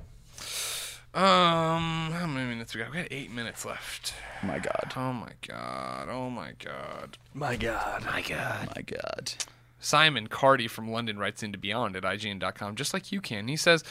Um, 1.15 2.11
how 2.11 2.27
many 2.27 2.49
minutes 2.49 2.75
we 2.75 2.81
got? 2.81 2.91
We 2.91 2.97
got 2.99 3.09
eight 3.13 3.31
minutes 3.31 3.65
left. 3.65 4.15
My 4.43 4.59
God, 4.59 4.93
Oh 4.97 5.13
my 5.13 5.31
god. 5.47 6.09
Oh 6.11 6.29
my 6.29 6.53
god. 6.59 7.19
My 7.33 7.55
God. 7.55 8.05
My 8.05 8.21
God. 8.21 8.69
my 8.75 8.83
God. 8.83 9.33
Simon 9.79 10.29
Cardy 10.29 10.69
from 10.69 10.91
London 10.91 11.19
writes 11.19 11.43
into 11.43 11.59
Beyond 11.59 11.95
at 11.95 12.03
IGN.com, 12.03 12.75
just 12.75 12.93
like 12.93 13.13
you 13.13 13.21
can. 13.21 13.47
He 13.47 13.57
says, 13.57 13.85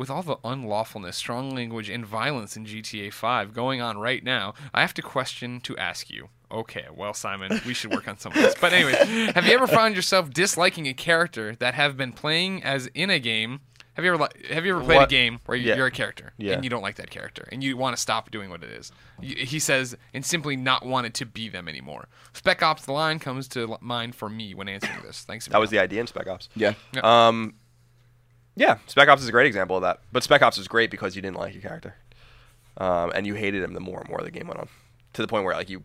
with 0.00 0.08
all 0.08 0.22
the 0.22 0.36
unlawfulness, 0.38 1.14
strong 1.16 1.54
language, 1.54 1.90
and 1.90 2.06
violence 2.06 2.56
in 2.56 2.64
GTA 2.64 3.12
5 3.12 3.52
going 3.52 3.82
on 3.82 3.98
right 3.98 4.24
now, 4.24 4.54
I 4.72 4.80
have 4.80 4.94
to 4.94 5.02
question 5.02 5.60
to 5.60 5.76
ask 5.76 6.08
you. 6.08 6.30
Okay, 6.50 6.86
well, 6.96 7.12
Simon, 7.12 7.60
we 7.66 7.74
should 7.74 7.90
work 7.92 8.08
on 8.08 8.18
some 8.18 8.32
of 8.32 8.38
this. 8.38 8.54
But 8.58 8.72
anyway, 8.72 8.94
have 9.34 9.44
you 9.46 9.52
ever 9.52 9.66
found 9.66 9.94
yourself 9.94 10.30
disliking 10.30 10.86
a 10.88 10.94
character 10.94 11.54
that 11.56 11.74
have 11.74 11.98
been 11.98 12.12
playing 12.12 12.64
as 12.64 12.86
in 12.94 13.10
a 13.10 13.18
game? 13.18 13.60
Have 13.94 14.04
you 14.06 14.14
ever 14.14 14.22
li- 14.22 14.54
have 14.54 14.64
you 14.64 14.74
ever 14.76 14.84
played 14.84 15.02
a 15.02 15.06
game 15.06 15.40
where 15.44 15.58
you- 15.58 15.68
Yeah. 15.68 15.76
you're 15.76 15.86
a 15.88 15.90
character 15.90 16.32
Yeah. 16.38 16.54
and 16.54 16.64
you 16.64 16.70
don't 16.70 16.80
like 16.80 16.94
that 16.96 17.10
character 17.10 17.46
and 17.52 17.62
you 17.62 17.76
want 17.76 17.94
to 17.94 18.00
stop 18.00 18.30
doing 18.30 18.48
what 18.48 18.62
it 18.64 18.70
is? 18.70 18.90
He 19.20 19.58
says, 19.58 19.94
and 20.14 20.24
simply 20.24 20.56
not 20.56 20.86
wanted 20.86 21.12
to 21.14 21.26
be 21.26 21.50
them 21.50 21.68
anymore. 21.68 22.08
Spec 22.32 22.62
Ops: 22.62 22.86
The 22.86 22.92
Line 22.92 23.18
comes 23.18 23.46
to 23.48 23.76
mind 23.82 24.14
for 24.14 24.30
me 24.30 24.54
when 24.54 24.68
answering 24.68 25.02
this. 25.02 25.24
Thanks. 25.24 25.46
That 25.48 25.58
was 25.60 25.68
the 25.68 25.78
idea 25.78 26.00
in 26.00 26.06
Spec 26.06 26.26
Ops. 26.28 26.48
Yeah, 26.56 26.72
Um, 27.02 27.54
yeah, 28.56 28.78
Spec 28.86 29.08
Ops 29.08 29.22
is 29.22 29.28
a 29.28 29.32
great 29.32 29.46
example 29.46 29.76
of 29.76 29.82
that. 29.82 30.00
But 30.12 30.22
Spec 30.22 30.42
Ops 30.42 30.58
was 30.58 30.68
great 30.68 30.90
because 30.90 31.16
you 31.16 31.22
didn't 31.22 31.36
like 31.36 31.54
your 31.54 31.62
character, 31.62 31.94
um, 32.78 33.12
and 33.14 33.26
you 33.26 33.34
hated 33.34 33.62
him 33.62 33.72
the 33.72 33.80
more 33.80 34.00
and 34.00 34.08
more 34.08 34.20
the 34.20 34.30
game 34.30 34.46
went 34.48 34.60
on, 34.60 34.68
to 35.14 35.22
the 35.22 35.28
point 35.28 35.44
where 35.44 35.54
like 35.54 35.70
you. 35.70 35.82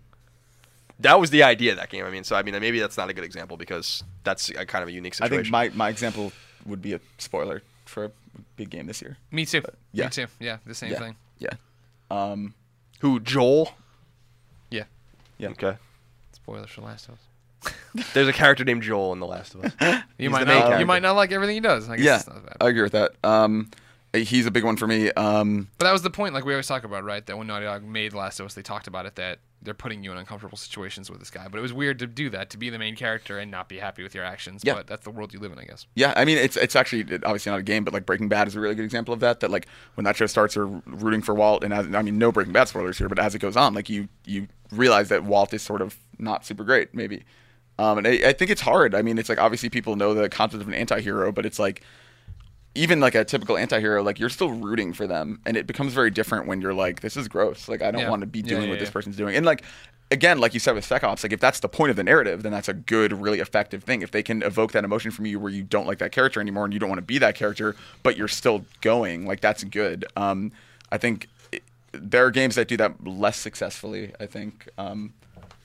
That 0.99 1.19
was 1.19 1.29
the 1.29 1.43
idea 1.43 1.71
of 1.71 1.77
that 1.77 1.89
game. 1.89 2.05
I 2.05 2.09
mean, 2.09 2.23
so 2.23 2.37
I 2.37 2.43
mean, 2.43 2.57
maybe 2.59 2.79
that's 2.79 2.95
not 2.97 3.09
a 3.09 3.13
good 3.13 3.25
example 3.25 3.57
because 3.57 4.03
that's 4.23 4.49
a 4.49 4.65
kind 4.65 4.81
of 4.81 4.87
a 4.87 4.93
unique 4.93 5.13
situation. 5.13 5.53
I 5.53 5.63
think 5.67 5.75
my 5.75 5.85
my 5.85 5.89
example 5.89 6.31
would 6.65 6.81
be 6.81 6.93
a 6.93 7.01
spoiler 7.17 7.61
for 7.85 8.05
a 8.05 8.11
big 8.55 8.69
game 8.69 8.87
this 8.87 9.01
year. 9.01 9.17
Me 9.31 9.45
too. 9.45 9.61
yeah. 9.91 10.05
Me 10.05 10.09
too. 10.09 10.27
Yeah, 10.39 10.57
the 10.65 10.75
same 10.75 10.91
yeah, 10.91 10.99
thing. 10.99 11.15
yeah. 11.39 11.53
Um, 12.09 12.53
Who 12.99 13.19
Joel? 13.19 13.73
Yeah. 14.69 14.83
yeah. 15.37 15.49
Okay. 15.49 15.77
Spoilers 16.33 16.69
for 16.69 16.81
Last 16.81 17.07
of 17.07 17.15
Us. 17.15 17.19
There's 18.13 18.27
a 18.27 18.33
character 18.33 18.63
named 18.63 18.83
Joel 18.83 19.13
in 19.13 19.19
The 19.19 19.25
Last 19.27 19.55
of 19.55 19.65
Us. 19.65 19.73
You 20.17 20.29
He's 20.29 20.29
might 20.29 20.45
the 20.45 20.53
not. 20.53 20.69
main 20.71 20.79
You 20.79 20.85
might 20.85 21.01
not 21.01 21.15
like 21.15 21.31
everything 21.31 21.55
he 21.55 21.59
does. 21.61 21.89
I 21.89 21.97
guess 21.97 22.05
Yeah, 22.05 22.15
it's 22.17 22.27
not 22.27 22.45
bad. 22.45 22.57
I 22.61 22.69
agree 22.69 22.83
with 22.83 22.93
that. 22.93 23.11
Um, 23.23 23.69
he's 24.13 24.45
a 24.45 24.51
big 24.51 24.63
one 24.63 24.77
for 24.77 24.87
me. 24.87 25.11
Um, 25.11 25.67
But 25.77 25.85
that 25.85 25.91
was 25.91 26.03
the 26.03 26.09
point, 26.09 26.33
like 26.33 26.45
we 26.45 26.53
always 26.53 26.67
talk 26.67 26.83
about, 26.85 27.03
right? 27.03 27.25
That 27.25 27.37
when 27.37 27.47
Naughty 27.47 27.65
Dog 27.65 27.83
made 27.83 28.13
The 28.13 28.17
Last 28.17 28.39
of 28.39 28.45
Us, 28.45 28.53
they 28.53 28.61
talked 28.61 28.87
about 28.87 29.05
it 29.05 29.15
that 29.15 29.39
they're 29.61 29.73
putting 29.73 30.03
you 30.03 30.11
in 30.11 30.17
uncomfortable 30.17 30.57
situations 30.57 31.09
with 31.09 31.19
this 31.19 31.29
guy. 31.31 31.47
But 31.49 31.57
it 31.57 31.61
was 31.61 31.73
weird 31.73 31.99
to 31.99 32.07
do 32.07 32.29
that, 32.29 32.49
to 32.51 32.57
be 32.57 32.69
the 32.69 32.77
main 32.79 32.95
character 32.95 33.39
and 33.39 33.49
not 33.51 33.67
be 33.67 33.77
happy 33.79 34.03
with 34.03 34.13
your 34.15 34.23
actions. 34.23 34.61
Yeah. 34.63 34.75
But 34.75 34.87
that's 34.87 35.03
the 35.03 35.09
world 35.11 35.33
you 35.33 35.39
live 35.39 35.51
in, 35.51 35.59
I 35.59 35.65
guess. 35.65 35.85
yeah, 35.95 36.13
I 36.15 36.23
mean, 36.23 36.37
it's 36.37 36.55
it's 36.55 36.75
actually 36.77 37.01
obviously 37.23 37.51
not 37.51 37.59
a 37.59 37.63
game, 37.63 37.83
but 37.83 37.93
like 37.93 38.05
Breaking 38.05 38.29
Bad 38.29 38.47
is 38.47 38.55
a 38.55 38.59
really 38.61 38.75
good 38.75 38.85
example 38.85 39.13
of 39.13 39.19
that. 39.21 39.39
That 39.41 39.51
like 39.51 39.67
when 39.95 40.05
that 40.05 40.15
show 40.15 40.27
starts, 40.27 40.55
you're 40.55 40.67
rooting 40.85 41.21
for 41.21 41.33
Walt, 41.35 41.63
and 41.63 41.73
as 41.73 41.93
I 41.93 42.01
mean, 42.03 42.17
no 42.17 42.31
Breaking 42.31 42.53
Bad 42.53 42.67
spoilers 42.69 42.97
here, 42.99 43.09
but 43.09 43.19
as 43.19 43.35
it 43.35 43.39
goes 43.39 43.57
on, 43.57 43.73
like 43.73 43.89
you 43.89 44.07
you 44.25 44.47
realize 44.71 45.09
that 45.09 45.23
Walt 45.25 45.53
is 45.53 45.61
sort 45.63 45.81
of 45.81 45.97
not 46.19 46.45
super 46.45 46.63
great, 46.63 46.93
maybe. 46.93 47.23
Um, 47.77 47.97
and 47.99 48.07
I, 48.07 48.11
I 48.29 48.33
think 48.33 48.51
it's 48.51 48.61
hard. 48.61 48.95
I 48.95 49.01
mean, 49.01 49.17
it's 49.17 49.29
like 49.29 49.39
obviously 49.39 49.69
people 49.69 49.95
know 49.95 50.13
the 50.13 50.29
concept 50.29 50.61
of 50.61 50.67
an 50.67 50.73
anti-hero, 50.73 51.31
but 51.31 51.45
it's 51.45 51.59
like 51.59 51.81
even 52.77 52.99
like 52.99 53.15
a 53.15 53.23
typical 53.23 53.57
anti-hero 53.57 54.03
like 54.03 54.19
you're 54.19 54.29
still 54.29 54.51
rooting 54.51 54.91
for 54.91 55.07
them 55.07 55.39
and 55.45 55.55
it 55.55 55.65
becomes 55.65 55.93
very 55.93 56.11
different 56.11 56.45
when 56.45 56.59
you're 56.59 56.73
like 56.73 56.99
this 56.99 57.15
is 57.15 57.25
gross 57.29 57.69
like 57.69 57.81
i 57.81 57.89
don't 57.89 58.01
Yeah. 58.01 58.09
want 58.09 58.19
to 58.19 58.25
be 58.27 58.41
doing 58.41 58.63
yeah, 58.63 58.69
what 58.69 58.79
this 58.79 58.89
yeah. 58.89 58.93
person's 58.93 59.15
doing 59.15 59.33
and 59.33 59.45
like 59.45 59.63
again 60.11 60.39
like 60.39 60.53
you 60.53 60.59
said 60.59 60.75
with 60.75 60.83
spec 60.83 61.01
ops 61.01 61.23
like 61.23 61.31
if 61.31 61.39
that's 61.39 61.61
the 61.61 61.69
point 61.69 61.89
of 61.89 61.95
the 61.95 62.03
narrative 62.03 62.43
then 62.43 62.51
that's 62.51 62.67
a 62.67 62.73
good 62.73 63.13
really 63.13 63.39
effective 63.39 63.85
thing 63.85 64.01
if 64.01 64.11
they 64.11 64.21
can 64.21 64.43
evoke 64.43 64.73
that 64.73 64.83
emotion 64.83 65.09
from 65.09 65.25
you 65.25 65.39
where 65.39 65.53
you 65.53 65.63
don't 65.63 65.87
like 65.87 65.99
that 65.99 66.11
character 66.11 66.41
anymore 66.41 66.65
and 66.65 66.73
you 66.73 66.79
don't 66.81 66.89
want 66.89 66.99
to 66.99 67.05
be 67.05 67.17
that 67.17 67.33
character 67.35 67.77
but 68.03 68.17
you're 68.17 68.27
still 68.27 68.65
going 68.81 69.25
like 69.25 69.39
that's 69.39 69.63
good 69.63 70.03
um 70.17 70.51
i 70.91 70.97
think 70.97 71.29
it, 71.53 71.63
there 71.93 72.25
are 72.25 72.31
games 72.31 72.55
that 72.55 72.67
do 72.67 72.75
that 72.75 73.07
less 73.07 73.37
successfully 73.37 74.11
i 74.19 74.25
think 74.25 74.67
um 74.77 75.13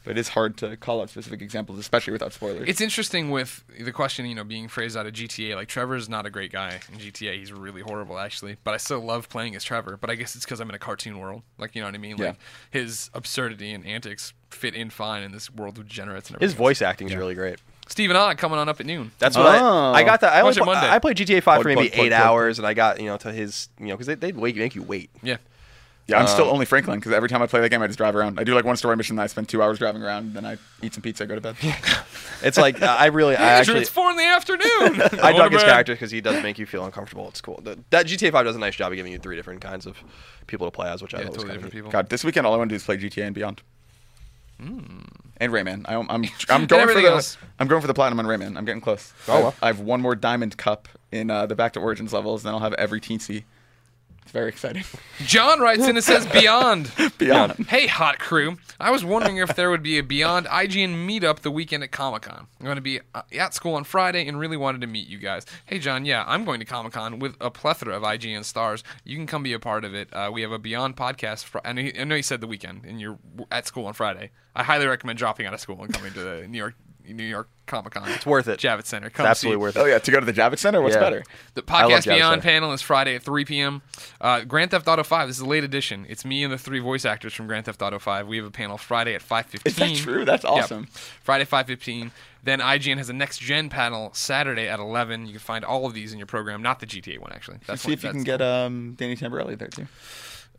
but 0.04 0.16
it's 0.18 0.30
hard 0.30 0.56
to 0.58 0.76
call 0.76 1.02
out 1.02 1.10
specific 1.10 1.42
examples 1.42 1.78
especially 1.78 2.12
without 2.12 2.32
spoilers 2.32 2.68
It's 2.68 2.80
interesting 2.80 3.30
with 3.30 3.64
the 3.78 3.92
question, 3.92 4.26
you 4.26 4.34
know, 4.34 4.44
being 4.44 4.68
phrased 4.68 4.96
out 4.96 5.06
of 5.06 5.12
GTA. 5.12 5.54
Like 5.54 5.68
Trevor's 5.68 6.08
not 6.08 6.26
a 6.26 6.30
great 6.30 6.50
guy 6.52 6.80
in 6.92 6.98
GTA. 6.98 7.38
He's 7.38 7.52
really 7.52 7.82
horrible, 7.82 8.18
actually. 8.18 8.56
But 8.64 8.74
I 8.74 8.76
still 8.78 9.00
love 9.00 9.28
playing 9.28 9.54
as 9.56 9.64
Trevor. 9.64 9.96
But 10.00 10.10
I 10.10 10.14
guess 10.14 10.34
it's 10.34 10.44
because 10.44 10.60
I'm 10.60 10.68
in 10.70 10.74
a 10.74 10.78
cartoon 10.78 11.18
world. 11.18 11.42
Like, 11.58 11.74
you 11.74 11.82
know 11.82 11.88
what 11.88 11.94
I 11.94 11.98
mean? 11.98 12.16
Yeah. 12.16 12.26
Like 12.28 12.36
his 12.70 13.10
absurdity 13.14 13.72
and 13.72 13.86
antics 13.86 14.32
fit 14.50 14.74
in 14.74 14.90
fine 14.90 15.22
in 15.22 15.32
this 15.32 15.50
world 15.52 15.78
of 15.78 15.86
degenerates 15.88 16.30
and 16.30 16.40
His 16.40 16.54
voice 16.54 16.82
acting 16.82 17.08
is 17.08 17.14
really 17.14 17.34
great. 17.34 17.58
Steven 17.88 18.16
Ogg 18.16 18.38
coming 18.38 18.58
on 18.58 18.68
up 18.68 18.78
at 18.80 18.86
noon. 18.86 19.10
That's 19.18 19.36
what 19.36 19.46
Oh. 19.46 19.92
I, 19.92 19.98
I 20.00 20.02
got. 20.04 20.20
That 20.20 20.32
I 20.32 20.40
only 20.42 20.58
Watch 20.60 20.64
Monday. 20.66 20.88
I 20.88 20.98
played 21.00 21.16
GTA 21.16 21.42
Five 21.42 21.62
for 21.62 21.68
maybe 21.68 21.88
plug, 21.88 21.92
plug, 21.92 22.06
eight 22.06 22.10
plug. 22.10 22.22
hours, 22.22 22.58
and 22.58 22.66
I 22.66 22.72
got 22.72 23.00
you 23.00 23.06
know 23.06 23.16
to 23.18 23.32
his 23.32 23.68
you 23.80 23.86
know 23.86 23.94
because 23.96 24.06
they 24.06 24.14
they 24.14 24.30
make 24.32 24.54
make 24.56 24.74
you 24.76 24.82
wait. 24.82 25.10
Yeah. 25.22 25.38
Yeah, 26.10 26.20
I'm 26.20 26.26
still 26.26 26.46
Um, 26.46 26.54
only 26.54 26.66
Franklin 26.66 26.98
because 26.98 27.12
every 27.12 27.28
time 27.28 27.40
I 27.40 27.46
play 27.46 27.60
that 27.60 27.68
game, 27.68 27.80
I 27.82 27.86
just 27.86 27.96
drive 27.98 28.16
around. 28.16 28.40
I 28.40 28.44
do 28.44 28.54
like 28.54 28.64
one 28.64 28.76
story 28.76 28.96
mission, 28.96 29.16
then 29.16 29.24
I 29.24 29.26
spend 29.28 29.48
two 29.48 29.62
hours 29.62 29.78
driving 29.78 30.02
around, 30.02 30.34
then 30.34 30.44
I 30.44 30.58
eat 30.82 30.92
some 30.94 31.02
pizza, 31.02 31.26
go 31.26 31.36
to 31.36 31.40
bed. 31.40 31.56
It's 32.42 32.56
like 32.56 32.80
I 32.82 33.06
really 33.06 33.36
I 33.36 33.40
Andrew, 33.40 33.58
actually 33.58 33.80
it's 33.82 33.90
four 33.90 34.10
in 34.10 34.16
the 34.16 34.24
afternoon. 34.24 35.02
I 35.22 35.32
Go 35.32 35.38
dug 35.38 35.52
his 35.52 35.62
character 35.62 35.92
because 35.92 36.10
he 36.10 36.22
does 36.22 36.42
make 36.42 36.58
you 36.58 36.64
feel 36.64 36.86
uncomfortable. 36.86 37.28
It's 37.28 37.40
cool. 37.42 37.60
The, 37.62 37.78
that 37.90 38.06
GTA 38.06 38.32
Five 38.32 38.46
does 38.46 38.56
a 38.56 38.58
nice 38.58 38.74
job 38.76 38.92
of 38.92 38.96
giving 38.96 39.12
you 39.12 39.18
three 39.18 39.36
different 39.36 39.60
kinds 39.60 39.84
of 39.84 39.98
people 40.46 40.66
to 40.66 40.70
play 40.70 40.88
as, 40.88 41.02
which 41.02 41.12
I 41.14 41.18
Yeah, 41.18 41.24
thought 41.24 41.32
was 41.34 41.36
totally 41.42 41.54
different 41.54 41.74
people. 41.74 41.90
God, 41.90 42.08
this 42.08 42.24
weekend 42.24 42.46
all 42.46 42.54
I 42.54 42.56
want 42.56 42.70
to 42.70 42.72
do 42.72 42.76
is 42.76 42.82
play 42.84 42.96
GTA 42.96 43.26
and 43.26 43.34
Beyond. 43.34 43.60
Hmm. 44.58 44.78
And 45.38 45.52
Rayman. 45.52 45.84
I, 45.86 45.94
I'm 45.96 46.06
I'm 46.10 46.24
I'm 46.48 46.66
going 46.66 46.88
for 46.88 46.94
the 46.94 47.08
else. 47.08 47.38
I'm 47.58 47.66
going 47.66 47.80
for 47.80 47.86
the 47.86 47.94
platinum 47.94 48.20
on 48.20 48.26
Rayman. 48.26 48.56
I'm 48.56 48.64
getting 48.64 48.80
close. 48.80 49.12
Oh, 49.28 49.42
well. 49.42 49.54
I 49.62 49.68
have 49.68 49.80
one 49.80 50.00
more 50.00 50.14
diamond 50.14 50.56
cup 50.56 50.88
in 51.12 51.30
uh, 51.30 51.46
the 51.46 51.54
Back 51.54 51.72
to 51.74 51.80
Origins 51.80 52.12
levels, 52.12 52.42
then 52.42 52.52
I'll 52.54 52.60
have 52.60 52.74
every 52.74 53.00
teensy. 53.00 53.44
It's 54.30 54.32
very 54.32 54.48
exciting. 54.48 54.84
John 55.26 55.58
writes 55.58 55.88
in 55.88 55.96
and 55.96 56.04
says 56.04 56.24
Beyond. 56.24 56.92
Beyond. 57.18 57.66
Hey, 57.66 57.88
hot 57.88 58.20
crew. 58.20 58.58
I 58.78 58.92
was 58.92 59.04
wondering 59.04 59.38
if 59.38 59.56
there 59.56 59.70
would 59.70 59.82
be 59.82 59.98
a 59.98 60.04
Beyond 60.04 60.46
IGN 60.46 61.04
meetup 61.04 61.40
the 61.40 61.50
weekend 61.50 61.82
at 61.82 61.90
Comic 61.90 62.22
Con. 62.22 62.46
I'm 62.60 62.64
going 62.64 62.76
to 62.76 62.80
be 62.80 63.00
uh, 63.12 63.22
at 63.36 63.54
school 63.54 63.74
on 63.74 63.82
Friday 63.82 64.28
and 64.28 64.38
really 64.38 64.56
wanted 64.56 64.82
to 64.82 64.86
meet 64.86 65.08
you 65.08 65.18
guys. 65.18 65.46
Hey, 65.66 65.80
John, 65.80 66.04
yeah, 66.04 66.22
I'm 66.28 66.44
going 66.44 66.60
to 66.60 66.64
Comic 66.64 66.92
Con 66.92 67.18
with 67.18 67.34
a 67.40 67.50
plethora 67.50 67.96
of 67.96 68.04
IGN 68.04 68.44
stars. 68.44 68.84
You 69.02 69.16
can 69.16 69.26
come 69.26 69.42
be 69.42 69.52
a 69.52 69.58
part 69.58 69.84
of 69.84 69.94
it. 69.94 70.08
Uh, 70.12 70.30
we 70.32 70.42
have 70.42 70.52
a 70.52 70.60
Beyond 70.60 70.96
podcast. 70.96 71.42
Fr- 71.42 71.58
I, 71.64 71.72
know 71.72 71.82
he, 71.82 71.98
I 71.98 72.04
know 72.04 72.14
you 72.14 72.22
said 72.22 72.40
the 72.40 72.46
weekend 72.46 72.84
and 72.84 73.00
you're 73.00 73.18
at 73.50 73.66
school 73.66 73.86
on 73.86 73.94
Friday. 73.94 74.30
I 74.54 74.62
highly 74.62 74.86
recommend 74.86 75.18
dropping 75.18 75.46
out 75.46 75.54
of 75.54 75.60
school 75.60 75.82
and 75.82 75.92
coming 75.92 76.12
to 76.12 76.20
the 76.20 76.46
New 76.46 76.58
York 76.58 76.76
New 77.12 77.24
York 77.24 77.48
Comic 77.66 77.92
Con. 77.94 78.08
It's 78.10 78.26
worth 78.26 78.48
it. 78.48 78.58
Javits 78.60 78.86
Center. 78.86 79.10
Come 79.10 79.26
It's 79.26 79.30
absolutely 79.30 79.56
see- 79.58 79.62
worth 79.62 79.76
it. 79.76 79.80
Oh 79.80 79.84
yeah, 79.84 79.98
to 79.98 80.10
go 80.10 80.18
to 80.20 80.26
the 80.26 80.32
Javits 80.32 80.58
Center. 80.58 80.80
What's 80.82 80.94
Yeah. 80.96 81.00
better? 81.00 81.22
the 81.54 81.62
podcast 81.62 82.04
Beyond 82.04 82.42
Center. 82.42 82.42
panel 82.42 82.72
is 82.72 82.82
Friday 82.82 83.14
at 83.14 83.22
3 83.22 83.44
p.m. 83.44 83.82
Uh, 84.20 84.40
Grand 84.44 84.70
Theft 84.72 84.88
Auto 84.88 85.02
5. 85.04 85.28
This 85.28 85.36
is 85.36 85.42
a 85.42 85.46
late 85.46 85.62
edition. 85.64 86.04
It's 86.08 86.24
me 86.24 86.42
and 86.42 86.52
the 86.52 86.58
three 86.58 86.80
voice 86.80 87.04
actors 87.04 87.32
from 87.34 87.46
Grand 87.46 87.66
Theft 87.66 87.80
Auto 87.82 87.98
5. 87.98 88.26
We 88.26 88.36
have 88.38 88.46
a 88.46 88.50
panel 88.50 88.76
Friday 88.78 89.14
at 89.14 89.22
5:15. 89.22 89.60
Is 89.66 89.76
that 89.76 89.96
true? 89.96 90.24
That's 90.24 90.44
Yep. 90.44 90.52
awesome. 90.52 90.86
Friday 91.22 91.44
5:15. 91.44 92.10
Then 92.42 92.60
IGN 92.60 92.96
has 92.98 93.08
a 93.10 93.12
next 93.12 93.38
gen 93.38 93.68
panel 93.68 94.10
Saturday 94.14 94.66
at 94.66 94.78
11. 94.80 95.26
You 95.26 95.32
can 95.32 95.40
find 95.40 95.64
all 95.64 95.84
of 95.86 95.92
these 95.94 96.12
in 96.12 96.18
your 96.18 96.26
program, 96.26 96.62
not 96.62 96.80
the 96.80 96.86
GTA 96.86 97.18
one 97.18 97.32
actually. 97.32 97.58
That's 97.66 97.82
See 97.82 97.88
one- 97.88 97.92
if 97.94 98.04
you 98.04 98.10
can 98.10 98.24
get 98.24 98.40
um, 98.40 98.94
Danny 98.94 99.14
Tamberelli 99.16 99.58
there 99.58 99.68
too. 99.68 99.86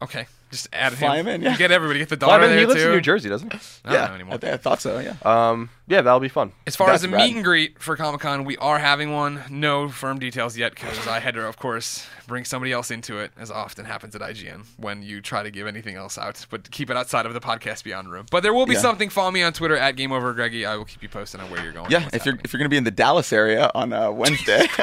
Okay, 0.01 0.27
just 0.51 0.67
add 0.73 0.93
Fly 0.93 1.17
him. 1.17 1.27
him 1.27 1.35
in, 1.35 1.41
yeah. 1.41 1.57
Get 1.57 1.71
everybody. 1.71 1.99
Get 1.99 2.09
the 2.09 2.17
Well, 2.19 2.29
I 2.31 2.37
daughter 2.39 2.49
mean, 2.49 2.59
he 2.59 2.65
lives 2.65 2.81
too. 2.81 2.89
in 2.89 2.95
New 2.95 3.01
Jersey, 3.01 3.29
doesn't 3.29 3.51
he? 3.53 3.59
I 3.85 3.89
don't 3.91 4.01
yeah, 4.01 4.07
know 4.07 4.13
anymore. 4.15 4.33
I, 4.35 4.37
think- 4.37 4.53
I 4.53 4.57
thought 4.57 4.81
so. 4.81 4.99
Yeah. 4.99 5.15
Um, 5.23 5.69
yeah, 5.87 6.01
that'll 6.01 6.19
be 6.21 6.29
fun. 6.29 6.53
As 6.67 6.75
far 6.75 6.89
as 6.91 7.01
That's 7.01 7.11
a 7.11 7.15
rad. 7.15 7.25
meet 7.25 7.35
and 7.35 7.43
greet 7.43 7.79
for 7.81 7.95
Comic 7.97 8.21
Con, 8.21 8.45
we 8.45 8.55
are 8.57 8.79
having 8.79 9.11
one. 9.11 9.43
No 9.49 9.89
firm 9.89 10.19
details 10.19 10.57
yet 10.57 10.73
because 10.73 11.05
I 11.07 11.19
had 11.19 11.33
to, 11.33 11.41
of 11.45 11.57
course, 11.57 12.05
bring 12.27 12.45
somebody 12.45 12.71
else 12.71 12.91
into 12.91 13.17
it, 13.19 13.31
as 13.37 13.51
often 13.51 13.83
happens 13.85 14.15
at 14.15 14.21
IGN 14.21 14.65
when 14.77 15.01
you 15.03 15.19
try 15.21 15.43
to 15.43 15.51
give 15.51 15.67
anything 15.67 15.95
else 15.95 16.17
out, 16.17 16.45
but 16.49 16.71
keep 16.71 16.89
it 16.89 16.95
outside 16.95 17.25
of 17.25 17.33
the 17.33 17.41
podcast 17.41 17.83
beyond 17.83 18.09
room. 18.09 18.25
But 18.31 18.41
there 18.43 18.53
will 18.53 18.65
be 18.65 18.75
Yeah. 18.75 18.79
something. 18.79 19.09
Follow 19.09 19.31
me 19.31 19.43
on 19.43 19.51
Twitter 19.51 19.75
at 19.75 19.97
Game 19.97 20.13
Over 20.13 20.31
Greggy. 20.33 20.65
I 20.65 20.77
will 20.77 20.85
keep 20.85 21.03
you 21.03 21.09
posted 21.09 21.41
on 21.41 21.49
where 21.51 21.61
you're 21.61 21.73
going. 21.73 21.85
and 21.87 21.91
Yeah, 21.91 22.03
what's 22.03 22.15
if 22.15 22.25
you're 22.25 22.33
happening. 22.35 22.41
if 22.45 22.53
you're 22.53 22.59
gonna 22.59 22.69
be 22.69 22.77
in 22.77 22.83
the 22.85 22.91
Dallas 22.91 23.33
area 23.33 23.69
on 23.75 23.91
uh, 23.91 24.11
Wednesday, 24.11 24.67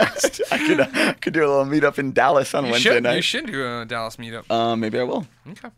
I 0.51 0.59
could 0.59 0.81
uh, 0.81 1.15
could 1.23 1.33
do 1.33 1.41
a 1.41 1.49
little 1.49 1.65
meetup 1.65 1.99
in 1.99 2.13
Dallas 2.13 2.55
on 2.55 2.67
you 2.67 2.73
Wednesday 2.73 2.91
should, 2.91 3.03
night. 3.05 3.17
you 3.17 3.23
should 3.23 3.47
do 3.47 3.81
a 3.81 3.87
Dallas 3.87 4.17
meetup. 4.17 4.51
Um, 4.51 4.81
maybe 4.81 4.99
I 5.01 5.05
will. 5.05 5.27
Okay. 5.51 5.69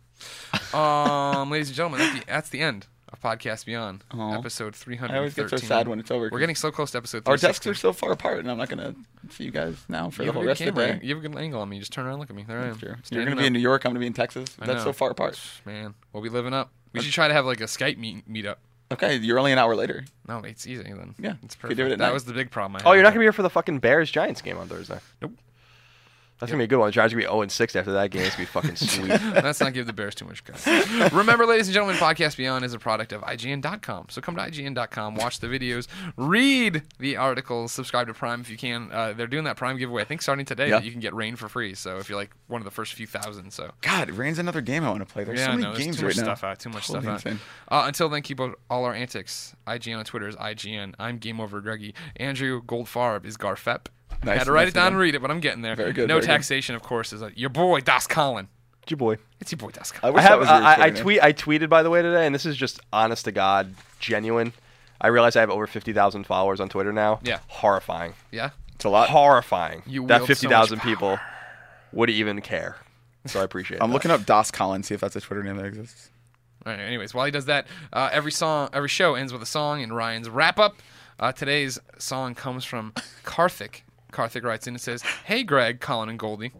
Um, 0.72 1.50
ladies 1.50 1.68
and 1.68 1.76
gentlemen, 1.76 2.00
that's 2.00 2.18
the, 2.20 2.26
that's 2.26 2.48
the 2.50 2.60
end 2.60 2.86
of 3.12 3.20
Podcast 3.20 3.64
Beyond, 3.66 4.04
Aw. 4.12 4.38
episode 4.38 4.74
313. 4.76 5.14
I 5.14 5.18
always 5.18 5.34
get 5.34 5.50
so 5.50 5.56
sad 5.56 5.88
when 5.88 5.98
it's 5.98 6.10
over. 6.10 6.28
We're 6.30 6.38
getting 6.38 6.54
so 6.56 6.70
close 6.70 6.90
to 6.92 6.98
episode 6.98 7.26
Our 7.26 7.36
desks 7.36 7.58
360. 7.64 7.70
are 7.70 7.74
so 7.74 7.92
far 7.92 8.12
apart, 8.12 8.38
and 8.40 8.50
I'm 8.50 8.58
not 8.58 8.68
gonna 8.68 8.94
see 9.30 9.44
you 9.44 9.50
guys 9.50 9.76
now 9.88 10.10
for 10.10 10.22
You 10.22 10.26
the 10.26 10.32
have 10.32 10.34
a 10.36 10.38
whole 10.38 10.42
good 10.42 10.48
rest 10.48 10.60
of 10.60 10.66
the 10.74 10.80
camera. 10.80 11.00
day. 11.00 11.06
You 11.06 11.14
have 11.16 11.24
a 11.24 11.28
good 11.28 11.38
angle 11.38 11.60
on 11.60 11.68
me. 11.68 11.78
Just 11.78 11.92
turn 11.92 12.04
around 12.06 12.14
and 12.14 12.20
look 12.20 12.30
at 12.30 12.36
me. 12.36 12.44
There 12.46 12.58
I 12.58 12.62
am. 12.64 12.68
That's 12.68 12.80
true. 12.80 12.94
You're 13.10 13.24
gonna 13.24 13.36
be 13.36 13.46
in. 13.46 13.52
New 13.52 13.58
York. 13.58 13.84
I'm 13.84 13.90
gonna 13.90 14.00
be 14.00 14.06
in 14.06 14.12
Texas. 14.12 14.56
I 14.60 14.66
That's 14.66 14.78
know. 14.78 14.84
so 14.86 14.92
far 14.92 15.10
apart. 15.10 15.38
Man, 15.64 15.94
we'll 16.12 16.22
be 16.22 16.28
living 16.28 16.54
up. 16.54 16.70
We 16.92 17.00
should 17.00 17.12
try 17.12 17.28
to 17.28 17.34
have 17.34 17.46
like 17.46 17.60
a 17.60 17.64
Skype 17.64 17.98
meet 17.98 18.28
meetup. 18.32 18.56
Okay, 18.92 19.16
you're 19.16 19.38
only 19.38 19.52
an 19.52 19.58
hour 19.58 19.76
later. 19.76 20.04
No, 20.26 20.38
it's 20.38 20.66
easy 20.66 20.82
then. 20.82 21.14
Yeah, 21.18 21.34
it's 21.44 21.54
you 21.54 21.60
perfect. 21.60 21.76
do 21.78 21.86
it 21.86 21.92
at 21.92 21.98
that 21.98 22.06
night. 22.06 22.12
was 22.12 22.24
the 22.24 22.32
big 22.32 22.50
problem. 22.50 22.76
I 22.76 22.84
Oh, 22.84 22.90
had. 22.90 22.94
you're 22.96 23.02
not 23.04 23.10
gonna 23.10 23.20
be 23.20 23.24
here 23.26 23.32
for 23.32 23.42
the 23.42 23.50
fucking 23.50 23.78
Bears 23.78 24.10
Giants 24.10 24.42
game 24.42 24.56
on 24.58 24.68
Thursday. 24.68 24.98
Nope. 25.22 25.32
That's 26.41 26.51
gonna 26.51 26.61
be 26.61 26.64
a 26.64 26.68
good 26.68 26.78
one. 26.78 26.88
The 26.88 26.93
Giants 26.93 27.12
are 27.12 27.16
gonna 27.20 27.28
be 27.28 27.32
0 27.32 27.49
6 27.49 27.76
after 27.76 27.93
that 27.93 28.11
game. 28.11 28.22
It's 28.22 28.34
gonna 28.34 28.47
be 28.47 28.51
fucking 28.51 28.76
sweet. 28.76 29.11
Let's 29.45 29.61
not 29.61 29.74
give 29.74 29.86
the 29.86 29.93
Bears 29.93 30.14
too 30.14 30.24
much 30.24 30.43
credit. 30.43 31.12
Remember, 31.12 31.45
ladies 31.45 31.68
and 31.68 31.74
gentlemen, 31.74 31.97
Podcast 31.97 32.36
Beyond 32.38 32.64
is 32.64 32.72
a 32.72 32.78
product 32.78 33.12
of 33.12 33.20
IGN.com. 33.22 34.07
So 34.09 34.20
come 34.22 34.36
to 34.36 34.43
IGN.com, 34.43 35.16
watch 35.16 35.41
the 35.41 35.49
videos, 35.49 35.86
read 36.16 36.82
the 36.99 37.16
articles, 37.18 37.72
subscribe 37.72 38.07
to 38.07 38.14
Prime 38.14 38.41
if 38.41 38.49
you 38.49 38.57
can. 38.57 38.91
Uh, 38.91 39.12
they're 39.12 39.26
doing 39.26 39.45
that 39.45 39.57
Prime 39.57 39.76
giveaway, 39.76 40.03
I 40.03 40.07
think, 40.07 40.22
starting 40.22 40.47
today. 40.47 40.70
Yeah. 40.70 40.80
You 40.80 40.91
can 40.91 41.01
get 41.01 41.14
Rain 41.14 41.36
for 41.36 41.49
free. 41.49 41.74
So 41.74 41.99
if 41.99 42.09
you're 42.09 42.18
like 42.18 42.30
one 42.49 42.61
of 42.61 42.64
the 42.64 42.70
first 42.70 42.95
few 42.95 43.07
thousand, 43.07 43.53
so 43.53 43.72
God, 43.82 44.11
rains 44.11 44.38
another 44.38 44.62
game 44.62 44.82
I 44.82 44.88
want 44.88 45.07
to 45.07 45.12
play. 45.12 45.24
There's 45.24 45.38
yeah, 45.41 45.47
so 45.47 45.51
many 45.53 45.62
no, 45.64 45.72
there's 45.72 45.84
games 45.84 45.97
too 45.99 46.07
much 46.07 46.16
right 46.16 46.24
stuff 46.24 46.43
now. 46.43 46.49
out. 46.51 46.59
Too 46.59 46.70
much 46.70 46.86
Totally 46.86 47.05
stuff 47.05 47.26
insane. 47.26 47.41
out. 47.70 47.84
Uh, 47.84 47.86
until 47.86 48.09
then, 48.09 48.22
keep 48.22 48.41
up 48.41 48.55
all 48.70 48.84
our 48.86 48.95
antics. 48.95 49.55
IGN 49.66 49.99
on 49.99 50.05
Twitter 50.05 50.28
is 50.28 50.36
IGN. 50.36 50.95
I'm 50.99 51.18
Game 51.18 51.38
Over 51.38 51.61
Greggy. 51.61 51.95
Andrew 52.16 52.62
Goldfarb 52.62 53.26
is 53.26 53.36
Garfep. 53.36 53.86
Nice, 54.24 54.38
Had 54.38 54.44
to 54.44 54.52
write 54.52 54.64
nice 54.64 54.70
it 54.72 54.74
down 54.74 54.82
again. 54.88 54.92
and 54.94 55.00
read 55.00 55.14
it, 55.14 55.22
but 55.22 55.30
I'm 55.30 55.40
getting 55.40 55.62
there. 55.62 55.74
Very 55.76 55.92
good, 55.92 56.08
No 56.08 56.14
very 56.14 56.20
good. 56.20 56.26
taxation, 56.26 56.74
of 56.74 56.82
course, 56.82 57.12
is 57.12 57.22
your 57.36 57.48
boy 57.50 57.80
Das 57.80 58.06
Colin. 58.06 58.48
It's 58.82 58.90
your 58.90 58.98
boy. 58.98 59.16
It's 59.40 59.50
your 59.52 59.58
boy 59.58 59.70
Das 59.70 59.92
I 59.92 59.98
Colin. 59.98 60.14
wish 60.14 60.24
I 60.24 60.28
have. 60.28 60.30
that 60.30 60.38
was 60.40 60.48
I, 60.48 60.82
I 60.84 60.90
tweet. 60.90 61.22
I 61.22 61.32
tweeted 61.32 61.68
by 61.68 61.82
the 61.82 61.90
way 61.90 62.02
today, 62.02 62.26
and 62.26 62.34
this 62.34 62.44
is 62.46 62.56
just 62.56 62.80
honest 62.92 63.24
to 63.26 63.32
god, 63.32 63.74
genuine. 63.98 64.52
I 65.00 65.08
realize 65.08 65.36
I 65.36 65.40
have 65.40 65.50
over 65.50 65.66
fifty 65.66 65.92
thousand 65.92 66.24
followers 66.24 66.60
on 66.60 66.68
Twitter 66.68 66.92
now. 66.92 67.20
Yeah. 67.22 67.38
Horrifying. 67.48 68.12
Yeah. 68.30 68.50
It's 68.74 68.84
a 68.84 68.90
lot. 68.90 69.08
Horrifying. 69.08 69.82
You 69.86 70.06
that 70.08 70.20
wield 70.20 70.22
so 70.22 70.26
fifty 70.26 70.46
much 70.48 70.52
thousand 70.54 70.80
people 70.80 71.18
would 71.92 72.10
even 72.10 72.40
care. 72.42 72.76
So 73.26 73.40
I 73.40 73.44
appreciate. 73.44 73.78
It. 73.78 73.82
I'm 73.82 73.90
that. 73.90 73.94
looking 73.94 74.10
up 74.10 74.26
Das 74.26 74.50
Collins, 74.50 74.88
see 74.88 74.94
if 74.94 75.00
that's 75.00 75.16
a 75.16 75.20
Twitter 75.20 75.42
name 75.42 75.56
that 75.56 75.66
exists. 75.66 76.10
All 76.66 76.72
right, 76.72 76.80
anyways, 76.80 77.14
while 77.14 77.24
he 77.24 77.30
does 77.30 77.46
that, 77.46 77.66
uh, 77.92 78.10
every 78.12 78.32
song, 78.32 78.68
every 78.74 78.88
show 78.90 79.14
ends 79.14 79.32
with 79.32 79.40
a 79.42 79.46
song, 79.46 79.82
and 79.82 79.94
Ryan's 79.96 80.28
wrap 80.28 80.58
up. 80.58 80.76
Uh, 81.18 81.32
today's 81.32 81.78
song 81.98 82.34
comes 82.34 82.64
from 82.64 82.92
Karthik. 83.24 83.82
Karthik 84.12 84.44
writes 84.44 84.66
in 84.66 84.74
and 84.74 84.80
says, 84.80 85.02
"Hey, 85.24 85.42
Greg, 85.42 85.80
Colin, 85.80 86.08
and 86.08 86.18
Goldie." 86.18 86.52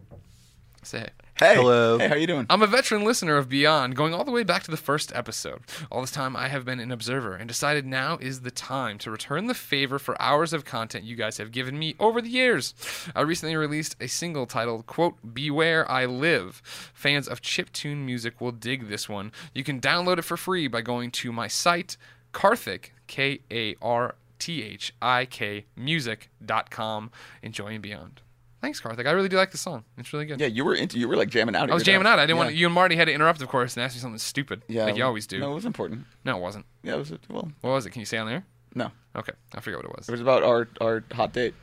Say 0.83 0.99
hey. 0.99 1.09
Hey, 1.41 1.55
Hello. 1.55 1.97
Hey, 1.97 2.07
how 2.07 2.13
are 2.13 2.17
you 2.19 2.27
doing? 2.27 2.45
I'm 2.51 2.61
a 2.61 2.67
veteran 2.67 3.03
listener 3.03 3.35
of 3.35 3.49
Beyond, 3.49 3.95
going 3.95 4.13
all 4.13 4.23
the 4.23 4.31
way 4.31 4.43
back 4.43 4.61
to 4.61 4.69
the 4.69 4.77
first 4.77 5.11
episode. 5.15 5.61
All 5.91 6.01
this 6.01 6.11
time, 6.11 6.35
I 6.35 6.49
have 6.49 6.65
been 6.65 6.79
an 6.79 6.91
observer 6.91 7.33
and 7.33 7.47
decided 7.47 7.83
now 7.83 8.19
is 8.21 8.41
the 8.41 8.51
time 8.51 8.99
to 8.99 9.09
return 9.09 9.47
the 9.47 9.55
favor 9.55 9.97
for 9.97 10.21
hours 10.21 10.53
of 10.53 10.65
content 10.65 11.03
you 11.03 11.15
guys 11.15 11.37
have 11.37 11.51
given 11.51 11.79
me 11.79 11.95
over 11.99 12.21
the 12.21 12.29
years. 12.29 12.75
I 13.15 13.21
recently 13.21 13.55
released 13.55 13.95
a 13.99 14.05
single 14.05 14.45
titled, 14.45 14.85
quote, 14.85 15.33
Beware 15.33 15.89
I 15.89 16.05
Live. 16.05 16.61
Fans 16.93 17.27
of 17.27 17.41
chiptune 17.41 18.05
music 18.05 18.39
will 18.39 18.51
dig 18.51 18.87
this 18.87 19.09
one. 19.09 19.31
You 19.55 19.63
can 19.63 19.81
download 19.81 20.19
it 20.19 20.25
for 20.25 20.37
free 20.37 20.67
by 20.67 20.81
going 20.81 21.09
to 21.11 21.31
my 21.31 21.47
site, 21.47 21.97
Karthik, 22.33 22.91
K 23.07 23.39
A 23.49 23.75
R 23.81 24.13
T 24.41 24.63
H 24.63 24.93
I 25.01 25.25
K 25.25 25.65
music.com. 25.75 27.11
Enjoy 27.43 27.67
and 27.67 27.81
beyond. 27.81 28.21
Thanks, 28.59 28.79
Karthik. 28.81 29.07
I 29.07 29.11
really 29.11 29.29
do 29.29 29.37
like 29.37 29.51
the 29.51 29.57
song. 29.57 29.85
It's 29.97 30.11
really 30.13 30.25
good. 30.25 30.39
yeah, 30.39 30.47
you 30.47 30.65
were 30.65 30.75
into. 30.75 30.99
You 30.99 31.07
were 31.07 31.15
like 31.15 31.29
jamming 31.29 31.55
out. 31.55 31.71
I 31.71 31.73
was 31.73 31.83
jamming 31.83 32.05
out. 32.05 32.19
I 32.19 32.23
didn't 32.23 32.37
yeah. 32.37 32.43
want 32.43 32.55
you 32.55 32.65
and 32.67 32.75
Marty 32.75 32.95
had 32.95 33.05
to 33.05 33.13
interrupt, 33.13 33.41
of 33.41 33.47
course, 33.47 33.75
and 33.75 33.83
ask 33.83 33.95
me 33.95 34.01
something 34.01 34.19
stupid. 34.19 34.63
Yeah, 34.67 34.85
like 34.85 34.97
you 34.97 35.03
always 35.03 35.25
do. 35.25 35.39
No, 35.39 35.51
it 35.51 35.55
was 35.55 35.65
important. 35.65 36.05
No, 36.25 36.37
it 36.37 36.41
wasn't. 36.41 36.65
Yeah, 36.83 36.95
it 36.95 36.97
was. 36.99 37.13
Well, 37.29 37.51
What 37.61 37.71
was 37.71 37.85
it? 37.85 37.91
Can 37.91 38.01
you 38.01 38.05
say 38.05 38.17
on 38.17 38.27
there? 38.27 38.45
no, 38.75 38.91
Okay, 39.15 39.33
I 39.55 39.59
forget 39.61 39.77
what 39.79 39.85
it 39.85 39.95
was. 39.95 40.07
it 40.09 40.11
was 40.11 40.21
about 40.21 40.43
our 40.43 40.67
our 40.79 41.03
hot 41.13 41.33
date. 41.33 41.53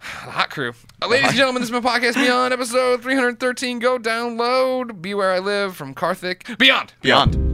The 0.24 0.30
Hot 0.32 0.50
Crew. 0.50 0.72
Uh, 1.00 1.06
ladies 1.06 1.28
and 1.28 1.36
gentlemen, 1.36 1.62
this 1.62 1.70
is 1.70 1.72
my 1.72 1.78
podcast 1.80 2.14
Beyond, 2.14 2.52
episode 2.52 3.02
313. 3.02 3.78
Go 3.78 3.98
download 4.00 5.00
Be 5.00 5.14
Where 5.14 5.30
I 5.30 5.38
Live 5.38 5.76
from 5.76 5.94
Karthik. 5.94 6.58
Beyond. 6.58 6.92
Beyond. 7.02 7.32
Beware. 7.32 7.51